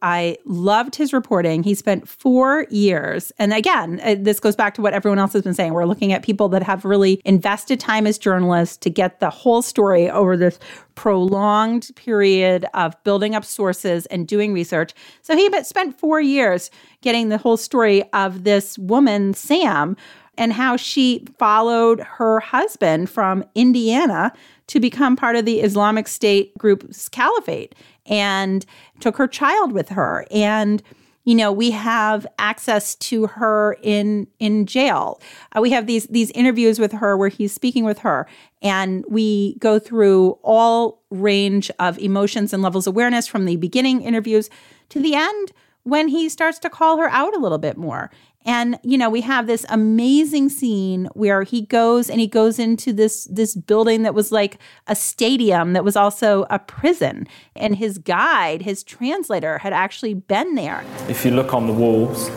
I 0.02 0.36
loved 0.44 0.94
his 0.94 1.12
reporting. 1.12 1.62
He 1.62 1.74
spent 1.74 2.06
four 2.06 2.66
years. 2.70 3.32
And 3.38 3.52
again, 3.52 4.00
uh, 4.02 4.16
this 4.18 4.38
goes 4.38 4.54
back 4.54 4.74
to 4.74 4.82
what 4.82 4.92
everyone 4.92 5.18
else 5.18 5.32
has 5.32 5.42
been 5.42 5.54
saying. 5.54 5.72
We're 5.72 5.86
looking 5.86 6.12
at 6.12 6.22
people 6.22 6.48
that 6.50 6.62
have 6.62 6.84
really 6.84 7.20
invested 7.24 7.80
time 7.80 8.06
as 8.06 8.18
journalists 8.18 8.76
to 8.78 8.90
get 8.90 9.20
the 9.20 9.30
whole 9.30 9.62
story 9.62 10.10
over 10.10 10.36
this 10.36 10.58
prolonged 10.94 11.90
period 11.96 12.66
of 12.74 12.94
building 13.04 13.34
up 13.34 13.44
sources 13.44 14.06
and 14.06 14.28
doing 14.28 14.52
research. 14.52 14.92
So 15.22 15.34
he 15.34 15.50
spent 15.62 15.98
four 15.98 16.20
years 16.20 16.70
getting 17.00 17.30
the 17.30 17.38
whole 17.38 17.56
story 17.56 18.04
of 18.12 18.44
this 18.44 18.78
woman, 18.78 19.32
Sam, 19.34 19.96
and 20.38 20.52
how 20.52 20.76
she 20.76 21.24
followed 21.38 22.00
her 22.00 22.40
husband 22.40 23.08
from 23.08 23.44
Indiana 23.54 24.32
to 24.66 24.80
become 24.80 25.16
part 25.16 25.36
of 25.36 25.44
the 25.44 25.60
Islamic 25.60 26.08
State 26.08 26.56
group's 26.58 27.08
caliphate 27.08 27.74
and 28.08 28.64
took 29.00 29.16
her 29.16 29.28
child 29.28 29.72
with 29.72 29.90
her. 29.90 30.26
And 30.30 30.82
you 31.26 31.34
know 31.34 31.52
we 31.52 31.72
have 31.72 32.26
access 32.38 32.94
to 32.94 33.26
her 33.26 33.76
in 33.82 34.26
in 34.38 34.64
jail 34.64 35.20
uh, 35.54 35.60
we 35.60 35.70
have 35.70 35.86
these 35.86 36.06
these 36.06 36.30
interviews 36.30 36.78
with 36.78 36.92
her 36.92 37.16
where 37.16 37.28
he's 37.28 37.52
speaking 37.52 37.84
with 37.84 37.98
her 37.98 38.26
and 38.62 39.04
we 39.08 39.56
go 39.58 39.78
through 39.78 40.38
all 40.42 41.02
range 41.10 41.70
of 41.78 41.98
emotions 41.98 42.52
and 42.54 42.62
levels 42.62 42.86
of 42.86 42.94
awareness 42.94 43.26
from 43.26 43.44
the 43.44 43.56
beginning 43.56 44.00
interviews 44.02 44.48
to 44.88 45.00
the 45.00 45.14
end 45.14 45.52
when 45.86 46.08
he 46.08 46.28
starts 46.28 46.58
to 46.58 46.68
call 46.68 46.98
her 46.98 47.08
out 47.10 47.34
a 47.36 47.38
little 47.38 47.58
bit 47.58 47.76
more. 47.76 48.10
And 48.44 48.78
you 48.82 48.98
know, 48.98 49.08
we 49.08 49.20
have 49.20 49.46
this 49.46 49.64
amazing 49.68 50.48
scene 50.48 51.08
where 51.14 51.44
he 51.44 51.62
goes 51.62 52.10
and 52.10 52.20
he 52.20 52.26
goes 52.26 52.58
into 52.58 52.92
this 52.92 53.24
this 53.30 53.54
building 53.54 54.02
that 54.02 54.12
was 54.14 54.32
like 54.32 54.58
a 54.88 54.96
stadium 54.96 55.74
that 55.74 55.84
was 55.84 55.94
also 55.94 56.44
a 56.50 56.58
prison. 56.58 57.28
And 57.54 57.76
his 57.76 57.98
guide, 57.98 58.62
his 58.62 58.82
translator 58.82 59.58
had 59.58 59.72
actually 59.72 60.14
been 60.14 60.56
there. 60.56 60.84
If 61.08 61.24
you 61.24 61.30
look 61.30 61.54
on 61.54 61.68
the 61.68 61.72
walls, 61.72 62.30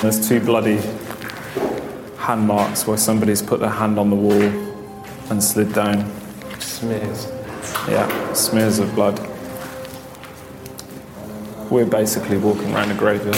there's 0.00 0.26
two 0.26 0.40
bloody 0.40 0.78
hand 2.16 2.46
marks 2.46 2.86
where 2.86 2.96
somebody's 2.96 3.42
put 3.42 3.60
their 3.60 3.68
hand 3.68 3.98
on 3.98 4.08
the 4.08 4.16
wall 4.16 4.42
and 5.30 5.42
slid 5.42 5.74
down. 5.74 6.10
Smears. 6.60 7.26
Yeah, 7.88 8.32
smears 8.32 8.78
of 8.78 8.94
blood. 8.94 9.35
We're 11.70 11.84
basically 11.84 12.38
walking 12.38 12.72
around 12.72 12.92
a 12.92 12.94
graveyard. 12.94 13.36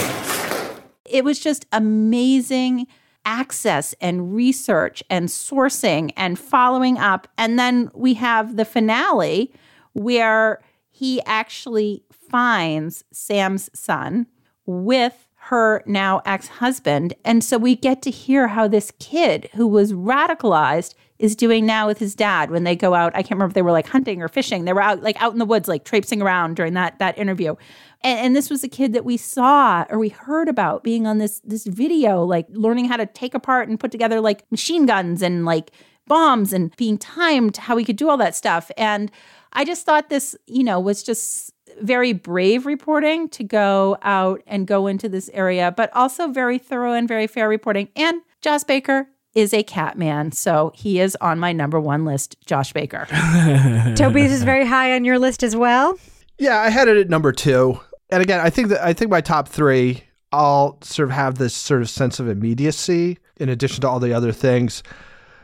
It 1.06 1.24
was 1.24 1.40
just 1.40 1.66
amazing 1.72 2.86
access 3.24 3.94
and 4.00 4.34
research 4.34 5.02
and 5.08 5.28
sourcing 5.28 6.12
and 6.16 6.38
following 6.38 6.98
up. 6.98 7.28
And 7.38 7.58
then 7.58 7.90
we 7.94 8.14
have 8.14 8.56
the 8.56 8.64
finale 8.64 9.52
where 9.92 10.60
he 10.90 11.22
actually 11.24 12.04
finds 12.10 13.04
Sam's 13.12 13.70
son 13.72 14.26
with 14.66 15.26
her 15.34 15.82
now 15.86 16.20
ex 16.26 16.48
husband. 16.48 17.14
And 17.24 17.42
so 17.42 17.56
we 17.56 17.74
get 17.74 18.02
to 18.02 18.10
hear 18.10 18.48
how 18.48 18.68
this 18.68 18.92
kid 18.98 19.48
who 19.54 19.66
was 19.66 19.92
radicalized 19.92 20.94
is 21.18 21.34
doing 21.34 21.66
now 21.66 21.86
with 21.86 21.98
his 21.98 22.14
dad 22.14 22.50
when 22.50 22.64
they 22.64 22.76
go 22.76 22.94
out. 22.94 23.14
I 23.14 23.22
can't 23.22 23.32
remember 23.32 23.50
if 23.50 23.54
they 23.54 23.62
were 23.62 23.72
like 23.72 23.88
hunting 23.88 24.22
or 24.22 24.28
fishing. 24.28 24.64
They 24.64 24.72
were 24.72 24.82
out 24.82 25.02
like 25.02 25.20
out 25.20 25.32
in 25.32 25.38
the 25.38 25.44
woods, 25.44 25.68
like 25.68 25.84
traipsing 25.84 26.22
around 26.22 26.56
during 26.56 26.74
that 26.74 26.98
that 26.98 27.18
interview. 27.18 27.56
And, 28.02 28.18
and 28.20 28.36
this 28.36 28.50
was 28.50 28.62
a 28.62 28.68
kid 28.68 28.92
that 28.92 29.04
we 29.04 29.16
saw 29.16 29.84
or 29.90 29.98
we 29.98 30.10
heard 30.10 30.48
about 30.48 30.84
being 30.84 31.06
on 31.06 31.18
this 31.18 31.40
this 31.44 31.66
video, 31.66 32.22
like 32.24 32.46
learning 32.50 32.86
how 32.86 32.96
to 32.96 33.06
take 33.06 33.34
apart 33.34 33.68
and 33.68 33.80
put 33.80 33.90
together 33.90 34.20
like 34.20 34.50
machine 34.50 34.86
guns 34.86 35.22
and 35.22 35.44
like 35.44 35.72
bombs 36.06 36.52
and 36.52 36.74
being 36.76 36.98
timed 36.98 37.56
how 37.56 37.76
he 37.76 37.84
could 37.84 37.96
do 37.96 38.08
all 38.08 38.16
that 38.16 38.34
stuff. 38.34 38.70
And 38.76 39.10
I 39.52 39.64
just 39.64 39.84
thought 39.84 40.08
this, 40.08 40.36
you 40.46 40.64
know, 40.64 40.80
was 40.80 41.02
just 41.02 41.52
very 41.80 42.12
brave 42.12 42.66
reporting 42.66 43.28
to 43.30 43.44
go 43.44 43.98
out 44.02 44.42
and 44.46 44.66
go 44.66 44.86
into 44.86 45.08
this 45.08 45.30
area, 45.32 45.72
but 45.76 45.94
also 45.94 46.28
very 46.28 46.58
thorough 46.58 46.92
and 46.92 47.06
very 47.06 47.26
fair 47.26 47.48
reporting. 47.48 47.88
And 47.94 48.22
Josh 48.40 48.64
Baker 48.64 49.08
is 49.38 49.54
a 49.54 49.62
cat 49.62 49.96
man, 49.96 50.32
so 50.32 50.72
he 50.74 50.98
is 50.98 51.16
on 51.20 51.38
my 51.38 51.52
number 51.52 51.78
one 51.78 52.04
list, 52.04 52.36
Josh 52.44 52.72
Baker. 52.72 53.06
Toby's 53.96 54.32
is 54.32 54.42
very 54.42 54.66
high 54.66 54.94
on 54.94 55.04
your 55.04 55.18
list 55.18 55.44
as 55.44 55.54
well. 55.54 55.96
Yeah, 56.38 56.58
I 56.58 56.70
had 56.70 56.88
it 56.88 56.96
at 56.96 57.08
number 57.08 57.30
two. 57.30 57.78
And 58.10 58.20
again, 58.20 58.40
I 58.40 58.50
think 58.50 58.68
that 58.68 58.84
I 58.84 58.92
think 58.92 59.10
my 59.10 59.20
top 59.20 59.48
three 59.48 60.02
all 60.32 60.78
sort 60.82 61.08
of 61.08 61.14
have 61.14 61.38
this 61.38 61.54
sort 61.54 61.82
of 61.82 61.88
sense 61.88 62.18
of 62.18 62.28
immediacy 62.28 63.18
in 63.38 63.48
addition 63.48 63.80
to 63.82 63.88
all 63.88 64.00
the 64.00 64.12
other 64.12 64.32
things. 64.32 64.82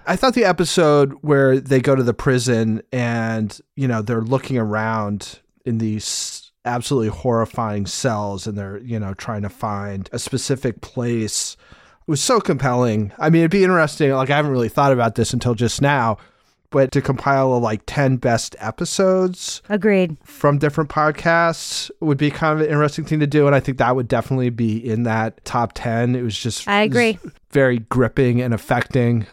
I 0.07 0.17
thought 0.17 0.35
the 0.35 0.45
episode 0.45 1.13
where 1.23 1.61
they 1.61 1.81
go 1.81 1.95
to 1.95 2.03
the 2.03 2.13
prison 2.13 2.83
and, 2.93 3.59
you 3.77 3.89
know, 3.89 4.03
they're 4.03 4.21
looking 4.21 4.59
around 4.59 5.39
in 5.65 5.79
these 5.79 6.53
absolutely 6.65 7.09
horrifying 7.09 7.87
cells 7.87 8.47
and 8.47 8.59
they're, 8.59 8.79
you 8.79 8.99
know, 8.99 9.15
trying 9.15 9.43
to 9.43 9.49
find 9.49 10.11
a 10.13 10.19
specific 10.19 10.81
place 10.81 11.57
was 12.07 12.23
so 12.23 12.41
compelling. 12.41 13.13
I 13.19 13.31
mean, 13.31 13.43
it'd 13.43 13.51
be 13.51 13.65
interesting. 13.65 14.11
Like, 14.13 14.31
I 14.31 14.37
haven't 14.37 14.51
really 14.53 14.69
thought 14.69 14.93
about 14.93 15.15
this 15.15 15.33
until 15.33 15.55
just 15.55 15.81
now, 15.81 16.19
but 16.71 16.93
to 16.93 17.01
compile 17.01 17.59
like 17.61 17.83
10 17.87 18.17
best 18.17 18.57
episodes. 18.59 19.63
Agreed. 19.69 20.17
From 20.25 20.59
different 20.59 20.91
podcasts 20.91 21.91
would 22.01 22.19
be 22.19 22.31
kind 22.31 22.59
of 22.59 22.67
an 22.67 22.73
interesting 22.73 23.05
thing 23.05 23.21
to 23.21 23.27
do. 23.27 23.47
And 23.47 23.55
I 23.55 23.61
think 23.61 23.79
that 23.79 23.97
would 23.97 24.09
definitely 24.09 24.51
be 24.51 24.77
in 24.77 25.05
that 25.05 25.45
top 25.45 25.73
10. 25.75 26.15
It 26.15 26.23
was 26.23 26.39
just, 26.39 26.69
I 26.69 26.83
agree. 26.83 27.19
Very 27.53 27.79
gripping 27.79 28.41
and 28.43 28.53
affecting. 28.53 29.27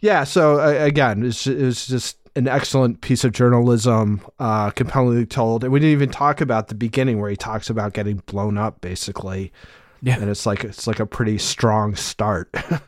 Yeah. 0.00 0.24
So, 0.24 0.60
uh, 0.60 0.84
again, 0.84 1.22
it 1.22 1.26
was, 1.26 1.46
it 1.46 1.64
was 1.64 1.86
just 1.86 2.18
an 2.34 2.48
excellent 2.48 3.00
piece 3.00 3.24
of 3.24 3.32
journalism, 3.32 4.20
uh, 4.38 4.70
compellingly 4.70 5.26
told. 5.26 5.64
And 5.64 5.72
we 5.72 5.80
didn't 5.80 5.92
even 5.92 6.10
talk 6.10 6.40
about 6.40 6.68
the 6.68 6.74
beginning 6.74 7.20
where 7.20 7.30
he 7.30 7.36
talks 7.36 7.68
about 7.68 7.92
getting 7.92 8.18
blown 8.26 8.56
up, 8.56 8.80
basically. 8.80 9.52
Yeah. 10.02 10.18
And 10.20 10.28
it's 10.28 10.46
like 10.46 10.64
it's 10.64 10.86
like 10.86 11.00
a 11.00 11.06
pretty 11.06 11.38
strong 11.38 11.94
start. 11.94 12.52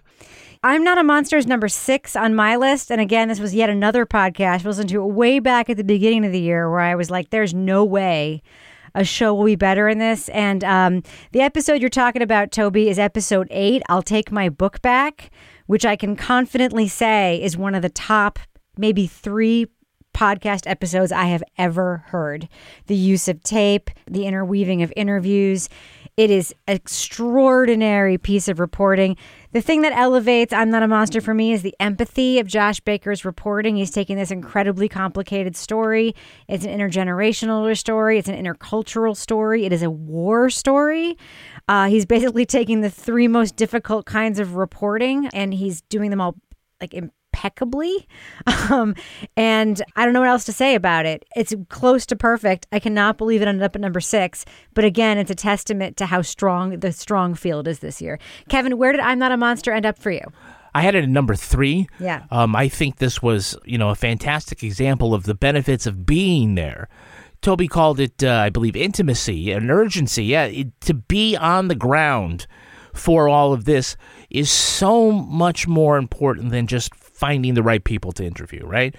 I'm 0.64 0.82
Not 0.82 0.96
a 0.96 1.04
Monster 1.04 1.36
is 1.36 1.46
number 1.46 1.68
six 1.68 2.16
on 2.16 2.34
my 2.34 2.56
list. 2.56 2.90
And 2.90 2.98
again, 2.98 3.28
this 3.28 3.38
was 3.38 3.54
yet 3.54 3.68
another 3.68 4.06
podcast 4.06 4.64
I 4.64 4.68
listened 4.68 4.88
to 4.88 5.04
way 5.04 5.38
back 5.38 5.68
at 5.68 5.76
the 5.76 5.84
beginning 5.84 6.24
of 6.24 6.32
the 6.32 6.40
year 6.40 6.70
where 6.70 6.80
I 6.80 6.94
was 6.94 7.10
like, 7.10 7.28
there's 7.28 7.52
no 7.52 7.84
way 7.84 8.42
a 8.94 9.04
show 9.04 9.34
will 9.34 9.44
be 9.44 9.56
better 9.56 9.88
in 9.88 9.98
this. 9.98 10.28
And 10.30 10.64
um, 10.64 11.02
the 11.32 11.40
episode 11.40 11.80
you're 11.80 11.90
talking 11.90 12.22
about, 12.22 12.52
Toby, 12.52 12.88
is 12.88 12.98
episode 12.98 13.48
eight. 13.50 13.82
I'll 13.88 14.02
take 14.02 14.30
my 14.30 14.48
book 14.48 14.80
back, 14.82 15.30
which 15.66 15.84
I 15.84 15.96
can 15.96 16.16
confidently 16.16 16.88
say 16.88 17.42
is 17.42 17.56
one 17.56 17.74
of 17.74 17.82
the 17.82 17.88
top 17.90 18.38
maybe 18.76 19.06
three 19.06 19.66
podcast 20.14 20.68
episodes 20.68 21.12
I 21.12 21.24
have 21.24 21.42
ever 21.58 22.04
heard. 22.06 22.48
The 22.86 22.94
use 22.94 23.28
of 23.28 23.42
tape, 23.42 23.90
the 24.08 24.26
interweaving 24.26 24.82
of 24.82 24.92
interviews. 24.96 25.68
It 26.16 26.30
is 26.30 26.54
extraordinary 26.68 28.18
piece 28.18 28.46
of 28.46 28.60
reporting. 28.60 29.16
The 29.50 29.60
thing 29.60 29.82
that 29.82 29.92
elevates 29.92 30.52
I'm 30.52 30.70
Not 30.70 30.84
a 30.84 30.88
Monster 30.88 31.20
for 31.20 31.34
me 31.34 31.52
is 31.52 31.62
the 31.62 31.74
empathy 31.80 32.38
of 32.38 32.46
Josh 32.46 32.78
Baker's 32.78 33.24
reporting. 33.24 33.74
He's 33.74 33.90
taking 33.90 34.16
this 34.16 34.30
incredibly 34.30 34.88
complicated 34.88 35.56
story. 35.56 36.14
It's 36.46 36.64
an 36.64 36.78
intergenerational 36.78 37.76
story, 37.76 38.18
it's 38.18 38.28
an 38.28 38.36
intercultural 38.36 39.16
story, 39.16 39.64
it 39.64 39.72
is 39.72 39.82
a 39.82 39.90
war 39.90 40.50
story. 40.50 41.18
Uh, 41.66 41.88
he's 41.88 42.06
basically 42.06 42.46
taking 42.46 42.80
the 42.80 42.90
three 42.90 43.26
most 43.26 43.56
difficult 43.56 44.06
kinds 44.06 44.38
of 44.38 44.54
reporting 44.54 45.26
and 45.32 45.52
he's 45.52 45.80
doing 45.80 46.10
them 46.10 46.20
all 46.20 46.36
like 46.80 46.94
impeccably. 47.34 48.06
Um, 48.70 48.94
and 49.36 49.82
I 49.94 50.04
don't 50.04 50.14
know 50.14 50.20
what 50.20 50.30
else 50.30 50.44
to 50.44 50.52
say 50.52 50.74
about 50.74 51.04
it. 51.04 51.24
It's 51.36 51.54
close 51.68 52.06
to 52.06 52.16
perfect. 52.16 52.66
I 52.72 52.78
cannot 52.78 53.18
believe 53.18 53.42
it 53.42 53.48
ended 53.48 53.62
up 53.62 53.74
at 53.74 53.80
number 53.80 54.00
six. 54.00 54.46
But 54.72 54.84
again, 54.84 55.18
it's 55.18 55.30
a 55.30 55.34
testament 55.34 55.98
to 55.98 56.06
how 56.06 56.22
strong 56.22 56.78
the 56.78 56.90
strong 56.92 57.34
field 57.34 57.68
is 57.68 57.80
this 57.80 58.00
year. 58.00 58.18
Kevin, 58.48 58.78
where 58.78 58.92
did 58.92 59.02
I'm 59.02 59.18
Not 59.18 59.32
a 59.32 59.36
Monster 59.36 59.70
end 59.72 59.84
up 59.84 59.98
for 59.98 60.10
you? 60.10 60.22
I 60.74 60.80
had 60.80 60.94
it 60.94 61.04
at 61.04 61.10
number 61.10 61.34
three. 61.34 61.88
Yeah. 62.00 62.24
Um, 62.30 62.56
I 62.56 62.68
think 62.68 62.96
this 62.96 63.22
was, 63.22 63.54
you 63.66 63.76
know, 63.76 63.90
a 63.90 63.94
fantastic 63.94 64.62
example 64.62 65.12
of 65.12 65.24
the 65.24 65.34
benefits 65.34 65.86
of 65.86 66.06
being 66.06 66.54
there. 66.54 66.88
Toby 67.42 67.68
called 67.68 68.00
it, 68.00 68.24
uh, 68.24 68.30
I 68.30 68.48
believe, 68.48 68.76
intimacy 68.76 69.52
and 69.52 69.70
urgency. 69.70 70.24
Yeah, 70.24 70.44
it, 70.44 70.80
to 70.82 70.94
be 70.94 71.36
on 71.36 71.68
the 71.68 71.74
ground 71.74 72.46
for 72.94 73.28
all 73.28 73.52
of 73.52 73.64
this 73.66 73.96
is 74.30 74.50
so 74.50 75.10
much 75.12 75.66
more 75.68 75.98
important 75.98 76.50
than 76.50 76.66
just 76.66 76.94
finding 77.24 77.54
the 77.54 77.62
right 77.62 77.82
people 77.82 78.12
to 78.12 78.22
interview, 78.22 78.66
right? 78.66 78.94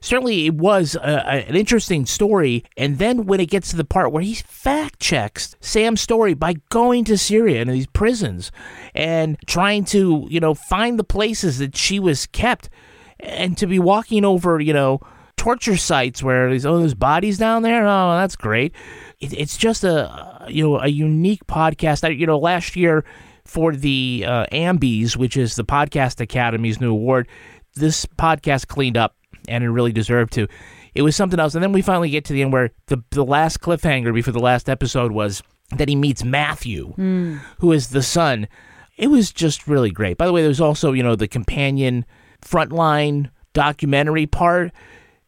Certainly, 0.00 0.46
it 0.46 0.54
was 0.54 0.94
a, 0.94 1.00
a, 1.00 1.48
an 1.48 1.56
interesting 1.56 2.06
story. 2.06 2.62
And 2.76 2.98
then 2.98 3.26
when 3.26 3.40
it 3.40 3.46
gets 3.46 3.70
to 3.70 3.76
the 3.76 3.84
part 3.84 4.12
where 4.12 4.22
he 4.22 4.34
fact 4.34 5.00
checks 5.00 5.56
Sam's 5.58 6.00
story 6.00 6.32
by 6.34 6.54
going 6.68 7.02
to 7.06 7.18
Syria 7.18 7.60
and 7.60 7.68
these 7.68 7.88
prisons 7.88 8.52
and 8.94 9.36
trying 9.48 9.84
to, 9.86 10.28
you 10.30 10.38
know, 10.38 10.54
find 10.54 10.96
the 10.96 11.02
places 11.02 11.58
that 11.58 11.76
she 11.76 11.98
was 11.98 12.26
kept 12.26 12.70
and 13.18 13.58
to 13.58 13.66
be 13.66 13.80
walking 13.80 14.24
over, 14.24 14.60
you 14.60 14.72
know, 14.72 15.00
torture 15.36 15.76
sites 15.76 16.22
where 16.22 16.50
there's 16.50 16.64
oh 16.64 16.78
there's 16.78 16.94
bodies 16.94 17.36
down 17.36 17.62
there 17.62 17.86
oh 17.86 18.16
that's 18.16 18.36
great 18.36 18.74
it, 19.20 19.34
it's 19.34 19.58
just 19.58 19.84
a 19.84 20.46
you 20.48 20.64
know 20.64 20.80
a 20.80 20.88
unique 20.88 21.46
podcast 21.46 22.04
I, 22.04 22.08
you 22.08 22.26
know 22.26 22.38
last 22.38 22.74
year 22.74 23.04
for 23.44 23.76
the 23.76 24.24
uh, 24.26 24.46
ambies 24.50 25.14
which 25.14 25.36
is 25.36 25.54
the 25.54 25.64
podcast 25.64 26.22
academy's 26.22 26.80
new 26.80 26.90
award 26.90 27.28
this 27.76 28.06
podcast 28.06 28.66
cleaned 28.66 28.96
up 28.96 29.16
and 29.48 29.62
it 29.62 29.70
really 29.70 29.92
deserved 29.92 30.32
to. 30.34 30.48
It 30.94 31.02
was 31.02 31.14
something 31.14 31.38
else. 31.38 31.54
And 31.54 31.62
then 31.62 31.72
we 31.72 31.82
finally 31.82 32.10
get 32.10 32.24
to 32.26 32.32
the 32.32 32.42
end 32.42 32.52
where 32.52 32.70
the, 32.86 33.02
the 33.10 33.24
last 33.24 33.60
cliffhanger 33.60 34.12
before 34.12 34.32
the 34.32 34.40
last 34.40 34.68
episode 34.68 35.12
was 35.12 35.42
that 35.76 35.88
he 35.88 35.96
meets 35.96 36.24
Matthew, 36.24 36.94
mm. 36.96 37.40
who 37.58 37.72
is 37.72 37.88
the 37.88 38.02
son. 38.02 38.48
It 38.96 39.08
was 39.08 39.30
just 39.30 39.68
really 39.68 39.90
great. 39.90 40.16
By 40.16 40.26
the 40.26 40.32
way, 40.32 40.42
there's 40.42 40.60
also, 40.60 40.92
you 40.92 41.02
know, 41.02 41.16
the 41.16 41.28
companion 41.28 42.04
frontline 42.40 43.30
documentary 43.52 44.26
part. 44.26 44.72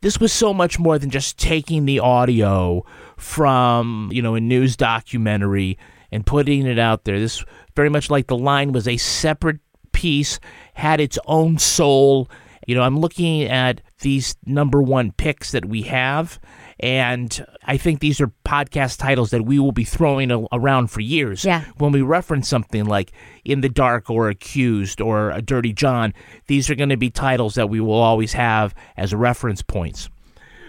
This 0.00 0.20
was 0.20 0.32
so 0.32 0.54
much 0.54 0.78
more 0.78 0.98
than 0.98 1.10
just 1.10 1.38
taking 1.38 1.84
the 1.84 1.98
audio 1.98 2.84
from, 3.16 4.10
you 4.12 4.22
know, 4.22 4.36
a 4.36 4.40
news 4.40 4.76
documentary 4.76 5.76
and 6.10 6.24
putting 6.24 6.66
it 6.66 6.78
out 6.78 7.04
there. 7.04 7.18
This 7.18 7.44
very 7.76 7.90
much 7.90 8.08
like 8.08 8.28
the 8.28 8.36
line 8.36 8.72
was 8.72 8.88
a 8.88 8.96
separate 8.96 9.58
piece, 9.98 10.38
had 10.74 11.00
its 11.00 11.18
own 11.26 11.58
soul. 11.58 12.30
You 12.68 12.76
know, 12.76 12.82
I'm 12.82 13.00
looking 13.00 13.42
at 13.42 13.80
these 14.00 14.36
number 14.46 14.80
one 14.80 15.10
picks 15.10 15.50
that 15.50 15.64
we 15.64 15.82
have, 15.82 16.38
and 16.78 17.44
I 17.64 17.78
think 17.78 17.98
these 17.98 18.20
are 18.20 18.30
podcast 18.44 18.98
titles 18.98 19.30
that 19.30 19.44
we 19.44 19.58
will 19.58 19.72
be 19.72 19.82
throwing 19.82 20.30
a- 20.30 20.46
around 20.52 20.92
for 20.92 21.00
years. 21.00 21.44
Yeah. 21.44 21.64
When 21.78 21.90
we 21.90 22.02
reference 22.02 22.48
something 22.48 22.84
like 22.84 23.10
In 23.44 23.60
the 23.60 23.68
Dark 23.68 24.08
or 24.08 24.28
Accused 24.28 25.00
or 25.00 25.30
A 25.30 25.42
Dirty 25.42 25.72
John, 25.72 26.14
these 26.46 26.70
are 26.70 26.76
going 26.76 26.90
to 26.90 26.96
be 26.96 27.10
titles 27.10 27.56
that 27.56 27.68
we 27.68 27.80
will 27.80 28.00
always 28.00 28.34
have 28.34 28.72
as 28.96 29.12
reference 29.12 29.62
points. 29.62 30.08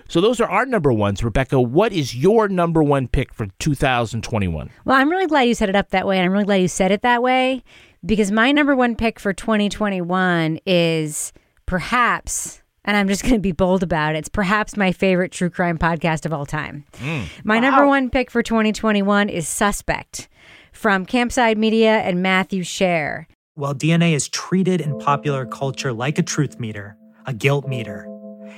So 0.07 0.21
those 0.21 0.41
are 0.41 0.49
our 0.49 0.65
number 0.65 0.91
ones. 0.91 1.23
Rebecca, 1.23 1.61
what 1.61 1.93
is 1.93 2.15
your 2.15 2.47
number 2.47 2.81
one 2.81 3.07
pick 3.07 3.31
for 3.31 3.45
2021? 3.59 4.71
Well, 4.83 4.97
I'm 4.97 5.07
really 5.07 5.27
glad 5.27 5.43
you 5.43 5.53
set 5.53 5.69
it 5.69 5.75
up 5.75 5.91
that 5.91 6.07
way. 6.07 6.17
And 6.17 6.25
I'm 6.25 6.31
really 6.31 6.45
glad 6.45 6.61
you 6.61 6.67
said 6.67 6.91
it 6.91 7.03
that 7.03 7.21
way 7.21 7.63
because 8.05 8.31
my 8.31 8.51
number 8.51 8.75
one 8.75 8.95
pick 8.95 9.19
for 9.19 9.33
2021 9.33 10.59
is 10.65 11.33
perhaps, 11.65 12.61
and 12.85 12.95
I'm 12.95 13.07
just 13.07 13.23
going 13.23 13.35
to 13.35 13.39
be 13.39 13.51
bold 13.51 13.83
about 13.83 14.15
it, 14.15 14.19
it's 14.19 14.29
perhaps 14.29 14.77
my 14.77 14.91
favorite 14.91 15.31
true 15.31 15.49
crime 15.49 15.77
podcast 15.77 16.25
of 16.25 16.33
all 16.33 16.45
time. 16.45 16.85
Hmm. 16.95 17.23
My 17.43 17.59
number 17.59 17.85
one 17.85 18.09
pick 18.09 18.31
for 18.31 18.41
2021 18.41 19.29
is 19.29 19.47
Suspect 19.47 20.29
from 20.71 21.05
Campside 21.05 21.57
Media 21.57 21.97
and 21.99 22.21
Matthew 22.21 22.63
Shaer. 22.63 23.25
While 23.55 23.75
DNA 23.75 24.13
is 24.13 24.27
treated 24.29 24.79
in 24.79 24.97
popular 24.99 25.45
culture 25.45 25.91
like 25.91 26.17
a 26.17 26.23
truth 26.23 26.59
meter, 26.59 26.95
a 27.25 27.33
guilt 27.33 27.67
meter, 27.67 28.07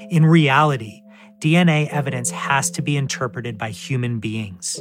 in 0.09 0.25
reality, 0.25 1.01
DNA 1.39 1.87
evidence 1.87 2.29
has 2.29 2.69
to 2.71 2.83
be 2.83 2.95
interpreted 2.95 3.57
by 3.57 3.71
human 3.71 4.19
beings. 4.19 4.79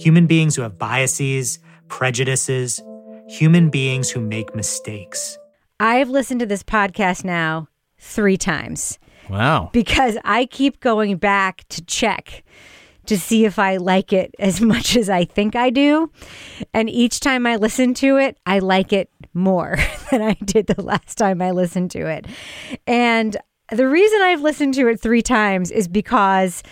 Human 0.00 0.26
beings 0.26 0.56
who 0.56 0.62
have 0.62 0.78
biases, 0.78 1.60
prejudices, 1.86 2.82
human 3.28 3.70
beings 3.70 4.10
who 4.10 4.20
make 4.20 4.54
mistakes. 4.54 5.38
I've 5.80 6.10
listened 6.10 6.40
to 6.40 6.46
this 6.46 6.62
podcast 6.62 7.24
now 7.24 7.68
three 7.98 8.36
times. 8.36 8.98
Wow. 9.28 9.70
Because 9.72 10.18
I 10.24 10.46
keep 10.46 10.80
going 10.80 11.16
back 11.16 11.66
to 11.68 11.84
check 11.84 12.44
to 13.06 13.18
see 13.18 13.44
if 13.44 13.58
I 13.58 13.78
like 13.78 14.12
it 14.12 14.34
as 14.38 14.60
much 14.72 14.96
as 14.96 15.08
I 15.08 15.24
think 15.24 15.56
I 15.56 15.70
do. 15.70 16.10
And 16.72 16.88
each 16.88 17.20
time 17.20 17.46
I 17.46 17.56
listen 17.56 17.94
to 17.94 18.18
it, 18.18 18.38
I 18.46 18.58
like 18.58 18.92
it 18.92 19.10
more 19.34 19.76
than 20.10 20.22
I 20.22 20.34
did 20.34 20.66
the 20.66 20.82
last 20.82 21.18
time 21.18 21.40
I 21.42 21.50
listened 21.50 21.90
to 21.92 22.06
it. 22.06 22.26
And 22.86 23.36
the 23.70 23.88
reason 23.88 24.20
I've 24.22 24.42
listened 24.42 24.74
to 24.74 24.88
it 24.88 25.00
three 25.00 25.22
times 25.22 25.70
is 25.70 25.88
because 25.88 26.62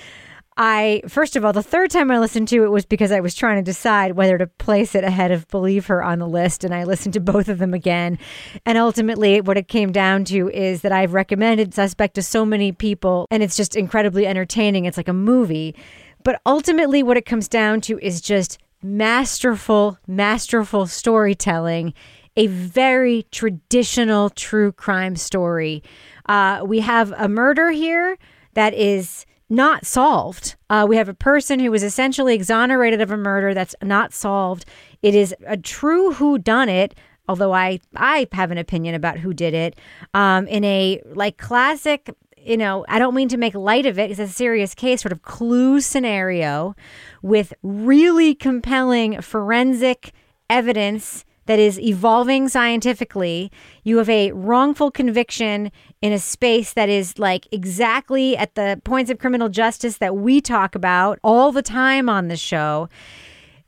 I, 0.56 1.02
first 1.08 1.36
of 1.36 1.44
all, 1.44 1.52
the 1.52 1.62
third 1.62 1.90
time 1.90 2.10
I 2.10 2.18
listened 2.18 2.48
to 2.48 2.64
it 2.64 2.70
was 2.70 2.84
because 2.84 3.12
I 3.12 3.20
was 3.20 3.34
trying 3.34 3.56
to 3.56 3.62
decide 3.62 4.12
whether 4.12 4.36
to 4.36 4.46
place 4.46 4.94
it 4.94 5.04
ahead 5.04 5.30
of 5.30 5.48
Believe 5.48 5.86
Her 5.86 6.02
on 6.02 6.18
the 6.18 6.28
list. 6.28 6.64
And 6.64 6.74
I 6.74 6.84
listened 6.84 7.14
to 7.14 7.20
both 7.20 7.48
of 7.48 7.58
them 7.58 7.72
again. 7.72 8.18
And 8.66 8.76
ultimately, 8.76 9.40
what 9.40 9.56
it 9.56 9.68
came 9.68 9.92
down 9.92 10.24
to 10.26 10.50
is 10.50 10.82
that 10.82 10.92
I've 10.92 11.14
recommended 11.14 11.72
Suspect 11.72 12.14
to 12.16 12.22
so 12.22 12.44
many 12.44 12.72
people, 12.72 13.26
and 13.30 13.42
it's 13.42 13.56
just 13.56 13.76
incredibly 13.76 14.26
entertaining. 14.26 14.84
It's 14.84 14.96
like 14.96 15.08
a 15.08 15.14
movie. 15.14 15.74
But 16.22 16.40
ultimately, 16.44 17.02
what 17.02 17.16
it 17.16 17.26
comes 17.26 17.48
down 17.48 17.80
to 17.82 17.98
is 18.00 18.20
just 18.20 18.58
masterful, 18.82 19.98
masterful 20.06 20.86
storytelling, 20.86 21.94
a 22.36 22.46
very 22.48 23.26
traditional 23.30 24.30
true 24.30 24.72
crime 24.72 25.16
story. 25.16 25.82
Uh, 26.26 26.62
we 26.64 26.80
have 26.80 27.12
a 27.16 27.28
murder 27.28 27.70
here 27.70 28.18
that 28.54 28.74
is 28.74 29.26
not 29.50 29.84
solved. 29.84 30.54
Uh, 30.70 30.86
we 30.88 30.96
have 30.96 31.08
a 31.08 31.14
person 31.14 31.58
who 31.58 31.70
was 31.70 31.82
essentially 31.82 32.34
exonerated 32.34 33.00
of 33.00 33.10
a 33.10 33.16
murder 33.16 33.52
that's 33.52 33.74
not 33.82 34.12
solved. 34.12 34.64
It 35.02 35.14
is 35.14 35.34
a 35.46 35.56
true 35.56 36.12
who 36.12 36.38
done 36.38 36.68
it. 36.68 36.94
Although 37.28 37.52
I 37.52 37.80
I 37.94 38.26
have 38.32 38.50
an 38.50 38.58
opinion 38.58 38.94
about 38.94 39.18
who 39.18 39.34
did 39.34 39.54
it, 39.54 39.76
um, 40.14 40.48
in 40.48 40.64
a 40.64 41.02
like 41.12 41.36
classic 41.36 42.10
you 42.42 42.56
know, 42.56 42.86
I 42.88 42.98
don't 42.98 43.14
mean 43.14 43.28
to 43.28 43.36
make 43.36 43.54
light 43.54 43.84
of 43.84 43.98
it. 43.98 44.10
It's 44.10 44.18
a 44.18 44.26
serious 44.26 44.74
case, 44.74 45.02
sort 45.02 45.12
of 45.12 45.22
clue 45.22 45.80
scenario 45.80 46.74
with 47.22 47.52
really 47.62 48.34
compelling 48.34 49.20
forensic 49.20 50.12
evidence 50.48 51.24
that 51.50 51.58
is 51.58 51.80
evolving 51.80 52.48
scientifically. 52.48 53.50
You 53.82 53.98
have 53.98 54.08
a 54.08 54.30
wrongful 54.30 54.92
conviction 54.92 55.72
in 56.00 56.12
a 56.12 56.18
space 56.20 56.74
that 56.74 56.88
is 56.88 57.18
like 57.18 57.48
exactly 57.50 58.36
at 58.36 58.54
the 58.54 58.80
points 58.84 59.10
of 59.10 59.18
criminal 59.18 59.48
justice 59.48 59.98
that 59.98 60.14
we 60.14 60.40
talk 60.40 60.76
about 60.76 61.18
all 61.24 61.50
the 61.50 61.60
time 61.60 62.08
on 62.08 62.28
the 62.28 62.36
show. 62.36 62.88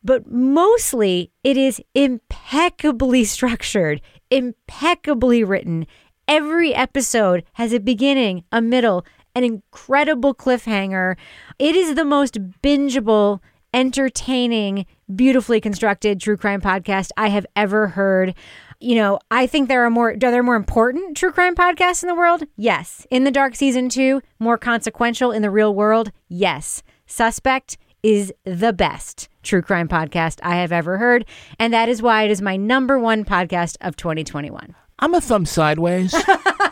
But 0.05 0.31
mostly 0.31 1.33
it 1.43 1.57
is 1.57 1.83
impeccably 1.93 3.25
structured, 3.25 4.01
impeccably 4.31 5.43
written. 5.43 5.89
Every 6.29 6.73
episode 6.73 7.43
has 7.55 7.73
a 7.73 7.81
beginning, 7.81 8.45
a 8.53 8.63
middle, 8.63 9.05
an 9.35 9.43
incredible 9.43 10.37
cliffhanger. 10.37 11.17
It 11.59 11.75
is 11.75 11.97
the 11.97 12.05
most 12.05 12.39
bingeable, 12.63 13.41
entertaining, 13.73 14.87
beautifully 15.15 15.61
constructed 15.61 16.21
true 16.21 16.37
crime 16.37 16.61
podcast 16.61 17.11
I 17.17 17.29
have 17.29 17.47
ever 17.57 17.89
heard. 17.89 18.35
You 18.81 18.97
know, 18.97 19.19
I 19.31 19.47
think 19.47 19.69
there 19.69 19.85
are 19.85 19.91
more 19.91 20.11
are 20.11 20.17
there 20.17 20.43
more 20.43 20.57
important 20.57 21.17
true 21.17 21.33
crime 21.33 21.55
podcasts 21.55 22.03
in 22.03 22.09
the 22.09 22.15
world? 22.15 22.45
Yes. 22.57 23.07
In 23.11 23.25
the 23.25 23.31
Dark 23.31 23.55
season 23.55 23.89
2, 23.89 24.21
more 24.39 24.59
consequential 24.59 25.31
in 25.31 25.43
the 25.43 25.51
real 25.51 25.75
world? 25.75 26.11
Yes. 26.29 26.83
Suspect 27.07 27.79
is 28.03 28.33
the 28.45 28.73
best 28.73 29.29
true 29.43 29.63
crime 29.63 29.89
podcast 29.89 30.41
I 30.43 30.57
have 30.57 30.73
ever 30.73 30.99
heard, 30.99 31.25
and 31.59 31.73
that 31.73 31.89
is 31.89 32.03
why 32.03 32.25
it 32.25 32.31
is 32.31 32.43
my 32.43 32.57
number 32.57 32.99
1 32.99 33.25
podcast 33.25 33.77
of 33.81 33.97
2021. 33.97 34.75
I'm 34.99 35.15
a 35.15 35.21
thumb 35.21 35.47
sideways. 35.47 36.15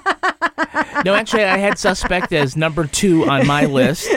no, 1.04 1.14
actually, 1.14 1.44
I 1.44 1.56
had 1.58 1.78
Suspect 1.78 2.32
as 2.32 2.56
number 2.56 2.86
two 2.86 3.28
on 3.28 3.46
my 3.46 3.64
list. 3.66 4.08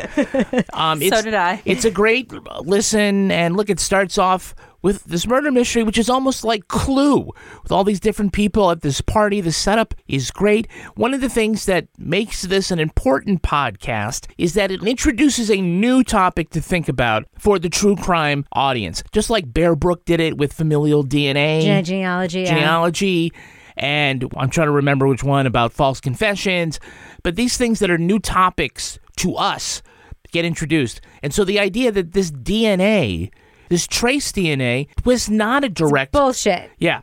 Um, 0.74 1.02
So 1.02 1.22
did 1.22 1.34
I. 1.34 1.62
It's 1.66 1.86
a 1.86 1.92
great 1.92 2.32
listen, 2.62 3.32
and 3.32 3.56
look, 3.56 3.70
it 3.70 3.80
starts 3.80 4.18
off 4.18 4.54
with 4.82 5.06
this 5.06 5.26
murder 5.26 5.50
mystery, 5.50 5.82
which 5.82 5.98
is 5.98 6.10
almost 6.10 6.44
like 6.44 6.68
Clue, 6.68 7.32
with 7.64 7.72
all 7.72 7.84
these 7.86 8.02
different 8.02 8.34
people 8.34 8.70
at 8.70 8.82
this 8.82 9.00
party. 9.00 9.40
The 9.40 9.52
setup 9.54 9.94
is 10.08 10.30
great. 10.30 10.70
One 10.96 11.14
of 11.14 11.22
the 11.22 11.30
things 11.30 11.66
that 11.68 11.88
makes 11.98 12.42
this 12.42 12.70
an 12.70 12.80
important 12.80 13.42
podcast 13.44 14.28
is 14.38 14.54
that 14.56 14.72
it 14.72 14.84
introduces 14.84 15.50
a 15.50 15.62
new 15.62 16.04
topic 16.04 16.50
to 16.52 16.62
think 16.62 16.90
about 16.90 17.26
for 17.40 17.58
the 17.60 17.70
true 17.70 17.96
crime 17.96 18.46
audience, 18.52 19.04
just 19.14 19.30
like 19.30 19.54
Bear 19.54 19.76
Brook 19.76 20.04
did 20.06 20.20
it 20.20 20.38
with 20.38 20.52
familial 20.52 21.04
DNA, 21.04 21.62
Gene- 21.62 21.84
genealogy, 21.86 23.32
yeah. 23.32 23.34
And 23.78 24.32
I'm 24.38 24.50
trying 24.50 24.68
to 24.68 24.72
remember 24.74 25.08
which 25.08 25.24
one 25.24 25.48
about 25.48 25.74
false 25.74 26.00
confessions, 26.00 26.80
but 27.24 27.36
these 27.36 27.58
things 27.58 27.80
that 27.80 27.90
are 27.90 27.98
new 27.98 28.20
topics 28.20 29.00
to 29.18 29.36
us 29.36 29.82
get 30.32 30.46
introduced. 30.46 31.02
And 31.22 31.34
so 31.34 31.46
the 31.46 31.60
idea 31.60 31.92
that 31.92 32.12
this 32.12 32.32
DNA, 32.32 33.32
this 33.70 33.88
trace 33.88 34.32
DNA, 34.32 34.88
was 35.06 35.30
not 35.30 35.64
a 35.64 35.70
direct 35.70 36.12
bullshit. 36.12 36.70
Yeah. 36.80 37.02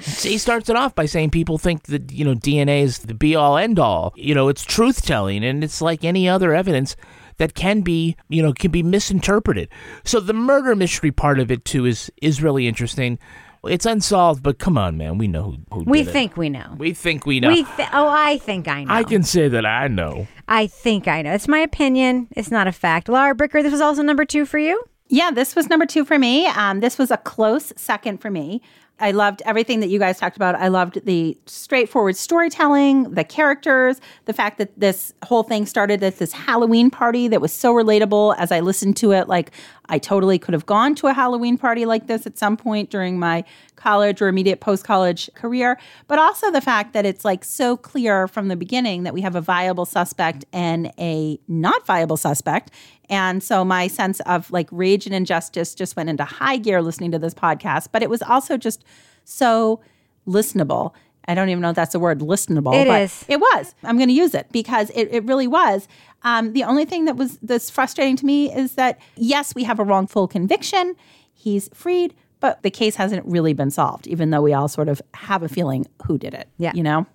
so 0.00 0.28
he 0.28 0.38
starts 0.38 0.68
it 0.68 0.76
off 0.76 0.94
by 0.94 1.06
saying 1.06 1.30
people 1.30 1.56
think 1.56 1.84
that, 1.84 2.12
you 2.12 2.24
know, 2.24 2.34
DNA 2.34 2.82
is 2.82 2.98
the 2.98 3.14
be 3.14 3.34
all 3.34 3.56
end 3.56 3.78
all. 3.78 4.12
You 4.16 4.34
know, 4.34 4.48
it's 4.48 4.64
truth 4.64 5.02
telling 5.02 5.44
and 5.44 5.64
it's 5.64 5.80
like 5.80 6.04
any 6.04 6.28
other 6.28 6.52
evidence 6.52 6.96
that 7.38 7.54
can 7.54 7.80
be, 7.80 8.16
you 8.28 8.42
know, 8.42 8.52
can 8.52 8.70
be 8.70 8.82
misinterpreted. 8.82 9.68
So 10.04 10.20
the 10.20 10.32
murder 10.32 10.76
mystery 10.76 11.10
part 11.10 11.40
of 11.40 11.50
it 11.50 11.64
too 11.64 11.86
is 11.86 12.10
is 12.20 12.42
really 12.42 12.68
interesting. 12.68 13.18
It's 13.66 13.86
unsolved, 13.86 14.42
but 14.42 14.58
come 14.58 14.76
on, 14.78 14.96
man, 14.96 15.18
we 15.18 15.28
know 15.28 15.42
who, 15.42 15.56
who 15.72 15.84
We 15.84 15.98
did 16.00 16.08
it. 16.08 16.12
think 16.12 16.36
we 16.36 16.48
know. 16.48 16.74
We 16.78 16.92
think 16.92 17.26
we 17.26 17.40
know. 17.40 17.48
We 17.48 17.64
th- 17.64 17.88
oh, 17.92 18.08
I 18.08 18.38
think 18.38 18.68
I 18.68 18.84
know. 18.84 18.92
I 18.94 19.04
can 19.04 19.22
say 19.22 19.48
that 19.48 19.64
I 19.66 19.88
know. 19.88 20.26
I 20.48 20.66
think 20.66 21.08
I 21.08 21.22
know. 21.22 21.32
It's 21.32 21.48
my 21.48 21.58
opinion. 21.60 22.28
It's 22.32 22.50
not 22.50 22.66
a 22.66 22.72
fact. 22.72 23.08
Laura 23.08 23.34
Bricker, 23.34 23.62
this 23.62 23.72
was 23.72 23.80
also 23.80 24.02
number 24.02 24.24
two 24.24 24.44
for 24.46 24.58
you. 24.58 24.82
Yeah, 25.08 25.30
this 25.30 25.54
was 25.54 25.68
number 25.68 25.86
two 25.86 26.04
for 26.04 26.18
me. 26.18 26.46
Um, 26.46 26.80
this 26.80 26.98
was 26.98 27.10
a 27.10 27.18
close 27.18 27.72
second 27.76 28.20
for 28.22 28.30
me. 28.30 28.62
I 29.00 29.10
loved 29.10 29.42
everything 29.44 29.80
that 29.80 29.88
you 29.88 29.98
guys 29.98 30.18
talked 30.18 30.36
about. 30.36 30.54
I 30.54 30.68
loved 30.68 31.04
the 31.04 31.36
straightforward 31.46 32.16
storytelling, 32.16 33.10
the 33.10 33.24
characters, 33.24 34.00
the 34.26 34.32
fact 34.32 34.58
that 34.58 34.78
this 34.78 35.12
whole 35.24 35.42
thing 35.42 35.66
started 35.66 36.02
at 36.04 36.18
this 36.18 36.32
Halloween 36.32 36.90
party 36.90 37.26
that 37.28 37.40
was 37.40 37.52
so 37.52 37.74
relatable 37.74 38.36
as 38.38 38.52
I 38.52 38.60
listened 38.60 38.96
to 38.98 39.12
it. 39.12 39.28
Like, 39.28 39.50
I 39.88 39.98
totally 39.98 40.38
could 40.38 40.54
have 40.54 40.64
gone 40.64 40.94
to 40.96 41.08
a 41.08 41.12
Halloween 41.12 41.58
party 41.58 41.86
like 41.86 42.06
this 42.06 42.24
at 42.26 42.38
some 42.38 42.56
point 42.56 42.90
during 42.90 43.18
my 43.18 43.44
college 43.76 44.22
or 44.22 44.28
immediate 44.28 44.60
post 44.60 44.84
college 44.84 45.28
career. 45.34 45.78
But 46.06 46.18
also 46.18 46.50
the 46.50 46.60
fact 46.60 46.92
that 46.92 47.04
it's 47.04 47.24
like 47.24 47.44
so 47.44 47.76
clear 47.76 48.28
from 48.28 48.48
the 48.48 48.56
beginning 48.56 49.02
that 49.02 49.12
we 49.12 49.20
have 49.22 49.34
a 49.34 49.40
viable 49.40 49.84
suspect 49.84 50.44
and 50.52 50.92
a 50.98 51.38
not 51.48 51.84
viable 51.84 52.16
suspect. 52.16 52.70
And 53.10 53.42
so 53.42 53.64
my 53.64 53.88
sense 53.88 54.20
of 54.20 54.50
like 54.50 54.68
rage 54.70 55.04
and 55.04 55.14
injustice 55.14 55.74
just 55.74 55.96
went 55.96 56.08
into 56.08 56.24
high 56.24 56.56
gear 56.56 56.80
listening 56.80 57.10
to 57.12 57.18
this 57.18 57.34
podcast. 57.34 57.88
But 57.92 58.02
it 58.02 58.08
was 58.08 58.22
also 58.22 58.56
just 58.56 58.83
so 59.24 59.80
listenable. 60.26 60.92
I 61.26 61.34
don't 61.34 61.48
even 61.48 61.62
know 61.62 61.70
if 61.70 61.76
that's 61.76 61.94
a 61.94 61.98
word, 61.98 62.20
listenable. 62.20 62.74
It 62.74 62.86
but 62.86 63.02
is. 63.02 63.24
It 63.28 63.40
was. 63.40 63.74
I'm 63.82 63.96
going 63.96 64.08
to 64.08 64.14
use 64.14 64.34
it 64.34 64.46
because 64.52 64.90
it, 64.90 65.08
it 65.10 65.24
really 65.24 65.46
was. 65.46 65.88
Um, 66.22 66.52
the 66.52 66.64
only 66.64 66.84
thing 66.84 67.04
that 67.06 67.16
was 67.16 67.38
that's 67.38 67.70
frustrating 67.70 68.16
to 68.16 68.26
me 68.26 68.54
is 68.54 68.74
that 68.74 68.98
yes, 69.16 69.54
we 69.54 69.64
have 69.64 69.78
a 69.78 69.84
wrongful 69.84 70.28
conviction. 70.28 70.96
He's 71.32 71.68
freed, 71.74 72.14
but 72.40 72.62
the 72.62 72.70
case 72.70 72.96
hasn't 72.96 73.24
really 73.26 73.52
been 73.52 73.70
solved, 73.70 74.06
even 74.06 74.30
though 74.30 74.42
we 74.42 74.52
all 74.52 74.68
sort 74.68 74.88
of 74.88 75.00
have 75.14 75.42
a 75.42 75.48
feeling 75.48 75.86
who 76.06 76.18
did 76.18 76.34
it. 76.34 76.48
Yeah. 76.58 76.72
You 76.74 76.82
know? 76.82 77.06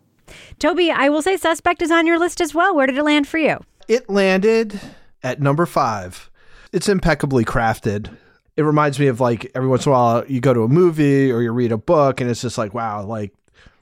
Toby, 0.60 0.92
I 0.92 1.10
will 1.10 1.24
say 1.24 1.38
suspect 1.38 1.82
is 1.82 1.92
on 1.92 2.06
your 2.06 2.20
list 2.20 2.40
as 2.42 2.54
well. 2.54 2.76
Where 2.76 2.86
did 2.86 2.98
it 2.98 3.04
land 3.04 3.28
for 3.28 3.40
you? 3.40 3.60
It 3.88 4.10
landed 4.10 4.80
at 5.24 5.42
number 5.42 5.66
five. 5.66 6.30
It's 6.72 6.88
impeccably 6.88 7.44
crafted. 7.44 8.16
It 8.60 8.64
reminds 8.64 9.00
me 9.00 9.08
of 9.08 9.22
like 9.22 9.50
every 9.56 9.70
once 9.70 9.86
in 9.86 9.94
a 9.94 9.96
while 9.96 10.26
you 10.28 10.42
go 10.42 10.54
to 10.54 10.64
a 10.64 10.68
movie 10.68 11.32
or 11.32 11.42
you 11.42 11.54
read 11.54 11.72
a 11.72 11.78
book 11.78 12.20
and 12.20 12.30
it's 12.30 12.42
just 12.42 12.58
like, 12.58 12.74
wow, 12.74 13.06
like 13.06 13.34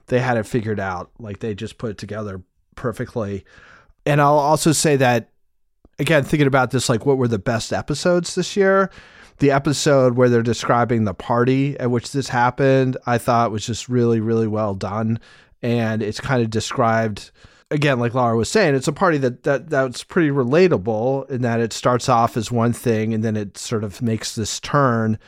they 0.05 0.19
had 0.19 0.37
it 0.37 0.43
figured 0.43 0.79
out. 0.79 1.09
Like 1.17 1.39
they 1.39 1.55
just 1.55 1.79
put 1.79 1.89
it 1.89 1.97
together 1.97 2.43
perfectly. 2.75 3.43
And 4.05 4.21
I'll 4.21 4.37
also 4.37 4.73
say 4.73 4.95
that 4.97 5.31
again, 5.97 6.23
thinking 6.23 6.45
about 6.45 6.69
this, 6.69 6.89
like 6.89 7.07
what 7.07 7.17
were 7.17 7.27
the 7.27 7.39
best 7.39 7.73
episodes 7.73 8.35
this 8.35 8.55
year? 8.55 8.91
The 9.39 9.49
episode 9.49 10.15
where 10.15 10.29
they're 10.29 10.43
describing 10.43 11.05
the 11.05 11.15
party 11.15 11.75
at 11.79 11.89
which 11.89 12.11
this 12.11 12.29
happened, 12.29 12.97
I 13.07 13.17
thought 13.17 13.51
was 13.51 13.65
just 13.65 13.89
really, 13.89 14.19
really 14.19 14.45
well 14.45 14.75
done. 14.75 15.19
And 15.63 16.03
it's 16.03 16.19
kind 16.19 16.43
of 16.43 16.51
described 16.51 17.31
again, 17.71 17.99
like 17.99 18.13
Laura 18.13 18.37
was 18.37 18.49
saying, 18.49 18.75
it's 18.75 18.87
a 18.87 18.93
party 18.93 19.17
that, 19.19 19.43
that 19.43 19.69
that's 19.69 20.03
pretty 20.03 20.29
relatable 20.29 21.29
in 21.29 21.41
that 21.41 21.59
it 21.59 21.73
starts 21.73 22.09
off 22.09 22.37
as 22.37 22.51
one 22.51 22.73
thing 22.73 23.13
and 23.13 23.23
then 23.23 23.35
it 23.35 23.57
sort 23.57 23.83
of 23.83 24.01
makes 24.01 24.35
this 24.35 24.59
turn 24.59 25.19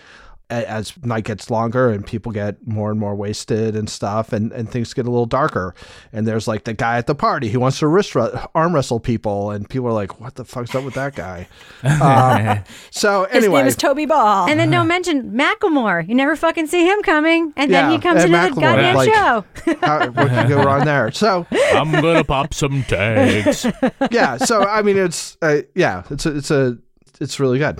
as 0.49 0.93
night 1.03 1.25
gets 1.25 1.49
longer 1.49 1.89
and 1.89 2.05
people 2.05 2.31
get 2.31 2.65
more 2.67 2.91
and 2.91 2.99
more 2.99 3.15
wasted 3.15 3.75
and 3.75 3.89
stuff 3.89 4.33
and, 4.33 4.51
and 4.51 4.69
things 4.69 4.93
get 4.93 5.05
a 5.05 5.09
little 5.11 5.25
darker. 5.25 5.75
And 6.11 6.27
there's 6.27 6.47
like 6.47 6.63
the 6.63 6.73
guy 6.73 6.97
at 6.97 7.07
the 7.07 7.15
party 7.15 7.49
who 7.49 7.59
wants 7.59 7.79
to 7.79 7.87
wrist 7.87 8.15
arm 8.15 8.73
wrestle 8.73 8.99
people 8.99 9.51
and 9.51 9.69
people 9.69 9.87
are 9.87 9.93
like 9.93 10.19
what 10.19 10.35
the 10.35 10.45
fuck's 10.45 10.73
up 10.75 10.83
with 10.83 10.95
that 10.95 11.15
guy? 11.15 11.47
Um, 11.99 12.63
so 12.91 13.23
anyway 13.25 13.39
his 13.41 13.49
name 13.49 13.67
is 13.67 13.75
toby 13.75 14.05
ball. 14.05 14.47
And 14.49 14.59
then 14.59 14.69
don't 14.69 14.87
mention 14.87 15.31
macklemore. 15.31 16.07
You 16.07 16.15
never 16.15 16.35
fucking 16.35 16.67
see 16.67 16.85
him 16.85 17.01
coming. 17.03 17.53
And 17.57 17.71
then 17.73 17.91
he 17.91 17.99
comes 17.99 18.23
and 18.23 18.33
into 18.33 18.55
the 18.55 18.61
Macklemore, 18.61 18.61
goddamn 18.61 18.95
like- 18.95 19.13
show. 19.13 19.45
how, 19.81 20.09
what 20.09 20.27
can 20.27 20.49
go 20.49 20.63
wrong 20.63 20.85
there? 20.85 21.11
So 21.11 21.45
I'm 21.51 21.91
gonna 21.91 22.23
pop 22.23 22.53
some 22.53 22.83
tags. 22.83 23.65
yeah 24.11 24.37
so 24.37 24.61
i 24.61 24.81
mean 24.81 24.97
it's 24.97 25.37
uh, 25.41 25.61
yeah 25.75 26.03
it's 26.09 26.25
a, 26.25 26.35
it's 26.35 26.51
a 26.51 26.77
it's 27.19 27.39
really 27.39 27.59
good 27.59 27.79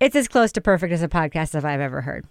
It's 0.00 0.16
as 0.16 0.28
close 0.28 0.50
to 0.52 0.60
perfect 0.60 0.92
as 0.92 1.02
a 1.02 1.08
podcast 1.08 1.54
as 1.54 1.64
I've 1.64 1.80
ever 1.80 2.00
heard. 2.00 2.24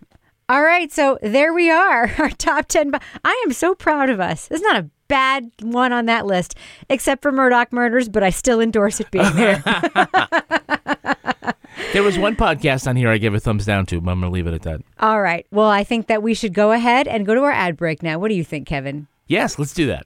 All 0.49 0.63
right, 0.63 0.91
so 0.91 1.19
there 1.21 1.53
we 1.53 1.69
are, 1.69 2.11
our 2.17 2.31
top 2.31 2.67
10. 2.67 2.91
bu- 2.91 2.97
I 3.23 3.43
am 3.45 3.53
so 3.53 3.75
proud 3.75 4.09
of 4.09 4.19
us. 4.19 4.47
It's 4.49 4.63
not 4.63 4.77
a 4.77 4.89
bad 5.07 5.51
one 5.61 5.93
on 5.93 6.07
that 6.07 6.25
list, 6.25 6.55
except 6.89 7.21
for 7.21 7.31
Murdaugh 7.31 7.71
Murders, 7.71 8.09
but 8.09 8.23
I 8.23 8.31
still 8.31 8.59
endorse 8.59 8.99
it 8.99 9.11
being 9.11 9.35
there. 9.35 9.63
There 11.93 12.03
was 12.03 12.19
one 12.19 12.35
podcast 12.35 12.87
on 12.87 12.95
here 12.95 13.09
I 13.09 13.17
gave 13.17 13.33
a 13.33 13.39
thumbs 13.39 13.65
down 13.65 13.87
to, 13.87 13.99
but 13.99 14.11
I'm 14.11 14.19
gonna 14.19 14.31
leave 14.31 14.45
it 14.45 14.53
at 14.53 14.61
that. 14.63 14.81
All 14.99 15.21
right, 15.21 15.47
well, 15.49 15.69
I 15.69 15.83
think 15.83 16.05
that 16.07 16.21
we 16.21 16.35
should 16.35 16.53
go 16.53 16.71
ahead 16.71 17.07
and 17.07 17.25
go 17.25 17.33
to 17.33 17.41
our 17.41 17.51
ad 17.51 17.77
break 17.77 18.03
now. 18.03 18.19
What 18.19 18.27
do 18.29 18.35
you 18.35 18.43
think, 18.43 18.67
Kevin? 18.67 19.07
Yes, 19.27 19.57
let's 19.57 19.73
do 19.73 19.87
that. 19.87 20.05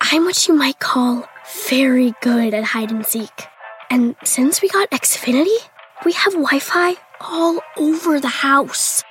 I'm 0.00 0.24
what 0.24 0.46
you 0.46 0.54
might 0.54 0.80
call 0.80 1.26
very 1.68 2.12
good 2.20 2.52
at 2.52 2.64
hide 2.64 2.90
and 2.90 3.06
seek. 3.06 3.30
And 3.88 4.14
since 4.24 4.60
we 4.60 4.68
got 4.68 4.90
Xfinity, 4.90 5.56
we 6.04 6.12
have 6.12 6.32
Wi 6.32 6.58
Fi 6.58 6.94
all 7.20 7.60
over 7.76 8.20
the 8.20 8.28
house, 8.28 9.02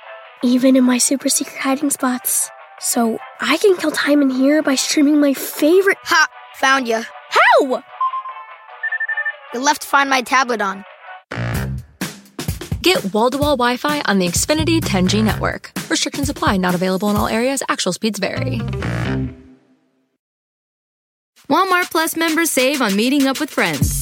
even 0.42 0.76
in 0.76 0.84
my 0.84 0.98
super 0.98 1.28
secret 1.28 1.58
hiding 1.58 1.90
spots. 1.90 2.50
So 2.80 3.18
I 3.40 3.56
can 3.58 3.76
kill 3.76 3.92
time 3.92 4.22
in 4.22 4.30
here 4.30 4.62
by 4.62 4.74
streaming 4.74 5.20
my 5.20 5.34
favorite. 5.34 5.98
Ha! 6.04 6.26
Found 6.56 6.88
you. 6.88 7.02
How? 7.30 7.82
You 9.54 9.60
left 9.60 9.84
Find 9.84 10.10
My 10.10 10.22
tablet 10.22 10.60
on. 10.60 10.84
Get 12.82 13.14
wall 13.14 13.30
to 13.30 13.38
wall 13.38 13.56
Wi 13.56 13.76
Fi 13.76 14.02
on 14.02 14.18
the 14.18 14.26
Xfinity 14.26 14.80
10G 14.80 15.22
network. 15.22 15.72
Restrictions 15.88 16.28
apply, 16.28 16.56
not 16.56 16.74
available 16.74 17.10
in 17.10 17.16
all 17.16 17.28
areas. 17.28 17.62
Actual 17.68 17.92
speeds 17.92 18.18
vary. 18.18 18.58
Walmart 21.48 21.90
Plus 21.90 22.16
members 22.16 22.50
save 22.50 22.82
on 22.82 22.96
meeting 22.96 23.26
up 23.26 23.38
with 23.38 23.50
friends. 23.50 24.01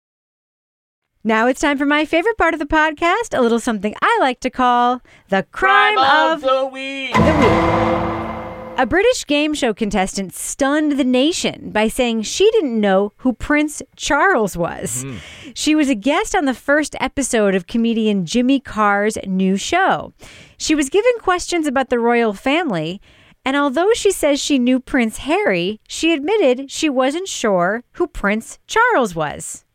Now 1.23 1.45
it's 1.45 1.61
time 1.61 1.77
for 1.77 1.85
my 1.85 2.03
favorite 2.05 2.37
part 2.37 2.55
of 2.55 2.59
the 2.59 2.65
podcast, 2.65 3.37
a 3.37 3.41
little 3.41 3.59
something 3.59 3.93
I 4.01 4.17
like 4.21 4.39
to 4.39 4.49
call 4.49 5.01
the 5.29 5.43
crime, 5.51 5.99
of, 5.99 6.41
the 6.41 6.65
week. 6.65 7.15
A 7.15 8.87
British 8.87 9.27
game 9.27 9.53
show 9.53 9.71
contestant 9.71 10.33
stunned 10.33 10.93
the 10.93 11.03
nation 11.03 11.69
by 11.69 11.89
saying 11.89 12.23
she 12.23 12.49
didn't 12.49 12.81
know 12.81 13.11
who 13.17 13.33
Prince 13.33 13.83
Charles 13.95 14.57
was. 14.57 15.05
She 15.53 15.75
was 15.75 15.89
a 15.89 15.95
guest 15.95 16.33
on 16.35 16.45
the 16.45 16.55
first 16.55 16.95
episode 16.99 17.53
of 17.53 17.67
comedian 17.67 18.25
Jimmy 18.25 18.59
Carr's 18.59 19.19
new 19.27 19.57
show. 19.57 20.13
She 20.57 20.73
was 20.73 20.89
given 20.89 21.11
questions 21.19 21.67
about 21.67 21.89
the 21.89 21.99
royal 21.99 22.33
family, 22.33 22.99
and 23.45 23.55
although 23.55 23.93
she 23.93 24.11
says 24.11 24.41
she 24.41 24.57
knew 24.57 24.79
Prince 24.79 25.17
Harry, 25.19 25.79
she 25.87 26.13
admitted 26.13 26.71
she 26.71 26.89
wasn't 26.89 27.27
sure 27.27 27.83
who 27.91 28.07
Prince 28.07 28.57
Charles 28.65 29.13
was. 29.13 29.65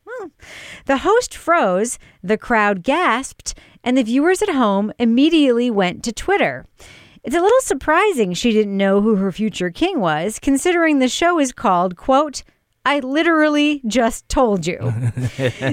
The 0.86 0.98
host 0.98 1.36
froze, 1.36 1.98
the 2.22 2.38
crowd 2.38 2.82
gasped, 2.82 3.54
and 3.82 3.96
the 3.96 4.02
viewers 4.02 4.42
at 4.42 4.50
home 4.50 4.92
immediately 4.98 5.70
went 5.70 6.02
to 6.04 6.12
Twitter. 6.12 6.64
It's 7.22 7.36
a 7.36 7.40
little 7.40 7.60
surprising 7.60 8.34
she 8.34 8.52
didn't 8.52 8.76
know 8.76 9.00
who 9.00 9.16
her 9.16 9.32
future 9.32 9.70
king 9.70 10.00
was, 10.00 10.38
considering 10.38 10.98
the 10.98 11.08
show 11.08 11.40
is 11.40 11.52
called, 11.52 11.96
quote, 11.96 12.44
I 12.86 13.00
literally 13.00 13.82
just 13.84 14.28
told 14.28 14.64
you. 14.64 14.78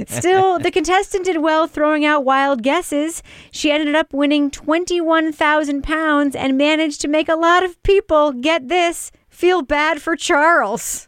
Still, 0.07 0.57
the 0.57 0.71
contestant 0.73 1.25
did 1.25 1.43
well 1.43 1.67
throwing 1.67 2.03
out 2.03 2.25
wild 2.25 2.63
guesses. 2.63 3.21
She 3.51 3.71
ended 3.71 3.93
up 3.93 4.11
winning 4.13 4.49
21,000 4.49 5.83
pounds 5.83 6.35
and 6.35 6.57
managed 6.57 7.01
to 7.01 7.07
make 7.07 7.29
a 7.29 7.35
lot 7.35 7.63
of 7.63 7.81
people, 7.83 8.31
get 8.31 8.67
this, 8.67 9.11
feel 9.29 9.61
bad 9.61 10.01
for 10.01 10.15
Charles. 10.15 11.07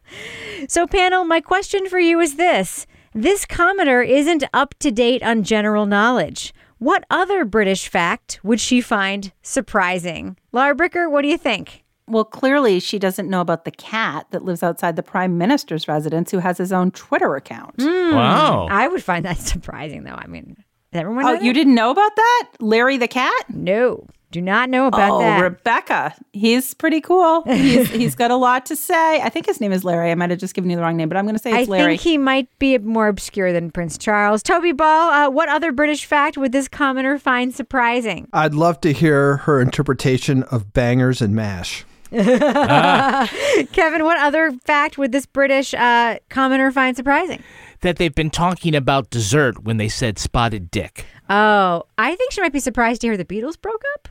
So, 0.67 0.85
panel, 0.85 1.25
my 1.25 1.41
question 1.41 1.89
for 1.89 1.97
you 1.97 2.19
is 2.19 2.35
this 2.35 2.85
This 3.17 3.45
commenter 3.45 4.05
isn't 4.05 4.43
up 4.53 4.75
to 4.79 4.91
date 4.91 5.23
on 5.23 5.43
general 5.43 5.85
knowledge. 5.85 6.53
What 6.79 7.05
other 7.09 7.45
British 7.45 7.87
fact 7.87 8.41
would 8.43 8.59
she 8.59 8.81
find 8.81 9.31
surprising? 9.41 10.35
Laura 10.51 10.75
Bricker, 10.75 11.09
what 11.09 11.21
do 11.21 11.29
you 11.29 11.37
think? 11.37 11.85
Well, 12.07 12.25
clearly 12.25 12.81
she 12.81 12.99
doesn't 12.99 13.29
know 13.29 13.39
about 13.39 13.63
the 13.63 13.71
cat 13.71 14.27
that 14.31 14.43
lives 14.43 14.61
outside 14.61 14.97
the 14.97 15.01
prime 15.01 15.37
minister's 15.37 15.87
residence 15.87 16.29
who 16.29 16.39
has 16.39 16.57
his 16.57 16.73
own 16.73 16.91
Twitter 16.91 17.37
account. 17.37 17.75
Hmm. 17.79 18.13
Wow. 18.13 18.67
I 18.69 18.89
would 18.89 19.01
find 19.01 19.23
that 19.23 19.37
surprising, 19.53 20.03
though. 20.03 20.15
I 20.17 20.27
mean, 20.27 20.57
everyone 20.91 21.23
Oh, 21.25 21.33
you 21.39 21.53
didn't 21.53 21.73
know 21.73 21.91
about 21.91 22.17
that? 22.17 22.49
Larry 22.59 22.97
the 22.97 23.07
cat? 23.07 23.45
No, 23.49 24.05
do 24.35 24.41
not 24.41 24.69
know 24.69 24.87
about 24.87 25.11
oh, 25.11 25.19
that. 25.19 25.41
Rebecca. 25.41 26.13
He's 26.33 26.73
pretty 26.73 26.99
cool. 26.99 27.43
He's, 27.43 27.89
he's 27.89 28.15
got 28.15 28.31
a 28.31 28.35
lot 28.35 28.65
to 28.65 28.75
say. 28.75 29.21
I 29.21 29.29
think 29.29 29.45
his 29.45 29.61
name 29.61 29.71
is 29.71 29.85
Larry. 29.85 30.11
I 30.11 30.15
might 30.15 30.29
have 30.29 30.39
just 30.39 30.53
given 30.53 30.69
you 30.69 30.75
the 30.75 30.81
wrong 30.81 30.97
name, 30.97 31.07
but 31.07 31.17
I'm 31.17 31.23
going 31.23 31.37
to 31.37 31.41
say 31.41 31.53
I 31.53 31.59
it's 31.59 31.69
Larry. 31.69 31.83
I 31.83 31.87
think 31.95 32.01
he 32.01 32.17
might 32.17 32.49
be 32.59 32.77
more 32.79 33.07
obscure 33.07 33.53
than 33.53 33.71
Prince 33.71 33.97
Charles. 33.97 34.43
Toby 34.43 34.73
Ball, 34.73 35.09
uh, 35.09 35.29
what 35.29 35.47
other 35.47 35.71
British 35.71 36.03
fact 36.03 36.37
would 36.37 36.51
this 36.51 36.67
commenter 36.67 37.19
find 37.19 37.55
surprising? 37.55 38.27
I'd 38.33 38.53
love 38.53 38.81
to 38.81 38.91
hear 38.91 39.37
her 39.37 39.61
interpretation 39.61 40.43
of 40.43 40.73
bangers 40.73 41.21
and 41.21 41.33
mash. 41.33 41.85
Kevin, 42.11 44.03
what 44.03 44.17
other 44.19 44.51
fact 44.65 44.97
would 44.97 45.13
this 45.13 45.25
British 45.25 45.73
uh, 45.73 46.17
commenter 46.29 46.73
find 46.73 46.97
surprising? 46.97 47.41
That 47.81 47.97
they've 47.97 48.13
been 48.13 48.31
talking 48.31 48.75
about 48.75 49.09
dessert 49.09 49.63
when 49.63 49.77
they 49.77 49.87
said 49.87 50.19
spotted 50.19 50.71
dick. 50.71 51.05
Oh, 51.29 51.83
I 51.97 52.15
think 52.15 52.33
she 52.33 52.41
might 52.41 52.53
be 52.53 52.59
surprised 52.59 53.01
to 53.01 53.07
hear 53.07 53.17
the 53.17 53.23
Beatles 53.23 53.59
broke 53.59 53.83
up. 53.95 54.09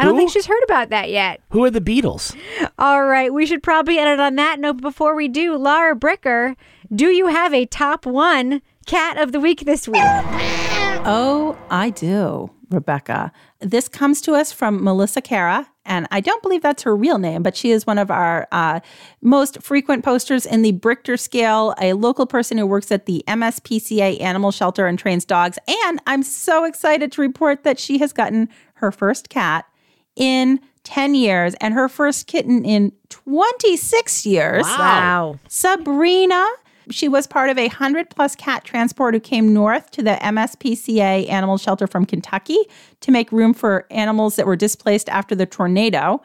I 0.00 0.04
don't 0.04 0.14
Who? 0.14 0.20
think 0.20 0.32
she's 0.32 0.46
heard 0.46 0.62
about 0.64 0.88
that 0.88 1.10
yet. 1.10 1.42
Who 1.50 1.62
are 1.64 1.70
the 1.70 1.80
Beatles? 1.80 2.34
All 2.78 3.04
right, 3.04 3.32
we 3.32 3.44
should 3.44 3.62
probably 3.62 3.98
end 3.98 4.08
it 4.08 4.18
on 4.18 4.34
that 4.36 4.58
note. 4.58 4.80
Before 4.80 5.14
we 5.14 5.28
do, 5.28 5.56
Laura 5.56 5.94
Bricker, 5.94 6.56
do 6.94 7.08
you 7.08 7.26
have 7.26 7.52
a 7.52 7.66
top 7.66 8.06
one 8.06 8.62
cat 8.86 9.18
of 9.18 9.32
the 9.32 9.40
week 9.40 9.66
this 9.66 9.86
week? 9.86 10.00
Oh, 10.02 11.56
I 11.68 11.90
do, 11.90 12.50
Rebecca. 12.70 13.30
This 13.60 13.88
comes 13.88 14.22
to 14.22 14.32
us 14.32 14.52
from 14.52 14.82
Melissa 14.82 15.20
Cara, 15.20 15.68
And 15.84 16.06
I 16.10 16.20
don't 16.20 16.42
believe 16.42 16.62
that's 16.62 16.82
her 16.84 16.96
real 16.96 17.18
name, 17.18 17.42
but 17.42 17.54
she 17.54 17.70
is 17.70 17.86
one 17.86 17.98
of 17.98 18.10
our 18.10 18.48
uh, 18.52 18.80
most 19.20 19.62
frequent 19.62 20.02
posters 20.02 20.46
in 20.46 20.62
the 20.62 20.72
Brichter 20.72 21.18
scale, 21.18 21.74
a 21.78 21.92
local 21.92 22.26
person 22.26 22.56
who 22.56 22.66
works 22.66 22.90
at 22.90 23.04
the 23.04 23.22
MSPCA 23.28 24.18
animal 24.20 24.50
shelter 24.50 24.86
and 24.86 24.98
trains 24.98 25.26
dogs. 25.26 25.58
And 25.86 26.00
I'm 26.06 26.22
so 26.22 26.64
excited 26.64 27.12
to 27.12 27.20
report 27.20 27.64
that 27.64 27.78
she 27.78 27.98
has 27.98 28.14
gotten 28.14 28.48
her 28.74 28.90
first 28.90 29.28
cat 29.28 29.66
in 30.20 30.60
10 30.84 31.14
years 31.14 31.54
and 31.60 31.74
her 31.74 31.88
first 31.88 32.26
kitten 32.26 32.64
in 32.64 32.92
26 33.08 34.26
years. 34.26 34.62
Wow. 34.62 35.38
Sabrina. 35.48 36.46
She 36.90 37.08
was 37.08 37.26
part 37.26 37.50
of 37.50 37.58
a 37.58 37.68
100 37.68 38.10
plus 38.10 38.34
cat 38.34 38.64
transport 38.64 39.14
who 39.14 39.20
came 39.20 39.54
north 39.54 39.92
to 39.92 40.02
the 40.02 40.18
MSPCA 40.20 41.28
animal 41.30 41.56
shelter 41.56 41.86
from 41.86 42.04
Kentucky 42.04 42.58
to 43.00 43.12
make 43.12 43.30
room 43.30 43.54
for 43.54 43.86
animals 43.90 44.34
that 44.36 44.46
were 44.46 44.56
displaced 44.56 45.08
after 45.08 45.36
the 45.36 45.46
tornado. 45.46 46.20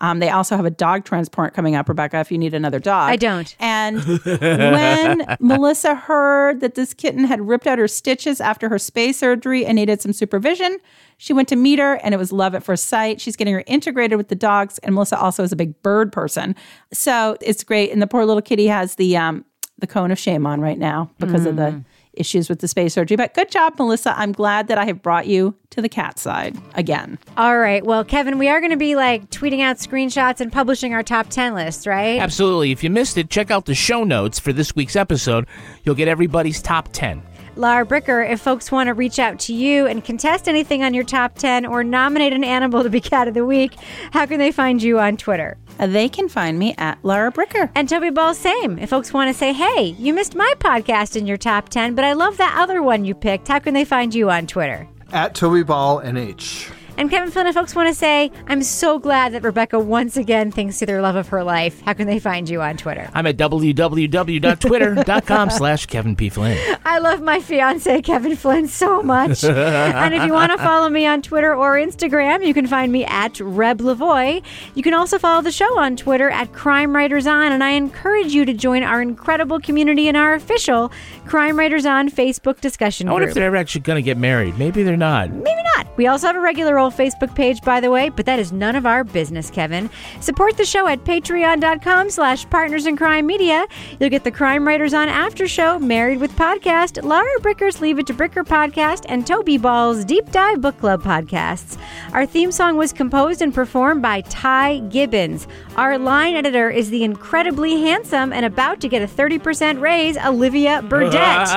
Um, 0.00 0.18
they 0.18 0.30
also 0.30 0.56
have 0.56 0.64
a 0.64 0.70
dog 0.70 1.04
transport 1.04 1.54
coming 1.54 1.74
up, 1.74 1.88
Rebecca, 1.88 2.18
if 2.20 2.32
you 2.32 2.38
need 2.38 2.54
another 2.54 2.78
dog. 2.78 3.10
I 3.10 3.16
don't. 3.16 3.54
And 3.58 4.02
when 4.24 5.36
Melissa 5.40 5.94
heard 5.94 6.60
that 6.60 6.74
this 6.74 6.94
kitten 6.94 7.24
had 7.24 7.46
ripped 7.46 7.66
out 7.66 7.78
her 7.78 7.88
stitches 7.88 8.40
after 8.40 8.68
her 8.68 8.78
space 8.78 9.18
surgery 9.18 9.66
and 9.66 9.76
needed 9.76 10.00
some 10.00 10.12
supervision, 10.12 10.78
she 11.18 11.32
went 11.32 11.48
to 11.48 11.56
meet 11.56 11.78
her 11.78 11.94
and 12.02 12.14
it 12.14 12.16
was 12.16 12.32
love 12.32 12.54
at 12.54 12.62
first 12.62 12.86
sight. 12.86 13.20
She's 13.20 13.36
getting 13.36 13.52
her 13.54 13.64
integrated 13.66 14.16
with 14.16 14.28
the 14.28 14.34
dogs, 14.34 14.78
and 14.78 14.94
Melissa 14.94 15.18
also 15.18 15.42
is 15.42 15.52
a 15.52 15.56
big 15.56 15.80
bird 15.82 16.12
person. 16.12 16.56
So 16.92 17.36
it's 17.40 17.62
great. 17.62 17.92
And 17.92 18.00
the 18.00 18.06
poor 18.06 18.24
little 18.24 18.42
kitty 18.42 18.68
has 18.68 18.94
the 18.94 19.16
um, 19.16 19.44
the 19.78 19.86
cone 19.86 20.10
of 20.10 20.18
shame 20.18 20.46
on 20.46 20.60
right 20.60 20.78
now 20.78 21.10
because 21.18 21.46
of 21.46 21.56
the 21.56 21.82
issues 22.14 22.48
with 22.48 22.60
the 22.60 22.68
space 22.68 22.94
surgery. 22.94 23.16
But 23.16 23.34
good 23.34 23.50
job, 23.50 23.78
Melissa. 23.78 24.18
I'm 24.18 24.32
glad 24.32 24.68
that 24.68 24.78
I 24.78 24.84
have 24.86 25.02
brought 25.02 25.26
you 25.26 25.54
to 25.70 25.80
the 25.82 25.88
cat 25.88 26.18
side 26.18 26.56
again. 26.74 27.18
All 27.36 27.58
right. 27.58 27.84
Well, 27.84 28.04
Kevin, 28.04 28.38
we 28.38 28.48
are 28.48 28.60
going 28.60 28.72
to 28.72 28.76
be 28.76 28.96
like 28.96 29.30
tweeting 29.30 29.60
out 29.60 29.76
screenshots 29.76 30.40
and 30.40 30.52
publishing 30.52 30.94
our 30.94 31.02
top 31.02 31.28
10 31.28 31.54
list, 31.54 31.86
right? 31.86 32.20
Absolutely. 32.20 32.72
If 32.72 32.82
you 32.82 32.90
missed 32.90 33.16
it, 33.16 33.30
check 33.30 33.50
out 33.50 33.66
the 33.66 33.74
show 33.74 34.04
notes 34.04 34.38
for 34.38 34.52
this 34.52 34.74
week's 34.74 34.96
episode. 34.96 35.46
You'll 35.84 35.94
get 35.94 36.08
everybody's 36.08 36.60
top 36.60 36.88
10. 36.92 37.22
Laura 37.56 37.84
Bricker, 37.84 38.28
if 38.30 38.40
folks 38.40 38.70
want 38.72 38.86
to 38.86 38.94
reach 38.94 39.18
out 39.18 39.38
to 39.40 39.52
you 39.54 39.86
and 39.86 40.04
contest 40.04 40.48
anything 40.48 40.82
on 40.82 40.94
your 40.94 41.04
top 41.04 41.34
10 41.34 41.66
or 41.66 41.82
nominate 41.84 42.32
an 42.32 42.44
animal 42.44 42.82
to 42.82 42.88
be 42.90 43.00
cat 43.00 43.28
of 43.28 43.34
the 43.34 43.44
week, 43.44 43.74
how 44.12 44.24
can 44.24 44.38
they 44.38 44.50
find 44.52 44.82
you 44.82 44.98
on 44.98 45.16
Twitter? 45.16 45.58
Uh, 45.78 45.86
They 45.86 46.08
can 46.08 46.28
find 46.28 46.58
me 46.58 46.74
at 46.78 46.98
Laura 47.02 47.30
Bricker. 47.32 47.70
And 47.74 47.88
Toby 47.88 48.10
Ball, 48.10 48.34
same. 48.34 48.78
If 48.78 48.90
folks 48.90 49.12
want 49.12 49.28
to 49.28 49.34
say, 49.38 49.52
hey, 49.52 49.94
you 49.98 50.14
missed 50.14 50.34
my 50.34 50.52
podcast 50.58 51.16
in 51.16 51.26
your 51.26 51.36
top 51.36 51.68
10, 51.68 51.94
but 51.94 52.04
I 52.04 52.12
love 52.14 52.36
that 52.38 52.56
other 52.58 52.82
one 52.82 53.04
you 53.04 53.14
picked, 53.14 53.48
how 53.48 53.58
can 53.58 53.74
they 53.74 53.84
find 53.84 54.14
you 54.14 54.30
on 54.30 54.46
Twitter? 54.46 54.88
At 55.12 55.34
Toby 55.34 55.62
Ball 55.64 56.00
NH. 56.02 56.70
And 57.00 57.10
Kevin 57.10 57.30
Flynn, 57.30 57.46
if 57.46 57.54
folks 57.54 57.74
want 57.74 57.88
to 57.88 57.94
say, 57.94 58.30
I'm 58.46 58.62
so 58.62 58.98
glad 58.98 59.32
that 59.32 59.42
Rebecca 59.42 59.78
once 59.78 60.18
again 60.18 60.50
thinks 60.50 60.80
to 60.80 60.86
their 60.86 61.00
love 61.00 61.16
of 61.16 61.28
her 61.28 61.42
life, 61.42 61.80
how 61.80 61.94
can 61.94 62.06
they 62.06 62.18
find 62.18 62.46
you 62.46 62.60
on 62.60 62.76
Twitter? 62.76 63.08
I'm 63.14 63.26
at 63.26 63.38
www.twitter.com 63.38 65.50
slash 65.50 65.86
Kevin 65.86 66.14
P. 66.14 66.28
Flynn. 66.28 66.58
I 66.84 66.98
love 66.98 67.22
my 67.22 67.40
fiance, 67.40 68.02
Kevin 68.02 68.36
Flynn, 68.36 68.68
so 68.68 69.02
much. 69.02 69.42
and 69.44 70.12
if 70.12 70.24
you 70.24 70.34
want 70.34 70.52
to 70.52 70.58
follow 70.58 70.90
me 70.90 71.06
on 71.06 71.22
Twitter 71.22 71.54
or 71.54 71.76
Instagram, 71.76 72.46
you 72.46 72.52
can 72.52 72.66
find 72.66 72.92
me 72.92 73.06
at 73.06 73.40
Reb 73.40 73.78
Lavoie. 73.78 74.42
You 74.74 74.82
can 74.82 74.92
also 74.92 75.18
follow 75.18 75.40
the 75.40 75.52
show 75.52 75.78
on 75.78 75.96
Twitter 75.96 76.28
at 76.28 76.52
Crime 76.52 76.94
Writers 76.94 77.26
On, 77.26 77.50
and 77.50 77.64
I 77.64 77.70
encourage 77.70 78.34
you 78.34 78.44
to 78.44 78.52
join 78.52 78.82
our 78.82 79.00
incredible 79.00 79.58
community 79.58 80.08
in 80.08 80.16
our 80.16 80.34
official 80.34 80.92
Crime 81.24 81.58
Writers 81.58 81.86
On 81.86 82.10
Facebook 82.10 82.60
discussion 82.60 83.08
I 83.08 83.12
wonder 83.12 83.24
group. 83.24 83.30
if 83.30 83.34
they're 83.36 83.46
ever 83.46 83.56
actually 83.56 83.80
going 83.80 83.96
to 83.96 84.02
get 84.02 84.18
married. 84.18 84.58
Maybe 84.58 84.82
they're 84.82 84.98
not. 84.98 85.30
Maybe 85.30 85.62
not. 85.76 85.86
We 85.96 86.06
also 86.06 86.26
have 86.26 86.36
a 86.36 86.40
regular 86.40 86.78
old 86.78 86.89
Facebook 86.90 87.34
page, 87.34 87.62
by 87.62 87.80
the 87.80 87.90
way, 87.90 88.08
but 88.08 88.26
that 88.26 88.38
is 88.38 88.52
none 88.52 88.76
of 88.76 88.86
our 88.86 89.04
business, 89.04 89.50
Kevin. 89.50 89.90
Support 90.20 90.56
the 90.56 90.64
show 90.64 90.86
at 90.86 91.04
patreon.com 91.04 92.10
slash 92.10 92.48
partners 92.50 92.86
in 92.86 92.96
crime 92.96 93.26
media. 93.26 93.66
You'll 93.98 94.10
get 94.10 94.24
the 94.24 94.30
Crime 94.30 94.66
Writers 94.66 94.94
on 94.94 95.08
After 95.08 95.46
Show, 95.46 95.78
Married 95.78 96.20
with 96.20 96.32
Podcast, 96.36 97.02
Laura 97.02 97.28
Bricker's 97.40 97.80
Leave 97.80 97.98
It 97.98 98.06
to 98.06 98.14
Bricker 98.14 98.44
podcast, 98.44 99.04
and 99.08 99.26
Toby 99.26 99.58
Ball's 99.58 100.04
Deep 100.04 100.30
Dive 100.30 100.60
Book 100.60 100.78
Club 100.78 101.02
podcasts. 101.02 101.78
Our 102.12 102.26
theme 102.26 102.52
song 102.52 102.76
was 102.76 102.92
composed 102.92 103.42
and 103.42 103.54
performed 103.54 104.02
by 104.02 104.22
Ty 104.22 104.80
Gibbons. 104.88 105.46
Our 105.76 105.98
line 105.98 106.34
editor 106.34 106.70
is 106.70 106.90
the 106.90 107.04
incredibly 107.04 107.80
handsome 107.80 108.32
and 108.32 108.44
about 108.46 108.80
to 108.80 108.88
get 108.88 109.02
a 109.02 109.06
30% 109.06 109.80
raise, 109.80 110.16
Olivia 110.18 110.82
Burdett. 110.82 111.48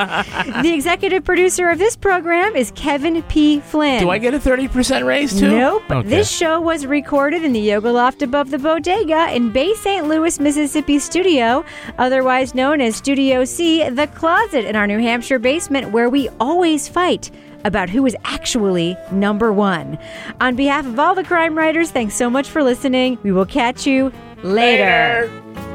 the 0.63 0.73
executive 0.73 1.23
producer 1.23 1.69
of 1.69 1.79
this 1.79 1.95
program 1.95 2.55
is 2.55 2.71
Kevin 2.71 3.21
P. 3.23 3.59
Flynn. 3.59 4.01
Do 4.01 4.09
I 4.09 4.17
get 4.17 4.33
a 4.33 4.39
30% 4.39 5.05
raise 5.05 5.22
too? 5.27 5.57
Nope. 5.57 5.83
Okay. 5.89 6.07
This 6.07 6.29
show 6.29 6.59
was 6.59 6.85
recorded 6.85 7.43
in 7.43 7.53
the 7.53 7.59
Yoga 7.59 7.91
Loft 7.91 8.21
above 8.21 8.51
the 8.51 8.57
bodega 8.57 9.33
in 9.33 9.51
Bay 9.51 9.73
St. 9.73 10.07
Louis, 10.07 10.39
Mississippi 10.39 10.99
studio, 10.99 11.63
otherwise 11.97 12.55
known 12.55 12.81
as 12.81 12.95
Studio 12.95 13.45
C, 13.45 13.87
the 13.89 14.07
closet 14.07 14.65
in 14.65 14.75
our 14.75 14.87
New 14.87 14.99
Hampshire 14.99 15.39
basement 15.39 15.91
where 15.91 16.09
we 16.09 16.29
always 16.39 16.87
fight 16.87 17.31
about 17.63 17.89
who 17.89 18.05
is 18.05 18.15
actually 18.25 18.97
number 19.11 19.53
one. 19.53 19.97
On 20.41 20.55
behalf 20.55 20.85
of 20.85 20.99
all 20.99 21.15
the 21.15 21.23
crime 21.23 21.57
writers, 21.57 21.91
thanks 21.91 22.15
so 22.15 22.29
much 22.29 22.49
for 22.49 22.63
listening. 22.63 23.17
We 23.23 23.31
will 23.31 23.45
catch 23.45 23.87
you 23.87 24.11
later. 24.43 25.29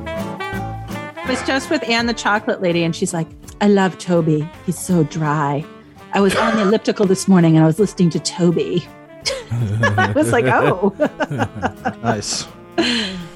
I 0.06 1.24
was 1.28 1.42
just 1.42 1.70
with 1.70 1.86
Anne, 1.88 2.06
the 2.06 2.14
chocolate 2.14 2.62
lady, 2.62 2.84
and 2.84 2.94
she's 2.94 3.12
like, 3.12 3.26
I 3.60 3.68
love 3.68 3.98
Toby. 3.98 4.48
He's 4.66 4.78
so 4.78 5.04
dry. 5.04 5.64
I 6.14 6.20
was 6.20 6.34
on 6.36 6.56
the 6.56 6.62
elliptical 6.62 7.06
this 7.06 7.28
morning 7.28 7.56
and 7.56 7.64
I 7.64 7.66
was 7.66 7.78
listening 7.78 8.10
to 8.10 8.20
Toby. 8.20 8.86
I 9.98 10.12
was 10.14 10.32
like, 10.32 10.44
oh. 10.46 10.94
nice. 12.02 12.46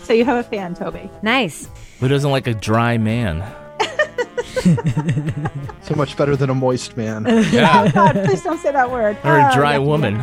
so 0.02 0.12
you 0.12 0.24
have 0.24 0.38
a 0.38 0.42
fan, 0.48 0.74
Toby. 0.74 1.10
Nice. 1.22 1.68
Who 2.00 2.08
doesn't 2.08 2.30
like 2.30 2.46
a 2.46 2.54
dry 2.54 2.98
man? 2.98 3.44
So 5.82 5.96
much 5.96 6.16
better 6.16 6.36
than 6.36 6.48
a 6.50 6.54
moist 6.54 6.96
man. 6.96 7.26
Oh 7.28 7.40
yeah. 7.40 7.84
Oh, 7.88 7.90
God, 7.90 8.12
please 8.24 8.42
don't 8.42 8.58
say 8.60 8.70
that 8.70 8.90
word. 8.90 9.16
Or 9.24 9.36
a 9.36 9.50
Oh, 9.50 9.54
dry 9.54 9.76
yucky. 9.76 9.84
woman. 9.86 10.14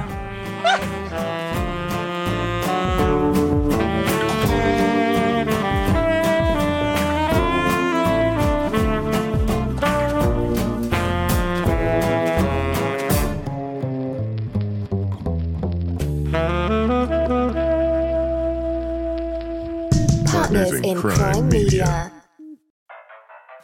Partners 20.60 20.82
in 20.82 20.98
Crime 20.98 21.50
Media. 21.50 22.12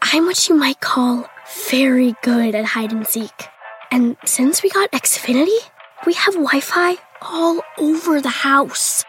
I'm 0.02 0.26
what 0.26 0.48
you 0.48 0.56
might 0.56 0.80
call 0.80 1.28
very 1.70 2.16
good 2.24 2.56
at 2.56 2.64
hide 2.64 2.94
and 2.94 3.06
seek. 3.06 3.48
And 3.92 4.16
since 4.26 4.64
we 4.64 4.70
got 4.70 4.92
Xfinity, 4.92 5.58
we 6.06 6.14
have 6.14 6.36
Wi 6.36 6.62
Fi 6.62 6.96
all 7.22 7.62
over 7.78 8.22
the 8.22 8.30
house, 8.30 9.04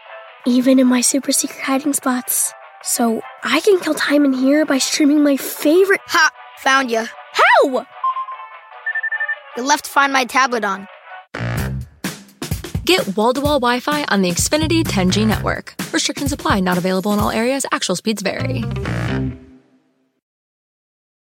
even 0.45 0.79
in 0.79 0.87
my 0.87 0.99
super 0.99 1.31
secret 1.31 1.61
hiding 1.61 1.93
spots. 1.93 2.51
So 2.83 3.21
I 3.43 3.61
can 3.61 3.79
kill 3.79 3.93
time 3.93 4.25
in 4.25 4.33
here 4.33 4.65
by 4.65 4.79
streaming 4.79 5.23
my 5.23 5.37
favorite. 5.37 6.01
Ha! 6.07 6.29
Found 6.59 6.91
you. 6.91 7.05
How? 7.33 7.85
You 9.55 9.63
left 9.63 9.87
Find 9.87 10.11
My 10.11 10.25
tablet 10.25 10.65
on. 10.65 10.87
Get 12.87 13.17
wall 13.17 13.33
to 13.33 13.41
wall 13.41 13.59
Wi 13.59 13.81
Fi 13.81 14.05
on 14.05 14.21
the 14.21 14.29
Xfinity 14.29 14.81
10G 14.81 15.27
network. 15.27 15.75
Restrictions 15.91 16.31
apply, 16.31 16.61
not 16.61 16.77
available 16.77 17.11
in 17.11 17.19
all 17.19 17.31
areas. 17.31 17.65
Actual 17.73 17.97
speeds 17.97 18.21
vary. 18.21 18.63